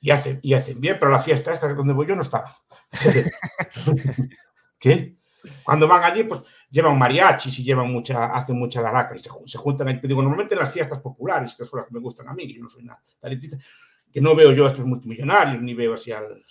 y, 0.00 0.10
hacen, 0.12 0.40
y 0.42 0.54
hacen 0.54 0.80
bien, 0.80 0.96
pero 0.98 1.10
la 1.10 1.18
fiesta 1.18 1.52
esta 1.52 1.74
donde 1.74 1.92
voy 1.92 2.06
yo 2.06 2.16
no 2.16 2.22
estaba. 2.22 2.56
¿Qué? 4.78 5.18
Cuando 5.62 5.86
van 5.86 6.04
allí, 6.04 6.24
pues 6.24 6.42
llevan 6.70 6.98
mariachis 6.98 7.58
y 7.58 7.64
llevan 7.64 7.92
mucha, 7.92 8.26
hacen 8.26 8.58
mucha 8.58 8.82
daraca 8.82 9.16
y 9.16 9.20
se, 9.20 9.58
juntan. 9.58 10.00
Digo, 10.02 10.22
normalmente 10.22 10.54
en 10.54 10.60
las 10.60 10.72
fiestas 10.72 11.00
populares, 11.00 11.54
que 11.54 11.64
son 11.64 11.80
las 11.80 11.88
que 11.88 11.94
me 11.94 12.00
gustan 12.00 12.28
a 12.28 12.34
mí, 12.34 12.52
yo 12.52 12.62
no 12.62 12.68
soy 12.68 12.84
nada 12.84 13.00
que 14.12 14.20
no 14.20 14.34
veo 14.34 14.52
yo 14.52 14.66
a 14.66 14.68
estos 14.68 14.86
multimillonarios, 14.86 15.60
ni 15.60 15.74
veo 15.74 15.94
así 15.94 16.12
al, 16.12 16.42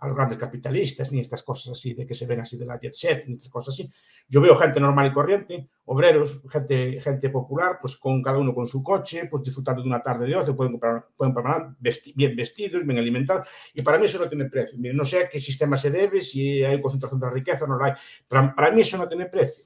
a 0.00 0.06
los 0.06 0.16
grandes 0.16 0.38
capitalistas, 0.38 1.12
ni 1.12 1.20
estas 1.20 1.42
cosas 1.42 1.72
así 1.72 1.92
de 1.92 2.06
que 2.06 2.14
se 2.14 2.26
ven 2.26 2.40
así 2.40 2.56
de 2.56 2.64
la 2.64 2.78
jet 2.78 2.94
set, 2.94 3.26
ni 3.26 3.34
estas 3.34 3.50
cosas 3.50 3.74
así. 3.74 3.90
Yo 4.28 4.40
veo 4.40 4.56
gente 4.56 4.80
normal 4.80 5.08
y 5.08 5.12
corriente, 5.12 5.68
obreros, 5.84 6.42
gente, 6.48 7.00
gente 7.00 7.28
popular, 7.28 7.76
pues 7.80 7.96
con 7.96 8.22
cada 8.22 8.38
uno 8.38 8.54
con 8.54 8.66
su 8.66 8.82
coche, 8.82 9.26
pues 9.30 9.42
disfrutando 9.42 9.82
de 9.82 9.88
una 9.88 10.02
tarde 10.02 10.26
de 10.26 10.36
ocio, 10.36 10.56
pueden 10.56 10.72
comprar, 10.72 11.06
pueden 11.14 11.34
comprar 11.34 11.74
bien 12.14 12.34
vestidos, 12.34 12.84
bien 12.86 12.98
alimentados, 12.98 13.48
y 13.74 13.82
para 13.82 13.98
mí 13.98 14.06
eso 14.06 14.18
no 14.18 14.28
tiene 14.28 14.46
precio. 14.46 14.78
no 14.94 15.04
sé 15.04 15.24
a 15.24 15.28
qué 15.28 15.38
sistema 15.38 15.76
se 15.76 15.90
debe, 15.90 16.22
si 16.22 16.64
hay 16.64 16.80
concentración 16.80 17.20
de 17.20 17.26
la 17.26 17.32
riqueza 17.32 17.66
no 17.66 17.78
la 17.78 17.86
hay, 17.86 17.92
pero 18.26 18.54
para 18.56 18.70
mí 18.72 18.80
eso 18.80 18.96
no 18.96 19.06
tiene 19.06 19.26
precio. 19.26 19.64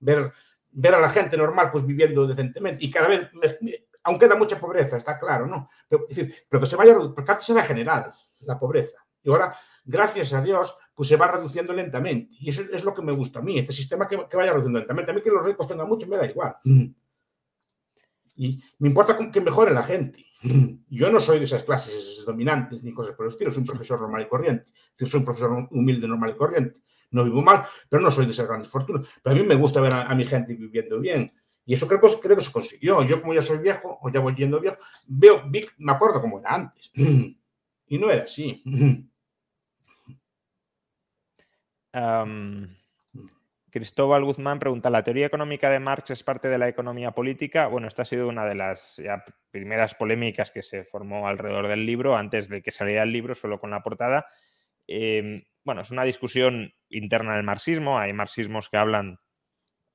Ver, 0.00 0.30
ver 0.70 0.94
a 0.94 1.00
la 1.00 1.08
gente 1.08 1.36
normal 1.36 1.70
pues 1.72 1.84
viviendo 1.84 2.24
decentemente 2.24 2.84
y 2.84 2.88
cada 2.88 3.08
vez, 3.08 3.28
aunque 4.04 4.28
da 4.28 4.36
mucha 4.36 4.60
pobreza, 4.60 4.96
está 4.96 5.18
claro, 5.18 5.46
¿no? 5.46 5.68
Pero, 5.88 6.06
decir, 6.08 6.32
pero 6.48 6.60
que 6.60 6.66
se 6.66 6.76
vaya, 6.76 6.96
porque 6.96 7.32
antes 7.32 7.50
era 7.50 7.62
general, 7.64 8.14
la 8.40 8.58
pobreza. 8.58 8.98
Y 9.22 9.30
ahora, 9.30 9.56
gracias 9.84 10.32
a 10.32 10.42
Dios, 10.42 10.76
pues 10.94 11.08
se 11.08 11.16
va 11.16 11.28
reduciendo 11.28 11.72
lentamente. 11.72 12.36
Y 12.40 12.48
eso 12.50 12.62
es 12.72 12.84
lo 12.84 12.94
que 12.94 13.02
me 13.02 13.12
gusta 13.12 13.40
a 13.40 13.42
mí, 13.42 13.58
este 13.58 13.72
sistema 13.72 14.08
que, 14.08 14.16
vaya 14.16 14.52
reduciendo 14.52 14.78
lentamente. 14.78 15.10
A 15.10 15.14
mí 15.14 15.22
que 15.22 15.30
los 15.30 15.44
ricos 15.44 15.66
tengan 15.66 15.88
mucho 15.88 16.06
me 16.06 16.16
da 16.16 16.26
igual. 16.26 16.56
Y 18.36 18.62
me 18.78 18.88
importa 18.88 19.18
que 19.30 19.40
mejore 19.40 19.72
la 19.72 19.82
gente. 19.82 20.28
Yo 20.88 21.10
no 21.10 21.18
soy 21.18 21.38
de 21.38 21.44
esas 21.44 21.64
clases 21.64 22.22
dominantes 22.24 22.82
ni 22.82 22.92
cosas 22.92 23.14
por 23.14 23.26
el 23.26 23.32
estilo, 23.32 23.50
soy 23.50 23.60
un 23.60 23.66
profesor 23.66 24.00
normal 24.00 24.22
y 24.22 24.28
corriente. 24.28 24.72
Soy 24.94 25.10
un 25.14 25.24
profesor 25.24 25.68
humilde, 25.70 26.06
normal 26.06 26.30
y 26.30 26.36
corriente. 26.36 26.80
no 27.10 27.24
vivo 27.24 27.42
mal, 27.42 27.64
pero 27.88 28.02
no 28.02 28.10
soy 28.10 28.26
de 28.26 28.32
ser 28.32 28.46
grandes 28.46 28.70
fortunas. 28.70 29.08
Pero 29.22 29.34
a 29.34 29.38
mí 29.38 29.44
me 29.44 29.54
gusta 29.56 29.80
ver 29.80 29.94
a, 29.94 30.14
mi 30.14 30.24
gente 30.24 30.54
viviendo 30.54 31.00
bien. 31.00 31.32
Y 31.64 31.74
eso 31.74 31.86
creo 31.86 32.00
que, 32.00 32.08
creo 32.20 32.36
que 32.36 32.44
se 32.44 32.52
consiguió. 32.52 33.02
Yo, 33.02 33.20
como 33.20 33.34
ya 33.34 33.42
soy 33.42 33.58
viejo, 33.58 33.98
o 34.00 34.10
ya 34.10 34.20
voy 34.20 34.34
yendo 34.34 34.60
viejo, 34.60 34.78
veo, 35.06 35.42
me 35.78 35.92
acuerdo 35.92 36.20
cómo 36.20 36.38
era 36.38 36.54
antes. 36.54 36.92
Y 37.88 37.98
no 37.98 38.10
era 38.10 38.24
así. 38.24 38.62
Cristóbal 43.70 44.24
Guzmán 44.24 44.58
pregunta, 44.58 44.90
¿la 44.90 45.04
teoría 45.04 45.26
económica 45.26 45.70
de 45.70 45.78
Marx 45.78 46.10
es 46.10 46.22
parte 46.22 46.48
de 46.48 46.58
la 46.58 46.68
economía 46.68 47.12
política? 47.12 47.66
Bueno, 47.66 47.88
esta 47.88 48.02
ha 48.02 48.06
sido 48.06 48.28
una 48.28 48.46
de 48.46 48.54
las 48.54 49.00
primeras 49.50 49.94
polémicas 49.94 50.50
que 50.50 50.62
se 50.62 50.84
formó 50.84 51.28
alrededor 51.28 51.68
del 51.68 51.84
libro, 51.84 52.16
antes 52.16 52.48
de 52.48 52.62
que 52.62 52.70
saliera 52.70 53.02
el 53.02 53.12
libro, 53.12 53.34
solo 53.34 53.60
con 53.60 53.70
la 53.70 53.82
portada. 53.82 54.26
Em, 54.86 55.44
bueno, 55.64 55.82
es 55.82 55.90
una 55.90 56.04
discusión 56.04 56.72
interna 56.88 57.36
del 57.36 57.44
marxismo. 57.44 57.98
Hay 57.98 58.12
marxismos 58.12 58.68
que 58.70 58.78
hablan 58.78 59.18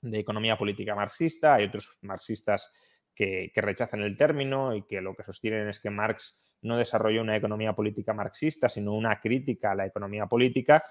de 0.02 0.20
economía 0.20 0.58
política 0.58 0.96
marxista, 0.96 1.56
hay 1.56 1.66
otros 1.66 1.98
marxistas 2.02 2.72
que, 3.16 3.52
que 3.54 3.62
rechazan 3.62 4.02
el 4.02 4.18
término 4.18 4.76
y 4.76 4.86
que 4.86 5.02
lo 5.02 5.16
que 5.16 5.24
sostienen 5.24 5.70
es 5.70 5.80
que 5.80 5.90
Marx 5.90 6.43
no 6.64 6.78
desarrolló 6.78 7.22
una 7.22 7.38
economía 7.38 7.74
política 7.74 8.14
marxista, 8.14 8.68
sino 8.68 8.94
una 8.94 9.20
crítica 9.20 9.72
a 9.72 9.76
la 9.76 9.86
economía 9.86 10.26
política 10.26 10.84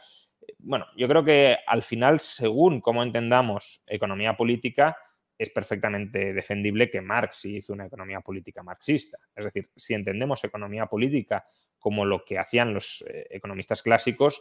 bueno, 0.58 0.86
yo 0.96 1.08
creo 1.08 1.24
que 1.24 1.58
al 1.66 1.82
final, 1.82 2.20
según 2.20 2.80
cómo 2.80 3.02
entendamos 3.02 3.82
economía 3.86 4.36
política, 4.36 4.96
es 5.38 5.50
perfectamente 5.50 6.32
defendible 6.32 6.90
que 6.90 7.00
Marx 7.00 7.44
hizo 7.46 7.72
una 7.72 7.86
economía 7.86 8.20
política 8.20 8.62
marxista. 8.62 9.18
Es 9.34 9.44
decir, 9.44 9.70
si 9.76 9.94
entendemos 9.94 10.44
economía 10.44 10.86
política 10.86 11.46
como 11.78 12.04
lo 12.04 12.24
que 12.24 12.38
hacían 12.38 12.74
los 12.74 13.04
eh, 13.08 13.26
economistas 13.30 13.82
clásicos, 13.82 14.40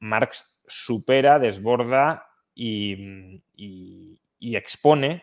Marx 0.00 0.62
supera, 0.66 1.38
desborda 1.38 2.26
y, 2.54 3.42
expone 4.40 5.22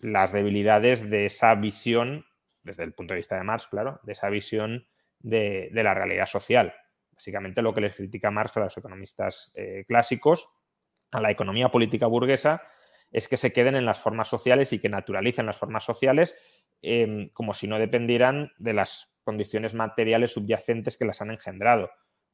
las 0.00 0.32
debilidades 0.32 1.08
de 1.08 1.26
esa 1.26 1.54
visión, 1.54 2.26
desde 2.68 2.84
el 2.84 2.94
punto 2.94 3.14
de 3.14 3.18
vista 3.18 3.36
de 3.36 3.42
Marx, 3.42 3.66
claro, 3.66 4.00
de 4.04 4.12
esa 4.12 4.28
visión 4.30 4.86
de 5.20 5.70
la 5.72 5.94
realidad 5.94 6.26
social. 6.26 6.72
Básicamente 7.18 7.62
lo 7.62 7.74
que 7.74 7.80
les 7.80 7.96
critica 7.96 8.30
Marx 8.30 8.56
a 8.56 8.60
los 8.60 8.78
economistas 8.78 9.50
eh, 9.56 9.84
clásicos, 9.88 10.48
a 11.10 11.20
la 11.20 11.32
economía 11.32 11.68
política 11.68 12.06
burguesa, 12.06 12.62
es 13.10 13.26
que 13.26 13.36
se 13.36 13.52
queden 13.52 13.74
en 13.74 13.84
las 13.84 13.98
formas 13.98 14.28
sociales 14.28 14.72
y 14.72 14.78
que 14.78 14.88
naturalicen 14.88 15.46
las 15.46 15.56
formas 15.56 15.82
sociales 15.82 16.36
em, 16.80 17.30
como 17.30 17.54
si 17.54 17.66
no 17.66 17.80
dependieran 17.80 18.52
de 18.58 18.72
las 18.72 19.18
condiciones 19.24 19.74
materiales 19.74 20.30
subyacentes 20.30 20.96
que 20.96 21.06
las 21.06 21.20
han 21.20 21.32
engendrado. 21.32 21.90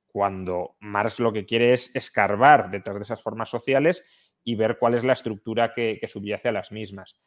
Cuando 0.06 0.76
Marx 0.80 1.18
lo 1.18 1.32
que 1.32 1.46
quiere 1.46 1.72
es 1.72 1.96
escarbar 1.96 2.70
detrás 2.70 2.96
de 2.96 3.02
esas 3.02 3.22
formas 3.22 3.48
sociales 3.48 4.04
y 4.44 4.54
ver 4.54 4.76
cuál 4.78 4.92
es 4.92 5.02
la 5.02 5.14
estructura 5.14 5.72
que, 5.72 5.98
subyace 6.06 6.50
a 6.50 6.52
las 6.52 6.72
mismas. 6.72 7.18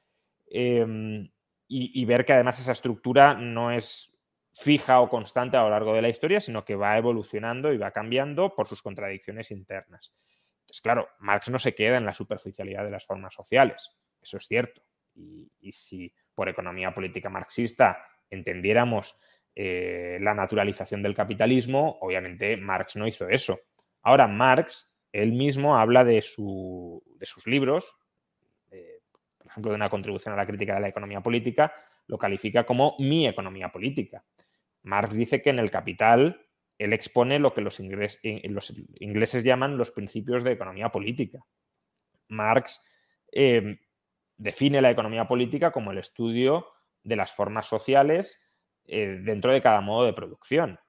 Em, 0.46 1.32
y, 1.68 2.06
ver 2.06 2.26
que 2.26 2.34
además 2.34 2.60
esa 2.60 2.72
estructura 2.72 3.34
no 3.34 3.72
es 3.72 4.18
fija 4.54 5.02
o 5.02 5.10
constante 5.10 5.58
a 5.58 5.64
lo 5.64 5.70
largo 5.70 5.94
de 5.94 6.02
la 6.02 6.10
historia, 6.10 6.40
sino 6.40 6.64
que 6.64 6.76
va 6.76 6.98
evolucionando 6.98 7.74
y 7.74 7.78
va 7.78 7.92
cambiando 7.92 8.56
por 8.56 8.68
sus 8.68 8.82
contradicciones 8.82 9.52
internas. 9.52 10.14
Entonces, 10.62 10.82
claro, 10.82 11.10
Marx 11.20 11.50
no 11.50 11.60
se 11.60 11.76
queda 11.76 11.98
en 11.98 12.06
la 12.06 12.14
superficialidad 12.14 12.84
de 12.84 12.92
las 12.92 13.06
formas 13.06 13.34
sociales, 13.34 13.90
eso 14.22 14.38
es 14.38 14.46
cierto. 14.46 14.82
Y, 15.14 15.52
si 15.72 16.14
por 16.34 16.48
economía 16.48 16.94
política 16.94 17.30
marxista 17.30 17.98
entendiéramos 18.30 19.20
eh, 19.56 20.18
la 20.22 20.34
naturalización 20.34 21.02
del 21.02 21.16
capitalismo, 21.16 21.98
obviamente 22.02 22.56
Marx 22.58 22.96
no 22.96 23.08
hizo 23.08 23.28
eso. 23.28 23.58
Ahora, 24.02 24.28
Marx, 24.28 24.98
él 25.12 25.34
mismo 25.34 25.78
habla 25.78 26.04
de, 26.04 26.22
sus 26.22 27.02
libros, 27.46 27.96
eh, 27.96 27.96
por 27.96 28.07
ejemplo, 29.58 29.72
de 29.72 29.76
una 29.76 29.90
contribución 29.90 30.34
a 30.34 30.38
la 30.38 30.46
crítica 30.46 30.76
de 30.76 30.82
la 30.82 30.88
economía 30.90 31.22
política, 31.22 31.74
lo 32.06 32.18
califica 32.18 32.66
como 32.66 32.96
mi 33.00 33.28
economía 33.28 33.70
política. 33.70 34.24
Marx 34.84 35.16
dice 35.16 35.42
que 35.42 35.50
en 35.50 35.60
el 35.60 35.72
capital 35.72 36.46
él 36.78 36.94
expone 36.94 37.40
lo 37.40 37.54
que 37.54 37.62
los, 37.62 37.80
ingleses 37.80 39.44
llaman 39.44 39.78
los 39.78 39.92
principios 39.92 40.44
de 40.44 40.52
economía 40.52 40.90
política. 40.90 41.40
Marx 42.30 42.86
em, 43.32 43.80
define 44.38 44.82
la 44.82 44.92
economía 44.92 45.28
política 45.28 45.72
como 45.72 45.92
el 45.92 45.98
estudio 45.98 46.68
de 47.04 47.16
las 47.16 47.32
formas 47.32 47.66
sociales 47.66 48.44
eh, 48.86 49.20
dentro 49.24 49.52
de 49.52 49.62
cada 49.62 49.82
modo 49.82 50.06
de 50.06 50.14
producción, 50.14 50.80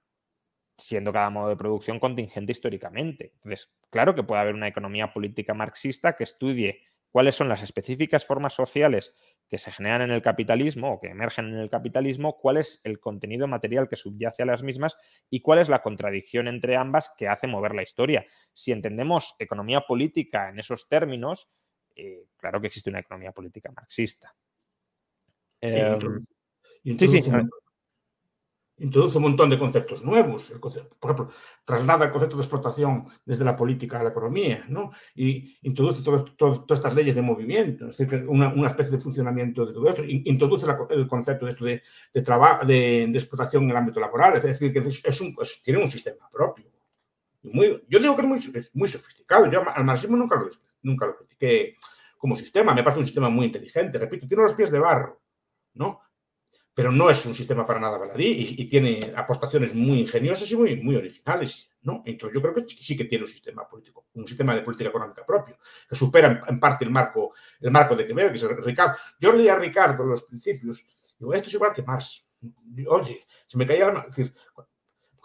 siendo 0.76 1.10
cada 1.12 1.30
modo 1.30 1.48
de 1.48 1.56
producción 1.56 1.98
contingente 1.98 2.52
históricamente. 2.52 3.32
Entonces, 3.36 3.72
claro 3.90 4.14
que 4.14 4.22
puede 4.22 4.42
haber 4.42 4.54
una 4.54 4.68
economía 4.68 5.12
política 5.12 5.54
marxista 5.54 6.16
que 6.16 6.24
estudie 6.24 6.82
cuáles 7.10 7.34
son 7.34 7.48
las 7.48 7.62
específicas 7.62 8.24
formas 8.24 8.54
sociales 8.54 9.14
que 9.48 9.58
se 9.58 9.72
generan 9.72 10.02
en 10.02 10.10
el 10.10 10.22
capitalismo 10.22 10.92
o 10.92 11.00
que 11.00 11.08
emergen 11.08 11.46
en 11.46 11.58
el 11.58 11.70
capitalismo, 11.70 12.38
cuál 12.38 12.58
es 12.58 12.80
el 12.84 13.00
contenido 13.00 13.46
material 13.46 13.88
que 13.88 13.96
subyace 13.96 14.42
a 14.42 14.46
las 14.46 14.62
mismas 14.62 14.98
y 15.30 15.40
cuál 15.40 15.58
es 15.58 15.68
la 15.68 15.82
contradicción 15.82 16.48
entre 16.48 16.76
ambas 16.76 17.14
que 17.16 17.28
hace 17.28 17.46
mover 17.46 17.74
la 17.74 17.82
historia. 17.82 18.26
Si 18.52 18.72
entendemos 18.72 19.34
economía 19.38 19.82
política 19.82 20.50
en 20.50 20.58
esos 20.58 20.88
términos, 20.88 21.50
eh, 21.96 22.26
claro 22.36 22.60
que 22.60 22.68
existe 22.68 22.90
una 22.90 23.00
economía 23.00 23.32
política 23.32 23.72
marxista. 23.74 24.34
sí, 26.82 27.08
sí, 27.08 27.30
introduce 28.78 29.16
un 29.18 29.24
montón 29.24 29.50
de 29.50 29.58
conceptos 29.58 30.04
nuevos. 30.04 30.52
por 30.98 31.12
ejemplo, 31.12 31.34
traslada 31.64 32.06
el 32.06 32.12
concepto 32.12 32.36
de 32.36 32.42
explotación 32.42 33.04
desde 33.24 33.44
la 33.44 33.56
política 33.56 34.00
a 34.00 34.02
la 34.02 34.10
economía, 34.10 34.64
¿no? 34.68 34.90
Y 35.14 35.58
introduce 35.62 36.02
todas 36.02 36.60
estas 36.70 36.94
leyes 36.94 37.14
de 37.14 37.22
movimiento, 37.22 37.90
es 37.90 37.96
decir, 37.96 38.24
una, 38.28 38.48
una, 38.52 38.68
especie 38.68 38.96
de 38.96 39.02
funcionamiento 39.02 39.66
de 39.66 39.72
todo 39.72 39.88
esto. 39.88 40.02
Introduce 40.04 40.66
el 40.90 41.06
concepto 41.06 41.46
de 41.46 41.52
esto 41.52 41.64
de, 41.64 41.82
de, 42.14 43.06
de, 43.10 43.18
explotación 43.18 43.64
en 43.64 43.70
el 43.70 43.76
ámbito 43.76 44.00
laboral, 44.00 44.36
es 44.36 44.42
decir, 44.42 44.72
que 44.72 44.80
es 44.80 45.20
un, 45.20 45.34
tiene 45.64 45.82
un 45.82 45.90
sistema 45.90 46.28
propio. 46.30 46.66
Muy, 47.42 47.84
yo 47.88 47.98
digo 47.98 48.16
que 48.16 48.22
es 48.22 48.28
muy, 48.28 48.40
muy 48.74 48.88
sofisticado. 48.88 49.50
Yo 49.50 49.60
al 49.68 49.84
marxismo 49.84 50.16
nunca 50.16 50.36
lo, 50.36 50.48
nunca 50.82 51.06
lo 51.06 51.16
critiqué 51.16 51.76
como 52.16 52.36
sistema. 52.36 52.74
Me 52.74 52.82
parece 52.82 53.00
un 53.00 53.06
sistema 53.06 53.28
muy 53.28 53.46
inteligente. 53.46 53.98
Repito, 53.98 54.26
tiene 54.26 54.42
los 54.42 54.54
pies 54.54 54.70
de 54.70 54.78
barro, 54.78 55.20
¿no? 55.74 56.00
Pero 56.78 56.92
no 56.92 57.10
es 57.10 57.26
un 57.26 57.34
sistema 57.34 57.66
para 57.66 57.80
nada 57.80 57.98
baladí 57.98 58.54
y, 58.56 58.68
tiene 58.68 59.12
aportaciones 59.16 59.74
muy 59.74 59.98
ingeniosas 59.98 60.48
y 60.52 60.56
muy, 60.56 60.76
muy 60.76 60.94
originales. 60.94 61.68
¿no? 61.82 62.04
Entonces 62.06 62.36
yo 62.36 62.40
creo 62.40 62.54
que 62.54 62.68
sí 62.68 62.96
que 62.96 63.06
tiene 63.06 63.24
un 63.24 63.30
sistema 63.30 63.68
político, 63.68 64.06
un 64.14 64.28
sistema 64.28 64.54
de 64.54 64.62
política 64.62 64.90
económica 64.90 65.26
propio, 65.26 65.58
que 65.88 65.96
supera 65.96 66.40
en, 66.46 66.60
parte 66.60 66.84
el 66.84 66.92
marco, 66.92 67.34
el 67.60 67.72
marco 67.72 67.96
de 67.96 68.04
veo 68.04 68.30
que 68.30 68.36
es 68.36 68.64
Ricardo. 68.64 68.96
Yo 69.18 69.32
leí 69.32 69.48
a 69.48 69.56
Ricardo 69.56 70.04
los 70.04 70.22
principios, 70.22 70.84
digo, 71.18 71.34
esto 71.34 71.48
es 71.48 71.54
igual 71.54 71.74
que 71.74 71.82
Marx. 71.82 72.28
Oye, 72.86 73.26
se 73.48 73.58
me 73.58 73.66
caía 73.66 73.90
la 73.90 74.04
decir, 74.06 74.32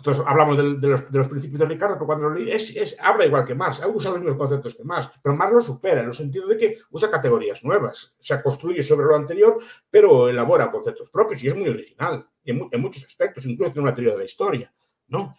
entonces 0.03 0.25
hablamos 0.27 0.57
de, 0.57 0.87
los, 0.89 1.27
principios 1.29 1.61
de 1.61 1.65
Ricardo, 1.65 1.95
pero 1.95 2.05
cuando 2.05 2.27
lo 2.27 2.35
leí, 2.35 2.51
es, 2.51 2.97
habla 2.99 3.25
igual 3.25 3.45
que 3.45 3.55
Marx, 3.55 3.81
usa 3.87 4.11
los 4.11 4.19
mismos 4.19 4.35
conceptos 4.35 4.75
que 4.75 4.83
Marx, 4.83 5.09
pero 5.23 5.33
Marx 5.33 5.53
lo 5.53 5.61
supera 5.61 6.01
en 6.01 6.07
el 6.07 6.13
sentido 6.13 6.45
de 6.45 6.57
que 6.57 6.75
usa 6.91 7.09
categorías 7.09 7.63
nuevas, 7.63 8.13
o 8.19 8.21
sea, 8.21 8.41
construye 8.43 8.83
sobre 8.83 9.05
lo 9.05 9.15
anterior, 9.15 9.59
pero 9.89 10.27
elabora 10.27 10.69
conceptos 10.69 11.09
propios 11.09 11.41
y 11.45 11.47
es 11.47 11.55
muy 11.55 11.69
original 11.69 12.27
en, 12.43 12.69
muchos 12.81 13.05
aspectos, 13.05 13.45
incluso 13.45 13.71
tiene 13.71 13.87
una 13.87 13.95
teoría 13.95 14.11
de 14.11 14.19
la 14.19 14.25
historia, 14.25 14.73
¿no? 15.07 15.37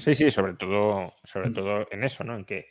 sí, 0.00 0.14
sí, 0.14 0.30
sobre 0.30 0.54
todo, 0.54 1.12
sobre 1.22 1.50
todo 1.50 1.86
en 1.90 2.04
eso, 2.04 2.24
¿no? 2.24 2.36
En 2.36 2.46
que, 2.46 2.68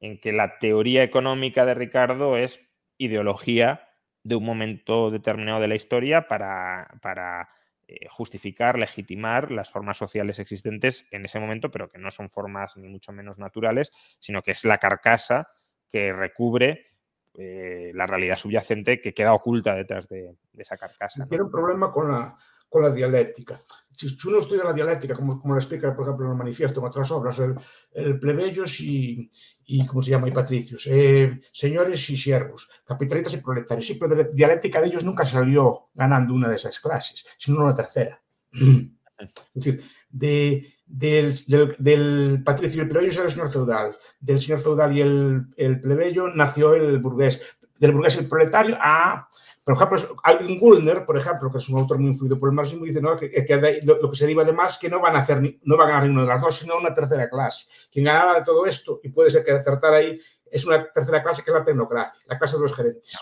en 0.00 0.18
que 0.18 0.32
la 0.32 0.58
teoría 0.58 1.04
económica 1.04 1.64
de 1.64 1.74
Ricardo 1.74 2.36
es 2.36 2.58
ideología 2.98 3.88
de 4.24 4.34
un 4.34 4.44
momento 4.44 5.12
determinado 5.12 5.60
de 5.60 5.68
la 5.68 5.76
historia 5.76 6.26
para, 6.26 6.88
para 7.02 7.50
eh, 7.86 8.08
justificar, 8.08 8.78
legitimar 8.78 9.50
las 9.50 9.70
formas 9.70 9.98
sociales 9.98 10.38
existentes 10.38 11.06
en 11.10 11.24
ese 11.24 11.38
momento, 11.38 11.70
pero 11.70 11.90
que 11.90 11.98
no 11.98 12.10
son 12.10 12.30
formas 12.30 12.76
ni 12.76 12.88
mucho 12.88 13.12
menos 13.12 13.38
naturales, 13.38 13.92
sino 14.18 14.42
que 14.42 14.52
es 14.52 14.64
la 14.64 14.78
carcasa 14.78 15.48
que 15.90 16.12
recubre 16.12 16.94
eh, 17.34 17.92
la 17.94 18.06
realidad 18.06 18.36
subyacente 18.36 19.00
que 19.00 19.12
queda 19.12 19.34
oculta 19.34 19.74
detrás 19.74 20.08
de, 20.08 20.36
esa 20.56 20.76
carcasa. 20.76 21.26
Tiene 21.26 21.44
un 21.44 21.50
problema 21.50 21.90
con 21.90 22.10
la, 22.10 22.36
con 22.68 22.82
la 22.82 22.90
dialéctica. 22.90 23.58
Si 23.94 24.28
uno 24.28 24.38
estudia 24.38 24.64
la 24.64 24.72
dialéctica, 24.72 25.14
como, 25.14 25.40
como 25.40 25.54
lo 25.54 25.60
explica, 25.60 25.94
por 25.94 26.04
ejemplo, 26.04 26.26
en 26.26 26.32
el 26.32 26.38
manifiesto, 26.38 26.80
en 26.80 26.86
otras 26.86 27.10
obras, 27.10 27.38
el, 27.38 27.54
el 27.92 28.18
plebeyos 28.18 28.80
y, 28.80 29.30
y, 29.66 29.86
¿cómo 29.86 30.02
se 30.02 30.10
llama? 30.10 30.28
Y 30.28 30.32
patricios, 30.32 30.86
eh, 30.90 31.40
señores 31.52 32.08
y 32.10 32.16
siervos, 32.16 32.68
capitalistas 32.84 33.34
y 33.34 33.42
proletarios. 33.42 33.86
Sí, 33.86 33.94
pero 33.94 34.14
la 34.14 34.24
dialéctica 34.24 34.80
de 34.80 34.88
ellos 34.88 35.04
nunca 35.04 35.24
salió 35.24 35.90
ganando 35.94 36.34
una 36.34 36.48
de 36.48 36.56
esas 36.56 36.80
clases, 36.80 37.24
sino 37.38 37.64
una 37.64 37.74
tercera. 37.74 38.20
Es 39.18 39.30
decir, 39.54 39.84
de, 40.10 40.66
del, 40.86 41.34
del, 41.46 41.76
del 41.78 42.42
patricio 42.44 42.78
y 42.78 42.82
el 42.82 42.88
plebeyo 42.88 43.12
era 43.12 43.24
el 43.24 43.30
señor 43.30 43.50
feudal, 43.50 43.96
del 44.20 44.40
señor 44.40 44.60
feudal 44.60 44.96
y 44.96 45.00
el, 45.00 45.46
el 45.56 45.80
plebeyo 45.80 46.28
nació 46.28 46.74
el 46.74 46.98
burgués, 46.98 47.56
del 47.78 47.92
burgués 47.92 48.16
el 48.16 48.28
proletario 48.28 48.76
a... 48.80 49.28
Por 49.62 49.76
ejemplo, 49.76 49.98
Alvin 50.24 50.58
Gullner, 50.58 51.06
por 51.06 51.16
ejemplo, 51.16 51.50
que 51.50 51.56
es 51.56 51.70
un 51.70 51.78
autor 51.78 51.98
muy 51.98 52.10
influido 52.10 52.38
por 52.38 52.50
el 52.50 52.54
marxismo, 52.54 52.84
dice 52.84 53.00
¿no? 53.00 53.16
que, 53.16 53.30
que 53.30 53.80
lo, 53.82 53.98
lo, 53.98 54.10
que 54.10 54.16
se 54.16 54.24
deriva 54.24 54.44
de 54.44 54.52
más 54.52 54.76
que 54.76 54.90
no 54.90 55.00
van 55.00 55.16
a 55.16 55.20
hacer 55.20 55.40
no 55.62 55.78
van 55.78 55.88
a 55.88 55.92
ganar 55.92 56.02
ninguna 56.02 56.24
de 56.24 56.28
las 56.28 56.42
dos, 56.42 56.58
sino 56.58 56.76
una 56.76 56.92
tercera 56.92 57.30
clase. 57.30 57.66
Quien 57.90 58.04
ganaba 58.04 58.38
de 58.38 58.44
todo 58.44 58.66
esto, 58.66 59.00
y 59.02 59.08
puede 59.08 59.30
ser 59.30 59.42
que 59.42 59.52
acertar 59.52 59.94
ahí, 59.94 60.20
es 60.44 60.66
una 60.66 60.84
tercera 60.92 61.22
clase 61.22 61.42
que 61.42 61.50
es 61.50 61.56
la 61.56 61.64
tecnocracia, 61.64 62.22
la 62.26 62.38
clase 62.38 62.56
de 62.56 62.62
los 62.62 62.74
gerentes. 62.74 63.18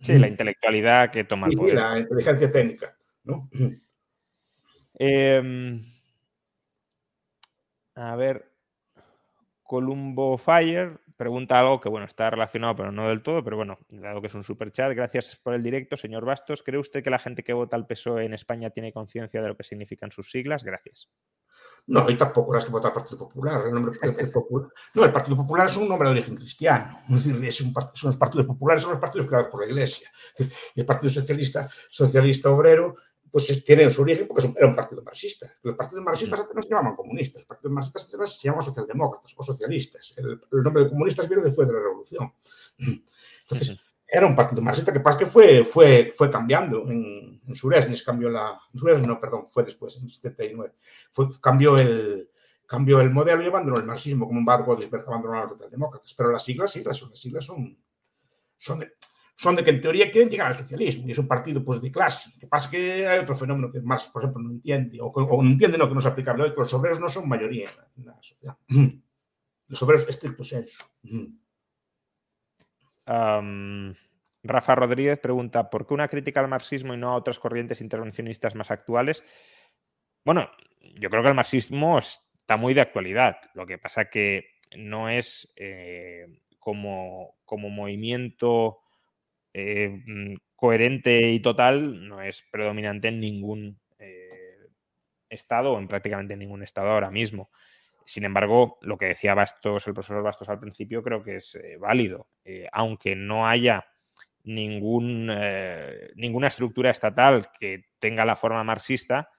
Sí, 0.00 0.18
la 0.18 0.28
intelectualidad 0.28 1.10
que 1.10 1.24
toma 1.24 1.46
el 1.46 1.56
poder. 1.56 1.74
Y 1.74 1.76
la 1.76 1.98
inteligencia 1.98 2.50
técnica. 2.50 2.96
¿no? 3.24 3.48
Eh, 4.98 5.80
a 7.96 8.16
ver, 8.16 8.50
Columbo 9.62 10.36
Fire 10.38 11.00
pregunta 11.16 11.60
algo 11.60 11.80
que, 11.80 11.88
bueno, 11.88 12.06
está 12.06 12.30
relacionado, 12.30 12.76
pero 12.76 12.92
no 12.92 13.08
del 13.08 13.22
todo, 13.22 13.44
pero 13.44 13.56
bueno, 13.56 13.78
dado 13.88 14.20
que 14.20 14.26
es 14.26 14.34
un 14.34 14.44
super 14.44 14.72
chat, 14.72 14.92
gracias 14.94 15.36
por 15.36 15.54
el 15.54 15.62
directo, 15.62 15.96
señor 15.96 16.24
Bastos. 16.24 16.62
¿Cree 16.62 16.78
usted 16.78 17.02
que 17.02 17.10
la 17.10 17.18
gente 17.18 17.44
que 17.44 17.52
vota 17.52 17.76
al 17.76 17.86
PSOE 17.86 18.24
en 18.24 18.34
España 18.34 18.70
tiene 18.70 18.92
conciencia 18.92 19.40
de 19.40 19.48
lo 19.48 19.56
que 19.56 19.64
significan 19.64 20.10
sus 20.10 20.30
siglas? 20.30 20.64
Gracias. 20.64 21.08
No, 21.86 22.08
y 22.08 22.16
tampoco 22.16 22.54
las 22.54 22.64
que 22.64 22.70
vota 22.70 22.88
el 22.88 22.94
Partido 22.94 23.18
Popular. 23.18 23.62
El 23.66 23.72
nombre, 23.72 23.98
el 24.02 24.30
popular. 24.30 24.68
No, 24.94 25.04
el 25.04 25.12
Partido 25.12 25.36
Popular 25.36 25.66
es 25.66 25.76
un 25.76 25.88
nombre 25.88 26.08
de 26.08 26.14
origen 26.14 26.34
cristiano. 26.34 27.00
Es 27.08 27.24
decir, 27.24 27.44
es 27.44 27.60
un, 27.60 27.72
son 27.72 28.08
los 28.08 28.16
partidos 28.16 28.46
populares, 28.46 28.82
son 28.82 28.92
los 28.92 29.00
partidos 29.00 29.26
creados 29.26 29.48
por 29.48 29.60
la 29.60 29.66
Iglesia. 29.66 30.10
El 30.74 30.86
Partido 30.86 31.10
Socialista, 31.10 31.68
Socialista 31.90 32.50
Obrero, 32.50 32.96
pues 33.34 33.64
tiene 33.64 33.90
su 33.90 34.02
origen 34.02 34.28
porque 34.28 34.46
era 34.56 34.68
un 34.68 34.76
partido 34.76 35.02
marxista. 35.02 35.52
Los 35.64 35.74
partidos 35.74 36.04
marxistas 36.04 36.38
antes 36.38 36.54
no 36.54 36.62
se 36.62 36.68
llamaban 36.68 36.94
comunistas, 36.94 37.42
los 37.42 37.46
partidos 37.48 37.72
marxistas 37.72 38.32
se 38.32 38.46
llamaban 38.46 38.64
socialdemócratas 38.64 39.34
o 39.36 39.42
socialistas. 39.42 40.14
El, 40.16 40.40
el, 40.52 40.62
nombre 40.62 40.84
de 40.84 40.90
comunistas 40.90 41.28
viene 41.28 41.42
después 41.42 41.66
de 41.66 41.74
la 41.74 41.80
revolución. 41.80 42.32
Entonces, 42.78 43.76
era 44.06 44.24
un 44.24 44.36
partido 44.36 44.62
marxista 44.62 44.92
que 44.92 45.00
pasa 45.00 45.18
que 45.18 45.26
fue, 45.26 45.64
fue, 45.64 46.12
fue 46.16 46.30
cambiando. 46.30 46.88
En, 46.88 47.42
en 47.44 47.54
Suresnes 47.56 48.04
cambió 48.04 48.28
la. 48.28 48.56
En 48.72 48.78
Suresnes, 48.78 49.08
no, 49.08 49.20
perdón, 49.20 49.48
fue 49.48 49.64
después, 49.64 49.96
en 49.96 50.08
79. 50.08 50.72
Fue, 51.10 51.26
cambió 51.42 51.76
el, 51.76 52.30
cambió 52.64 53.00
el 53.00 53.10
modelo 53.10 53.42
y 53.42 53.48
abandonó 53.48 53.78
el 53.78 53.84
marxismo 53.84 54.28
como 54.28 54.38
un 54.38 54.44
barco 54.44 54.78
abandonó 55.08 55.38
a 55.38 55.40
los 55.40 55.50
socialdemócratas. 55.50 56.14
Pero 56.14 56.30
las 56.30 56.44
siglas, 56.44 56.70
sí, 56.70 56.84
las, 56.84 57.02
las 57.02 57.18
siglas 57.18 57.44
son, 57.44 57.76
son 58.56 58.84
son 59.34 59.56
de 59.56 59.64
que 59.64 59.70
en 59.70 59.80
teoría 59.80 60.10
quieren 60.10 60.30
llegar 60.30 60.46
al 60.46 60.56
socialismo 60.56 61.08
y 61.08 61.10
es 61.10 61.18
un 61.18 61.26
partido 61.26 61.64
pues 61.64 61.82
de 61.82 61.90
clase. 61.90 62.30
Que 62.38 62.46
pasa 62.46 62.70
que 62.70 63.06
hay 63.06 63.18
otro 63.18 63.34
fenómeno 63.34 63.70
que 63.70 63.80
más, 63.80 64.08
por 64.08 64.22
ejemplo, 64.22 64.42
no 64.42 64.50
entiende 64.50 64.98
o, 65.00 65.12
no 65.42 65.50
entiende 65.50 65.76
no, 65.76 65.88
que 65.88 65.94
no 65.94 66.00
es 66.00 66.06
aplicable 66.06 66.44
hoy, 66.44 66.52
que 66.52 66.60
los 66.60 66.74
obreros 66.74 67.00
no 67.00 67.08
son 67.08 67.28
mayoría 67.28 67.68
en 67.96 68.06
la, 68.06 68.16
sociedad. 68.20 68.56
Los 69.66 69.82
obreros 69.82 70.06
estricto 70.06 70.44
senso. 70.44 70.84
Rafa 73.06 74.74
Rodríguez 74.74 75.18
pregunta, 75.18 75.70
¿por 75.70 75.86
qué 75.86 75.94
una 75.94 76.08
crítica 76.08 76.40
al 76.40 76.48
marxismo 76.48 76.92
y 76.92 76.98
no 76.98 77.10
a 77.10 77.16
otras 77.16 77.38
corrientes 77.38 77.80
intervencionistas 77.80 78.54
más 78.54 78.70
actuales? 78.70 79.24
Bueno, 80.22 80.50
yo 81.00 81.08
creo 81.08 81.22
que 81.22 81.30
el 81.30 81.34
marxismo 81.34 81.98
está 81.98 82.58
muy 82.58 82.74
de 82.74 82.82
actualidad. 82.82 83.38
Lo 83.54 83.66
que 83.66 83.78
pasa 83.78 84.10
que 84.10 84.58
no 84.76 85.08
es 85.08 85.52
eh, 85.56 86.26
como, 86.58 87.36
como 87.46 87.70
movimiento 87.70 88.83
eh, 89.54 90.02
coherente 90.56 91.30
y 91.30 91.40
total, 91.40 92.08
no 92.08 92.20
es 92.20 92.44
predominante 92.50 93.08
en 93.08 93.20
ningún 93.20 93.80
eh, 94.00 94.58
estado 95.28 95.74
o 95.74 95.78
en 95.78 95.86
prácticamente 95.86 96.36
ningún 96.36 96.64
estado 96.64 96.90
ahora 96.90 97.10
mismo. 97.10 97.50
Sin 98.04 98.24
embargo, 98.24 98.78
lo 98.82 98.98
que 98.98 99.06
decía 99.06 99.34
Bastos, 99.34 99.86
el 99.86 99.94
profesor 99.94 100.22
Bastos 100.24 100.48
al 100.48 100.58
principio, 100.58 101.04
creo 101.04 101.22
que 101.22 101.36
es 101.36 101.54
eh, 101.54 101.76
válido. 101.78 102.28
Aunque 102.72 103.14
no 103.14 103.46
haya 103.46 103.86
ningún, 104.42 105.30
ninguna 106.16 106.48
estructura 106.48 106.90
estatal 106.90 107.48
que 107.58 107.86
tenga 108.00 108.26
la 108.26 108.36
forma 108.36 108.62
marxista, 108.64 109.30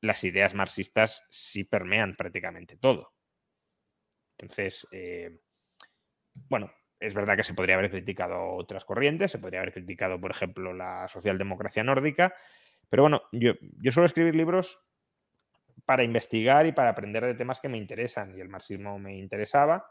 las 0.00 0.22
ideas 0.22 0.54
marxistas 0.54 1.26
sí 1.30 1.64
permean 1.64 2.14
prácticamente 2.14 2.76
todo. 2.76 3.12
Entonces, 4.38 4.86
bueno, 6.48 6.70
es 7.02 7.14
verdad 7.14 7.36
que 7.36 7.44
se 7.44 7.54
podría 7.54 7.74
haber 7.74 7.90
criticado 7.90 8.54
otras 8.54 8.84
corrientes, 8.84 9.32
se 9.32 9.38
podría 9.38 9.60
haber 9.60 9.72
criticado, 9.72 10.20
por 10.20 10.30
ejemplo, 10.30 10.72
la 10.72 11.08
socialdemocracia 11.08 11.82
nórdica, 11.82 12.34
pero 12.88 13.02
bueno, 13.02 13.22
yo, 13.32 13.52
yo 13.80 13.92
suelo 13.92 14.06
escribir 14.06 14.34
libros 14.34 14.78
para 15.84 16.04
investigar 16.04 16.66
y 16.66 16.72
para 16.72 16.90
aprender 16.90 17.24
de 17.24 17.34
temas 17.34 17.60
que 17.60 17.68
me 17.68 17.78
interesan. 17.78 18.36
Y 18.36 18.40
el 18.40 18.48
marxismo 18.48 18.98
me 18.98 19.16
interesaba 19.16 19.86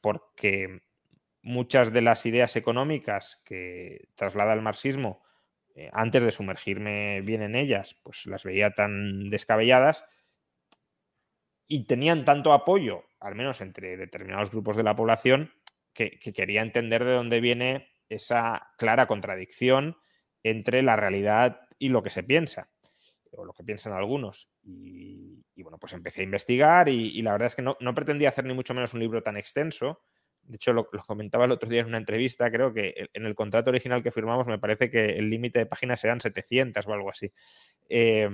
porque 0.00 0.80
muchas 1.42 1.92
de 1.92 2.02
las 2.02 2.24
ideas 2.26 2.56
económicas 2.56 3.42
que 3.44 4.08
traslada 4.14 4.52
el 4.52 4.62
marxismo, 4.62 5.22
eh, 5.74 5.90
antes 5.92 6.22
de 6.22 6.32
sumergirme 6.32 7.20
bien 7.22 7.42
en 7.42 7.54
ellas, 7.54 8.00
pues 8.02 8.26
las 8.26 8.44
veía 8.44 8.70
tan 8.70 9.30
descabelladas 9.30 10.04
y 11.66 11.86
tenían 11.86 12.24
tanto 12.24 12.52
apoyo, 12.52 13.04
al 13.20 13.34
menos 13.34 13.60
entre 13.60 13.96
determinados 13.96 14.50
grupos 14.50 14.76
de 14.76 14.82
la 14.82 14.96
población, 14.96 15.52
que, 15.92 16.18
que 16.18 16.32
quería 16.32 16.62
entender 16.62 17.04
de 17.04 17.12
dónde 17.12 17.40
viene 17.40 17.88
esa 18.08 18.70
clara 18.78 19.06
contradicción 19.06 19.96
entre 20.42 20.82
la 20.82 20.96
realidad 20.96 21.60
y 21.78 21.88
lo 21.88 22.02
que 22.02 22.10
se 22.10 22.22
piensa 22.22 22.70
o 23.32 23.44
lo 23.44 23.52
que 23.52 23.64
piensan 23.64 23.92
algunos. 23.92 24.50
Y, 24.62 25.42
bueno, 25.56 25.78
pues 25.78 25.92
empecé 25.92 26.20
a 26.20 26.24
investigar 26.24 26.88
y, 26.88 27.20
la 27.22 27.32
verdad 27.32 27.46
es 27.46 27.56
que 27.56 27.62
no, 27.62 27.94
pretendía 27.94 28.28
hacer 28.28 28.44
ni 28.44 28.54
mucho 28.54 28.74
menos 28.74 28.94
un 28.94 29.00
libro 29.00 29.22
tan 29.22 29.36
extenso. 29.36 30.02
De 30.42 30.56
hecho, 30.56 30.72
lo, 30.72 30.88
comentaba 30.88 31.44
el 31.44 31.52
otro 31.52 31.68
día 31.68 31.80
en 31.80 31.86
una 31.86 31.98
entrevista, 31.98 32.50
creo 32.50 32.72
que 32.72 33.08
en 33.12 33.26
el 33.26 33.34
contrato 33.34 33.70
original 33.70 34.02
que 34.02 34.10
firmamos 34.10 34.46
me 34.46 34.58
parece 34.58 34.90
que 34.90 35.06
el 35.06 35.30
límite 35.30 35.60
de 35.60 35.66
páginas 35.66 36.02
eran 36.04 36.20
700 36.20 36.86
o 36.86 36.92
algo 36.92 37.10
así. 37.10 37.32
Eh, 37.88 38.28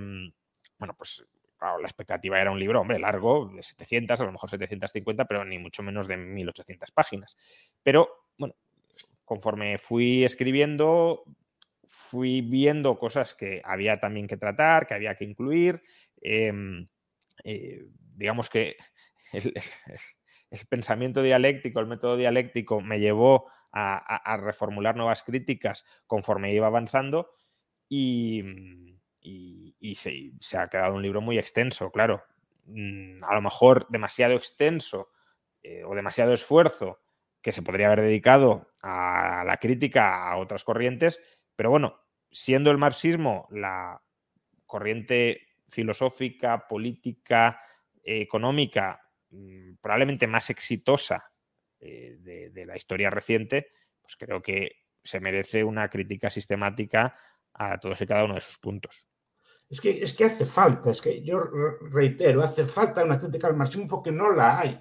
bueno, 0.78 0.94
pues 0.96 1.24
claro, 1.58 1.78
la 1.78 1.88
expectativa 1.88 2.40
era 2.40 2.50
un 2.50 2.58
libro, 2.58 2.80
hombre, 2.80 2.98
largo, 2.98 3.50
de 3.54 3.62
700, 3.62 4.20
a 4.20 4.24
lo 4.24 4.32
mejor 4.32 4.50
750, 4.50 5.24
pero 5.26 5.44
ni 5.44 5.58
mucho 5.58 5.82
menos 5.82 6.08
de 6.08 6.16
1800 6.16 6.90
páginas. 6.92 7.36
Pero 7.82 8.08
bueno, 8.38 8.54
conforme 9.24 9.78
fui 9.78 10.24
escribiendo, 10.24 11.24
fui 11.86 12.40
viendo 12.40 12.98
cosas 12.98 13.34
que 13.34 13.60
había 13.64 13.96
también 13.96 14.26
que 14.26 14.36
tratar, 14.36 14.86
que 14.86 14.94
había 14.94 15.16
que 15.16 15.24
incluir. 15.24 15.82
Eh, 16.22 16.52
eh, 17.44 17.86
digamos 18.14 18.50
que 18.50 18.76
el, 19.32 19.52
el, 19.54 19.62
el, 20.50 20.66
pensamiento 20.66 21.22
dialéctico, 21.22 21.80
el 21.80 21.86
método 21.86 22.16
dialéctico 22.16 22.80
me 22.80 23.00
llevó 23.00 23.50
a, 23.72 23.96
a, 23.96 24.34
a 24.34 24.36
reformular 24.38 24.96
nuevas 24.96 25.22
críticas 25.22 25.84
conforme 26.06 26.54
iba 26.54 26.66
avanzando 26.66 27.30
y, 27.88 28.97
y, 29.20 29.94
se, 29.94 30.58
ha 30.58 30.68
quedado 30.68 30.94
un 30.94 31.02
libro 31.02 31.20
muy 31.20 31.38
extenso, 31.38 31.90
claro. 31.90 32.22
Mm, 32.66 33.22
a 33.22 33.34
lo 33.34 33.42
mejor 33.42 33.86
demasiado 33.88 34.34
extenso 34.34 35.10
eh, 35.62 35.84
o 35.84 35.94
demasiado 35.94 36.32
esfuerzo 36.32 37.00
que 37.40 37.52
se 37.52 37.62
podría 37.62 37.86
haber 37.86 38.02
dedicado 38.02 38.68
a 38.82 39.44
la 39.46 39.56
crítica 39.56 40.30
a 40.30 40.36
otras 40.36 40.64
corrientes, 40.64 41.20
pero 41.56 41.70
bueno, 41.70 42.00
siendo 42.30 42.70
el 42.70 42.78
marxismo 42.78 43.46
la 43.50 44.02
corriente 44.66 45.48
filosófica, 45.66 46.66
política, 46.68 47.60
económica, 48.04 49.00
mmm, 49.30 49.74
probablemente 49.80 50.26
más 50.26 50.50
exitosa 50.50 51.30
eh, 51.80 52.16
de, 52.18 52.66
la 52.66 52.76
historia 52.76 53.10
reciente, 53.10 53.68
pues 54.02 54.16
creo 54.16 54.42
que 54.42 54.82
se 55.02 55.20
merece 55.20 55.64
una 55.64 55.88
crítica 55.88 56.28
sistemática 56.28 57.16
a 57.58 57.78
todos 57.78 58.00
y 58.00 58.06
cada 58.06 58.24
uno 58.24 58.34
de 58.34 58.40
sus 58.40 58.58
puntos. 58.58 59.06
Es 59.68 59.80
que, 59.80 60.02
es 60.02 60.14
que 60.14 60.24
hace 60.24 60.46
falta, 60.46 60.90
es 60.90 61.02
que 61.02 61.22
yo 61.22 61.42
reitero, 61.90 62.42
hace 62.42 62.64
falta 62.64 63.04
una 63.04 63.20
crítica 63.20 63.48
al 63.48 63.56
marxismo 63.56 63.86
porque 63.86 64.10
no 64.10 64.32
la 64.32 64.60
hay. 64.60 64.80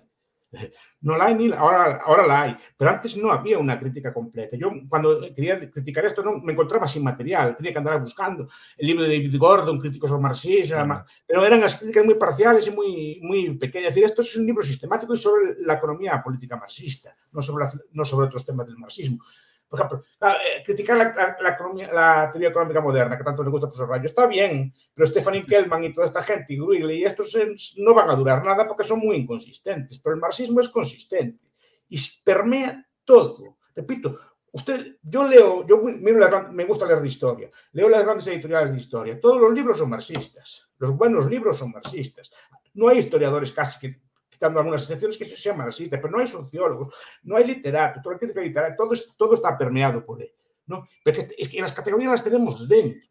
No 1.01 1.17
la 1.17 1.25
hay 1.25 1.35
ni 1.35 1.51
ahora, 1.51 2.01
ahora 2.05 2.25
la 2.25 2.41
hay, 2.41 2.55
pero 2.77 2.89
antes 2.89 3.15
no 3.17 3.31
había 3.31 3.57
una 3.59 3.77
crítica 3.77 4.13
completa. 4.13 4.57
Yo 4.57 4.71
cuando 4.89 5.21
quería 5.35 5.59
criticar 5.69 6.05
esto 6.05 6.23
no 6.23 6.39
me 6.39 6.53
encontraba 6.53 6.87
sin 6.87 7.03
material, 7.03 7.53
tenía 7.53 7.71
que 7.71 7.77
andar 7.77 7.99
buscando 7.99 8.47
el 8.77 8.87
libro 8.87 9.03
de 9.03 9.09
David 9.09 9.37
Gordon, 9.37 9.79
críticos 9.79 10.11
al 10.11 10.21
marxismo, 10.21 10.77
-huh. 10.77 11.05
pero 11.25 11.45
eran 11.45 11.59
las 11.59 11.75
críticas 11.75 12.05
muy 12.05 12.15
parciales 12.15 12.67
y 12.67 12.71
muy, 12.71 13.19
muy 13.21 13.57
pequeñas. 13.57 13.89
Es 13.89 13.95
decir, 13.95 14.05
esto 14.05 14.21
es 14.21 14.35
un 14.37 14.45
libro 14.45 14.63
sistemático 14.63 15.13
y 15.13 15.17
sobre 15.17 15.55
la 15.59 15.73
economía 15.75 16.21
política 16.23 16.55
marxista, 16.55 17.15
no 17.31 17.41
sobre, 17.41 17.65
la, 17.65 17.71
no 17.91 18.05
sobre 18.05 18.27
otros 18.27 18.45
temas 18.45 18.65
del 18.67 18.77
marxismo. 18.77 19.19
Por 19.69 19.79
ejemplo, 19.79 20.03
eh, 20.21 20.63
criticar 20.65 20.97
la, 20.97 21.13
la, 21.13 21.37
la, 21.41 21.49
economía, 21.49 21.91
la, 21.91 22.29
teoría 22.31 22.49
económica 22.49 22.79
moderna, 22.79 23.17
que 23.17 23.23
tanto 23.23 23.43
le 23.43 23.49
gusta 23.49 23.67
al 23.67 23.71
profesor 23.71 23.89
Rayo, 23.89 24.05
está 24.05 24.25
bien, 24.25 24.73
pero 24.93 25.07
Stephanie 25.07 25.45
Kellman 25.45 25.83
y 25.83 25.93
toda 25.93 26.07
esta 26.07 26.21
gente, 26.21 26.53
y 26.53 26.59
Wrigley, 26.59 27.01
y 27.01 27.05
estos 27.05 27.37
no 27.77 27.93
van 27.93 28.09
a 28.09 28.15
durar 28.15 28.45
nada 28.45 28.65
porque 28.65 28.83
son 28.83 28.99
muy 28.99 29.17
inconsistentes. 29.17 29.99
Pero 29.99 30.15
el 30.15 30.21
marxismo 30.21 30.61
es 30.61 30.69
consistente 30.69 31.47
y 31.89 31.99
permea 32.23 32.85
todo. 33.03 33.57
Repito, 33.75 34.17
usted, 34.51 34.97
yo 35.01 35.27
leo, 35.27 35.65
yo 35.67 35.81
me 35.81 36.65
gusta 36.65 36.85
leer 36.85 37.01
de 37.01 37.07
historia, 37.07 37.51
leo 37.73 37.89
las 37.89 38.03
grandes 38.03 38.27
editoriales 38.27 38.71
de 38.71 38.77
historia, 38.77 39.19
todos 39.19 39.41
los 39.41 39.53
libros 39.53 39.77
son 39.77 39.89
marxistas, 39.89 40.69
los 40.77 40.95
buenos 40.95 41.25
libros 41.27 41.57
son 41.57 41.71
marxistas. 41.71 42.31
No 42.73 42.87
hay 42.89 42.99
historiadores 42.99 43.51
casi 43.51 43.79
que, 43.79 44.01
quitando 44.37 44.59
algunas 44.59 44.83
excepciones, 44.83 45.17
que 45.17 45.25
sean 45.25 45.57
marxistas, 45.57 45.99
pero 45.99 46.11
no 46.11 46.19
hay 46.19 46.27
sociólogos, 46.27 46.93
no 47.23 47.37
hay 47.37 47.45
literatos, 47.45 48.03
toda 48.03 48.19
la 48.21 48.75
todo, 48.75 48.93
todo 49.17 49.33
está 49.33 49.57
permeado 49.57 50.05
por 50.05 50.21
él. 50.21 50.31
¿no? 50.67 50.87
Pero 51.03 51.19
es 51.37 51.49
que 51.49 51.61
las 51.61 51.73
categorías 51.73 52.11
las 52.11 52.23
tenemos 52.23 52.67
dentro. 52.67 53.09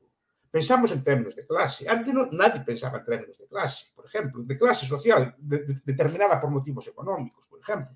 Pensamos 0.49 0.93
en 0.93 1.03
términos 1.03 1.35
de 1.35 1.45
clase. 1.45 1.89
Antes 1.89 2.15
no, 2.15 2.29
nadie 2.31 2.61
pensaba 2.61 2.99
en 2.99 3.05
términos 3.05 3.37
de 3.37 3.47
clase, 3.47 3.89
por 3.95 4.07
ejemplo, 4.07 4.43
de 4.45 4.57
clase 4.57 4.87
social 4.87 5.35
determinada 5.39 6.41
por 6.41 6.51
motivos 6.51 6.87
económicos, 6.87 7.47
por 7.49 7.59
ejemplo. 7.59 7.95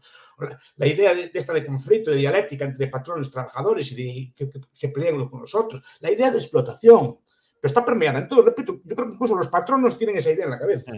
La, 0.76 0.86
idea 0.86 1.14
de, 1.14 1.30
esta 1.32 1.52
de 1.52 1.64
conflicto, 1.64 2.10
de 2.10 2.16
dialéctica 2.16 2.64
entre 2.64 2.88
patrones 2.88 3.30
trabajadores 3.30 3.92
y 3.92 3.94
de 3.94 4.34
que, 4.34 4.50
se 4.72 4.88
peleen 4.88 5.14
unos 5.14 5.30
con 5.30 5.40
los 5.40 5.54
otros. 5.54 5.82
La 6.00 6.10
idea 6.10 6.30
de 6.30 6.38
explotación, 6.38 7.20
pero 7.60 7.68
está 7.68 7.84
permeada 7.84 8.18
en 8.18 8.28
todo. 8.28 8.42
Repito, 8.42 8.80
yo 8.84 8.96
creo 8.96 9.08
que 9.08 9.14
incluso 9.14 9.36
los 9.36 9.48
patronos 9.48 9.96
tienen 9.96 10.16
esa 10.16 10.32
idea 10.32 10.44
en 10.44 10.50
la 10.50 10.58
cabeza. 10.58 10.92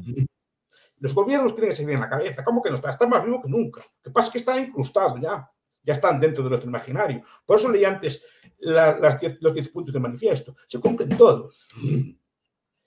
Los 1.02 1.14
gobiernos 1.14 1.54
tienen 1.54 1.72
esa 1.72 1.82
idea 1.82 1.96
en 1.96 2.00
la 2.00 2.08
cabeza. 2.08 2.44
¿Cómo 2.44 2.62
que 2.62 2.70
no 2.70 2.76
está? 2.76 2.90
Está 2.90 3.06
más 3.06 3.24
vivo 3.24 3.42
que 3.42 3.50
nunca. 3.50 3.80
Lo 3.80 4.02
que 4.02 4.10
pasa 4.10 4.28
es 4.28 4.32
que 4.32 4.38
está 4.38 4.58
incrustado 4.58 5.18
ya 5.18 5.46
ya 5.82 5.94
están 5.94 6.20
dentro 6.20 6.42
de 6.44 6.50
nuestro 6.50 6.70
imaginario. 6.70 7.22
Por 7.44 7.58
eso 7.58 7.68
leí 7.70 7.84
antes 7.84 8.24
los 8.60 9.54
10 9.54 9.68
puntos 9.70 9.92
de 9.92 10.00
manifiesto. 10.00 10.54
Se 10.66 10.80
cumplen 10.80 11.16
todos. 11.16 11.68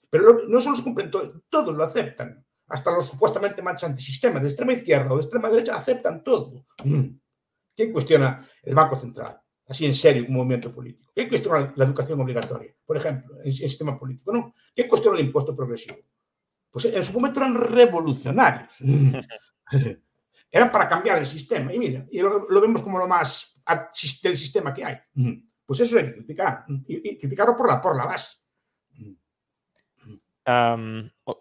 Pero 0.08 0.46
no 0.48 0.60
solo 0.60 0.76
se 0.76 0.84
cumplen 0.84 1.10
todos, 1.10 1.42
todos 1.48 1.74
lo 1.74 1.84
aceptan. 1.84 2.44
Hasta 2.68 2.90
los 2.90 3.06
supuestamente 3.06 3.62
más 3.62 3.84
antisistema, 3.84 4.40
de 4.40 4.46
extrema 4.46 4.72
izquierda 4.72 5.12
o 5.12 5.16
de 5.16 5.22
extrema 5.22 5.48
derecha, 5.48 5.76
aceptan 5.76 6.24
todo. 6.24 6.66
¿Quién 7.76 7.92
cuestiona 7.92 8.48
el 8.62 8.74
Banco 8.74 8.96
Central? 8.96 9.40
Así 9.68 9.84
en 9.84 9.94
serio, 9.94 10.24
como 10.26 10.38
movimiento 10.38 10.72
político. 10.72 11.12
¿Quién 11.14 11.28
cuestiona 11.28 11.72
la 11.76 11.84
educación 11.84 12.20
obligatoria? 12.20 12.74
Por 12.84 12.96
ejemplo, 12.96 13.36
en 13.40 13.46
el 13.46 13.52
sistema 13.52 13.98
político. 13.98 14.32
¿no? 14.32 14.54
¿Quién 14.74 14.88
cuestiona 14.88 15.18
el 15.18 15.26
impuesto 15.26 15.54
progresivo? 15.54 15.98
Pues 16.76 16.84
en 16.84 17.02
su 17.02 17.14
momento 17.14 17.40
eran 17.40 17.54
revolucionarios. 17.54 18.76
Eran 20.50 20.70
para 20.70 20.86
cambiar 20.86 21.16
el 21.16 21.24
sistema. 21.24 21.72
Y 21.72 21.78
mira, 21.78 22.04
y 22.10 22.20
lo, 22.20 22.60
vemos 22.60 22.82
como 22.82 22.98
lo 22.98 23.08
más 23.08 23.62
del 24.22 24.36
sistema 24.36 24.74
que 24.74 24.84
hay. 24.84 24.98
Pues 25.64 25.80
eso 25.80 25.96
hay 25.96 26.04
que 26.04 26.12
criticar. 26.12 26.66
Y, 26.86 27.16
criticarlo 27.16 27.56
por 27.56 27.66
la, 27.66 27.80
por 27.80 27.96
la 27.96 28.04
base. 28.04 28.36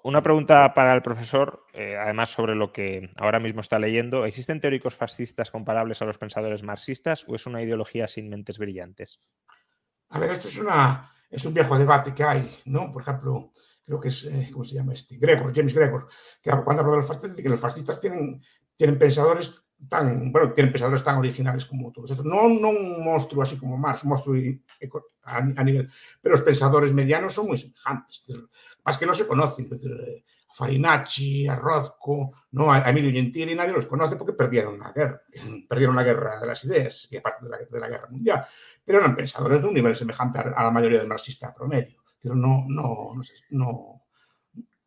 una 0.03 0.23
pregunta 0.23 0.73
para 0.73 0.95
el 0.95 1.01
profesor, 1.01 1.65
eh, 1.73 1.97
además 1.97 2.29
sobre 2.29 2.55
lo 2.55 2.71
que 2.71 3.11
ahora 3.17 3.41
mismo 3.41 3.59
está 3.59 3.77
leyendo. 3.77 4.23
¿Existen 4.23 4.61
teóricos 4.61 4.95
fascistas 4.95 5.51
comparables 5.51 6.01
a 6.01 6.05
los 6.05 6.17
pensadores 6.17 6.63
marxistas 6.63 7.25
o 7.27 7.35
es 7.35 7.45
una 7.45 7.61
ideología 7.61 8.07
sin 8.07 8.29
mentes 8.29 8.57
brillantes? 8.57 9.19
A 10.11 10.17
ver, 10.17 10.31
esto 10.31 10.47
es, 10.47 10.57
una, 10.59 11.11
es 11.29 11.43
un 11.43 11.53
viejo 11.53 11.77
debate 11.77 12.13
que 12.13 12.23
hay, 12.23 12.57
¿no? 12.63 12.89
Por 12.89 13.01
ejemplo, 13.01 13.51
creo 13.85 13.99
que 13.99 14.07
es, 14.09 14.25
eh, 14.25 14.49
¿cómo 14.51 14.63
se 14.63 14.75
llama 14.75 14.93
este? 14.93 15.17
Gregor, 15.17 15.53
James 15.55 15.73
Gregor, 15.73 16.07
que 16.41 16.49
cuando 16.63 16.81
habla 16.81 16.91
de 16.91 16.97
los 16.97 17.07
fascistas 17.07 17.31
dice 17.31 17.43
que 17.43 17.49
los 17.49 17.59
fascistas 17.59 18.01
tienen 18.01 18.41
tienen 18.75 18.97
pensadores 18.97 19.65
tan, 19.89 20.31
bueno, 20.31 20.53
tienen 20.53 20.71
pensadores 20.71 21.03
tan 21.03 21.17
originales 21.17 21.65
como 21.65 21.91
todos 21.91 22.11
estos. 22.11 22.25
No, 22.25 22.47
no 22.49 22.69
un 22.69 23.03
monstruo 23.03 23.43
así 23.43 23.57
como 23.57 23.77
Marx, 23.77 24.03
un 24.03 24.09
monstruo 24.09 24.35
a, 25.23 25.63
nivel, 25.63 25.89
pero 26.21 26.35
los 26.35 26.43
pensadores 26.43 26.93
medianos 26.93 27.33
son 27.33 27.47
muy 27.47 27.57
semejantes. 27.57 28.23
más 28.83 28.97
que 28.97 29.05
no 29.05 29.13
se 29.13 29.27
conocen. 29.27 29.65
Es 29.65 29.71
decir, 29.71 29.91
a 30.49 30.53
Farinacci, 30.53 31.47
a 31.47 31.55
Rozco, 31.55 32.31
¿no? 32.51 32.71
a 32.71 32.89
Emilio 32.89 33.11
Gentili, 33.11 33.53
nadie 33.53 33.73
los 33.73 33.85
conoce 33.85 34.15
porque 34.15 34.33
perdieron 34.33 34.79
la 34.79 34.91
guerra, 34.91 35.21
perdieron 35.69 35.95
la 35.95 36.03
guerra 36.03 36.39
de 36.39 36.47
las 36.47 36.63
ideas 36.63 37.07
y 37.11 37.17
aparte 37.17 37.43
de 37.43 37.51
la, 37.51 37.57
de 37.57 37.79
la 37.79 37.89
guerra 37.89 38.07
mundial. 38.09 38.45
Pero 38.83 38.99
eran 38.99 39.15
pensadores 39.15 39.61
de 39.61 39.67
un 39.67 39.73
nivel 39.73 39.95
semejante 39.95 40.39
a, 40.39 40.63
la 40.63 40.71
mayoría 40.71 40.99
del 40.99 41.07
marxista 41.07 41.53
promedio. 41.53 42.04
Pero 42.25 42.35
no, 42.35 42.65
no, 42.67 43.13
no, 43.13 43.21
no, 43.51 44.01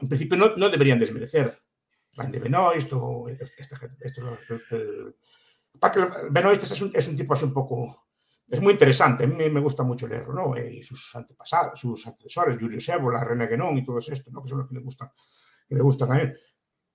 en 0.01 0.09
principio 0.09 0.36
no, 0.36 0.56
no 0.56 0.69
deberían 0.69 0.98
desmerecer 0.98 1.62
de 2.12 2.39
Benoist 2.40 2.93
o 2.94 3.28
este, 3.28 3.62
este, 4.01 4.20
Benoist 6.32 6.65
es 6.65 6.82
un, 6.82 6.90
es 6.93 7.06
un 7.06 7.16
tipo 7.16 7.35
así 7.35 7.44
un 7.44 7.52
poco 7.52 8.09
es 8.48 8.60
muy 8.60 8.73
interesante, 8.73 9.23
a 9.23 9.28
mí 9.28 9.36
me 9.51 9.60
gusta 9.60 9.85
mucho 9.85 10.09
leerlo, 10.09 10.32
¿no? 10.32 10.59
Y 10.59 10.82
sus 10.82 11.15
antepasados, 11.15 11.78
sus 11.78 12.05
antecesores, 12.09 12.59
Julio 12.59 12.81
Sebola, 12.81 13.23
René 13.23 13.47
Guénon 13.47 13.78
y 13.78 13.85
todo 13.85 13.98
esto, 13.98 14.32
¿no? 14.32 14.43
Que 14.43 14.48
son 14.48 14.59
los 14.59 14.69
que 14.69 14.74
le 14.74 14.81
gustan, 14.81 15.12
que 15.69 15.77
le 15.77 15.82
gustan 15.82 16.10
a 16.10 16.20
él. 16.20 16.36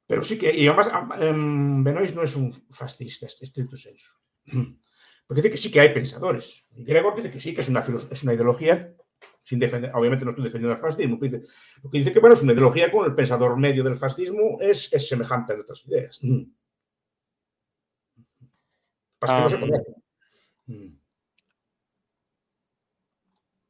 Pero 0.06 0.24
sí 0.24 0.38
que, 0.38 0.54
y 0.54 0.68
además, 0.68 0.92
em, 1.22 1.86
Benoist 1.86 2.16
no 2.18 2.24
es 2.24 2.36
un 2.36 2.52
fascista, 2.70 3.28
estricto 3.28 3.78
senso. 3.78 4.16
Porque 5.26 5.42
dice 5.42 5.52
que 5.52 5.58
sí 5.58 5.72
que 5.72 5.80
hay 5.80 5.94
pensadores. 5.94 6.68
Y 6.76 6.84
Gregor 6.84 7.16
dice 7.16 7.32
que 7.32 7.40
sí, 7.40 7.54
que 7.54 7.62
es 7.62 7.70
una, 7.70 7.80
es 8.12 8.24
una 8.24 8.34
ideología 8.34 8.94
sin 9.44 9.60
defender, 9.60 9.92
obviamente 9.94 10.26
no 10.26 10.32
estoy 10.32 10.46
defendiendo 10.46 10.74
el 10.74 10.82
fascismo, 10.82 11.20
lo 11.84 11.90
que 11.90 11.98
dice 11.98 12.12
que 12.12 12.20
bueno, 12.20 12.34
es 12.34 12.42
una 12.42 12.54
ideología 12.54 12.90
con 12.90 13.06
el 13.06 13.14
pensador 13.14 13.58
medio 13.60 13.84
del 13.84 13.96
fascismo 13.96 14.58
es, 14.62 14.92
es 14.94 15.08
semejante 15.08 15.54
a 15.54 15.60
otras 15.60 15.86
ideas. 15.86 16.20
Mm. 16.22 16.44
Pasa 19.20 19.36
que 19.36 19.66
no 19.66 19.76
se. 19.76 19.84
Mm. 20.66 20.98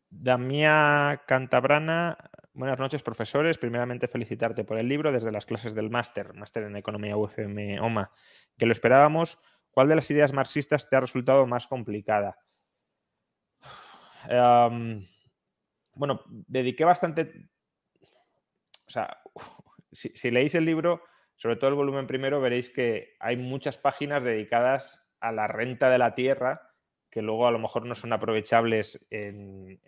Damia 0.10 1.24
Cantabrana, 1.28 2.18
buenas 2.54 2.80
noches, 2.80 3.04
profesores. 3.04 3.58
Primeramente, 3.58 4.08
felicitarte 4.08 4.64
por 4.64 4.78
el 4.78 4.88
libro 4.88 5.12
desde 5.12 5.32
las 5.32 5.45
clases 5.45 5.74
del 5.74 5.90
máster, 5.90 6.34
máster 6.34 6.64
en 6.64 6.78
Economía 6.78 7.18
UFM 7.18 7.80
OMA, 7.82 8.12
que 8.58 8.66
lo 8.66 8.72
esperábamos. 8.72 9.40
¿Cuál 9.72 9.90
de 9.90 9.95
las 9.95 10.10
ideas 10.12 10.34
marxistas 10.34 10.88
te 10.88 10.95
ha 10.95 11.00
resultado 11.00 11.48
más 11.48 11.68
complicada? 11.68 12.38
Bueno, 15.95 16.22
dediqué 16.26 16.86
bastante, 16.86 17.49
o 18.86 18.90
sea, 18.90 19.22
si, 19.91 20.32
leéis 20.32 20.56
el 20.56 20.65
libro, 20.65 21.03
sobre 21.36 21.56
todo 21.56 21.70
el 21.70 21.76
volumen 21.76 22.07
primero, 22.07 22.41
veréis 22.41 22.70
que 22.70 23.15
hay 23.20 23.38
muchas 23.38 23.78
páginas 23.78 24.24
dedicadas 24.24 25.07
a 25.20 25.32
la 25.32 25.48
renta 25.48 25.90
de 25.90 25.98
la 25.98 26.15
tierra 26.15 26.70
que 27.10 27.22
luego 27.22 27.45
a 27.45 27.52
lo 27.52 27.60
mejor 27.60 27.86
no 27.86 27.94
son 27.94 28.11
aprovechables 28.11 28.99
en, 29.11 29.80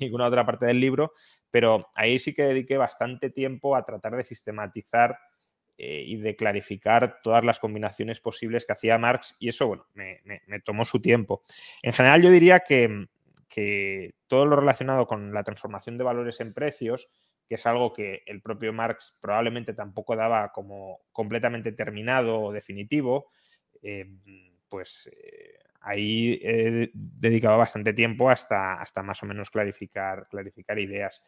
ninguna 0.00 0.26
otra 0.26 0.44
parte 0.44 0.66
del 0.66 0.80
libro, 0.80 1.12
pero 1.50 1.90
ahí 1.94 2.18
sí 2.18 2.34
que 2.34 2.42
dediqué 2.42 2.76
bastante 2.76 3.30
tiempo 3.30 3.76
a 3.76 3.84
tratar 3.84 4.16
de 4.16 4.24
sistematizar 4.24 5.16
eh, 5.78 6.02
y 6.04 6.16
de 6.16 6.34
clarificar 6.34 7.20
todas 7.22 7.44
las 7.44 7.60
combinaciones 7.60 8.20
posibles 8.20 8.66
que 8.66 8.72
hacía 8.72 8.98
Marx 8.98 9.36
y 9.38 9.48
eso, 9.48 9.68
bueno, 9.68 9.86
me, 9.94 10.20
me 10.24 10.60
tomó 10.60 10.84
su 10.84 11.00
tiempo. 11.00 11.42
En 11.82 11.92
general 11.92 12.20
yo 12.20 12.30
diría 12.30 12.60
que, 12.60 13.06
que 13.52 14.14
todo 14.28 14.46
lo 14.46 14.56
relacionado 14.56 15.06
con 15.06 15.34
la 15.34 15.44
transformación 15.44 15.98
de 15.98 16.04
valores 16.04 16.40
en 16.40 16.54
precios, 16.54 17.10
que 17.46 17.56
es 17.56 17.66
algo 17.66 17.92
que 17.92 18.22
el 18.24 18.40
propio 18.40 18.72
Marx 18.72 19.18
probablemente 19.20 19.74
tampoco 19.74 20.16
daba 20.16 20.52
como 20.52 21.00
completamente 21.12 21.72
terminado 21.72 22.40
o 22.40 22.52
definitivo, 22.52 23.30
eh, 23.82 24.06
pues 24.70 25.14
eh, 25.14 25.58
ahí 25.82 26.40
he 26.42 26.90
dedicado 26.94 27.58
bastante 27.58 27.92
tiempo 27.92 28.30
hasta, 28.30 28.74
hasta 28.74 29.02
más 29.02 29.22
o 29.22 29.26
menos 29.26 29.50
clarificar, 29.50 30.28
clarificar 30.30 30.78
ideas. 30.78 31.22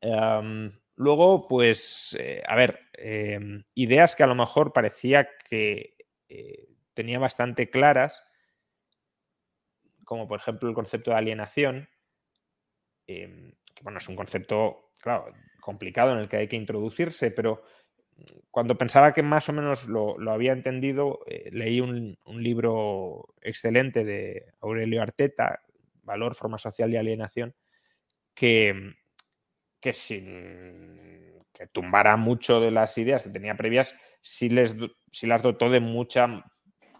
Em, 0.00 0.70
luego, 0.94 1.48
pues, 1.48 2.16
eh, 2.20 2.40
a 2.46 2.54
ver, 2.54 2.78
em, 2.92 3.64
ideas 3.74 4.14
que 4.14 4.22
a 4.22 4.28
lo 4.28 4.36
mejor 4.36 4.72
parecía 4.72 5.28
que 5.48 5.96
tenía 6.94 7.18
bastante 7.18 7.68
claras, 7.68 8.22
como 10.10 10.26
por 10.26 10.40
ejemplo 10.40 10.68
el 10.68 10.74
concepto 10.74 11.12
de 11.12 11.18
alienación, 11.18 11.88
em, 13.06 13.52
que 13.72 13.82
bueno, 13.84 13.98
es 13.98 14.08
un 14.08 14.16
concepto, 14.16 14.90
claro, 14.98 15.32
complicado 15.60 16.12
en 16.12 16.18
el 16.18 16.28
que 16.28 16.36
hay 16.36 16.48
que 16.48 16.56
introducirse, 16.56 17.30
pero 17.30 17.62
cuando 18.50 18.76
pensaba 18.76 19.14
que 19.14 19.22
más 19.22 19.48
o 19.48 19.52
menos 19.52 19.86
lo, 19.86 20.16
había 20.28 20.52
entendido, 20.52 21.20
eh, 21.28 21.50
leí 21.52 21.80
un, 21.80 22.18
libro 22.26 23.36
excelente 23.40 24.02
de 24.02 24.46
Aurelio 24.60 25.00
Arteta, 25.00 25.60
Valor, 26.02 26.34
Forma 26.34 26.58
Social 26.58 26.92
y 26.92 26.96
Alienación, 26.96 27.54
que, 28.34 28.96
que 29.78 29.92
sin 29.92 31.44
que 31.54 31.68
tumbara 31.68 32.16
mucho 32.16 32.60
de 32.60 32.72
las 32.72 32.98
ideas 32.98 33.22
que 33.22 33.30
tenía 33.30 33.54
previas, 33.54 33.94
sí, 34.20 34.48
les, 34.48 34.74
sí 35.12 35.28
las 35.28 35.42
dotó 35.42 35.70
de 35.70 35.78
mucha 35.78 36.44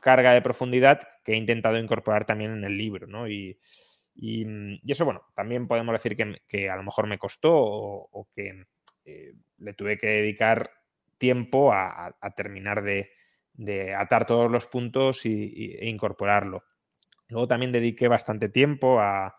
carga 0.01 0.32
de 0.32 0.43
profundidad 0.43 1.01
he 1.32 1.36
intentado 1.36 1.78
incorporar 1.78 2.24
también 2.24 2.52
en 2.52 2.65
el 2.65 2.77
libro, 2.77 3.07
¿no? 3.07 3.28
Y, 3.28 3.59
mm, 4.16 4.81
eso, 4.86 5.05
bueno, 5.05 5.23
también 5.35 5.69
podemos 5.69 5.93
decir 5.93 6.16
que, 6.48 6.70
a 6.70 6.77
lo 6.77 6.82
mejor 6.82 7.07
me 7.07 7.19
costó 7.19 7.52
o, 7.55 8.28
que 8.35 8.65
eh, 9.05 9.32
le 9.59 9.74
tuve 9.74 9.98
que 9.98 10.07
dedicar 10.07 10.70
tiempo 11.19 11.73
a, 11.73 12.16
terminar 12.36 12.82
de, 12.82 13.11
atar 13.94 14.27
todos 14.27 14.51
los 14.51 14.66
puntos 14.66 15.27
y, 15.27 15.77
e 15.78 15.89
incorporarlo. 15.89 16.65
Luego 17.28 17.47
también 17.47 17.73
dediqué 17.73 18.09
bastante 18.09 18.48
tiempo 18.48 19.01
a... 19.01 19.36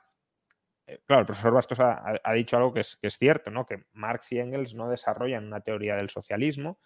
Eh, 0.86 1.00
claro, 1.06 1.22
el 1.22 1.26
profesor 1.26 1.54
Bastos 1.54 1.80
ha, 1.80 2.34
dicho 2.34 2.58
algo 2.58 2.74
que 2.74 2.82
es, 2.82 2.96
que 2.96 3.08
es, 3.08 3.18
cierto, 3.18 3.52
¿no? 3.52 3.66
Que 3.66 3.84
Marx 3.94 4.32
y 4.32 4.40
Engels 4.40 4.76
no 4.76 4.90
desarrollan 4.90 5.48
una 5.48 5.62
teoría 5.62 5.96
del 5.96 6.10
socialismo, 6.10 6.80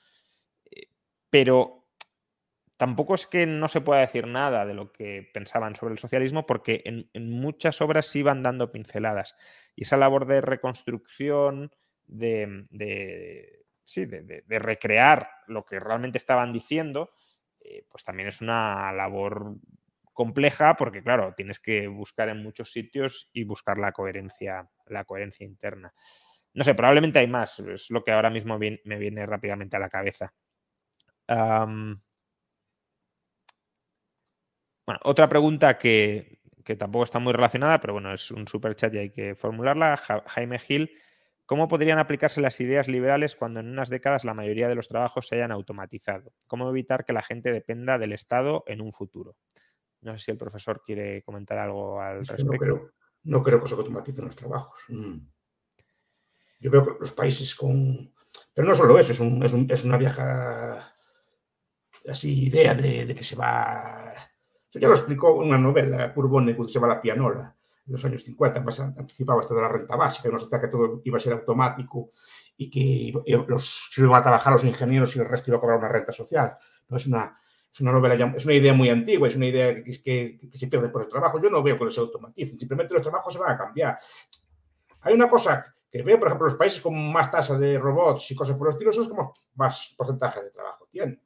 eh, 0.71 0.87
pero 1.29 1.84
tampoco 2.77 3.15
es 3.15 3.27
que 3.27 3.45
no 3.45 3.67
se 3.67 3.81
pueda 3.81 4.01
decir 4.01 4.27
nada 4.27 4.65
de 4.65 4.73
lo 4.73 4.91
que 4.91 5.29
pensaban 5.33 5.75
sobre 5.75 5.93
el 5.93 5.99
socialismo, 5.99 6.45
porque 6.45 6.81
en, 6.85 7.29
muchas 7.29 7.81
obras 7.81 8.05
sí 8.07 8.19
iban 8.19 8.43
dando 8.43 8.71
pinceladas. 8.71 9.35
Y 9.75 9.83
esa 9.83 9.97
labor 9.97 10.25
de 10.25 10.41
reconstrucción, 10.41 11.71
de, 12.05 12.65
sí, 13.85 14.05
de, 14.05 14.59
recrear 14.59 15.29
lo 15.47 15.65
que 15.65 15.79
realmente 15.79 16.17
estaban 16.17 16.51
diciendo, 16.53 17.11
eh, 17.61 17.85
pues 17.89 18.03
también 18.03 18.29
es 18.29 18.41
una 18.41 18.91
labor 18.91 19.55
compleja 20.13 20.75
porque, 20.75 21.03
claro, 21.03 21.33
tienes 21.35 21.59
que 21.59 21.87
buscar 21.87 22.29
en 22.29 22.41
muchos 22.41 22.71
sitios 22.71 23.29
y 23.33 23.43
buscar 23.43 23.77
la 23.77 23.91
coherencia, 23.91 24.69
la 24.87 25.03
coherencia 25.03 25.45
interna. 25.45 25.93
No 26.53 26.63
sé, 26.63 26.73
probablemente 26.73 27.19
hay 27.19 27.27
más, 27.27 27.59
es 27.59 27.89
lo 27.89 28.03
que 28.03 28.13
ahora 28.13 28.29
mismo 28.29 28.57
me 28.57 28.97
viene 28.97 29.25
rápidamente 29.25 29.75
a 29.75 29.79
la 29.79 29.89
cabeza. 29.89 30.33
Bueno, 34.85 34.99
otra 35.03 35.27
pregunta 35.27 35.77
que, 35.77 36.39
tampoco 36.77 37.03
está 37.03 37.19
muy 37.19 37.33
relacionada, 37.33 37.79
pero 37.81 37.93
bueno, 37.93 38.13
es 38.13 38.29
un 38.31 38.47
super 38.47 38.75
chat 38.75 38.93
y 38.93 38.99
hay 38.99 39.09
que 39.09 39.35
formularla. 39.35 39.97
Jaime 40.27 40.59
Gil, 40.59 40.91
¿cómo 41.45 41.67
podrían 41.67 41.97
aplicarse 41.97 42.39
las 42.39 42.59
ideas 42.61 42.87
liberales 42.87 43.35
cuando 43.35 43.61
en 43.61 43.67
unas 43.69 43.89
décadas 43.89 44.25
la 44.25 44.35
mayoría 44.35 44.67
de 44.67 44.75
los 44.75 44.87
trabajos 44.87 45.27
se 45.27 45.35
hayan 45.35 45.51
automatizado? 45.51 46.33
¿Cómo 46.47 46.69
evitar 46.69 47.03
que 47.03 47.13
la 47.13 47.23
gente 47.23 47.51
dependa 47.51 47.97
del 47.97 48.13
Estado 48.13 48.63
en 48.67 48.81
un 48.81 48.91
futuro? 48.91 49.37
No 50.01 50.13
sé 50.17 50.25
si 50.25 50.31
el 50.31 50.37
profesor 50.37 50.83
quiere 50.85 51.23
comentar 51.23 51.57
algo 51.57 51.99
al 51.99 52.19
respecto. 52.19 52.51
No 52.51 52.59
creo, 52.59 52.91
no 53.23 53.41
creo 53.41 53.59
que 53.59 53.67
se 53.67 53.75
automaticen 53.75 54.25
los 54.25 54.35
trabajos. 54.35 54.77
Mm. 54.89 55.17
Yo 56.59 56.71
veo 56.71 56.85
que 56.85 56.99
los 56.99 57.11
países 57.11 57.55
con... 57.55 58.13
Pero 58.53 58.67
no 58.67 58.75
solo 58.75 58.99
eso, 58.99 59.13
es, 59.13 59.83
una 59.83 59.97
vieja 59.97 60.93
así 62.07 62.47
idea 62.47 62.75
de 62.75 63.15
que 63.15 63.23
se 63.23 63.35
va 63.35 64.13
ya 64.79 64.87
lo 64.87 64.93
explicó 64.93 65.33
una 65.33 65.57
novela, 65.57 66.13
Curbone, 66.13 66.55
que 66.55 66.63
se 66.65 66.71
llama 66.71 66.87
La 66.87 67.01
Pianola, 67.01 67.55
en 67.85 67.91
los 67.91 68.03
años 68.03 68.23
50, 68.23 68.61
más 68.61 68.79
anticipaba 68.79 69.39
hasta 69.39 69.53
de 69.53 69.61
la 69.61 69.69
renta 69.69 69.95
básica, 69.95 70.29
nos 70.29 70.43
decía 70.43 70.59
que 70.59 70.67
todo 70.67 71.01
iba 71.03 71.17
a 71.17 71.19
ser 71.19 71.33
automático 71.33 72.09
y 72.57 72.69
que 72.69 73.35
los, 73.47 73.89
se 73.91 74.01
iban 74.01 74.19
a 74.19 74.23
trabajar 74.23 74.53
los 74.53 74.63
ingenieros 74.63 75.15
y 75.15 75.19
el 75.19 75.29
resto 75.29 75.51
iba 75.51 75.57
a 75.57 75.61
cobrar 75.61 75.77
una 75.77 75.89
renta 75.89 76.11
social. 76.11 76.57
No, 76.87 76.97
es, 76.97 77.05
una, 77.05 77.33
es 77.71 77.81
una 77.81 77.91
novela, 77.91 78.33
es 78.35 78.45
una 78.45 78.53
idea 78.53 78.73
muy 78.73 78.89
antigua, 78.89 79.27
es 79.27 79.35
una 79.35 79.47
idea 79.47 79.75
que, 79.75 79.83
que, 79.83 80.37
que, 80.51 80.57
se 80.57 80.67
pierde 80.67 80.89
por 80.89 81.03
el 81.03 81.09
trabajo. 81.09 81.39
Yo 81.41 81.49
no 81.49 81.61
veo 81.61 81.77
que 81.77 81.91
se 81.91 81.99
automaticen, 81.99 82.57
simplemente 82.57 82.93
los 82.93 83.03
trabajos 83.03 83.33
se 83.33 83.39
van 83.39 83.51
a 83.51 83.57
cambiar. 83.57 83.97
Hay 85.01 85.13
una 85.13 85.29
cosa 85.29 85.75
que 85.91 86.01
veo, 86.01 86.17
por 86.17 86.27
ejemplo, 86.27 86.47
los 86.47 86.55
países 86.55 86.81
con 86.81 87.13
más 87.13 87.31
tasa 87.31 87.57
de 87.57 87.77
robots 87.77 88.31
y 88.31 88.35
cosas 88.35 88.57
por 88.57 88.67
el 88.67 88.73
estilo, 88.73 88.91
son 88.91 89.07
los 89.07 89.13
que 89.13 89.41
más 89.55 89.93
porcentaje 89.97 90.43
de 90.43 90.51
trabajo 90.51 90.87
tienen. 90.91 91.21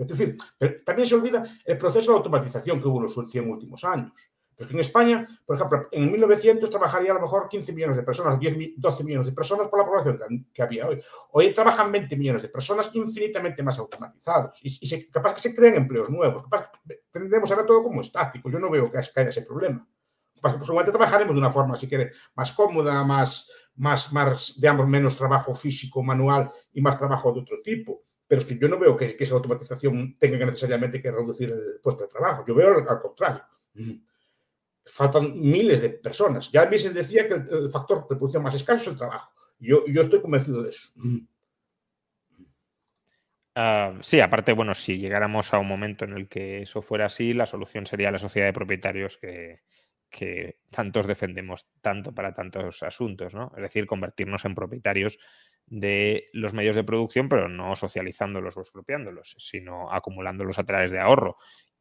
Es 0.00 0.08
decir, 0.08 0.36
también 0.84 1.06
se 1.06 1.14
olvida 1.14 1.44
el 1.64 1.76
proceso 1.76 2.12
de 2.12 2.18
automatización 2.18 2.80
que 2.80 2.88
hubo 2.88 2.98
en 2.98 3.14
los 3.14 3.30
100 3.30 3.50
últimos 3.50 3.84
años. 3.84 4.12
Porque 4.56 4.74
en 4.74 4.80
España, 4.80 5.26
por 5.46 5.56
ejemplo, 5.56 5.88
en 5.90 6.10
1900 6.10 6.68
trabajaría 6.68 7.12
a 7.12 7.14
lo 7.14 7.20
mejor 7.20 7.48
15 7.48 7.72
millones 7.72 7.96
de 7.96 8.02
personas, 8.02 8.38
10, 8.38 8.74
12 8.76 9.04
millones 9.04 9.26
de 9.26 9.32
personas 9.32 9.68
por 9.68 9.78
la 9.78 9.86
población 9.86 10.46
que 10.52 10.62
había 10.62 10.86
hoy. 10.86 11.02
Hoy 11.32 11.54
trabajan 11.54 11.90
20 11.92 12.16
millones 12.16 12.42
de 12.42 12.48
personas 12.48 12.90
infinitamente 12.94 13.62
más 13.62 13.78
automatizados 13.78 14.60
y, 14.62 14.78
y 14.80 15.10
capaz 15.10 15.34
que 15.34 15.40
se 15.40 15.54
crean 15.54 15.76
empleos 15.76 16.10
nuevos. 16.10 16.42
Capaz 16.42 16.70
que 16.86 17.00
tendemos 17.10 17.50
a 17.50 17.56
ver 17.56 17.66
todo 17.66 17.82
como 17.82 18.02
estático. 18.02 18.50
Yo 18.50 18.58
no 18.58 18.70
veo 18.70 18.90
que 18.90 18.98
haya 18.98 19.28
ese 19.30 19.42
problema. 19.42 19.86
Capaz 20.34 20.58
que 20.58 20.90
trabajaremos 20.90 21.34
de 21.34 21.40
una 21.40 21.50
forma, 21.50 21.76
si 21.76 21.86
quiere, 21.86 22.12
más 22.34 22.52
cómoda, 22.52 23.04
más, 23.04 23.50
más, 23.76 24.12
más, 24.12 24.54
digamos, 24.58 24.88
menos 24.88 25.16
trabajo 25.16 25.54
físico, 25.54 26.02
manual 26.02 26.50
y 26.72 26.80
más 26.80 26.98
trabajo 26.98 27.32
de 27.32 27.40
otro 27.40 27.62
tipo 27.62 28.04
pero 28.30 28.42
es 28.42 28.46
que 28.46 28.56
yo 28.56 28.68
no 28.68 28.78
veo 28.78 28.96
que, 28.96 29.16
esa 29.18 29.34
automatización 29.34 30.16
tenga 30.16 30.46
necesariamente 30.46 31.02
que 31.02 31.10
reducir 31.10 31.50
el 31.50 31.80
puesto 31.82 32.04
de 32.04 32.10
trabajo. 32.10 32.44
Yo 32.46 32.54
veo 32.54 32.76
al, 32.76 33.00
contrario. 33.02 33.42
Faltan 34.84 35.32
miles 35.34 35.82
de 35.82 35.90
personas. 35.90 36.48
Ya 36.52 36.70
se 36.78 36.92
decía 36.92 37.26
que 37.26 37.34
el, 37.34 37.68
factor 37.72 38.02
de 38.02 38.06
producción 38.06 38.44
más 38.44 38.54
escaso 38.54 38.82
es 38.82 38.86
el 38.86 38.96
trabajo. 38.96 39.32
Yo, 39.58 39.84
yo 39.88 40.02
estoy 40.02 40.20
convencido 40.20 40.62
de 40.62 40.70
eso. 40.70 40.92
Ah, 43.56 43.98
sí, 44.00 44.20
aparte, 44.20 44.52
bueno, 44.52 44.76
si 44.76 44.98
llegáramos 44.98 45.52
a 45.52 45.58
un 45.58 45.66
momento 45.66 46.04
en 46.04 46.12
el 46.12 46.28
que 46.28 46.62
eso 46.62 46.82
fuera 46.82 47.06
así, 47.06 47.34
la 47.34 47.46
solución 47.46 47.84
sería 47.84 48.12
la 48.12 48.20
sociedad 48.20 48.46
de 48.46 48.52
propietarios 48.52 49.16
que, 49.16 49.62
que 50.08 50.58
tantos 50.70 51.08
defendemos 51.08 51.66
tanto 51.80 52.14
para 52.14 52.32
tantos 52.32 52.84
asuntos, 52.84 53.34
¿no? 53.34 53.50
Es 53.56 53.62
decir, 53.62 53.86
convertirnos 53.86 54.44
en 54.44 54.54
propietarios 54.54 55.18
de 55.70 56.28
los 56.32 56.52
medios 56.52 56.74
de 56.74 56.84
producción, 56.84 57.28
pero 57.28 57.48
no 57.48 57.74
socializándolos 57.76 58.56
o 58.56 58.60
expropiándolos, 58.60 59.36
sino 59.38 59.90
acumulándolos 59.90 60.58
a 60.58 60.64
través 60.64 60.90
de 60.90 60.98
ahorro. 60.98 61.36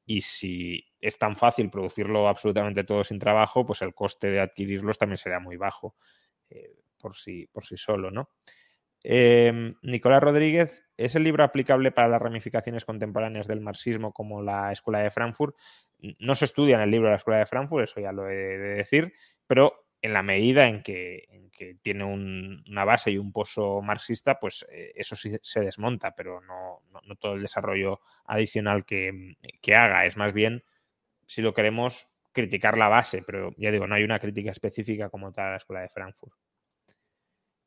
Y 0.06 0.22
si 0.22 0.86
es 1.02 1.18
tan 1.18 1.36
fácil 1.36 1.70
producirlo 1.72 2.28
absolutamente 2.28 2.84
todo 2.84 3.04
sin 3.04 3.20
trabajo, 3.20 3.66
pues 3.66 3.82
el 3.82 3.94
coste 3.94 4.30
de 4.30 4.40
adquirirlos 4.40 4.98
también 4.98 5.18
será 5.18 5.40
muy 5.40 5.58
bajo 5.58 5.96
eh, 6.50 6.78
por, 7.00 7.16
sí, 7.16 7.48
por 7.52 7.66
sí 7.66 7.78
solo, 7.78 8.12
¿no? 8.12 8.30
Em, 9.02 9.76
Nicolás 9.82 10.22
Rodríguez, 10.22 10.86
¿es 10.98 11.16
el 11.16 11.24
libro 11.24 11.44
aplicable 11.44 11.92
para 11.92 12.10
las 12.10 12.22
ramificaciones 12.22 12.86
contemporáneas 12.86 13.48
del 13.48 13.62
marxismo 13.62 14.14
como 14.14 14.42
la 14.44 14.72
Escuela 14.72 15.00
de 15.00 15.10
Frankfurt? 15.10 15.56
No 16.20 16.36
se 16.36 16.46
estudia 16.46 16.76
en 16.76 16.82
el 16.82 16.92
libro 16.92 17.08
de 17.08 17.14
la 17.14 17.18
Escuela 17.18 17.40
de 17.40 17.46
Frankfurt, 17.46 17.86
eso 17.86 18.02
ya 18.02 18.12
lo 18.12 18.30
he 18.30 18.36
de 18.36 18.76
decir, 18.76 19.14
pero 19.48 19.89
en 20.02 20.14
la 20.14 20.24
medida 20.24 20.68
en 20.68 20.84
que, 20.84 21.28
tiene 21.82 22.06
una 22.06 22.86
base 22.86 23.12
y 23.12 23.18
un 23.18 23.34
pozo 23.34 23.82
marxista, 23.82 24.40
pues 24.40 24.66
eh, 24.72 24.94
eso 24.96 25.18
sí 25.18 25.30
se 25.42 25.60
desmonta, 25.60 26.16
pero 26.16 26.40
no, 26.40 26.82
todo 27.18 27.34
el 27.34 27.42
desarrollo 27.42 28.00
adicional 28.24 28.86
que, 28.86 29.36
haga. 29.76 30.06
Es 30.06 30.16
más 30.16 30.32
bien, 30.32 30.64
si 31.28 31.42
lo 31.42 31.54
queremos, 31.54 32.08
criticar 32.32 32.78
la 32.78 32.88
base, 32.88 33.24
pero 33.28 33.54
ya 33.58 33.72
digo, 33.72 33.88
no 33.88 33.96
hay 33.96 34.06
una 34.06 34.20
crítica 34.20 34.52
específica 34.52 35.10
como 35.10 35.34
tal 35.34 35.48
a 35.48 35.52
la 35.52 35.58
Escuela 35.58 35.82
de 35.82 35.90
Frankfurt. 35.90 36.34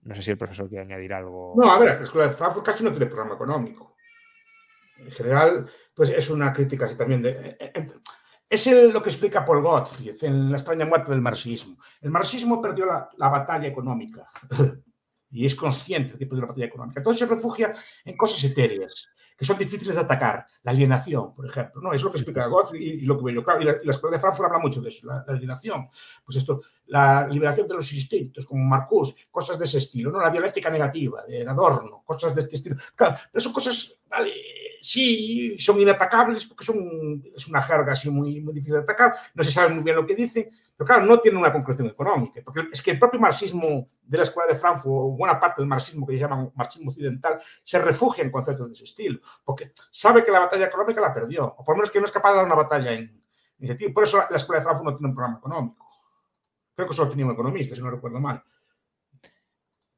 No 0.01 0.15
sé 0.15 0.23
si 0.23 0.31
el 0.31 0.39
profesor 0.39 0.71
quiere 0.71 0.85
añadir 0.85 1.13
algo. 1.13 1.53
No, 1.55 1.71
a 1.71 1.79
ver, 1.79 1.89
la 1.99 2.03
Escuela 2.03 2.29
de 2.29 2.35
Frankfurt 2.35 2.65
casi 2.65 2.85
no 2.85 2.93
tiene 2.93 3.07
programa 3.07 3.35
económico. 3.35 3.95
En 4.97 5.11
general, 5.11 5.71
pues 5.95 6.09
es 6.09 6.31
una 6.31 6.51
crítica 6.51 6.87
así 6.87 6.97
también 6.97 7.21
de... 7.21 7.59
Es 8.53 8.66
lo 8.66 9.03
que 9.03 9.09
explica 9.09 9.47
Paul 9.47 9.62
Gottfried 9.62 10.24
en 10.24 10.51
La 10.51 10.59
extraña 10.59 10.85
muerte 10.85 11.11
del 11.11 11.23
marxismo. 11.23 11.79
El 12.03 12.11
marxismo 12.11 12.61
perdió 12.61 12.85
la, 12.85 13.29
batalla 13.31 13.66
económica 13.66 14.31
y 15.31 15.47
es 15.47 15.55
consciente 15.55 16.12
de 16.12 16.19
que 16.19 16.27
perdió 16.27 16.43
la 16.43 16.49
batalla 16.49 16.66
económica. 16.66 17.01
Entonces 17.01 17.27
se 17.27 17.35
refugia 17.35 17.73
en 18.05 18.15
cosas 18.15 18.45
etéreas 18.45 19.09
que 19.39 19.47
son 19.47 19.57
difíciles 19.57 19.95
de 19.95 20.03
atacar. 20.03 20.47
La 20.65 20.73
alienación, 20.73 21.35
por 21.35 21.47
ejemplo. 21.47 21.81
¿no? 21.81 21.95
Es 21.95 22.03
lo 22.03 22.12
que 22.12 22.19
explica 22.19 22.47
Gottfried 22.47 22.83
y, 22.83 23.07
lo 23.07 23.16
que 23.16 23.24
veo 23.24 23.37
yo. 23.37 23.43
Claro, 23.43 23.62
y 23.62 23.65
la, 23.65 23.91
escuela 23.91 24.19
de 24.19 24.20
Frankfurt 24.20 24.49
habla 24.49 24.59
mucho 24.59 24.83
de 24.83 24.91
eso, 24.91 25.07
la, 25.07 25.24
alienación. 25.27 25.89
Pues 26.23 26.37
esto, 26.37 26.61
la 26.89 27.27
liberación 27.29 27.66
de 27.66 27.77
los 27.77 27.91
instintos, 27.95 28.45
como 28.45 28.62
Marcuse, 28.66 29.15
cosas 29.31 29.59
de 29.59 29.65
ese 29.65 29.79
estilo. 29.79 30.11
¿no? 30.11 30.20
La 30.20 30.29
dialéctica 30.29 30.69
negativa, 30.69 31.24
de 31.24 31.49
Adorno, 31.49 32.03
cosas 32.05 32.35
de 32.35 32.43
este 32.43 32.57
estilo. 32.57 32.77
Claro, 32.95 33.16
pero 33.33 33.43
son 33.43 33.55
cosas... 33.55 33.99
Vale, 34.11 34.31
sí 34.83 35.57
son 35.59 35.81
inatacables 35.81 36.45
porque 36.47 36.65
son, 36.65 37.23
es 37.35 37.47
una 37.47 37.63
jerga 37.63 37.93
así 37.93 38.11
muy, 38.11 38.41
muy 38.41 38.53
difícil 38.53 38.75
de 38.75 38.81
atacar, 38.81 39.15
no 39.33 39.43
se 39.43 39.53
sabe 39.53 39.73
muy 39.73 39.85
bien 39.85 39.97
lo 39.97 40.05
que 40.05 40.17
dicen, 40.17 40.51
pero 40.77 40.87
claro, 40.87 41.07
no 41.07 41.21
tiene 41.21 41.39
una 41.39 41.53
concreción 41.53 41.89
económica, 41.89 42.41
porque 42.45 42.69
es 42.73 42.83
que 42.83 42.91
el 42.91 42.99
propio 42.99 43.21
marxismo 43.21 43.89
de 44.03 44.17
la 44.17 44.25
Escuela 44.25 44.53
de 44.53 44.59
Frankfurt, 44.59 44.87
o 44.87 45.17
buena 45.17 45.39
parte 45.39 45.63
del 45.63 45.69
marxismo 45.69 46.07
que 46.07 46.19
llaman 46.19 46.51
marxismo 46.57 46.91
occidental, 46.91 47.41
se 47.63 47.79
refugia 47.79 48.25
en 48.25 48.31
conceptos 48.31 48.67
de 48.67 48.75
ese 48.75 48.85
estilo, 48.85 49.21
porque 49.45 49.73
sabe 49.91 50.25
que 50.25 50.33
la 50.33 50.41
batalla 50.41 50.67
económica 50.67 51.01
la 51.01 51.15
perdió, 51.15 51.45
o 51.47 51.65
por 51.65 51.75
lo 51.75 51.79
menos 51.79 51.91
que 51.91 52.01
no 52.01 52.07
es 52.07 52.13
capaz 52.13 52.31
de 52.31 52.37
dar 52.39 52.47
una 52.47 52.57
batalla 52.57 52.93
en 52.93 53.23
iniciativa. 53.59 53.93
Por 53.95 54.03
eso 54.03 54.19
la 54.29 54.37
Escuela 54.37 54.59
de 54.59 54.65
Frankfurt 54.65 54.91
no 54.91 54.97
tiene 54.97 55.09
un 55.09 55.15
programa 55.15 55.39
económico. 55.39 55.87
Creo 56.75 56.89
que 56.89 56.95
solo 56.95 57.11
tenía 57.11 57.27
un 57.27 57.33
economista, 57.33 57.77
si 57.77 57.83
no 57.83 57.91
recuerdo 57.91 58.19
mal. 58.19 58.43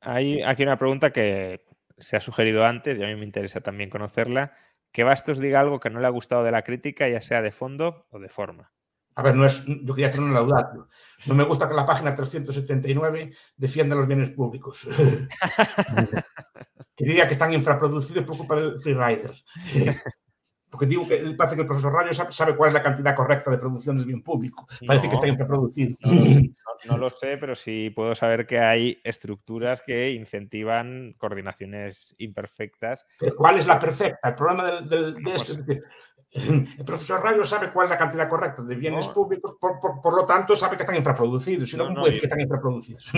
Hay 0.01 0.43
aquí 0.43 0.63
una 0.63 0.79
pregunta 0.79 1.11
que 1.11 1.65
se 1.97 2.17
ha 2.17 2.21
sugerido 2.21 2.65
antes 2.65 2.99
y 2.99 3.03
a 3.03 3.07
mí 3.07 3.15
me 3.15 3.25
interesa 3.25 3.63
también 3.63 3.89
conocerla 3.89 4.53
que 4.95 5.03
Bastos 5.03 5.41
diga 5.41 5.59
algo 5.59 5.81
que 5.81 5.91
no 5.91 5.99
le 5.99 6.07
ha 6.07 6.11
gustado 6.11 6.45
de 6.45 6.53
la 6.53 6.63
crítica, 6.63 7.09
ya 7.09 7.21
sea 7.21 7.43
de 7.43 7.51
fondo 7.51 8.07
o 8.11 8.21
de 8.21 8.29
forma. 8.29 8.73
A 9.17 9.23
ver, 9.23 9.35
no 9.35 9.45
es, 9.45 9.65
yo 9.67 9.93
quería 9.93 10.07
hacer 10.07 10.21
un 10.21 10.33
laudato. 10.33 10.89
No 11.27 11.35
me 11.35 11.43
gusta 11.43 11.69
que 11.69 11.75
la 11.75 11.85
página 11.85 12.15
379 12.15 13.35
defienda 13.57 13.97
los 13.97 14.07
bienes 14.07 14.31
públicos. 14.31 14.87
que 16.97 17.05
diga 17.05 17.27
que 17.27 17.33
están 17.33 17.53
infraproducidos 17.53 18.25
por 18.25 18.37
culpa 18.37 18.55
del 18.55 18.79
freerider. 18.79 19.35
Porque 20.75 20.87
digo 20.87 21.07
que 21.07 21.19
parece 21.39 21.55
que 21.55 21.63
el 21.63 21.69
profesor 21.69 21.93
Rayo 21.93 22.13
sabe, 22.13 22.57
cuál 22.57 22.71
es 22.71 22.75
la 22.75 22.83
cantidad 22.83 23.15
correcta 23.15 23.49
de 23.49 23.59
producción 23.59 23.97
del 23.97 24.07
bien 24.07 24.25
público. 24.25 24.67
Parece 24.85 25.09
que 25.09 25.15
está 25.15 25.29
infraproducido. 25.29 25.97
No, 26.89 26.99
lo 26.99 27.11
sé, 27.11 27.37
pero 27.37 27.55
sí 27.55 27.91
puedo 27.95 28.17
saber 28.17 28.45
que 28.45 28.59
hay 28.59 29.01
estructuras 29.05 29.83
que 29.83 30.11
incentivan 30.11 31.15
coordinaciones 31.17 32.17
imperfectas. 32.19 33.07
¿Cuál 33.37 33.59
es 33.59 33.69
la 33.69 33.79
perfecta? 33.79 34.31
El 34.31 34.35
problema 34.35 34.81
del, 34.81 35.15
de 35.15 35.33
esto 35.33 35.53
es 35.53 35.65
que 35.65 35.81
el 36.79 36.85
profesor 36.85 37.23
Rayo 37.23 37.45
sabe 37.45 37.71
cuál 37.71 37.85
es 37.85 37.91
la 37.91 37.99
cantidad 37.99 38.29
correcta 38.29 38.63
de 38.63 38.75
bienes 38.75 39.07
públicos, 39.07 39.57
por, 39.61 40.13
lo 40.13 40.27
tanto 40.27 40.57
sabe 40.57 40.77
que 40.77 40.83
están 40.83 40.97
infraproducidos. 40.97 41.71
Si 41.71 41.77
no, 41.77 41.87
puede 41.95 42.07
decir 42.07 42.21
que 42.23 42.27
están 42.27 42.41
infraproducidos? 42.41 43.13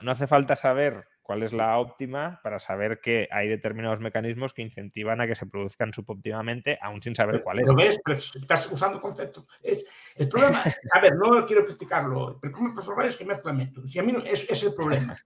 no 0.00 0.10
hace 0.10 0.26
falta 0.26 0.56
saber 0.56 1.06
cuál 1.30 1.44
es 1.44 1.52
la 1.52 1.78
óptima 1.78 2.40
para 2.42 2.58
saber 2.58 3.00
que 3.00 3.28
hay 3.30 3.46
determinados 3.46 4.00
mecanismos 4.00 4.52
que 4.52 4.62
incentivan 4.62 5.20
a 5.20 5.28
que 5.28 5.36
se 5.36 5.46
produzcan 5.46 5.94
subóptimamente, 5.94 6.76
aún 6.82 7.00
sin 7.00 7.14
saber 7.14 7.44
cuál 7.44 7.60
es. 7.60 7.68
¿Lo 7.68 7.76
ves? 7.76 8.00
Pero 8.04 8.18
estás 8.18 8.68
usando 8.72 8.98
conceptos. 8.98 9.46
Es, 9.62 9.86
el 10.16 10.28
problema, 10.28 10.60
a 10.92 11.00
ver, 11.00 11.14
no 11.14 11.46
quiero 11.46 11.64
criticarlo, 11.64 12.36
pero 12.40 12.50
el 12.50 12.50
problema 12.50 12.74
profesor 12.74 13.06
es 13.06 13.14
que 13.14 13.24
mezcla 13.24 13.52
métodos. 13.52 13.94
Y 13.94 14.00
a 14.00 14.02
mí 14.02 14.10
no, 14.10 14.18
es, 14.24 14.50
es 14.50 14.60
el 14.64 14.74
problema. 14.74 15.16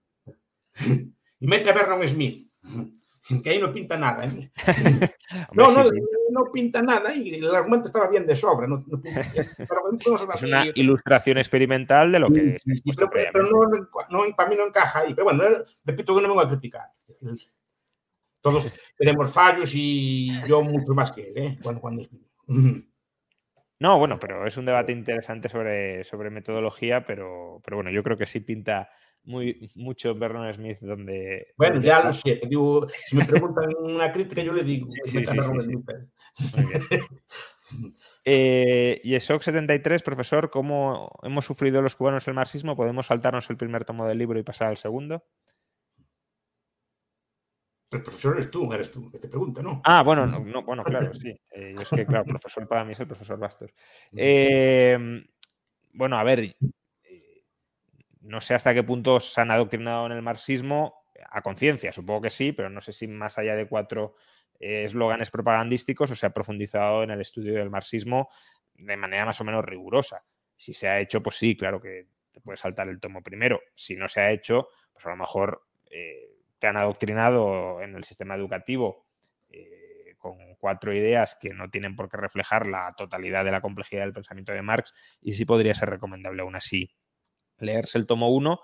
y 1.39 1.47
mete 1.47 1.71
a 1.71 1.73
Vernon 1.73 2.07
Smith 2.07 2.37
que 3.41 3.49
ahí 3.49 3.59
no 3.59 3.71
pinta 3.71 3.97
nada. 3.97 4.25
¿eh? 4.25 4.51
no, 5.53 5.71
no, 5.71 5.89
no 6.35 6.51
pinta 6.51 6.81
nada 6.81 7.15
y 7.15 7.35
el 7.35 7.55
argumento 7.55 7.87
estaba 7.87 8.07
bien 8.09 8.25
de 8.25 8.35
sobra. 8.35 8.67
No, 8.67 8.83
no 8.85 9.01
pinta, 9.01 9.21
es 10.35 10.43
una 10.43 10.65
ilustración 10.75 11.37
experimental 11.37 12.11
de 12.11 12.19
lo 12.19 12.27
que 12.27 12.59
sí, 12.59 12.71
es. 12.73 12.95
Pero, 12.95 13.09
pero 13.09 13.43
no, 13.43 13.87
no, 14.09 14.35
para 14.35 14.49
mí 14.49 14.55
no 14.57 14.67
encaja 14.67 14.99
ahí. 14.99 15.13
Pero 15.13 15.25
bueno, 15.25 15.43
repito 15.85 16.15
que 16.15 16.21
no 16.21 16.27
me 16.27 16.33
voy 16.33 16.45
a 16.45 16.49
criticar. 16.49 16.91
Todos 18.41 18.71
tenemos 18.97 19.33
fallos 19.33 19.71
y 19.73 20.39
yo 20.47 20.61
mucho 20.61 20.93
más 20.93 21.11
que 21.11 21.21
él, 21.23 21.37
¿eh? 21.37 21.59
cuando, 21.63 21.79
cuando 21.79 22.03
No, 23.79 23.97
bueno, 23.97 24.19
pero 24.19 24.45
es 24.45 24.57
un 24.57 24.65
debate 24.65 24.91
interesante 24.91 25.47
sobre, 25.47 26.03
sobre 26.03 26.29
metodología, 26.29 27.05
pero, 27.05 27.61
pero 27.63 27.77
bueno, 27.77 27.91
yo 27.91 28.03
creo 28.03 28.17
que 28.17 28.25
sí 28.25 28.41
pinta 28.41 28.89
muy, 29.25 29.69
mucho 29.75 30.15
Vernon 30.15 30.53
Smith 30.53 30.79
donde... 30.81 31.53
Bueno, 31.57 31.81
ya 31.81 32.03
lo 32.03 32.13
sé. 32.13 32.41
Digo, 32.47 32.87
si 32.89 33.17
me 33.17 33.25
preguntan 33.25 33.69
una 33.79 34.11
crítica, 34.11 34.41
yo 34.41 34.53
le 34.53 34.63
digo. 34.63 34.87
Sí, 34.89 34.99
sí, 35.05 35.25
sí, 35.25 35.37
eh, 38.25 39.01
y 39.03 39.15
ESOC 39.15 39.41
73, 39.41 40.03
profesor, 40.03 40.49
¿cómo 40.49 41.09
hemos 41.23 41.45
sufrido 41.45 41.81
los 41.81 41.95
cubanos 41.95 42.27
el 42.27 42.33
marxismo? 42.33 42.75
¿Podemos 42.75 43.07
saltarnos 43.07 43.49
el 43.49 43.57
primer 43.57 43.85
tomo 43.85 44.05
del 44.05 44.17
libro 44.17 44.39
y 44.39 44.43
pasar 44.43 44.67
al 44.67 44.77
segundo? 44.77 45.23
El 47.91 48.01
profesor 48.01 48.33
eres 48.33 48.51
tú, 48.51 48.73
eres 48.73 48.91
tú, 48.91 49.09
que 49.09 49.19
te 49.19 49.29
pregunta, 49.29 49.61
¿no? 49.61 49.81
Ah, 49.85 50.03
bueno, 50.03 50.25
no, 50.25 50.63
bueno, 50.63 50.83
claro, 50.83 51.13
sí. 51.13 51.29
Eh, 51.51 51.75
es 51.79 51.89
que, 51.89 52.05
claro, 52.05 52.25
profesor 52.25 52.67
para 52.67 52.83
mí 52.83 52.91
es 52.91 52.99
el 52.99 53.07
profesor 53.07 53.39
Bastos. 53.39 53.71
Eh, 54.15 55.23
bueno, 55.93 56.17
a 56.17 56.23
ver, 56.23 56.55
no 58.25 58.41
sé 58.41 58.55
hasta 58.55 58.73
qué 58.73 58.83
punto 58.83 59.19
se 59.19 59.39
han 59.39 59.51
adoctrinado 59.51 60.07
en 60.07 60.11
el 60.11 60.21
marxismo 60.21 61.05
a 61.29 61.41
conciencia, 61.41 61.91
supongo 61.91 62.21
que 62.21 62.29
sí, 62.29 62.51
pero 62.51 62.69
no 62.69 62.81
sé 62.81 62.91
si 62.91 63.07
más 63.07 63.37
allá 63.37 63.55
de 63.55 63.67
cuatro 63.67 64.15
eh, 64.59 64.83
eslóganes 64.83 65.29
propagandísticos 65.29 66.11
o 66.11 66.15
se 66.15 66.25
ha 66.25 66.33
profundizado 66.33 67.03
en 67.03 67.11
el 67.11 67.21
estudio 67.21 67.53
del 67.53 67.69
marxismo 67.69 68.29
de 68.73 68.97
manera 68.97 69.25
más 69.25 69.39
o 69.41 69.43
menos 69.43 69.63
rigurosa. 69.63 70.23
Si 70.57 70.73
se 70.73 70.87
ha 70.87 70.99
hecho, 70.99 71.21
pues 71.21 71.37
sí, 71.37 71.55
claro 71.55 71.79
que 71.79 72.07
te 72.31 72.41
puedes 72.41 72.59
saltar 72.59 72.89
el 72.89 72.99
tomo 72.99 73.21
primero. 73.21 73.61
Si 73.75 73.95
no 73.95 74.07
se 74.07 74.21
ha 74.21 74.31
hecho, 74.31 74.67
pues 74.91 75.05
a 75.05 75.09
lo 75.09 75.17
mejor 75.17 75.61
eh, 75.89 76.31
te 76.59 76.67
han 76.67 76.77
adoctrinado 76.77 77.81
en 77.81 77.95
el 77.95 78.03
sistema 78.03 78.35
educativo 78.35 79.05
eh, 79.49 80.15
con 80.17 80.37
cuatro 80.59 80.93
ideas 80.93 81.37
que 81.39 81.53
no 81.53 81.69
tienen 81.69 81.95
por 81.95 82.09
qué 82.09 82.17
reflejar 82.17 82.65
la 82.65 82.93
totalidad 82.97 83.45
de 83.45 83.51
la 83.51 83.61
complejidad 83.61 84.01
del 84.01 84.13
pensamiento 84.13 84.51
de 84.51 84.61
Marx 84.61 84.93
y 85.21 85.35
sí 85.35 85.45
podría 85.45 85.75
ser 85.75 85.89
recomendable 85.89 86.41
aún 86.41 86.55
así 86.55 86.89
leerse 87.59 87.97
el 87.97 88.07
tomo 88.07 88.29
1, 88.29 88.59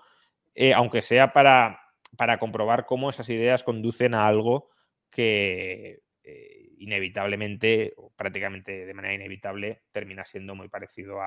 eh, 0.54 0.74
aunque 0.74 1.02
sea 1.02 1.32
para, 1.32 1.80
para, 2.16 2.38
comprobar 2.38 2.86
cómo 2.86 3.10
esas 3.10 3.28
ideas 3.28 3.62
conducen 3.62 4.14
a 4.14 4.26
algo 4.26 4.70
que 5.10 6.02
eh, 6.22 6.68
inevitablemente, 6.78 7.94
o 7.96 8.10
prácticamente 8.10 8.86
de 8.86 8.94
manera 8.94 9.14
inevitable, 9.14 9.82
termina 9.92 10.24
siendo 10.24 10.54
muy 10.54 10.68
parecido 10.68 11.18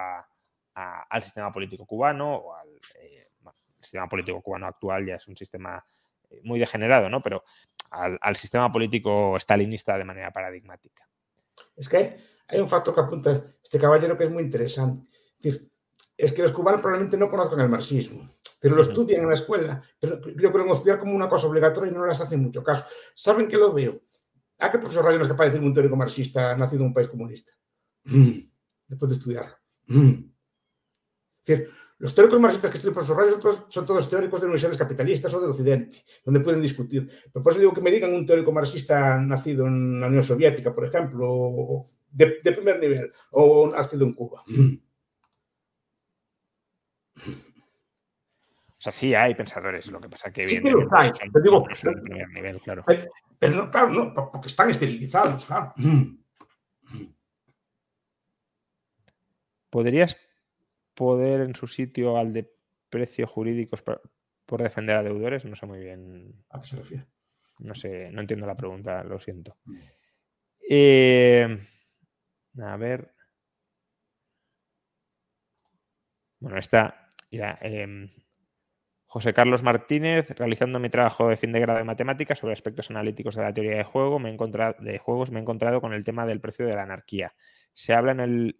al 0.73 1.23
sistema 1.23 1.51
político 1.51 1.85
cubano 1.85 2.35
o 2.35 2.55
al 2.55 2.69
eh, 2.99 3.27
sistema 3.79 4.07
político 4.07 4.41
cubano 4.41 4.67
actual, 4.67 5.05
ya 5.05 5.15
es 5.15 5.27
un 5.27 5.37
sistema 5.37 5.83
muy 6.43 6.59
degenerado, 6.59 7.09
¿no? 7.09 7.21
Pero 7.21 7.43
al, 7.91 8.35
sistema 8.35 8.71
político 8.71 9.37
stalinista 9.39 9.97
de 9.97 10.03
manera 10.03 10.31
paradigmática. 10.31 11.07
Es 11.75 11.87
que 11.87 12.17
hay 12.47 12.59
un 12.59 12.67
factor 12.67 12.93
que 12.93 13.01
apunta 13.01 13.43
este 13.63 13.79
caballero 13.79 14.17
que 14.17 14.25
es 14.25 14.31
muy 14.31 14.43
interesante. 14.43 15.07
Es 15.39 15.53
decir, 15.53 15.71
es 16.17 16.31
que 16.33 16.41
los 16.41 16.51
cubanos 16.51 16.81
probablemente 16.81 17.17
no 17.17 17.27
conozcan 17.27 17.59
el 17.59 17.69
marxismo, 17.69 18.29
pero 18.59 18.75
lo 18.75 18.81
estudian 18.81 19.21
en 19.21 19.27
la 19.27 19.33
escuela, 19.33 19.81
pero 19.99 20.19
creo 20.19 20.51
que 20.51 20.57
lo 20.57 20.73
estudian 20.73 20.97
como 20.97 21.13
una 21.13 21.27
cosa 21.27 21.47
obligatoria 21.47 21.91
y 21.91 21.95
no 21.95 22.05
les 22.05 22.19
hacen 22.21 22.41
mucho 22.41 22.63
caso. 22.63 22.85
¿Saben 23.13 23.47
que 23.47 23.57
lo 23.57 23.73
veo? 23.73 24.01
¿A 24.59 24.71
qué 24.71 24.79
profesor 24.79 25.03
Radio 25.03 25.17
no 25.17 25.23
es 25.23 25.29
capaz 25.29 25.45
de 25.45 25.51
decir 25.51 25.65
un 25.65 25.73
teórico 25.73 25.95
marxista 25.95 26.55
nacido 26.55 26.81
en 26.81 26.87
un 26.87 26.93
país 26.93 27.09
comunista? 27.09 27.51
Mm, 28.05 28.39
después 28.87 29.09
de 29.09 29.15
estudiar. 29.17 29.45
Mm. 29.87 30.31
Es 31.41 31.45
decir, 31.45 31.69
los 31.97 32.15
teóricos 32.15 32.39
marxistas 32.39 32.71
que 32.71 32.77
estudian 32.77 32.93
profesor 32.93 33.17
Radio 33.17 33.39
son 33.69 33.85
todos, 33.85 34.09
teóricos 34.09 34.39
de 34.39 34.47
universidades 34.47 34.77
capitalistas 34.77 35.33
o 35.33 35.41
del 35.41 35.49
Occidente, 35.49 36.03
donde 36.23 36.39
pueden 36.39 36.61
discutir. 36.61 37.09
Pero 37.31 37.43
por 37.43 37.51
eso 37.51 37.59
digo 37.59 37.73
que 37.73 37.81
me 37.81 37.91
digan 37.91 38.13
un 38.13 38.25
teórico 38.25 38.51
marxista 38.51 39.17
nacido 39.17 39.67
en 39.67 39.99
la 39.99 40.07
Unión 40.07 40.23
Soviética, 40.23 40.73
por 40.73 40.85
ejemplo, 40.85 41.89
de, 42.09 42.37
de 42.43 42.51
primer 42.51 42.79
nivel, 42.79 43.11
o 43.31 43.69
nacido 43.69 44.05
en 44.05 44.13
Cuba. 44.13 44.43
Mm. 44.47 44.84
O 48.77 48.81
sea, 48.85 48.91
sí 48.91 49.15
hay 49.15 49.33
pensadores, 49.33 49.87
lo 49.87 50.01
que 50.01 50.09
pasa 50.09 50.31
que. 50.31 50.47
Sí 50.47 50.61
que 50.61 50.71
los 50.71 50.91
hay, 50.91 51.11
te 51.11 51.41
digo, 51.41 51.63
pero, 51.63 52.03
primer 52.03 52.29
nivel, 52.29 52.59
claro. 52.59 52.83
Pero, 53.39 53.55
no, 53.55 53.71
claro, 53.71 53.89
no, 53.89 54.13
porque 54.31 54.47
están 54.47 54.69
esterilizados, 54.69 55.45
claro. 55.45 55.73
¿Podrías 59.69 60.17
poder 60.93 61.41
en 61.41 61.55
su 61.55 61.67
sitio 61.67 62.17
al 62.17 62.33
de 62.33 62.53
precios 62.89 63.29
jurídicos 63.29 63.81
por, 63.81 64.61
defender 64.61 64.97
a 64.97 65.03
deudores? 65.03 65.45
No 65.45 65.55
sé 65.55 65.65
muy 65.65 65.79
bien. 65.79 66.45
¿A 66.49 66.61
qué 66.61 66.67
se 66.67 66.75
refiere? 66.75 67.07
No 67.59 67.75
sé, 67.75 68.11
no 68.11 68.21
entiendo 68.21 68.45
la 68.45 68.57
pregunta, 68.57 69.03
lo 69.03 69.19
siento. 69.19 69.57
Mm. 69.65 69.77
Eh, 70.69 71.59
a 72.61 72.77
ver. 72.77 73.15
Bueno, 76.39 76.59
esta 76.59 77.04
Em, 77.31 78.09
José 79.05 79.33
Carlos 79.33 79.63
Martínez, 79.63 80.29
realizando 80.31 80.79
mi 80.79 80.89
trabajo 80.89 81.29
de 81.29 81.37
fin 81.37 81.51
de 81.51 81.59
grado 81.59 81.79
de 81.79 81.85
matemáticas 81.85 82.39
sobre 82.39 82.53
aspectos 82.53 82.89
analíticos 82.89 83.35
de 83.35 83.43
la 83.43 83.53
teoría 83.53 83.77
de, 83.77 83.83
juego, 83.83 84.19
me 84.19 84.29
he 84.29 84.33
encontrado, 84.33 84.75
de 84.79 84.97
juegos, 84.97 85.31
me 85.31 85.39
he 85.39 85.41
encontrado 85.41 85.79
con 85.81 85.93
el 85.93 86.03
tema 86.03 86.25
del 86.25 86.41
precio 86.41 86.65
de 86.65 86.73
la 86.73 86.83
anarquía. 86.83 87.33
Se 87.73 87.93
habla 87.93 88.11
en 88.11 88.19
el, 88.19 88.59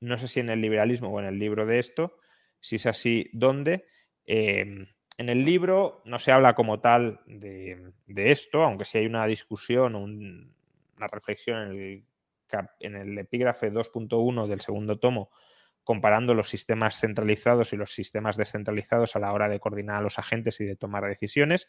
no 0.00 0.18
sé 0.18 0.28
si 0.28 0.40
en 0.40 0.50
el 0.50 0.60
liberalismo 0.60 1.08
o 1.08 1.20
en 1.20 1.26
el 1.26 1.38
libro 1.38 1.64
de 1.64 1.78
esto, 1.78 2.18
si 2.60 2.76
es 2.76 2.86
así, 2.86 3.30
¿dónde? 3.32 3.86
Em, 4.26 4.88
en 5.16 5.28
el 5.28 5.44
libro 5.44 6.02
no 6.04 6.18
se 6.18 6.32
habla 6.32 6.54
como 6.54 6.80
tal 6.80 7.20
de, 7.26 7.92
esto, 8.06 8.62
aunque 8.62 8.84
sí 8.84 8.98
hay 8.98 9.06
una 9.06 9.26
discusión, 9.26 9.94
una 9.94 11.06
reflexión 11.06 11.62
en 11.62 11.70
el, 11.70 12.04
en 12.80 12.96
el 12.96 13.18
epígrafe 13.18 13.72
2.1 13.72 14.46
del 14.46 14.60
segundo 14.60 14.98
tomo 14.98 15.30
comparando 15.84 16.34
los 16.34 16.48
sistemas 16.48 16.98
centralizados 16.98 17.72
y 17.72 17.76
los 17.76 17.94
sistemas 17.94 18.36
descentralizados 18.36 19.14
a 19.14 19.18
la 19.18 19.32
hora 19.32 19.48
de 19.48 19.60
coordinar 19.60 19.96
a 19.96 20.00
los 20.00 20.18
agentes 20.18 20.60
y 20.60 20.64
de 20.64 20.76
tomar 20.76 21.04
decisiones. 21.04 21.68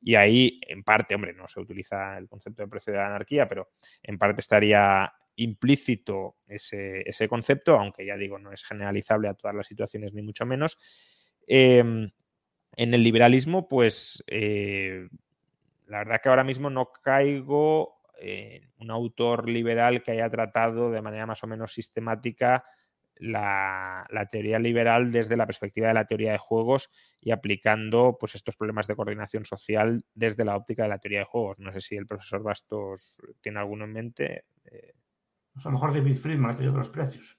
Y 0.00 0.16
ahí, 0.16 0.60
en 0.68 0.82
parte, 0.82 1.14
hombre, 1.14 1.32
no 1.32 1.48
se 1.48 1.60
utiliza 1.60 2.18
el 2.18 2.28
concepto 2.28 2.62
de 2.62 2.68
precio 2.68 2.92
de 2.92 2.98
la 2.98 3.06
anarquía, 3.06 3.48
pero 3.48 3.70
en 4.02 4.18
parte 4.18 4.40
estaría 4.40 5.12
implícito 5.36 6.36
ese, 6.46 7.28
concepto, 7.28 7.78
aunque 7.78 8.04
ya 8.04 8.16
digo, 8.16 8.38
no 8.38 8.52
es 8.52 8.64
generalizable 8.64 9.28
a 9.28 9.34
todas 9.34 9.56
las 9.56 9.66
situaciones, 9.66 10.12
ni 10.12 10.22
mucho 10.22 10.44
menos. 10.44 10.78
Em, 11.46 12.10
en 12.76 12.94
el 12.94 13.02
liberalismo, 13.02 13.68
pues 13.68 14.22
eh, 14.26 15.08
la 15.86 15.98
verdad 15.98 16.20
que 16.22 16.28
ahora 16.28 16.44
mismo 16.44 16.68
no 16.68 16.92
caigo 16.92 18.02
en 18.18 18.70
un 18.78 18.90
autor 18.90 19.48
liberal 19.48 20.02
que 20.02 20.12
haya 20.12 20.30
tratado 20.30 20.90
de 20.90 21.02
manera 21.02 21.26
más 21.26 21.42
o 21.42 21.46
menos 21.46 21.72
sistemática 21.72 22.64
la, 23.22 24.28
teoría 24.30 24.58
liberal 24.58 25.12
desde 25.12 25.36
la 25.36 25.46
perspectiva 25.46 25.88
de 25.88 25.94
la 25.94 26.06
teoría 26.06 26.32
de 26.32 26.38
juegos 26.38 26.90
y 27.20 27.30
aplicando 27.30 28.16
pues, 28.18 28.34
estos 28.34 28.56
problemas 28.56 28.86
de 28.86 28.96
coordinación 28.96 29.44
social 29.44 30.04
desde 30.14 30.44
la 30.44 30.56
óptica 30.56 30.82
de 30.82 30.88
la 30.88 30.98
teoría 30.98 31.20
de 31.20 31.24
juegos. 31.24 31.58
No 31.58 31.72
sé 31.72 31.80
si 31.80 31.96
el 31.96 32.06
profesor 32.06 32.42
Bastos 32.42 33.22
tiene 33.40 33.60
alguno 33.60 33.84
en 33.84 33.92
mente. 33.92 34.44
Eh. 34.64 34.94
Pues 35.52 35.66
a 35.66 35.68
lo 35.68 35.74
mejor 35.74 35.94
David 35.94 36.16
Friedman, 36.16 36.56
teoría 36.56 36.72
de 36.72 36.78
los 36.78 36.88
precios. 36.88 37.38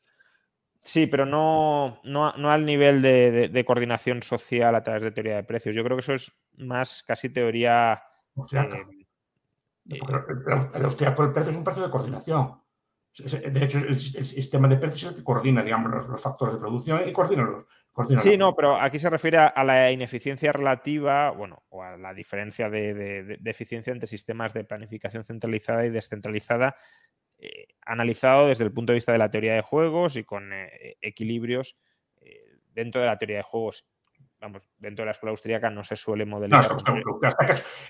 Sí, 0.82 1.08
pero 1.08 1.26
no, 1.26 2.02
no, 2.04 2.28
al 2.50 2.66
nivel 2.66 3.02
de, 3.02 3.64
coordinación 3.66 4.22
social 4.22 4.76
a 4.76 4.84
través 4.84 5.04
de 5.04 5.12
teoría 5.12 5.38
de 5.38 5.44
precios. 5.44 5.74
Yo 5.74 5.84
creo 5.84 5.96
que 5.96 6.02
eso 6.02 6.14
es 6.14 6.32
más 6.58 7.04
casi 7.04 7.30
teoría. 7.30 8.04
Eh, 8.52 8.68
el, 9.86 10.84
austriaco, 10.84 11.24
el 11.24 11.32
precio 11.32 11.52
es 11.52 11.58
un 11.58 11.64
precio 11.64 11.84
de 11.84 11.90
coordinación. 11.90 12.62
De 13.19 13.64
hecho, 13.64 13.77
el, 13.77 13.95
sistema 13.99 14.68
de 14.68 14.77
precios 14.77 15.03
es 15.03 15.10
el 15.11 15.15
que 15.18 15.23
coordina, 15.23 15.61
digamos, 15.61 16.07
los, 16.07 16.22
factores 16.22 16.56
de 16.56 16.60
producción 16.60 17.07
y 17.07 17.11
coordina 17.11 17.44
los. 17.44 17.65
sí, 18.19 18.38
no, 18.38 18.56
pero 18.56 18.76
aquí 18.76 18.98
se 18.98 19.10
refiere 19.10 19.38
a 19.38 19.64
la 19.64 19.91
ineficiencia 19.91 20.52
relativa, 20.52 21.30
bueno, 21.30 21.61
o 21.69 21.84
a 21.84 21.95
la 21.95 22.11
diferencia 22.15 22.72
de, 22.72 23.40
eficiencia 23.45 23.94
entre 23.94 24.07
sistemas 24.07 24.52
de 24.53 24.64
planificación 24.64 25.23
centralizada 25.26 25.85
y 25.85 25.91
descentralizada, 25.91 26.76
eh, 27.38 27.68
analizado 27.81 28.48
desde 28.48 28.64
el 28.64 28.72
punto 28.72 28.94
de 28.94 28.95
vista 28.95 29.11
de 29.11 29.19
la 29.19 29.30
teoría 29.30 29.53
de 29.53 29.61
juegos 29.61 30.15
y 30.15 30.23
con 30.23 30.52
eh, 30.52 30.98
equilibrios 30.99 31.77
eh, 32.19 32.41
dentro 32.73 32.99
de 32.99 33.07
la 33.07 33.19
teoría 33.19 33.38
de 33.38 33.44
juegos. 33.44 33.85
Vamos, 34.44 34.61
dentro 34.78 35.03
de 35.03 35.07
la 35.07 35.11
escuela 35.11 35.32
austríaca 35.32 35.70
no 35.70 35.84
se 35.84 35.95
suele 35.95 36.26
modelar. 36.26 36.65
No, 36.70 37.20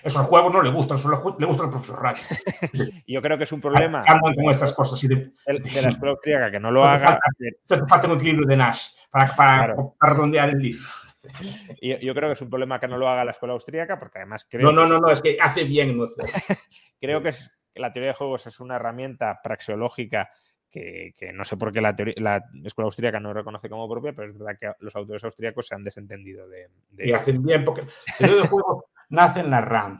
esos 0.04 0.26
juegos 0.26 0.52
no 0.52 0.62
le 0.62 0.70
gustan, 0.70 0.98
solo 0.98 1.36
le 1.38 1.46
gustan 1.46 1.66
al 1.66 1.70
profesor 1.70 2.00
Rack. 2.00 2.18
Yo 3.06 3.20
creo 3.20 3.36
que 3.36 3.44
es 3.44 3.52
un 3.52 3.60
problema. 3.60 4.04
con 4.04 4.52
estas 4.52 4.72
cosas. 4.72 5.00
de, 5.00 5.16
de, 5.16 5.82
la 5.82 5.88
escuela 5.88 6.12
austríaca 6.12 6.50
que 6.50 6.60
no 6.60 6.70
lo 6.70 6.84
haga. 6.84 7.18
Se 7.62 7.84
falta 7.86 8.06
un 8.06 8.14
equilibrio 8.14 8.46
de 8.46 8.56
Nash 8.56 8.90
para, 9.10 9.34
para, 9.34 9.74
redondear 10.00 10.50
el 10.50 10.58
libro. 10.58 10.86
Yo, 11.80 11.98
yo, 11.98 12.14
creo 12.14 12.28
que 12.28 12.34
es 12.34 12.42
un 12.42 12.50
problema 12.50 12.78
que 12.78 12.86
no 12.86 12.98
lo 12.98 13.08
haga 13.08 13.24
la 13.24 13.32
escuela 13.32 13.54
austríaca, 13.54 13.98
porque 13.98 14.18
además 14.18 14.46
creo. 14.48 14.64
No, 14.64 14.72
no, 14.72 14.86
no, 14.86 15.00
no 15.00 15.10
es 15.10 15.20
que 15.20 15.36
hace 15.40 15.64
bien. 15.64 15.96
No 15.96 16.06
creo 17.00 17.20
que 17.20 17.30
es, 17.30 17.50
la 17.74 17.92
teoría 17.92 18.10
de 18.10 18.16
juegos 18.16 18.46
es 18.46 18.60
una 18.60 18.76
herramienta 18.76 19.40
praxeológica 19.42 20.30
que, 20.74 21.32
no 21.32 21.44
sé 21.44 21.56
por 21.56 21.72
qué 21.72 21.80
la, 21.80 21.94
la, 22.16 22.44
escuela 22.64 22.86
austríaca 22.86 23.20
no 23.20 23.32
reconoce 23.32 23.68
como 23.68 23.88
propia, 23.88 24.12
pero 24.12 24.30
es 24.30 24.36
verdad 24.36 24.58
que 24.60 24.72
los 24.80 24.96
autores 24.96 25.22
austríacos 25.22 25.68
se 25.68 25.74
han 25.74 25.84
desentendido 25.84 26.48
de... 26.48 26.68
Y 26.98 27.12
hacen 27.12 27.42
bien, 27.42 27.64
porque 27.64 27.82
el 28.18 28.42
de 28.42 28.48
juegos 28.48 28.84
nace 29.08 29.40
en 29.40 29.50
la 29.50 29.98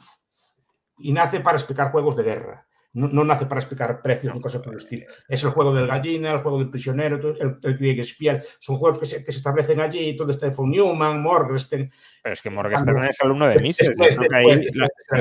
y 0.98 1.12
nace 1.12 1.40
para 1.40 1.58
explicar 1.58 1.92
juegos 1.92 2.16
de 2.16 2.24
guerra 2.24 2.66
no, 2.94 3.24
nace 3.24 3.46
para 3.46 3.60
explicar 3.60 4.00
precios 4.00 4.32
ni 4.32 4.40
cosas 4.40 4.62
por 4.62 4.72
el 4.72 4.78
estilo. 4.78 5.06
Es 5.28 5.42
el 5.42 5.50
juego 5.50 5.74
del 5.74 5.88
gallina, 5.88 6.32
el 6.32 6.38
juego 6.38 6.58
del 6.58 6.70
prisionero, 6.70 7.16
el, 7.16 7.58
el 7.60 7.76
Kriegspiel. 7.76 8.40
Son 8.60 8.76
juegos 8.76 8.98
que 8.98 9.06
se, 9.06 9.24
que 9.24 9.32
se, 9.32 9.38
establecen 9.38 9.80
allí, 9.80 10.16
todo 10.16 10.30
este 10.30 10.50
von 10.50 10.70
Newman, 10.70 11.20
Morgenstern. 11.20 11.90
Pero 12.22 12.32
es 12.32 12.40
que 12.40 12.50
Morgenstern 12.50 13.04
es 13.04 13.20
alumno 13.20 13.48
de 13.48 13.58
Mises. 13.58 13.90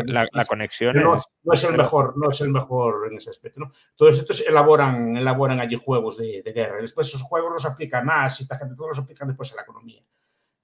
la, 0.05 0.27
la, 0.31 0.45
conexión 0.45 0.95
no, 0.97 1.17
es, 1.17 1.23
no 1.41 1.53
es 1.53 1.63
el 1.63 1.75
mejor, 1.75 2.13
no 2.15 2.29
es 2.29 2.41
el 2.41 2.49
mejor 2.49 3.07
en 3.09 3.17
ese 3.17 3.31
aspecto. 3.31 3.61
¿no? 3.61 3.71
Todos 3.95 4.19
estos 4.19 4.47
elaboran, 4.47 5.17
elaboran 5.17 5.59
allí 5.59 5.75
juegos 5.75 6.17
de, 6.17 6.43
de 6.45 6.53
guerra. 6.53 6.77
Después 6.79 7.07
esos 7.07 7.23
juegos 7.23 7.51
los 7.53 7.65
aplican 7.65 8.05
más 8.05 8.39
y 8.39 8.43
esta 8.43 8.55
gente 8.55 8.75
todos 8.75 8.89
los 8.89 8.99
aplican 8.99 9.27
después 9.27 9.51
a 9.51 9.55
la 9.55 9.63
economía, 9.63 10.03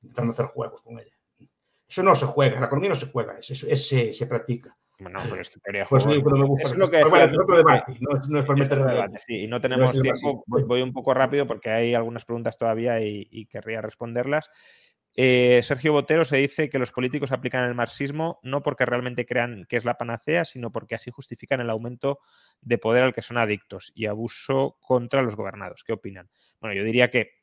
intentando 0.04 0.32
hacer 0.32 0.46
juegos 0.46 0.84
con 0.84 1.00
ella. 1.00 1.14
Eso 1.88 2.04
no 2.04 2.14
se 2.14 2.28
juega, 2.28 2.60
la 2.60 2.68
economía 2.68 2.90
no 2.90 2.96
se 2.96 3.08
juega, 3.08 3.40
eso, 3.40 3.56
se, 3.56 4.14
se 4.14 4.26
practica. 4.28 4.78
Bueno, 5.00 5.20
pero 5.30 5.42
es 5.42 5.50
que 5.50 5.60
teoría 5.62 5.86
pues 5.90 6.06
que 6.06 6.22
no 6.22 6.36
me 6.36 6.44
gusta. 6.44 6.68
Es 6.68 6.76
lo 6.76 6.90
que 6.90 7.02
otro 7.02 7.56
debate, 7.56 7.98
no, 8.02 8.20
no 8.28 8.40
es 8.40 8.46
por 8.46 8.58
meter 8.58 8.84
debate. 8.84 9.20
Sí, 9.20 9.44
y 9.44 9.48
no 9.48 9.62
tenemos 9.62 9.94
tiempo. 10.00 10.44
Voy, 10.46 10.82
un 10.82 10.92
poco 10.92 11.14
rápido 11.14 11.48
porque 11.48 11.70
hay 11.70 11.94
algunas 11.94 12.26
preguntas 12.26 12.58
todavía 12.58 13.02
y, 13.02 13.46
querría 13.46 13.82
responderlas. 13.82 14.50
Eh, 15.16 15.62
Sergio 15.64 15.94
Botero 15.94 16.24
se 16.24 16.38
dice 16.38 16.70
que 16.70 16.80
los 16.80 16.92
políticos 16.92 17.32
aplican 17.32 17.68
el 17.68 17.76
marxismo 17.76 18.40
no 18.44 18.62
porque 18.62 18.86
realmente 18.86 19.26
crean 19.26 19.66
que 19.68 19.76
es 19.76 19.84
la 19.84 19.98
panacea, 19.98 20.46
sino 20.46 20.72
porque 20.72 20.96
así 20.96 21.12
justifican 21.12 21.60
el 21.62 21.70
aumento 21.70 22.20
de 22.62 22.78
poder 22.78 23.04
al 23.04 23.14
que 23.14 23.22
son 23.22 23.38
adictos 23.38 23.92
y 23.96 24.06
abuso 24.06 24.78
contra 24.80 25.22
los 25.22 25.36
gobernados. 25.36 25.84
¿Qué 25.84 25.94
opinan? 25.94 26.30
Bueno, 26.62 26.76
yo 26.76 26.84
diría 26.84 27.10
que 27.10 27.40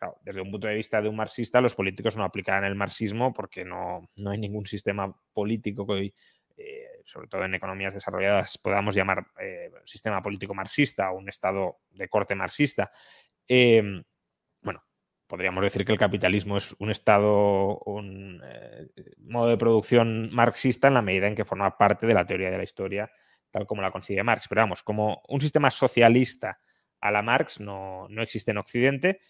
Claro, 0.00 0.16
desde 0.22 0.40
un 0.40 0.50
punto 0.50 0.66
de 0.66 0.76
vista 0.76 1.02
de 1.02 1.10
un 1.10 1.16
marxista, 1.16 1.60
los 1.60 1.74
políticos 1.74 2.16
no 2.16 2.24
aplican 2.24 2.64
el 2.64 2.74
marxismo 2.74 3.34
porque 3.34 3.66
no, 3.66 4.08
no 4.16 4.30
hay 4.30 4.38
ningún 4.38 4.64
sistema 4.64 5.14
político 5.34 5.86
que 5.86 5.92
hoy 5.92 6.14
eh, 6.62 7.02
sobre 7.06 7.26
todo 7.26 7.44
en 7.44 7.54
economías 7.54 7.94
desarrolladas, 7.94 8.58
podamos 8.58 8.94
llamar 8.94 9.26
eh, 9.40 9.70
sistema 9.84 10.22
político 10.22 10.54
marxista 10.54 11.10
o 11.10 11.16
un 11.16 11.28
Estado 11.28 11.78
de 11.90 12.08
corte 12.08 12.34
marxista. 12.34 12.92
Em, 13.48 14.02
bueno, 14.60 14.84
podríamos 15.26 15.64
decir 15.64 15.86
que 15.86 15.92
el 15.92 15.98
capitalismo 15.98 16.58
es 16.58 16.76
un 16.78 16.90
Estado, 16.90 17.78
un 17.86 18.42
eh, 18.44 18.88
modo 19.18 19.48
de 19.48 19.56
producción 19.56 20.30
marxista 20.34 20.88
en 20.88 20.94
la 20.94 21.02
medida 21.02 21.28
en 21.28 21.34
que 21.34 21.46
forma 21.46 21.78
parte 21.78 22.06
de 22.06 22.12
la 22.14 22.26
teoría 22.26 22.50
de 22.50 22.58
la 22.58 22.64
historia, 22.64 23.10
tal 23.50 23.66
como 23.66 23.80
la 23.80 23.90
concibe 23.90 24.22
Marx. 24.22 24.46
Pero 24.46 24.60
vamos, 24.60 24.82
como 24.82 25.22
un 25.28 25.40
sistema 25.40 25.70
socialista 25.70 26.60
a 27.00 27.10
la 27.10 27.22
Marx 27.22 27.58
no, 27.58 28.06
no 28.10 28.22
existe 28.22 28.50
en 28.50 28.58
Occidente. 28.58 29.20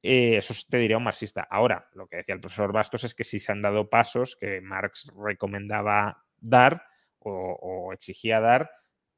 eso 0.00 0.54
te 0.70 0.78
diría 0.78 0.96
un 0.96 1.04
marxista. 1.04 1.46
Ahora, 1.50 1.88
lo 1.94 2.06
que 2.06 2.18
decía 2.18 2.36
el 2.36 2.40
profesor 2.40 2.72
Bastos 2.72 3.02
es 3.02 3.14
que 3.14 3.24
si 3.24 3.40
se 3.40 3.50
han 3.50 3.62
dado 3.62 3.90
pasos 3.90 4.36
que 4.36 4.60
Marx 4.60 5.10
recomendaba 5.16 6.24
dar 6.40 6.84
o, 7.20 7.92
exigía 7.92 8.40
dar 8.40 8.70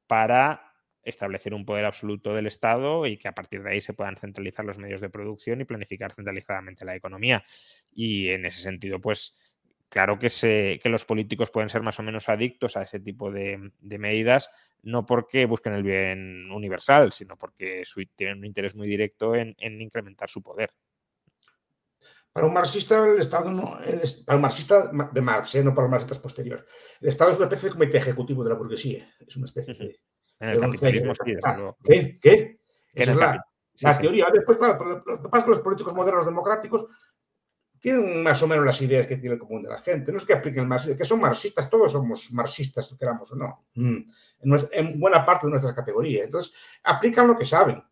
para 0.06 0.72
establecer 1.02 1.54
un 1.54 1.64
poder 1.64 1.84
absoluto 1.84 2.34
del 2.34 2.46
Estado 2.46 3.06
y 3.06 3.16
que 3.16 3.28
a 3.28 3.34
partir 3.34 3.62
de 3.62 3.70
ahí 3.70 3.80
se 3.80 3.94
puedan 3.94 4.16
centralizar 4.16 4.64
los 4.64 4.78
medios 4.78 5.00
de 5.00 5.08
producción 5.08 5.60
y 5.60 5.64
planificar 5.64 6.12
centralizadamente 6.12 6.84
la 6.84 6.94
economía. 6.94 7.44
Y 7.92 8.28
en 8.28 8.44
ese 8.46 8.60
sentido, 8.60 9.00
pues 9.00 9.36
claro 9.88 10.18
que, 10.18 10.28
se, 10.28 10.78
que 10.82 10.88
los 10.88 11.04
políticos 11.04 11.50
pueden 11.50 11.68
ser 11.68 11.82
más 11.82 11.98
o 11.98 12.02
menos 12.02 12.28
adictos 12.28 12.76
a 12.76 12.82
ese 12.82 13.00
tipo 13.00 13.30
de, 13.30 13.70
medidas, 13.80 14.50
no 14.82 15.06
porque 15.06 15.46
busquen 15.46 15.72
el 15.72 15.82
bien 15.82 16.50
universal, 16.50 17.12
sino 17.12 17.36
porque 17.36 17.82
tienen 18.16 18.38
un 18.38 18.46
interés 18.46 18.74
muy 18.74 18.88
directo 18.88 19.34
en 19.34 19.54
incrementar 19.80 20.28
su 20.28 20.42
poder. 20.42 20.70
Para 22.32 22.46
un 22.46 22.54
marxista, 22.54 23.06
el 23.08 23.18
Estado 23.18 23.50
no. 23.50 23.78
para 24.24 24.36
un 24.36 24.42
marxista 24.42 24.90
de 25.12 25.20
Marx, 25.20 25.54
¿eh? 25.56 25.64
no 25.64 25.74
para 25.74 25.86
los 25.86 25.90
marxistas 25.90 26.18
posteriores. 26.18 26.64
El 27.00 27.08
Estado 27.08 27.30
es 27.30 27.36
una 27.36 27.46
especie 27.46 27.68
de 27.68 27.74
comité 27.74 27.98
ejecutivo 27.98 28.44
de 28.44 28.50
la 28.50 28.56
burguesía. 28.56 29.08
Es 29.18 29.36
una 29.36 29.46
especie 29.46 29.74
de. 29.74 30.00
En 30.38 30.50
el 30.50 30.60
capitalismo, 30.60 31.12
sí, 31.24 31.36
¿Qué? 31.84 32.18
¿Qué? 32.20 32.60
Esa 32.94 33.10
es 33.10 33.16
la, 33.16 33.44
la 33.82 33.98
teoría. 33.98 34.26
Después, 34.32 34.56
claro, 34.58 35.02
lo 35.04 35.22
que 35.22 35.28
pasa 35.28 35.38
es 35.38 35.44
que 35.44 35.50
los 35.50 35.60
políticos 35.60 35.92
modernos 35.92 36.24
democráticos 36.24 36.86
tienen 37.80 38.22
más 38.22 38.42
o 38.42 38.46
menos 38.46 38.64
las 38.64 38.80
ideas 38.82 39.06
que 39.06 39.16
tiene 39.16 39.34
el 39.34 39.40
común 39.40 39.62
de 39.62 39.70
la 39.70 39.78
gente. 39.78 40.12
No 40.12 40.18
es 40.18 40.24
que 40.24 40.34
apliquen 40.34 40.62
el 40.62 40.68
marxismo, 40.68 40.96
que 40.96 41.04
son 41.04 41.20
marxistas, 41.20 41.70
todos 41.70 41.92
somos 41.92 42.30
marxistas, 42.32 42.94
queramos 42.98 43.32
o 43.32 43.36
no, 43.36 43.66
mm. 43.74 43.98
en, 44.70 45.00
buena 45.00 45.24
parte 45.24 45.46
de 45.46 45.50
nuestras 45.50 45.74
categorías. 45.74 46.26
Entonces, 46.26 46.52
aplican 46.84 47.26
lo 47.26 47.36
que 47.36 47.46
saben. 47.46 47.82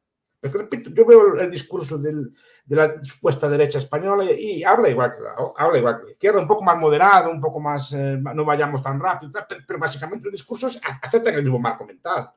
Pero 0.40 0.54
repito, 0.54 0.90
yo 0.90 1.04
veo 1.04 1.40
el 1.40 1.50
discurso 1.50 1.98
de 1.98 2.30
la 2.68 3.02
supuesta 3.02 3.48
derecha 3.48 3.78
española 3.78 4.24
y, 4.30 4.62
habla, 4.62 4.88
igual 4.88 5.10
que 5.12 5.20
la, 5.20 5.34
habla 5.56 5.78
igual 5.78 5.98
que 5.98 6.04
la 6.04 6.10
izquierda, 6.12 6.40
un 6.40 6.46
poco 6.46 6.62
más 6.62 6.78
moderado, 6.78 7.30
un 7.30 7.40
poco 7.40 7.58
más, 7.58 7.92
eh, 7.92 8.18
no 8.18 8.44
vayamos 8.44 8.82
tan 8.82 9.00
rápido, 9.00 9.32
pero, 9.66 9.78
básicamente 9.80 10.28
el 10.28 10.32
discurso 10.32 10.68
es 10.68 10.80
aceptan 11.02 11.34
el 11.34 11.42
mismo 11.42 11.58
marco 11.58 11.84
mental. 11.84 12.30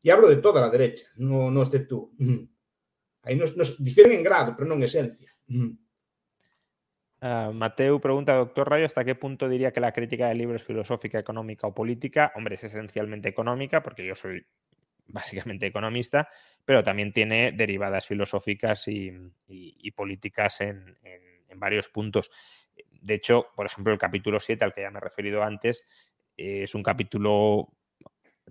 Y 0.00 0.10
hablo 0.10 0.28
de 0.28 0.36
toda 0.36 0.60
la 0.60 0.70
derecha, 0.70 1.06
no, 1.16 1.50
no 1.50 1.62
es 1.62 1.70
de 1.72 1.80
tú. 1.80 2.14
Ahí 3.22 3.34
nos, 3.34 3.56
nos, 3.56 3.82
difieren 3.82 4.18
en 4.18 4.22
grado, 4.22 4.54
pero 4.56 4.68
no 4.68 4.74
en 4.74 4.84
esencia. 4.84 5.28
Uh, 5.48 5.74
Mateu 7.52 8.00
pregunta, 8.00 8.36
doctor 8.36 8.70
Rayo, 8.70 8.86
¿hasta 8.86 9.04
qué 9.04 9.16
punto 9.16 9.48
diría 9.48 9.72
que 9.72 9.80
la 9.80 9.92
crítica 9.92 10.28
del 10.28 10.38
libro 10.38 10.54
es 10.54 10.62
filosófica, 10.62 11.18
económica 11.18 11.66
o 11.66 11.74
política? 11.74 12.32
Hombre, 12.36 12.54
es 12.54 12.62
esencialmente 12.62 13.28
económica, 13.28 13.82
porque 13.82 14.06
yo 14.06 14.14
soy 14.14 14.46
básicamente 15.08 15.66
economista, 15.66 16.28
pero 16.64 16.82
también 16.82 17.12
tiene 17.12 17.52
derivadas 17.52 18.06
filosóficas 18.06 18.86
y, 18.88 19.10
políticas 19.96 20.60
en, 20.60 20.96
varios 21.56 21.88
puntos. 21.88 22.30
De 23.00 23.14
hecho, 23.14 23.48
por 23.56 23.66
ejemplo, 23.66 23.92
el 23.92 23.98
capítulo 23.98 24.38
7, 24.38 24.64
al 24.64 24.72
que 24.72 24.82
ya 24.82 24.90
me 24.90 24.98
he 24.98 25.00
referido 25.00 25.42
antes, 25.42 25.88
es 26.36 26.74
un 26.74 26.82
capítulo, 26.82 27.72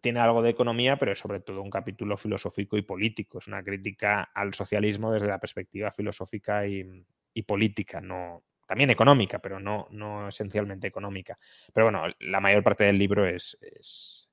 tiene 0.01 0.19
algo 0.19 0.41
de 0.41 0.49
economía, 0.49 0.97
pero 0.97 1.13
es 1.13 1.19
sobre 1.19 1.39
todo 1.39 1.61
un 1.61 1.69
capítulo 1.69 2.17
filosófico 2.17 2.75
y 2.75 2.81
político. 2.81 3.37
Es 3.37 3.47
una 3.47 3.63
crítica 3.63 4.23
al 4.23 4.53
socialismo 4.53 5.13
desde 5.13 5.27
la 5.27 5.39
perspectiva 5.39 5.91
filosófica 5.91 6.67
y, 6.67 7.05
política, 7.45 8.01
no, 8.01 8.43
también 8.65 8.89
económica, 8.89 9.39
pero 9.39 9.59
no, 9.59 9.87
no 9.91 10.27
esencialmente 10.27 10.87
económica. 10.87 11.37
Pero 11.71 11.85
bueno, 11.85 12.03
la 12.19 12.41
mayor 12.41 12.63
parte 12.63 12.83
del 12.83 12.97
libro 12.97 13.27
es 13.27 14.26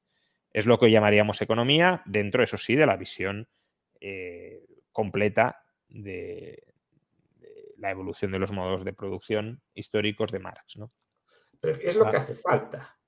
lo 0.67 0.79
que 0.79 0.91
llamaríamos 0.91 1.43
economía, 1.43 2.03
dentro, 2.07 2.43
eso 2.43 2.57
sí, 2.59 2.77
de 2.77 2.87
la 2.87 2.97
visión 2.97 3.49
eh, 4.01 4.65
completa 4.93 5.65
de, 5.89 6.75
la 7.79 7.91
evolución 7.91 8.33
de 8.33 8.39
los 8.39 8.53
modos 8.53 8.85
de 8.85 8.93
producción 8.93 9.63
históricos 9.75 10.33
de 10.33 10.39
Marx. 10.39 10.77
¿no? 10.77 10.93
Pero 11.61 11.79
es 11.81 11.97
lo 11.97 12.09
que 12.09 12.17
ah. 12.17 12.21
hace 12.21 12.35
falta. 12.35 12.99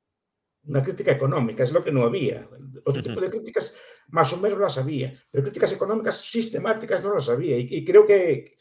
Una 0.65 0.83
crítica 0.83 1.13
económica, 1.13 1.63
es 1.63 1.73
lo 1.73 1.83
que 1.83 1.93
no 1.93 2.03
había. 2.03 2.49
Otro 2.85 3.03
tipo 3.03 3.21
de 3.21 3.31
críticas 3.31 3.75
más 4.09 4.33
o 4.33 4.37
menos 4.39 4.59
las 4.59 4.77
había, 4.79 5.15
pero 5.31 5.45
críticas 5.45 5.73
económicas 5.73 6.21
sistemáticas 6.21 7.05
no 7.05 7.15
las 7.15 7.29
había. 7.29 7.57
Y, 7.57 7.85
creo 7.85 8.05
que, 8.05 8.57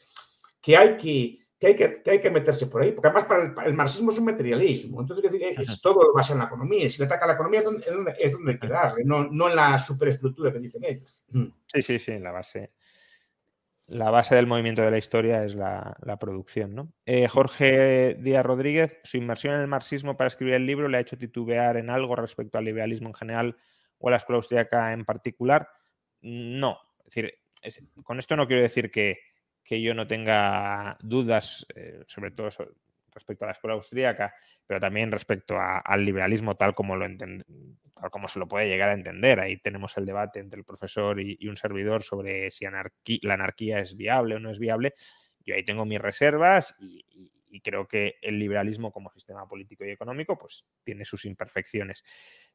que 0.60 0.76
hay 0.76 0.96
que 0.96 1.45
que 1.58 1.68
hay 1.68 1.76
que, 1.76 2.02
hay 2.06 2.20
que 2.20 2.30
meterse 2.30 2.66
por 2.66 2.82
ahí, 2.82 2.92
porque 2.92 3.08
además 3.08 3.24
para 3.24 3.66
el, 3.66 3.74
marxismo 3.74 4.10
es 4.10 4.18
un 4.18 4.26
materialismo, 4.26 5.00
entonces 5.00 5.32
es, 5.32 5.80
todo 5.80 6.04
lo 6.04 6.12
basa 6.12 6.34
en 6.34 6.40
la 6.40 6.46
economía, 6.46 6.84
y 6.84 6.90
si 6.90 6.98
le 6.98 7.06
ataca 7.06 7.26
la 7.26 7.32
economía 7.32 7.60
es 7.60 7.64
donde, 7.64 7.84
es 8.18 8.32
donde 8.32 8.52
hay 8.52 8.58
que 8.58 8.68
darle, 8.68 9.04
no, 9.04 9.24
no, 9.24 9.48
en 9.48 9.56
la 9.56 9.78
superestructura 9.78 10.52
que 10.52 10.58
dicen 10.58 10.84
ellos. 10.84 11.24
Mm. 11.30 11.46
Sí, 11.66 11.82
sí, 11.82 11.98
sí, 11.98 12.18
la 12.18 12.32
base. 12.32 12.72
La 13.88 14.10
base 14.10 14.34
del 14.34 14.48
movimiento 14.48 14.82
de 14.82 14.90
la 14.90 14.98
historia 14.98 15.44
es 15.44 15.54
la, 15.54 15.96
la 16.02 16.18
producción. 16.18 16.74
¿no? 16.74 16.92
Eh, 17.06 17.28
Jorge 17.28 18.16
Díaz 18.20 18.44
Rodríguez, 18.44 18.98
su 19.04 19.16
inmersión 19.16 19.54
en 19.54 19.60
el 19.60 19.68
marxismo 19.68 20.16
para 20.16 20.26
escribir 20.26 20.54
el 20.54 20.66
libro 20.66 20.88
le 20.88 20.98
ha 20.98 21.00
hecho 21.00 21.16
titubear 21.16 21.76
en 21.76 21.88
algo 21.88 22.16
respecto 22.16 22.58
al 22.58 22.64
liberalismo 22.64 23.08
en 23.08 23.14
general 23.14 23.56
o 23.98 24.08
a 24.08 24.10
la 24.10 24.16
escuela 24.16 24.38
austríaca 24.38 24.92
en 24.92 25.04
particular. 25.04 25.68
No, 26.20 26.78
es 26.98 27.14
decir, 27.14 27.38
con 28.02 28.18
esto 28.18 28.34
no 28.34 28.48
quiero 28.48 28.62
decir 28.62 28.90
que, 28.90 29.20
que 29.66 29.82
yo 29.82 29.94
no 29.94 30.06
tenga 30.06 30.96
dudas, 31.02 31.66
eh, 31.74 32.04
sobre 32.06 32.30
todo 32.30 32.48
respecto 33.12 33.44
a 33.44 33.48
la 33.48 33.52
escuela 33.52 33.74
austríaca, 33.74 34.32
pero 34.66 34.78
también 34.78 35.10
respecto 35.10 35.56
al 35.58 36.04
liberalismo 36.04 36.54
tal 36.56 36.74
como, 36.74 36.96
lo 36.96 37.06
tal 37.94 38.10
como 38.10 38.28
se 38.28 38.38
lo 38.38 38.46
puede 38.46 38.68
llegar 38.68 38.90
a 38.90 38.94
entender. 38.94 39.40
Ahí 39.40 39.56
tenemos 39.56 39.96
el 39.96 40.06
debate 40.06 40.38
entre 40.38 40.58
el 40.58 40.64
profesor 40.64 41.20
y, 41.20 41.48
un 41.48 41.56
servidor 41.56 42.02
sobre 42.02 42.50
si 42.50 42.64
la 43.22 43.34
anarquía 43.34 43.80
es 43.80 43.96
viable 43.96 44.36
o 44.36 44.38
no 44.38 44.50
es 44.50 44.58
viable. 44.58 44.94
Yo 45.44 45.54
ahí 45.54 45.64
tengo 45.64 45.84
mis 45.84 46.00
reservas 46.00 46.76
y, 46.78 47.04
creo 47.64 47.88
que 47.88 48.16
el 48.20 48.38
liberalismo 48.38 48.92
como 48.92 49.10
sistema 49.10 49.48
político 49.48 49.82
y 49.84 49.90
económico 49.90 50.36
pues 50.36 50.66
tiene 50.84 51.06
sus 51.06 51.24
imperfecciones. 51.24 52.04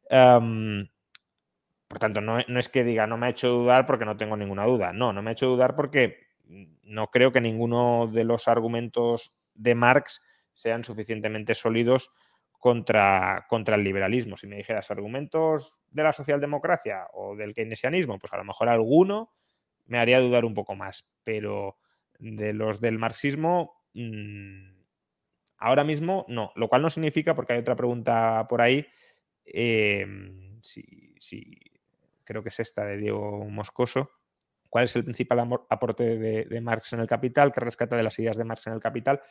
Por 0.07 1.99
tanto, 1.99 2.21
no, 2.21 2.37
no, 2.47 2.59
es 2.59 2.69
que 2.69 2.83
diga 2.83 3.07
no 3.07 3.17
me 3.17 3.25
ha 3.25 3.29
hecho 3.31 3.49
dudar 3.49 3.87
porque 3.87 4.05
no 4.05 4.15
tengo 4.15 4.37
ninguna 4.37 4.63
duda. 4.65 4.93
No, 4.93 5.11
no 5.11 5.23
me 5.23 5.31
ha 5.31 5.33
hecho 5.33 5.47
dudar 5.47 5.75
porque 5.75 6.30
no 6.83 7.07
creo 7.07 7.31
que 7.31 7.41
ninguno 7.41 8.07
de 8.07 8.23
los 8.23 8.47
argumentos 8.47 9.33
de 9.53 9.75
Marx 9.75 10.21
sean 10.53 10.83
suficientemente 10.83 11.55
sólidos 11.55 12.11
contra, 12.59 13.45
contra 13.49 13.75
el 13.75 13.83
liberalismo. 13.83 14.37
Si 14.37 14.47
me 14.47 14.57
dijeras 14.57 14.91
argumentos 14.91 15.79
de 15.89 16.03
la 16.03 16.13
socialdemocracia 16.13 17.07
o 17.13 17.35
del 17.35 17.53
keynesianismo, 17.53 18.19
pues 18.19 18.31
a 18.33 18.37
lo 18.37 18.43
mejor 18.43 18.69
alguno 18.69 19.31
me 19.85 19.97
haría 19.97 20.19
dudar 20.19 20.45
un 20.45 20.53
poco 20.53 20.75
más, 20.75 21.07
pero 21.23 21.77
de 22.19 22.53
los 22.53 22.79
del 22.79 22.99
marxismo, 22.99 23.83
mmm, 23.93 24.83
ahora 25.57 25.83
mismo 25.83 26.25
no, 26.27 26.51
lo 26.55 26.67
cual 26.69 26.81
no 26.81 26.89
significa, 26.89 27.35
porque 27.35 27.53
hay 27.53 27.59
otra 27.59 27.75
pregunta 27.75 28.45
por 28.47 28.61
ahí, 28.61 28.85
eh, 29.45 30.05
si, 30.61 31.15
si, 31.19 31.59
creo 32.23 32.43
que 32.43 32.49
es 32.49 32.59
esta 32.59 32.85
de 32.85 32.97
Diego 32.97 33.45
Moscoso, 33.49 34.11
¿cuál 34.71 34.85
es 34.85 34.95
el 34.95 35.03
principal 35.03 35.39
aporte 35.69 36.17
de, 36.17 36.61
Marx 36.61 36.93
en 36.93 37.01
el 37.01 37.07
capital? 37.07 37.51
¿Qué 37.51 37.59
rescata 37.59 37.97
de 37.97 38.03
las 38.03 38.17
ideas 38.17 38.37
de 38.37 38.45
Marx 38.45 38.65
en 38.67 38.73
el 38.73 38.79
capital? 38.79 39.21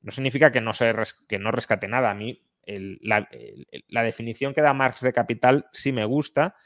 No 0.00 0.10
significa 0.10 0.50
que 0.50 0.62
no, 0.62 0.72
se 0.72 0.94
que 1.28 1.38
no 1.38 1.52
rescate 1.52 1.86
nada. 1.86 2.10
A 2.10 2.14
mí 2.14 2.42
la, 2.66 3.28
definición 4.02 4.54
que 4.54 4.62
da 4.62 4.72
Marx 4.72 5.02
de 5.02 5.12
capital 5.12 5.68
sí 5.70 5.92
me 5.92 6.06
gusta. 6.06 6.56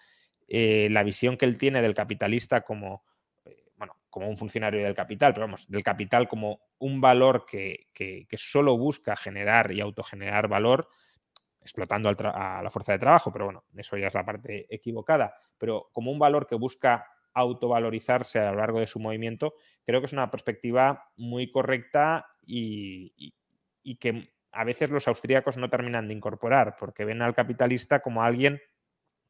Eh, 0.47 0.87
la 0.93 1.03
visión 1.03 1.37
que 1.37 1.45
él 1.45 1.59
tiene 1.59 1.83
del 1.83 1.93
capitalista 1.93 2.61
como, 2.61 3.05
eh, 3.45 3.65
bueno, 3.77 3.97
como 4.09 4.29
un 4.29 4.39
funcionario 4.39 4.85
del 4.85 4.95
capital, 4.95 5.35
pero 5.35 5.47
vamos, 5.47 5.67
del 5.69 5.83
capital 5.83 6.29
como 6.29 6.61
un 6.79 7.01
valor 7.01 7.47
que, 7.47 7.89
que, 7.93 8.27
solo 8.37 8.79
busca 8.79 9.17
generar 9.17 9.73
y 9.73 9.81
autogenerar 9.81 10.47
valor, 10.47 10.89
explotando 11.61 12.09
a 12.09 12.63
la 12.63 12.71
fuerza 12.71 12.93
de 12.93 13.01
trabajo, 13.01 13.33
pero 13.33 13.47
bueno, 13.47 13.65
eso 13.77 13.97
ya 13.97 14.07
es 14.07 14.15
la 14.15 14.25
parte 14.25 14.73
equivocada, 14.73 15.35
pero 15.59 15.91
como 15.93 16.13
un 16.13 16.19
valor 16.19 16.47
que 16.47 16.55
busca 16.55 17.07
autovalorizarse 17.35 18.39
a 18.39 18.51
lo 18.53 18.59
largo 18.59 18.81
de 18.81 18.87
su 18.87 18.99
movimiento, 18.99 19.55
creo 19.85 20.01
que 20.01 20.07
es 20.07 20.13
una 20.13 20.31
perspectiva 20.31 21.11
muy 21.17 21.51
correcta 21.51 22.27
y, 22.47 23.35
que 23.99 24.33
a 24.53 24.65
veces 24.65 24.91
los 24.91 25.09
austríacos 25.09 25.57
no 25.57 25.71
terminan 25.71 26.09
de 26.09 26.15
incorporar, 26.15 26.77
porque 26.79 27.05
ven 27.05 27.23
al 27.23 27.35
capitalista 27.35 28.01
como 28.01 28.23
alguien 28.23 28.61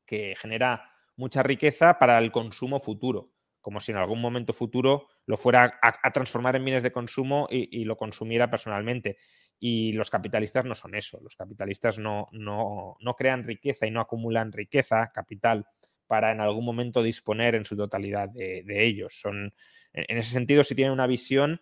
que 0.06 0.34
genera 0.36 0.92
mucha 1.16 1.42
riqueza 1.42 1.98
para 1.98 2.18
el 2.18 2.32
consumo 2.32 2.80
futuro, 2.80 3.32
como 3.60 3.80
si 3.80 3.92
en 3.92 3.98
algún 3.98 4.20
momento 4.20 4.52
futuro 4.52 5.08
lo 5.26 5.36
fuera 5.36 5.78
a, 5.82 5.98
a 6.02 6.10
transformar 6.12 6.56
en 6.56 6.64
bienes 6.64 6.82
de 6.82 6.92
consumo 6.92 7.46
y, 7.50 7.80
y, 7.80 7.84
lo 7.84 7.96
consumiera 7.96 8.50
personalmente. 8.50 9.18
Y 9.58 9.92
los 9.92 10.08
capitalistas 10.08 10.64
no 10.64 10.74
son 10.74 10.94
eso, 10.94 11.20
los 11.22 11.36
capitalistas 11.36 11.98
no, 11.98 12.28
no, 12.32 12.96
no 12.98 13.14
crean 13.14 13.44
riqueza 13.44 13.86
y 13.86 13.90
no 13.90 14.00
acumulan 14.00 14.52
riqueza, 14.52 15.10
capital, 15.12 15.66
para 16.10 16.32
en 16.32 16.40
algún 16.40 16.64
momento 16.64 17.04
disponer 17.04 17.54
en 17.54 17.64
su 17.64 17.76
totalidad 17.76 18.30
de, 18.30 18.64
ellos. 18.84 19.14
Son, 19.14 19.54
en 19.92 20.18
ese 20.18 20.32
sentido, 20.32 20.64
si 20.64 20.74
tienen 20.74 20.92
una 20.92 21.06
visión, 21.06 21.60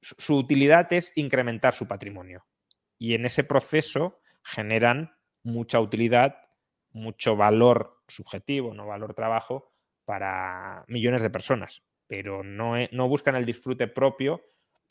su, 0.00 0.14
su 0.18 0.36
utilidad 0.36 0.92
es 0.92 1.12
incrementar 1.16 1.74
su 1.74 1.88
patrimonio 1.88 2.46
y 2.96 3.14
en 3.14 3.26
ese 3.26 3.42
proceso 3.42 4.20
generan 4.44 5.16
mucha 5.42 5.80
utilidad, 5.80 6.36
mucho 6.92 7.34
valor 7.34 8.04
subjetivo, 8.06 8.72
no 8.72 8.86
valor 8.86 9.14
trabajo 9.14 9.72
para 10.04 10.84
millones 10.86 11.20
de 11.20 11.30
personas, 11.30 11.82
pero 12.06 12.44
no, 12.44 12.74
no 12.92 13.08
buscan 13.08 13.34
el 13.34 13.44
disfrute 13.44 13.88
propio 13.88 14.44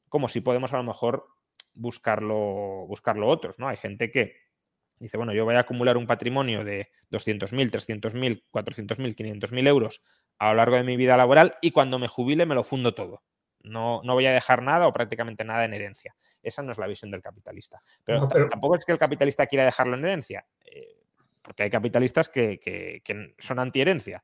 como 0.10 0.28
si 0.28 0.42
podemos 0.42 0.74
a 0.74 0.78
lo 0.78 0.84
mejor 0.84 1.26
buscarlo, 1.74 2.86
buscarlo 2.88 3.30
otros, 3.30 3.58
¿no? 3.58 3.70
Hay 3.70 3.78
gente 3.78 4.12
que 4.12 4.36
dice, 5.02 5.18
bueno, 5.18 5.34
yo 5.34 5.46
voy 5.46 5.56
a 5.56 5.62
acumular 5.62 5.98
un 5.98 6.06
patrimonio 6.06 6.64
de 6.64 6.90
200.000, 7.12 7.72
300.000, 7.72 8.44
400.000, 8.52 9.16
500.000 9.16 9.68
euros 9.68 10.04
a 10.38 10.50
lo 10.50 10.58
largo 10.58 10.76
de 10.76 10.84
mi 10.84 10.96
vida 10.96 11.18
laboral 11.18 11.56
y 11.62 11.72
cuando 11.72 11.98
me 11.98 12.08
jubile 12.08 12.46
me 12.46 12.56
lo 12.56 12.64
fundo 12.64 12.94
todo. 12.94 13.24
No, 13.64 14.02
no, 14.04 14.14
voy 14.14 14.26
a 14.26 14.32
dejar 14.32 14.62
nada 14.62 14.88
o 14.88 14.94
prácticamente 14.94 15.44
nada 15.44 15.66
en 15.66 15.74
herencia. 15.74 16.16
Esa 16.42 16.62
no 16.62 16.72
es 16.72 16.78
la 16.78 16.88
visión 16.88 17.12
del 17.12 17.22
capitalista. 17.22 17.82
Pero, 18.04 18.22
no, 18.22 18.30
pero... 18.30 18.50
tampoco 18.50 18.76
es 18.76 18.86
que 18.86 18.92
el 18.92 18.98
capitalista 18.98 19.46
quiera 19.46 19.66
dejarlo 19.66 19.96
en 19.98 20.06
herencia, 20.06 20.46
eh, 20.66 21.04
porque 21.42 21.64
hay 21.64 21.70
capitalistas 21.70 22.30
que, 22.30 22.60
que, 22.60 23.02
que 23.04 23.36
son 23.40 23.60
antiherencia. 23.60 24.24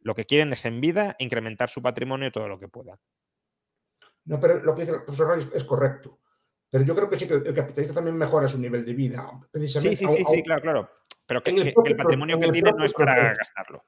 Lo 0.00 0.14
que 0.14 0.24
quieren 0.24 0.52
es 0.52 0.64
en 0.64 0.80
vida 0.80 1.16
incrementar 1.18 1.68
su 1.68 1.82
patrimonio 1.82 2.32
todo 2.32 2.48
lo 2.48 2.58
que 2.58 2.68
puedan. 2.68 2.98
No, 4.24 4.38
pero 4.40 4.62
lo 4.62 4.74
que 4.74 4.82
dice 4.82 4.94
el 4.94 5.02
profesor 5.02 5.38
es 5.54 5.64
correcto. 5.64 6.19
Pero 6.70 6.84
yo 6.84 6.94
creo 6.94 7.08
que 7.08 7.16
sí 7.16 7.26
que 7.26 7.34
el 7.34 7.54
capitalista 7.54 7.94
también 7.94 8.16
mejora 8.16 8.46
su 8.46 8.58
nivel 8.58 8.84
de 8.84 8.94
vida. 8.94 9.28
Precisamente, 9.50 9.96
sí, 9.96 10.06
sí, 10.06 10.16
sí, 10.16 10.24
sí, 10.30 10.42
claro, 10.42 10.62
claro. 10.62 10.90
Pero 11.26 11.42
que, 11.42 11.50
el, 11.50 11.74
que 11.74 11.90
el, 11.90 11.96
patrimonio 11.96 12.38
que 12.38 12.50
tiene 12.50 12.72
no 12.72 12.84
es 12.84 12.92
para 12.92 13.14
proceso. 13.14 13.38
gastarlo. 13.38 13.84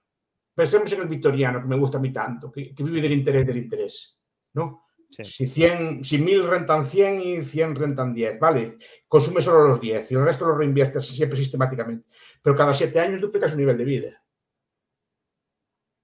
Pensemos 0.55 0.93
en 0.93 1.01
el 1.01 1.09
victoriano, 1.09 1.61
que 1.61 1.69
me 1.69 1.77
gusta 1.77 1.99
a 1.99 2.01
mí 2.01 2.13
tanto, 2.13 2.51
que, 2.51 2.75
que 2.75 2.83
vive 2.83 3.01
del 3.01 3.13
interés 3.13 3.47
del 3.47 3.57
interés. 3.57 4.19
¿no? 4.55 4.87
Sí. 5.11 5.25
Si, 5.25 5.47
100, 5.47 6.05
si 6.05 6.19
1000 6.19 6.49
rentan 6.49 6.87
100 6.87 7.21
y 7.21 7.43
100 7.43 7.75
rentan 7.75 8.15
10, 8.15 8.41
vale, 8.41 8.79
consume 9.07 9.43
solo 9.43 9.69
los 9.69 9.81
10 9.81 10.11
y 10.11 10.15
el 10.15 10.25
resto 10.25 10.47
lo 10.47 10.57
reinviertes 10.57 11.07
siempre 11.07 11.39
sistemáticamente. 11.39 12.09
Pero 12.43 12.57
cada 12.57 12.73
7 12.73 12.99
años 12.99 13.21
duplica 13.21 13.49
su 13.49 13.57
nivel 13.57 13.77
de 13.77 13.85
vida. 13.85 14.25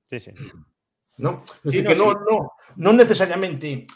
Sí, 0.06 0.20
sí. 0.20 0.32
¿No? 1.18 1.42
Es 1.56 1.62
decir, 1.62 1.80
sí, 1.80 1.82
no, 1.82 1.90
que 1.90 1.96
no, 1.96 2.24
no, 2.30 2.52
no 2.76 2.92
necesariamente 2.92 3.86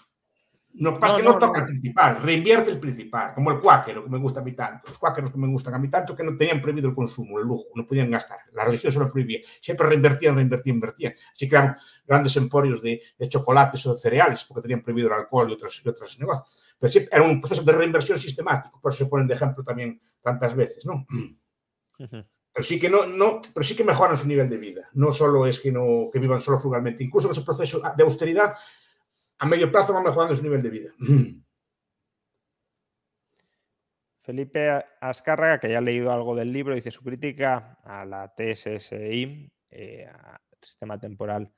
no 0.74 0.98
pasa 0.98 1.14
no, 1.14 1.18
que 1.18 1.24
no, 1.24 1.32
no 1.32 1.38
toca 1.38 1.60
el 1.60 1.66
principal, 1.66 2.22
reinvierte 2.22 2.70
el 2.70 2.80
principal, 2.80 3.34
como 3.34 3.50
el 3.50 3.60
cuáquero, 3.60 4.02
que 4.02 4.08
me 4.08 4.18
gusta 4.18 4.40
a 4.40 4.42
mí 4.42 4.52
tanto. 4.52 4.88
Los 4.88 4.98
cuáqueros 4.98 5.30
que 5.30 5.38
me 5.38 5.46
gustan 5.48 5.74
a 5.74 5.78
mí 5.78 5.88
tanto 5.88 6.16
que 6.16 6.22
no 6.22 6.36
tenían 6.36 6.62
prohibido 6.62 6.88
el 6.88 6.94
consumo, 6.94 7.38
el 7.38 7.46
lujo, 7.46 7.64
no 7.74 7.86
podían 7.86 8.10
gastar. 8.10 8.38
La 8.52 8.64
religión 8.64 8.92
se 8.92 8.98
lo 8.98 9.10
prohibía. 9.10 9.40
Siempre 9.60 9.86
reinvertían, 9.86 10.34
reinvertían, 10.34 10.76
invertían. 10.76 11.14
Así 11.32 11.48
que 11.48 11.56
eran 11.56 11.76
grandes 12.06 12.36
emporios 12.36 12.80
de, 12.80 13.02
de, 13.18 13.28
chocolates 13.28 13.84
o 13.86 13.92
de 13.92 14.00
cereales, 14.00 14.44
porque 14.44 14.62
tenían 14.62 14.82
prohibido 14.82 15.08
el 15.08 15.14
alcohol 15.14 15.50
y 15.50 15.52
otros, 15.52 15.82
y 15.84 15.88
otros 15.88 16.18
negocios. 16.18 16.74
Pero 16.78 16.90
siempre 16.90 17.16
era 17.16 17.26
un 17.26 17.40
proceso 17.40 17.62
de 17.62 17.72
reinversión 17.72 18.18
sistemático, 18.18 18.80
por 18.80 18.92
eso 18.92 19.04
se 19.04 19.10
ponen 19.10 19.26
de 19.26 19.34
ejemplo 19.34 19.62
también 19.62 20.00
tantas 20.22 20.54
veces, 20.54 20.86
¿no? 20.86 21.06
Uh 21.98 22.04
-huh. 22.04 22.26
Pero 22.54 22.64
sí 22.64 22.78
que 22.78 22.90
no, 22.90 23.06
no, 23.06 23.40
pero 23.54 23.64
sí 23.64 23.74
que 23.74 23.84
mejoran 23.84 24.16
su 24.16 24.26
nivel 24.28 24.48
de 24.48 24.58
vida. 24.58 24.88
No 24.92 25.12
solo 25.12 25.46
es 25.46 25.58
que 25.58 25.72
no 25.72 26.10
que 26.12 26.18
vivan 26.18 26.40
solo 26.40 26.58
frugalmente, 26.58 27.02
incluso 27.02 27.28
en 27.28 27.32
ese 27.32 27.42
proceso 27.42 27.80
de 27.96 28.02
austeridad 28.02 28.54
a 29.42 29.46
medio 29.46 29.72
plazo 29.72 29.92
va 29.92 30.00
mejorando 30.00 30.36
su 30.36 30.44
nivel 30.44 30.62
de 30.62 30.70
vida. 30.70 30.90
Felipe 34.22 34.84
Azcárraga, 35.00 35.58
que 35.58 35.68
ya 35.68 35.78
ha 35.78 35.80
leído 35.80 36.12
algo 36.12 36.36
del 36.36 36.52
libro, 36.52 36.76
dice 36.76 36.92
su 36.92 37.02
crítica 37.02 37.76
a 37.82 38.04
la 38.04 38.32
TSSI, 38.36 39.52
eh, 39.72 40.06
al 40.06 40.38
sistema 40.60 40.96
temporal, 41.00 41.52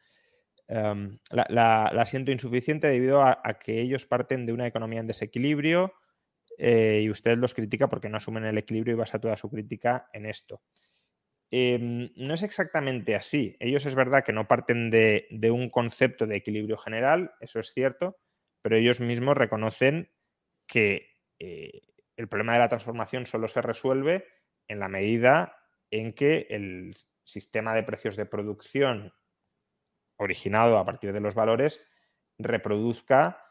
um, 0.68 1.18
la, 1.28 2.06
siento 2.06 2.32
insuficiente 2.32 2.86
debido 2.86 3.20
a, 3.20 3.38
a, 3.44 3.58
que 3.58 3.82
ellos 3.82 4.06
parten 4.06 4.46
de 4.46 4.54
una 4.54 4.66
economía 4.66 5.00
en 5.00 5.06
desequilibrio 5.06 5.92
eh, 6.56 7.02
y 7.02 7.10
usted 7.10 7.36
los 7.36 7.52
critica 7.52 7.88
porque 7.88 8.08
no 8.08 8.16
asumen 8.16 8.46
el 8.46 8.56
equilibrio 8.56 8.94
y 8.94 8.98
basa 8.98 9.18
toda 9.18 9.36
su 9.36 9.50
crítica 9.50 10.08
en 10.14 10.24
esto. 10.24 10.62
Eh, 11.56 11.78
no 12.16 12.34
es 12.34 12.42
exactamente 12.42 13.14
así. 13.14 13.56
Ellos 13.60 13.86
es 13.86 13.94
verdad 13.94 14.24
que 14.24 14.32
no 14.32 14.48
parten 14.48 14.90
de, 14.90 15.28
un 15.52 15.70
concepto 15.70 16.26
de 16.26 16.34
equilibrio 16.34 16.76
general, 16.76 17.32
eso 17.38 17.60
es 17.60 17.72
cierto, 17.72 18.18
pero 18.60 18.76
ellos 18.76 18.98
mismos 18.98 19.36
reconocen 19.36 20.10
que 20.66 21.12
eh, 21.38 21.82
el 22.16 22.26
problema 22.26 22.54
de 22.54 22.58
la 22.58 22.68
transformación 22.68 23.24
solo 23.24 23.46
se 23.46 23.62
resuelve 23.62 24.26
en 24.66 24.80
la 24.80 24.88
medida 24.88 25.56
en 25.92 26.12
que 26.12 26.48
el 26.50 26.96
sistema 27.22 27.72
de 27.72 27.84
precios 27.84 28.16
de 28.16 28.26
producción 28.26 29.14
originado 30.16 30.76
a 30.76 30.84
partir 30.84 31.12
de 31.12 31.20
los 31.20 31.36
valores 31.36 31.86
reproduzca 32.36 33.46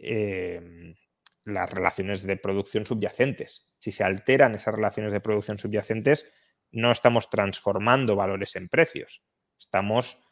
eh, 0.00 0.96
las 1.44 1.70
relaciones 1.70 2.24
de 2.24 2.38
producción 2.38 2.86
subyacentes. 2.86 3.72
Si 3.78 3.92
se 3.92 4.02
alteran 4.02 4.56
esas 4.56 4.74
relaciones 4.74 5.12
de 5.12 5.20
producción 5.20 5.60
subyacentes, 5.60 6.28
no 6.76 6.92
estamos 6.92 7.30
transformando 7.30 8.16
valores 8.16 8.54
en 8.54 8.68
precios, 8.68 9.22
estamos 9.58 10.22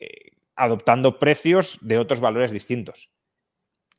eh, 0.00 0.32
adoptando 0.56 1.20
precios 1.20 1.78
de 1.80 1.98
otros 1.98 2.18
valores 2.18 2.50
distintos. 2.50 3.12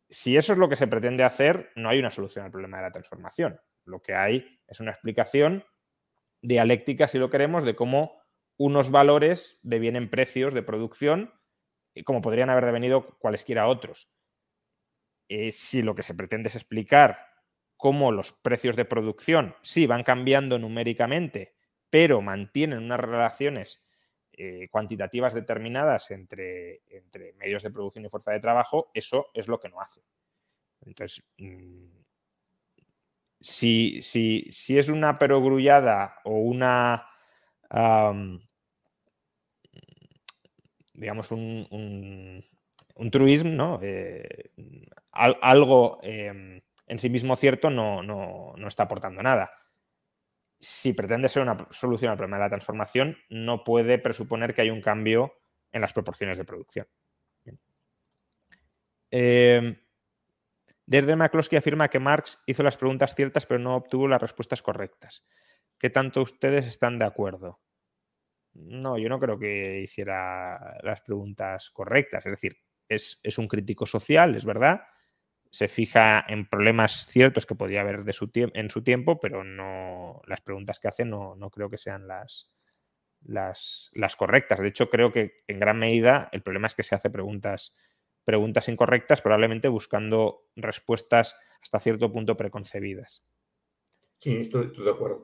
Si 0.09 0.35
eso 0.35 0.51
es 0.51 0.59
lo 0.59 0.68
que 0.68 0.76
se 0.76 0.88
pretende 0.88 1.23
hacer, 1.23 1.72
no 1.76 1.88
hay 1.88 1.99
una 1.99 2.11
solución 2.11 2.43
al 2.43 2.51
problema 2.51 2.77
de 2.77 2.84
la 2.84 2.91
transformación. 2.91 3.61
Lo 3.85 4.01
que 4.01 4.15
hay 4.15 4.59
es 4.68 4.81
una 4.81 4.91
explicación 4.91 5.64
dialéctica, 6.41 7.07
si 7.07 7.19
lo 7.19 7.30
queremos, 7.30 7.64
de 7.64 7.77
cómo 7.77 8.22
unos 8.57 8.91
valores 8.91 9.57
devienen 9.64 10.09
precios 10.09 10.53
de 10.53 10.64
producción, 10.64 11.34
como 12.03 12.22
podrían 12.22 12.49
haber 12.49 12.65
devenido 12.65 13.18
cualesquiera 13.18 13.68
otros. 13.68 14.11
Eh, 15.30 15.53
si 15.53 15.81
lo 15.81 15.95
que 15.95 16.03
se 16.03 16.15
pretende 16.15 16.49
es 16.49 16.55
explicar 16.55 17.19
cómo 17.77 18.11
los 18.11 18.34
precios 18.34 18.76
de 18.76 18.85
producción 18.85 19.55
sí 19.61 19.88
van 19.88 20.03
cambiando 20.03 20.59
numéricamente 20.59 21.56
pero 21.89 22.22
mantienen 22.22 22.80
unas 22.80 22.99
relaciones 22.99 23.84
eh, 24.34 24.68
cuantitativas 24.69 25.34
determinadas 25.34 26.11
entre, 26.11 26.81
medios 27.38 27.64
de 27.64 27.72
producción 27.72 28.05
y 28.05 28.09
fuerza 28.09 28.31
de 28.31 28.39
trabajo, 28.39 28.91
eso 28.93 29.27
es 29.34 29.47
lo 29.47 29.59
que 29.59 29.69
no 29.69 29.81
hace. 29.81 30.01
Entonces, 30.81 31.23
mmm, 31.38 31.97
si, 33.39 33.99
es 34.77 34.89
una 34.89 35.18
perogrullada 35.18 36.19
o 36.23 36.39
una, 36.39 37.07
digamos, 40.93 41.31
un, 41.31 42.43
truismo, 43.11 43.51
¿no? 43.51 43.80
Eh, 43.81 44.51
algo 45.11 45.99
em, 46.03 46.61
en 46.88 46.99
sí 46.99 47.09
mismo 47.09 47.35
cierto 47.35 47.69
no, 47.69 48.55
está 48.68 48.84
aportando 48.84 49.22
nada. 49.22 49.51
Si 50.59 50.93
pretende 50.93 51.29
ser 51.29 51.43
una 51.43 51.67
solución 51.71 52.11
al 52.11 52.17
problema 52.17 52.38
de 52.38 52.43
la 52.43 52.49
transformación, 52.49 53.17
no 53.29 53.63
puede 53.63 53.99
presuponer 53.99 54.53
que 54.53 54.61
hay 54.61 54.69
un 54.69 54.81
cambio 54.81 55.34
en 55.71 55.81
las 55.81 55.93
proporciones 55.93 56.38
de 56.38 56.45
producción. 56.45 56.88
Eh, 59.11 59.79
desde 60.85 61.15
McCloskey 61.15 61.57
afirma 61.57 61.89
que 61.89 61.99
Marx 61.99 62.41
hizo 62.45 62.63
las 62.63 62.77
preguntas 62.77 63.15
ciertas 63.15 63.45
pero 63.45 63.59
no 63.59 63.75
obtuvo 63.75 64.07
las 64.07 64.21
respuestas 64.21 64.61
correctas. 64.61 65.25
¿Qué 65.77 65.89
tanto 65.89 66.21
ustedes 66.21 66.65
están 66.65 66.97
de 66.97 67.05
acuerdo? 67.05 67.59
No, 68.53 68.97
yo 68.97 69.09
no 69.09 69.19
creo 69.19 69.38
que 69.38 69.81
hiciera 69.81 70.77
las 70.81 71.01
preguntas 71.01 71.69
correctas. 71.69 72.25
Es 72.25 72.31
decir, 72.31 72.57
es, 72.89 73.38
un 73.38 73.47
crítico 73.47 73.85
social, 73.85 74.35
es 74.35 74.45
verdad. 74.45 74.81
Se 75.52 75.68
fija 75.68 76.24
en 76.28 76.48
problemas 76.48 77.07
ciertos 77.07 77.45
que 77.45 77.56
podía 77.56 77.82
haber 77.82 78.03
en 78.06 78.69
su 78.69 78.84
tiempo, 78.84 79.19
pero 79.19 79.44
no 79.44 80.22
las 80.26 80.41
preguntas 80.41 80.80
que 80.80 80.88
hace 80.88 81.06
no, 81.06 81.36
no 81.36 81.49
creo 81.49 81.69
que 81.69 81.78
sean 81.78 82.07
las, 82.07 82.52
las, 83.22 83.90
las, 83.94 84.15
correctas. 84.15 84.60
De 84.60 84.68
hecho, 84.68 84.90
creo 84.90 85.11
que 85.11 85.44
en 85.48 85.60
gran 85.60 85.80
medida 85.80 86.30
el 86.32 86.41
problema 86.41 86.68
es 86.68 86.76
que 86.76 86.84
se 86.84 86.95
hace 86.95 87.10
preguntas 87.10 87.74
preguntas 88.28 88.68
incorrectas, 88.68 89.22
probablemente 89.22 89.69
buscando 89.69 90.49
respuestas 90.57 91.38
hasta 91.61 91.80
cierto 91.80 92.11
punto 92.11 92.36
preconcebidas. 92.36 93.24
Sí, 94.18 94.36
estoy, 94.36 94.74
de 94.76 94.90
acuerdo 94.90 95.24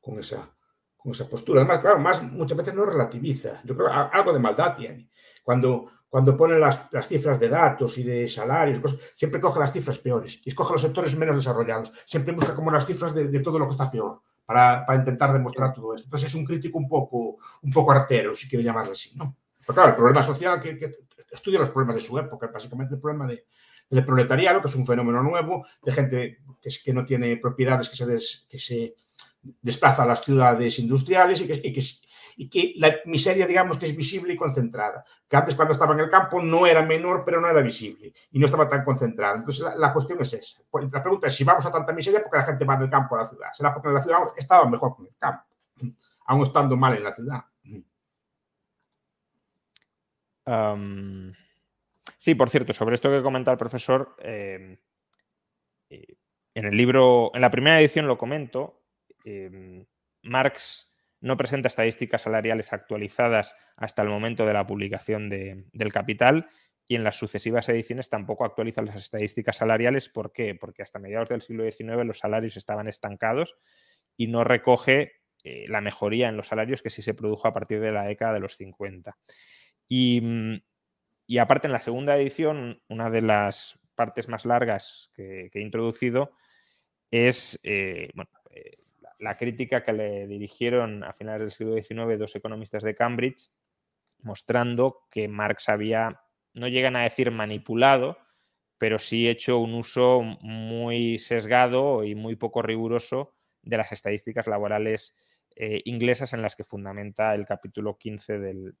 con, 0.00 0.18
esa, 0.18 0.50
con 0.96 1.12
esa 1.12 1.28
postura. 1.28 1.60
Además, 1.60 1.80
claro, 1.80 1.98
más, 1.98 2.22
muchas 2.22 2.56
veces 2.56 2.72
no 2.72 2.86
relativiza. 2.86 3.60
Yo 3.64 3.76
creo 3.76 3.88
que 3.88 4.16
algo 4.16 4.32
de 4.32 4.38
maldad 4.38 4.74
tiene. 4.74 5.10
Cuando, 5.42 5.90
cuando 6.16 6.34
pone 6.34 6.58
las, 6.58 6.88
cifras 7.02 7.38
de 7.38 7.50
datos 7.50 7.98
y 7.98 8.02
de 8.02 8.26
salarios, 8.26 8.80
siempre 9.14 9.38
coge 9.38 9.60
las 9.60 9.70
cifras 9.70 9.98
peores 9.98 10.40
y 10.42 10.48
escoge 10.48 10.72
los 10.72 10.80
sectores 10.80 11.14
menos 11.14 11.36
desarrollados. 11.36 11.92
Siempre 12.06 12.32
busca 12.32 12.54
como 12.54 12.70
las 12.70 12.86
cifras 12.86 13.14
de, 13.14 13.38
todo 13.40 13.58
lo 13.58 13.66
que 13.66 13.72
está 13.72 13.90
peor 13.90 14.22
para, 14.46 14.86
intentar 14.96 15.30
demostrar 15.30 15.74
todo 15.74 15.94
eso. 15.94 16.04
Entonces 16.04 16.30
es 16.30 16.34
un 16.34 16.46
crítico 16.46 16.78
un 16.78 16.88
poco, 16.88 17.36
un 17.60 17.70
poco 17.70 17.92
artero, 17.92 18.34
si 18.34 18.48
quiero 18.48 18.64
llamarlo 18.64 18.92
así. 18.92 19.14
¿no? 19.14 19.36
Pero 19.60 19.74
claro, 19.74 19.90
el 19.90 19.94
problema 19.94 20.22
social 20.22 20.58
que, 20.58 20.90
estudia 21.30 21.58
los 21.58 21.68
problemas 21.68 21.96
de 21.96 22.00
su 22.00 22.18
época, 22.18 22.46
básicamente 22.46 22.94
el 22.94 23.00
problema 23.02 23.26
de, 23.26 23.44
del 23.90 24.02
proletariado, 24.02 24.62
que 24.62 24.68
es 24.68 24.74
un 24.74 24.86
fenómeno 24.86 25.22
nuevo, 25.22 25.66
de 25.82 25.92
gente 25.92 26.38
que, 26.62 26.70
que 26.82 26.94
no 26.94 27.04
tiene 27.04 27.36
propiedades, 27.36 27.90
que 27.90 27.96
se, 27.96 28.46
que 28.48 28.58
se 28.58 28.94
desplaza 29.60 30.04
a 30.04 30.06
las 30.06 30.24
ciudades 30.24 30.78
industriales 30.78 31.42
y 31.42 31.46
que, 31.46 31.60
y 31.62 31.72
que, 31.74 31.82
y 32.38 32.50
que, 32.50 32.74
la 32.76 32.96
miseria, 33.06 33.46
digamos, 33.46 33.78
que 33.78 33.86
es 33.86 33.96
visible 33.96 34.34
y 34.34 34.36
concentrada. 34.36 35.04
Que 35.26 35.36
antes 35.36 35.54
cuando 35.54 35.72
estaba 35.72 35.94
en 35.94 36.00
el 36.00 36.10
campo 36.10 36.42
no 36.42 36.66
era 36.66 36.82
menor, 36.82 37.22
pero 37.24 37.40
no 37.40 37.48
era 37.48 37.62
visible 37.62 38.12
y 38.30 38.38
no 38.38 38.44
estaba 38.44 38.68
tan 38.68 38.84
concentrada. 38.84 39.36
Entonces 39.36 39.66
la, 39.76 39.92
cuestión 39.92 40.20
es 40.20 40.34
esa. 40.34 40.60
La 40.92 41.02
pregunta 41.02 41.28
es 41.28 41.34
si 41.34 41.44
vamos 41.44 41.64
a 41.64 41.72
tanta 41.72 41.94
miseria 41.94 42.22
porque 42.22 42.36
la 42.36 42.44
gente 42.44 42.64
va 42.66 42.76
del 42.76 42.90
campo 42.90 43.14
a 43.14 43.18
la 43.18 43.24
ciudad. 43.24 43.48
¿Será 43.52 43.72
porque 43.72 43.88
en 43.88 43.94
la 43.94 44.00
ciudad 44.02 44.18
estaba 44.36 44.68
mejor 44.68 44.94
en 44.98 45.06
el 45.06 45.16
campo, 45.18 45.44
aún 46.26 46.42
estando 46.42 46.76
mal 46.76 46.96
en 46.96 47.04
la 47.04 47.12
ciudad? 47.12 47.44
sí, 52.18 52.36
por 52.36 52.48
cierto, 52.48 52.72
sobre 52.72 52.94
esto 52.94 53.10
que 53.10 53.20
comenta 53.20 53.50
el 53.50 53.58
profesor, 53.58 54.14
em, 54.20 54.76
eh, 55.90 56.16
en 56.54 56.64
el 56.66 56.76
libro, 56.76 57.32
en 57.34 57.40
la 57.40 57.50
primera 57.50 57.80
edición 57.80 58.06
lo 58.06 58.16
comento, 58.16 58.80
em, 59.24 59.84
Marx 60.22 60.95
no 61.26 61.36
presenta 61.36 61.66
estadísticas 61.66 62.22
salariales 62.22 62.72
actualizadas 62.72 63.56
hasta 63.76 64.02
el 64.02 64.08
momento 64.08 64.46
de 64.46 64.52
la 64.52 64.64
publicación 64.64 65.28
del 65.28 65.92
Capital 65.92 66.48
y 66.86 66.94
en 66.94 67.02
las 67.02 67.16
sucesivas 67.16 67.68
ediciones 67.68 68.08
tampoco 68.08 68.44
actualiza 68.44 68.80
las 68.82 68.94
estadísticas 68.94 69.56
salariales. 69.56 70.08
¿Por 70.08 70.32
qué? 70.32 70.54
Porque 70.54 70.84
hasta 70.84 71.00
mediados 71.00 71.28
del 71.28 71.42
siglo 71.42 71.68
XIX 71.68 72.06
los 72.06 72.20
salarios 72.20 72.56
estaban 72.56 72.86
estancados 72.86 73.56
y 74.16 74.28
no 74.28 74.44
recoge 74.44 75.14
eh, 75.42 75.64
la 75.68 75.80
mejoría 75.80 76.28
en 76.28 76.36
los 76.36 76.46
salarios 76.46 76.80
que 76.80 76.90
sí 76.90 77.02
se 77.02 77.14
produjo 77.14 77.48
a 77.48 77.52
partir 77.52 77.80
de 77.80 77.90
la 77.90 78.04
década 78.04 78.34
de 78.34 78.40
los 78.40 78.56
50. 78.56 79.18
Mm, 79.88 80.54
y, 81.26 81.38
aparte, 81.38 81.66
en 81.66 81.72
la 81.72 81.80
segunda 81.80 82.16
edición, 82.16 82.80
una 82.88 83.10
de 83.10 83.22
las 83.22 83.80
partes 83.96 84.28
más 84.28 84.46
largas 84.46 85.10
que, 85.12 85.50
he 85.52 85.60
introducido 85.60 86.30
es 87.10 87.58
eh, 87.64 88.10
eh, 88.52 88.76
la 89.18 89.36
crítica 89.36 89.84
que 89.84 89.92
le 89.92 90.26
dirigieron 90.26 91.04
a 91.04 91.12
finales 91.12 91.40
del 91.40 91.52
siglo 91.52 91.74
XIX 91.74 92.18
dos 92.18 92.36
economistas 92.36 92.82
de 92.82 92.94
Cambridge, 92.94 93.50
mostrando 94.20 95.06
que 95.10 95.28
Marx 95.28 95.68
había, 95.68 96.20
no 96.54 96.68
llegan 96.68 96.96
a 96.96 97.02
decir 97.02 97.30
manipulado, 97.30 98.18
pero 98.78 98.98
sí 98.98 99.28
hecho 99.28 99.58
un 99.58 99.74
uso 99.74 100.22
muy 100.22 101.18
sesgado 101.18 102.04
y 102.04 102.14
muy 102.14 102.36
poco 102.36 102.62
riguroso 102.62 103.34
de 103.62 103.78
las 103.78 103.92
estadísticas 103.92 104.46
laborales 104.46 105.16
eh, 105.58 105.80
inglesas 105.86 106.34
en 106.34 106.42
las 106.42 106.54
que 106.54 106.64
fundamenta 106.64 107.34
el 107.34 107.46
capítulo 107.46 107.96
15 107.96 108.38
del, 108.38 108.74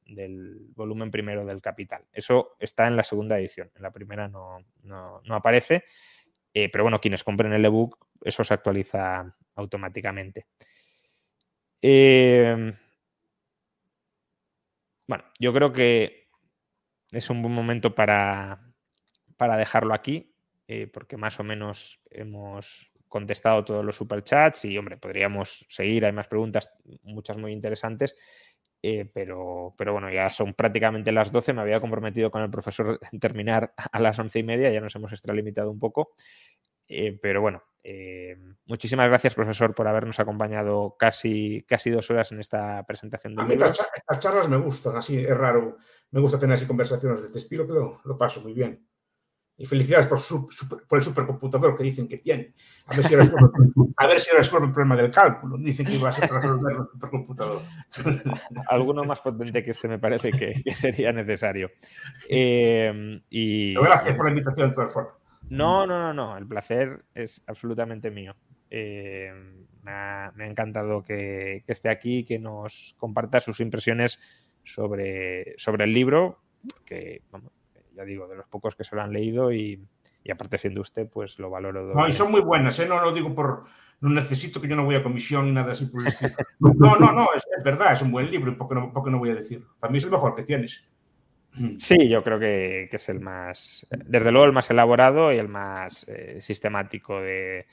volumen 0.74 1.10
primero 1.10 1.46
del 1.46 1.62
Capital. 1.62 2.04
Eso 2.12 2.56
está 2.58 2.86
en 2.86 2.96
la 2.96 3.04
segunda 3.04 3.38
edición, 3.38 3.70
en 3.74 3.82
la 3.82 3.90
primera 3.90 4.28
no, 4.28 4.62
aparece, 5.30 5.84
eh, 6.58 6.70
pero 6.70 6.84
bueno, 6.84 7.02
quienes 7.02 7.22
compren 7.22 7.52
el 7.52 7.66
ebook, 7.66 7.98
eso 8.22 8.42
se 8.42 8.54
actualiza 8.54 9.36
automáticamente. 9.56 10.46
Em, 11.82 12.74
bueno, 15.06 15.24
yo 15.38 15.52
creo 15.52 15.70
que 15.70 16.30
es 17.10 17.28
un 17.28 17.42
buen 17.42 17.54
momento 17.54 17.94
para, 17.94 18.72
para 19.36 19.58
dejarlo 19.58 19.92
aquí, 19.92 20.34
eh, 20.66 20.86
porque 20.86 21.18
más 21.18 21.38
o 21.40 21.44
menos 21.44 22.00
hemos 22.08 22.90
contestado 23.06 23.62
todos 23.62 23.84
los 23.84 23.96
superchats 23.96 24.64
y, 24.64 24.78
hombre, 24.78 24.96
podríamos 24.96 25.66
seguir, 25.68 26.06
hay 26.06 26.12
más 26.12 26.26
preguntas, 26.26 26.70
muchas 27.02 27.36
muy 27.36 27.52
interesantes, 27.52 28.16
eh, 28.82 29.10
pero, 29.12 29.74
pero 29.76 29.92
bueno, 29.92 30.10
ya 30.10 30.30
son 30.30 30.54
prácticamente 30.54 31.12
las 31.12 31.32
12, 31.32 31.52
me 31.52 31.62
había 31.62 31.80
comprometido 31.80 32.30
con 32.30 32.42
el 32.42 32.50
profesor 32.50 33.00
en 33.10 33.20
terminar 33.20 33.72
a 33.92 34.00
las 34.00 34.18
once 34.18 34.38
y 34.38 34.42
media, 34.42 34.70
ya 34.70 34.80
nos 34.80 34.94
hemos 34.94 35.12
extralimitado 35.12 35.70
un 35.70 35.78
poco, 35.78 36.14
eh, 36.88 37.18
pero 37.20 37.40
bueno, 37.40 37.62
eh, 37.82 38.36
muchísimas 38.66 39.08
gracias, 39.08 39.34
profesor, 39.34 39.74
por 39.74 39.88
habernos 39.88 40.20
acompañado 40.20 40.96
casi, 40.98 41.64
casi 41.68 41.90
dos 41.90 42.10
horas 42.10 42.32
en 42.32 42.40
esta 42.40 42.84
presentación 42.86 43.34
del 43.34 43.44
A 43.44 43.48
mí 43.48 43.54
Estas, 43.54 44.20
charlas 44.20 44.48
me 44.48 44.56
gustan, 44.56 44.96
así 44.96 45.18
es 45.18 45.36
raro, 45.36 45.78
me 46.10 46.20
gusta 46.20 46.38
tener 46.38 46.54
así 46.54 46.66
conversaciones 46.66 47.20
de 47.20 47.26
este 47.26 47.38
estilo, 47.38 47.66
que 47.66 48.08
lo 48.08 48.18
paso 48.18 48.40
muy 48.40 48.52
bien. 48.52 48.86
Y 49.58 49.64
felicidades 49.64 50.06
por, 50.06 50.18
por 50.86 50.98
el 50.98 51.04
supercomputador 51.04 51.76
que 51.76 51.84
dicen 51.84 52.06
que 52.06 52.18
tiene. 52.18 52.52
A 52.86 52.94
ver, 52.94 53.04
si 53.04 53.16
resuelve, 53.16 53.48
a 53.96 54.06
ver 54.06 54.20
si 54.20 54.36
resuelve 54.36 54.66
el 54.66 54.72
problema 54.72 54.96
del 54.96 55.10
cálculo. 55.10 55.56
Dicen 55.56 55.86
que 55.86 55.94
iba 55.94 56.10
a 56.10 56.12
ser 56.12 56.30
resolver 56.30 56.76
el 56.76 56.86
supercomputador. 56.92 57.62
Alguno 58.68 59.04
más 59.04 59.20
potente 59.20 59.64
que 59.64 59.70
este 59.70 59.88
me 59.88 59.98
parece 59.98 60.30
que, 60.30 60.62
sería 60.74 61.10
necesario. 61.12 61.70
Eh, 62.28 63.20
y... 63.30 63.74
Gracias 63.74 64.14
por 64.14 64.26
la 64.26 64.30
invitación, 64.30 64.68
de 64.68 64.74
todas 64.74 64.92
formas. 64.92 65.14
No, 65.48 65.86
no, 65.86 65.98
no, 66.00 66.12
no. 66.12 66.36
El 66.36 66.46
placer 66.46 67.04
es 67.14 67.42
absolutamente 67.46 68.10
mío. 68.10 68.36
Eh, 68.70 69.32
me, 69.82 69.90
ha, 69.90 70.32
encantado 70.40 71.02
que, 71.02 71.62
que, 71.64 71.72
esté 71.72 71.88
aquí, 71.88 72.24
que 72.24 72.38
nos 72.38 72.94
comparta 72.98 73.40
sus 73.40 73.60
impresiones 73.60 74.20
sobre, 74.64 75.54
sobre 75.56 75.84
el 75.84 75.92
libro, 75.92 76.40
que 76.84 77.22
vamos, 77.30 77.52
ya 77.96 78.04
digo, 78.04 78.28
de 78.28 78.36
los 78.36 78.46
pocos 78.46 78.76
que 78.76 78.84
se 78.84 78.94
lo 78.94 79.02
han 79.02 79.12
leído 79.12 79.52
y, 79.52 79.82
aparte 80.30 80.58
siendo 80.58 80.80
usted, 80.80 81.08
pues 81.08 81.38
lo 81.38 81.50
valoro. 81.50 81.94
No, 81.94 82.06
y 82.06 82.12
son 82.12 82.30
muy 82.30 82.40
buenas, 82.40 82.78
¿eh? 82.78 82.86
no 82.86 83.00
lo 83.00 83.12
digo 83.12 83.34
por, 83.34 83.64
no 84.00 84.10
necesito 84.10 84.60
que 84.60 84.68
yo 84.68 84.76
no 84.76 84.84
voy 84.84 84.96
a 84.96 85.02
comisión 85.02 85.46
ni 85.46 85.52
nada 85.52 85.72
así 85.72 85.86
por 85.86 86.02
el 86.02 86.08
estilo. 86.08 86.32
No, 86.58 86.96
no, 86.96 87.12
no, 87.12 87.28
es, 87.34 87.44
verdad, 87.64 87.92
es 87.92 88.02
un 88.02 88.12
buen 88.12 88.30
libro 88.30 88.52
y 88.52 88.56
qué 88.56 88.74
no, 88.74 88.92
no 88.92 89.18
voy 89.18 89.30
a 89.30 89.34
decirlo. 89.34 89.74
Para 89.80 89.90
mí 89.90 89.98
es 89.98 90.04
el 90.04 90.10
mejor 90.10 90.34
que 90.34 90.42
tienes. 90.42 90.88
Sí, 91.78 92.08
yo 92.08 92.22
creo 92.22 92.38
que, 92.38 92.88
es 92.92 93.08
el 93.08 93.20
más, 93.20 93.86
desde 93.90 94.30
luego 94.30 94.46
el 94.46 94.52
más 94.52 94.68
elaborado 94.68 95.32
y 95.32 95.38
el 95.38 95.48
más 95.48 96.06
eh, 96.06 96.38
sistemático 96.42 97.20
de, 97.20 97.66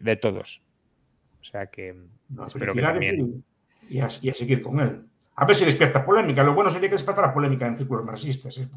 de, 0.00 0.16
todos. 0.16 0.62
O 1.40 1.44
sea 1.44 1.66
que 1.66 1.96
espero 2.46 2.72
que 2.72 2.80
también. 2.80 3.44
y 3.88 3.98
a 3.98 4.08
seguir 4.08 4.62
con 4.62 4.78
él. 4.78 5.04
A 5.36 5.44
ver 5.44 5.56
si 5.56 5.64
despierta 5.64 6.04
polémica. 6.04 6.44
Lo 6.44 6.54
bueno 6.54 6.70
sería 6.70 6.88
que 6.88 6.94
despierta 6.94 7.22
la 7.22 7.32
polémica 7.32 7.66
en 7.66 7.76
círculos 7.76 8.04
marxistas, 8.04 8.56
¿eh? 8.58 8.68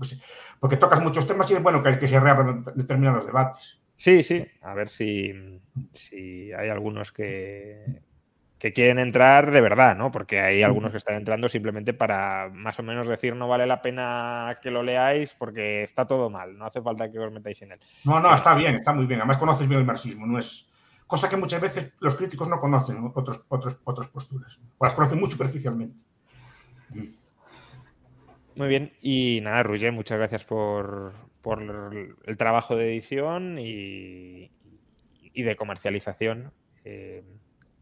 porque, 0.59 0.77
tocas 0.77 1.01
muchos 1.01 1.27
temas 1.27 1.49
y 1.51 1.53
es 1.53 1.61
bueno 1.61 1.84
que, 1.84 1.97
que 1.97 2.07
se 2.07 2.19
reabran 2.19 2.63
determinados 2.75 3.25
debates. 3.25 3.79
Sí, 3.95 4.23
sí. 4.23 4.45
A 4.61 4.73
ver 4.73 4.89
si, 4.89 5.34
si 5.91 6.51
hay 6.53 6.69
algunos 6.69 7.11
que, 7.11 8.01
que 8.59 8.73
quieren 8.73 8.99
entrar 8.99 9.51
de 9.51 9.61
verdad, 9.61 9.95
¿no? 9.95 10.11
Porque 10.11 10.39
hay 10.39 10.63
algunos 10.63 10.91
que 10.91 10.97
están 10.97 11.15
entrando 11.15 11.47
simplemente 11.47 11.93
para 11.93 12.49
más 12.49 12.79
o 12.79 12.84
menos 12.84 13.07
decir 13.07 13.35
no 13.35 13.47
vale 13.47 13.67
la 13.67 13.81
pena 13.81 14.57
que 14.61 14.71
lo 14.71 14.81
leáis 14.81 15.34
porque 15.34 15.84
está 15.84 16.07
todo 16.07 16.29
mal, 16.29 16.57
no 16.57 16.65
hace 16.65 16.81
falta 16.81 17.11
que 17.11 17.19
os 17.19 17.31
metáis 17.31 17.61
en 17.61 17.73
él. 17.73 17.79
No, 18.03 18.19
no, 18.19 18.34
está 18.34 18.55
bien, 18.55 18.75
está 18.75 18.93
muy 18.93 19.05
bien. 19.05 19.19
Además 19.19 19.38
conoces 19.38 19.67
bien 19.67 19.79
el 19.79 19.85
marxismo, 19.85 20.25
no 20.25 20.39
es 20.39 20.67
cosa 21.05 21.29
que 21.29 21.38
muchas 21.38 21.61
veces 21.61 21.91
los 21.99 22.15
críticos 22.15 22.47
no 22.47 22.59
conocen 22.59 23.11
otros, 23.13 23.41
otros, 23.47 23.77
otras 23.84 24.07
posturas, 24.07 24.59
o 24.77 24.85
las 24.85 24.93
conocen 24.93 25.19
muy 25.19 25.29
superficialmente. 25.29 25.97
Muy 28.55 28.68
bien, 28.68 28.93
y 29.01 29.39
nada, 29.41 29.61
Ruger, 29.64 29.91
muchas 29.91 30.18
gracias 30.18 30.43
por, 30.43 31.14
por 31.41 31.61
el 32.26 32.38
trabajo 32.38 32.76
de 32.76 32.91
edición 32.91 33.59
y, 33.59 34.51
y 35.22 35.43
de 35.43 35.55
comercialización, 35.55 36.51
eh, 36.84 37.23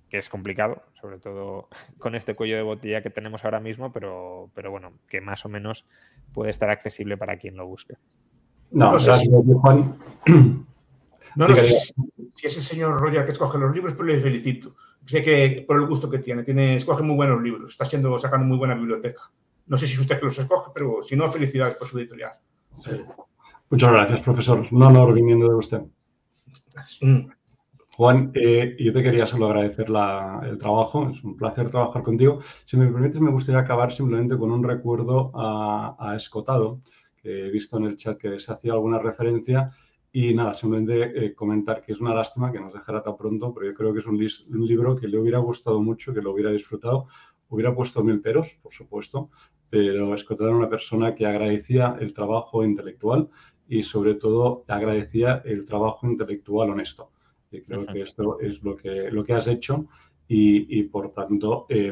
que 0.10 0.18
es 0.18 0.27
complicado, 0.27 0.84
sobre 0.99 1.19
todo 1.19 1.69
con 1.98 2.15
este 2.15 2.36
cuello 2.36 2.57
de 2.57 2.61
botella 2.64 3.02
que 3.02 3.10
tenemos 3.10 3.45
ahora 3.45 3.61
mismo, 3.61 3.94
pero, 3.94 4.52
pero 4.53 4.69
bueno, 4.72 4.94
que 5.07 5.22
más 5.22 5.45
o 5.45 5.49
menos 5.49 5.86
puede 6.34 6.52
estar 6.52 6.69
accesible 6.69 7.15
para 7.18 7.38
quien 7.38 7.56
lo 7.56 7.68
busque. 7.68 7.95
No, 8.72 8.91
No, 8.94 8.99
sé 8.99 9.11
Juan. 9.61 9.98
No, 11.38 11.48
no 11.48 11.56
Sí, 11.56 11.65
sé 11.65 11.94
que- 11.95 12.15
si, 12.36 12.48
es 12.48 12.57
el 12.57 12.64
señor 12.64 12.99
Roger 13.02 13.26
que 13.26 13.32
escoge 13.32 13.57
los 13.57 13.74
libros, 13.74 13.94
pero 13.94 14.06
le 14.06 14.20
felicito. 14.20 14.76
Sé 15.06 15.24
que 15.24 15.64
por 15.68 15.78
el 15.78 15.88
gusto 15.88 16.10
que 16.10 16.20
tiene, 16.20 16.44
tiene 16.44 16.76
escoge 16.76 17.03
muy 17.03 17.16
buenos 17.16 17.41
libros, 17.41 17.72
está 17.72 17.86
siendo, 17.86 18.20
sacando 18.20 18.45
muy 18.45 18.57
buena 18.57 18.76
biblioteca. 18.76 19.22
No 19.68 19.78
sé 19.78 19.88
si 19.88 19.94
es 19.94 19.99
usted 19.99 20.20
que 20.20 20.26
los 20.26 20.38
escoge, 20.38 20.72
pero 20.74 21.02
si 21.02 21.16
no, 21.16 21.28
felicidades 21.28 21.76
por 21.76 21.88
su 21.88 21.98
editorial. 21.98 22.34
Muchas 23.70 23.91
gracias, 23.91 24.22
profesor. 24.22 24.68
Un 24.72 24.84
honor 24.84 25.14
viniendo 25.14 25.49
de 25.49 25.56
usted. 25.56 25.82
Gracias. 26.74 26.99
Mm. 27.02 27.30
Juan, 27.95 28.32
eh, 28.36 28.76
yo 28.78 28.91
te 28.91 29.02
quería 29.02 29.26
solo 29.26 29.45
agradecer 29.48 29.90
la- 29.90 30.41
el 30.44 30.57
trabajo, 30.57 31.10
es 31.10 31.24
un 31.24 31.38
placer 31.38 31.70
trabajar 31.72 32.03
contigo. 32.03 32.41
Si 32.66 32.76
me 32.76 32.91
permites, 32.91 33.22
me 33.22 33.32
gustaría 33.32 33.62
acabar 33.62 33.91
simplemente 33.91 34.38
con 34.38 34.52
un 34.52 34.62
recuerdo 34.64 35.32
a, 35.34 35.95
a 35.98 36.16
Escotado, 36.18 36.82
que 37.16 37.48
he 37.48 37.52
visto 37.52 37.78
en 37.78 37.86
el 37.86 37.95
chat 37.98 38.18
que 38.18 38.38
se 38.38 38.52
hacía 38.52 38.74
alguna 38.74 38.99
referencia. 38.99 39.72
Y 40.18 40.34
nada, 40.34 40.54
simplemente 40.54 41.26
eh, 41.26 41.34
comentar 41.34 41.82
que 41.82 41.92
es 41.92 42.00
una 42.00 42.14
lástima 42.14 42.50
que 42.50 42.58
nos 42.58 42.74
dejara 42.74 43.04
tan 43.04 43.18
pronto, 43.18 43.54
pero 43.54 43.66
yo 43.66 43.74
creo 43.74 43.92
que 43.92 44.00
es 44.00 44.06
un, 44.06 44.18
libro 44.66 44.96
que 44.96 45.10
le 45.10 45.18
hubiera 45.18 45.40
gustado 45.40 45.82
mucho, 45.82 46.14
que 46.14 46.22
lo 46.22 46.32
hubiera 46.32 46.52
disfrutado. 46.52 47.08
Hubiera 47.50 47.76
puesto 47.76 48.02
mil 48.02 48.22
peros, 48.22 48.58
por 48.64 48.72
supuesto, 48.72 49.30
pero 49.70 50.16
Escotado 50.16 50.52
era 50.52 50.58
una 50.58 50.70
persona 50.70 51.14
que 51.14 51.26
agradecía 51.26 51.98
el 52.00 52.14
trabajo 52.14 52.64
intelectual 52.64 53.28
y 53.68 53.84
sobre 53.84 54.16
todo 54.16 54.64
agradecía 54.70 55.42
el 55.44 55.66
trabajo 55.66 56.08
intelectual 56.08 56.70
honesto. 56.70 57.12
Y 57.52 57.60
creo 57.64 57.86
que 57.86 58.00
esto 58.00 58.40
es 58.40 58.64
lo 58.64 58.78
que, 58.78 59.12
lo 59.12 59.26
que 59.26 59.34
has 59.34 59.48
hecho 59.48 59.86
y, 60.30 60.80
y, 60.80 60.84
por 60.84 61.12
tanto 61.12 61.66
eh, 61.68 61.92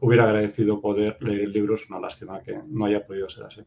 hubiera 0.00 0.22
agradecido 0.22 0.80
poder 0.80 1.20
leer 1.20 1.40
el 1.40 1.52
libro. 1.52 1.74
Es 1.74 1.90
una 1.90 1.98
lástima 1.98 2.40
que 2.44 2.60
no 2.68 2.84
haya 2.84 3.04
podido 3.04 3.28
ser 3.28 3.42
así. 3.42 3.62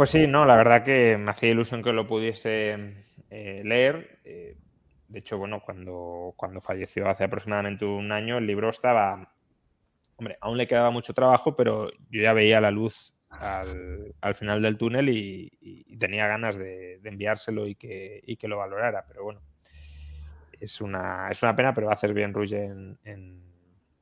Pues 0.00 0.08
sí, 0.12 0.26
no, 0.26 0.46
la 0.46 0.56
verdad 0.56 0.82
que 0.82 1.18
me 1.18 1.30
hacía 1.30 1.50
ilusión 1.50 1.82
que 1.82 1.92
lo 1.92 2.06
pudiese 2.06 2.94
eh, 3.28 3.60
leer. 3.62 4.18
Eh, 4.24 4.56
de 5.08 5.18
hecho, 5.18 5.36
bueno, 5.36 5.60
cuando, 5.60 6.32
cuando 6.38 6.62
falleció 6.62 7.06
hace 7.06 7.24
aproximadamente 7.24 7.84
un 7.84 8.10
año, 8.10 8.38
el 8.38 8.46
libro 8.46 8.70
estaba. 8.70 9.30
Hombre, 10.16 10.38
aún 10.40 10.56
le 10.56 10.66
quedaba 10.66 10.90
mucho 10.90 11.12
trabajo, 11.12 11.54
pero 11.54 11.90
yo 12.08 12.22
ya 12.22 12.32
veía 12.32 12.62
la 12.62 12.70
luz 12.70 13.12
al, 13.28 14.14
al 14.22 14.34
final 14.34 14.62
del 14.62 14.78
túnel 14.78 15.10
y, 15.10 15.50
tenía 15.98 16.26
ganas 16.28 16.56
de, 16.56 16.98
de 17.00 17.08
enviárselo 17.10 17.66
y 17.66 17.74
que, 17.74 18.22
y 18.24 18.38
que 18.38 18.48
lo 18.48 18.56
valorara. 18.56 19.04
Pero 19.06 19.24
bueno, 19.24 19.42
es 20.52 20.80
una, 20.80 21.28
es 21.30 21.42
una 21.42 21.54
pena, 21.54 21.74
pero 21.74 21.90
haces 21.90 22.14
bien, 22.14 22.32
Ruye, 22.32 22.64
en, 22.64 22.98
en- 23.04 23.44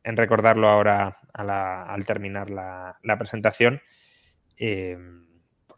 en 0.04 0.16
recordarlo 0.16 0.68
ahora 0.68 1.18
a 1.34 1.42
la- 1.44 1.82
al 1.82 2.06
terminar 2.06 2.50
la, 2.50 2.96
la 3.02 3.18
presentación. 3.18 3.80
eh, 4.58 4.96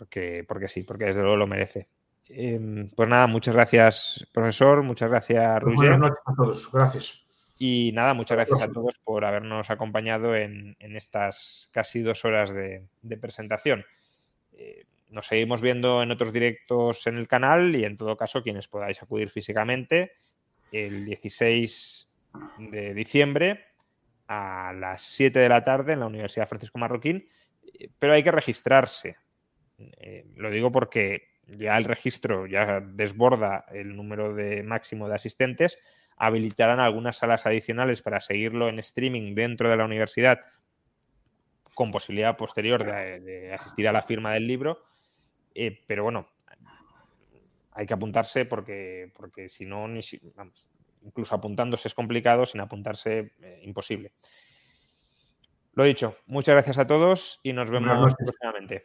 porque, 0.01 0.47
porque 0.48 0.66
sí, 0.66 0.82
porque 0.82 1.05
desde 1.05 1.20
luego 1.20 1.36
lo 1.36 1.47
merece. 1.47 1.86
Eh, 2.31 2.89
pues 2.97 3.06
nada, 3.06 3.27
muchas 3.27 3.55
gracias, 3.55 4.27
profesor, 4.32 4.82
muchas 4.82 5.10
gracias, 5.10 5.60
Roger. 5.60 5.77
Buenas 5.77 5.98
noches 5.98 6.22
a 6.24 6.35
todos. 6.35 6.72
Gracias. 6.72 7.27
Y 7.59 7.93
nada, 7.93 8.14
muchas 8.14 8.36
gracias 8.36 8.62
a 8.62 8.72
todos 8.72 8.98
por 9.05 9.27
habernos 9.27 9.68
acompañado 9.68 10.35
en, 10.35 10.74
en 10.81 10.97
estas 10.97 11.68
casi 11.74 12.01
dos 12.01 12.24
horas 12.24 12.55
de, 12.55 12.86
de 13.02 13.16
presentación. 13.18 13.85
Eh, 14.52 14.86
nos 15.10 15.27
seguimos 15.27 15.60
viendo 15.60 16.02
en 16.02 16.12
otros 16.12 16.32
directos 16.32 17.06
en 17.06 17.18
el 17.18 17.28
canal 17.28 17.77
y 17.77 17.85
en 17.85 17.98
todo 17.98 18.16
caso 18.16 18.43
quienes 18.43 18.68
podáis 18.68 19.02
acudir 19.02 19.28
físicamente 19.28 20.12
el 20.72 21.05
16 21.05 22.10
de 22.56 22.94
diciembre 22.94 23.66
a 24.28 24.72
las 24.72 25.02
7 25.02 25.39
de 25.39 25.48
la 25.51 25.62
tarde 25.62 25.93
en 25.93 26.01
la 26.01 26.06
Universidad 26.06 26.48
Francisco 26.48 26.78
Marroquín, 26.78 27.28
eh, 27.78 27.90
pero 27.98 28.14
hay 28.14 28.22
que 28.22 28.32
registrarse. 28.32 29.18
Eh, 29.98 30.27
lo 30.36 30.51
digo 30.51 30.70
porque 30.73 31.23
ya 31.47 31.77
el 31.77 31.85
registro 31.85 32.47
ya 32.47 32.81
desborda 32.81 33.65
el 33.73 33.97
número 33.97 34.35
de 34.35 34.62
máximo 34.62 35.09
de 35.09 35.15
asistentes, 35.16 35.78
habilitarán 36.16 36.81
algunas 36.81 37.16
salas 37.16 37.47
adicionales 37.47 38.02
para 38.02 38.20
seguirlo 38.20 38.69
en 38.69 38.78
streaming 38.78 39.35
dentro 39.35 39.69
de 39.69 39.77
la 39.77 39.85
universidad 39.85 40.40
con 41.74 41.90
posibilidad 41.90 42.36
posterior 42.36 42.85
de, 42.85 43.20
de 43.20 43.52
asistir 43.55 43.89
a 43.89 43.93
la 43.93 44.02
firma 44.02 44.35
del 44.35 44.47
libro, 44.47 44.82
eh, 45.55 45.82
pero 45.86 46.02
bueno, 46.05 46.28
hay 47.73 47.86
que 47.86 47.94
apuntarse 47.94 48.44
porque, 48.44 49.11
porque 49.16 49.48
si 49.48 49.65
no, 49.65 49.89
ni 49.89 50.02
si- 50.02 50.20
vamos, 50.35 50.69
incluso 51.02 51.35
apuntándose 51.35 51.89
es 51.89 51.94
complicado, 51.94 52.44
sin 52.44 52.61
apuntarse 52.61 53.32
eh, 53.40 53.61
imposible. 53.62 54.12
Lo 55.73 55.85
dicho, 55.85 56.16
muchas 56.27 56.55
gracias 56.55 56.78
a 56.78 56.86
todos 56.86 57.40
y 57.43 57.52
nos 57.52 57.70
vemos 57.70 58.12
próximamente. 58.16 58.85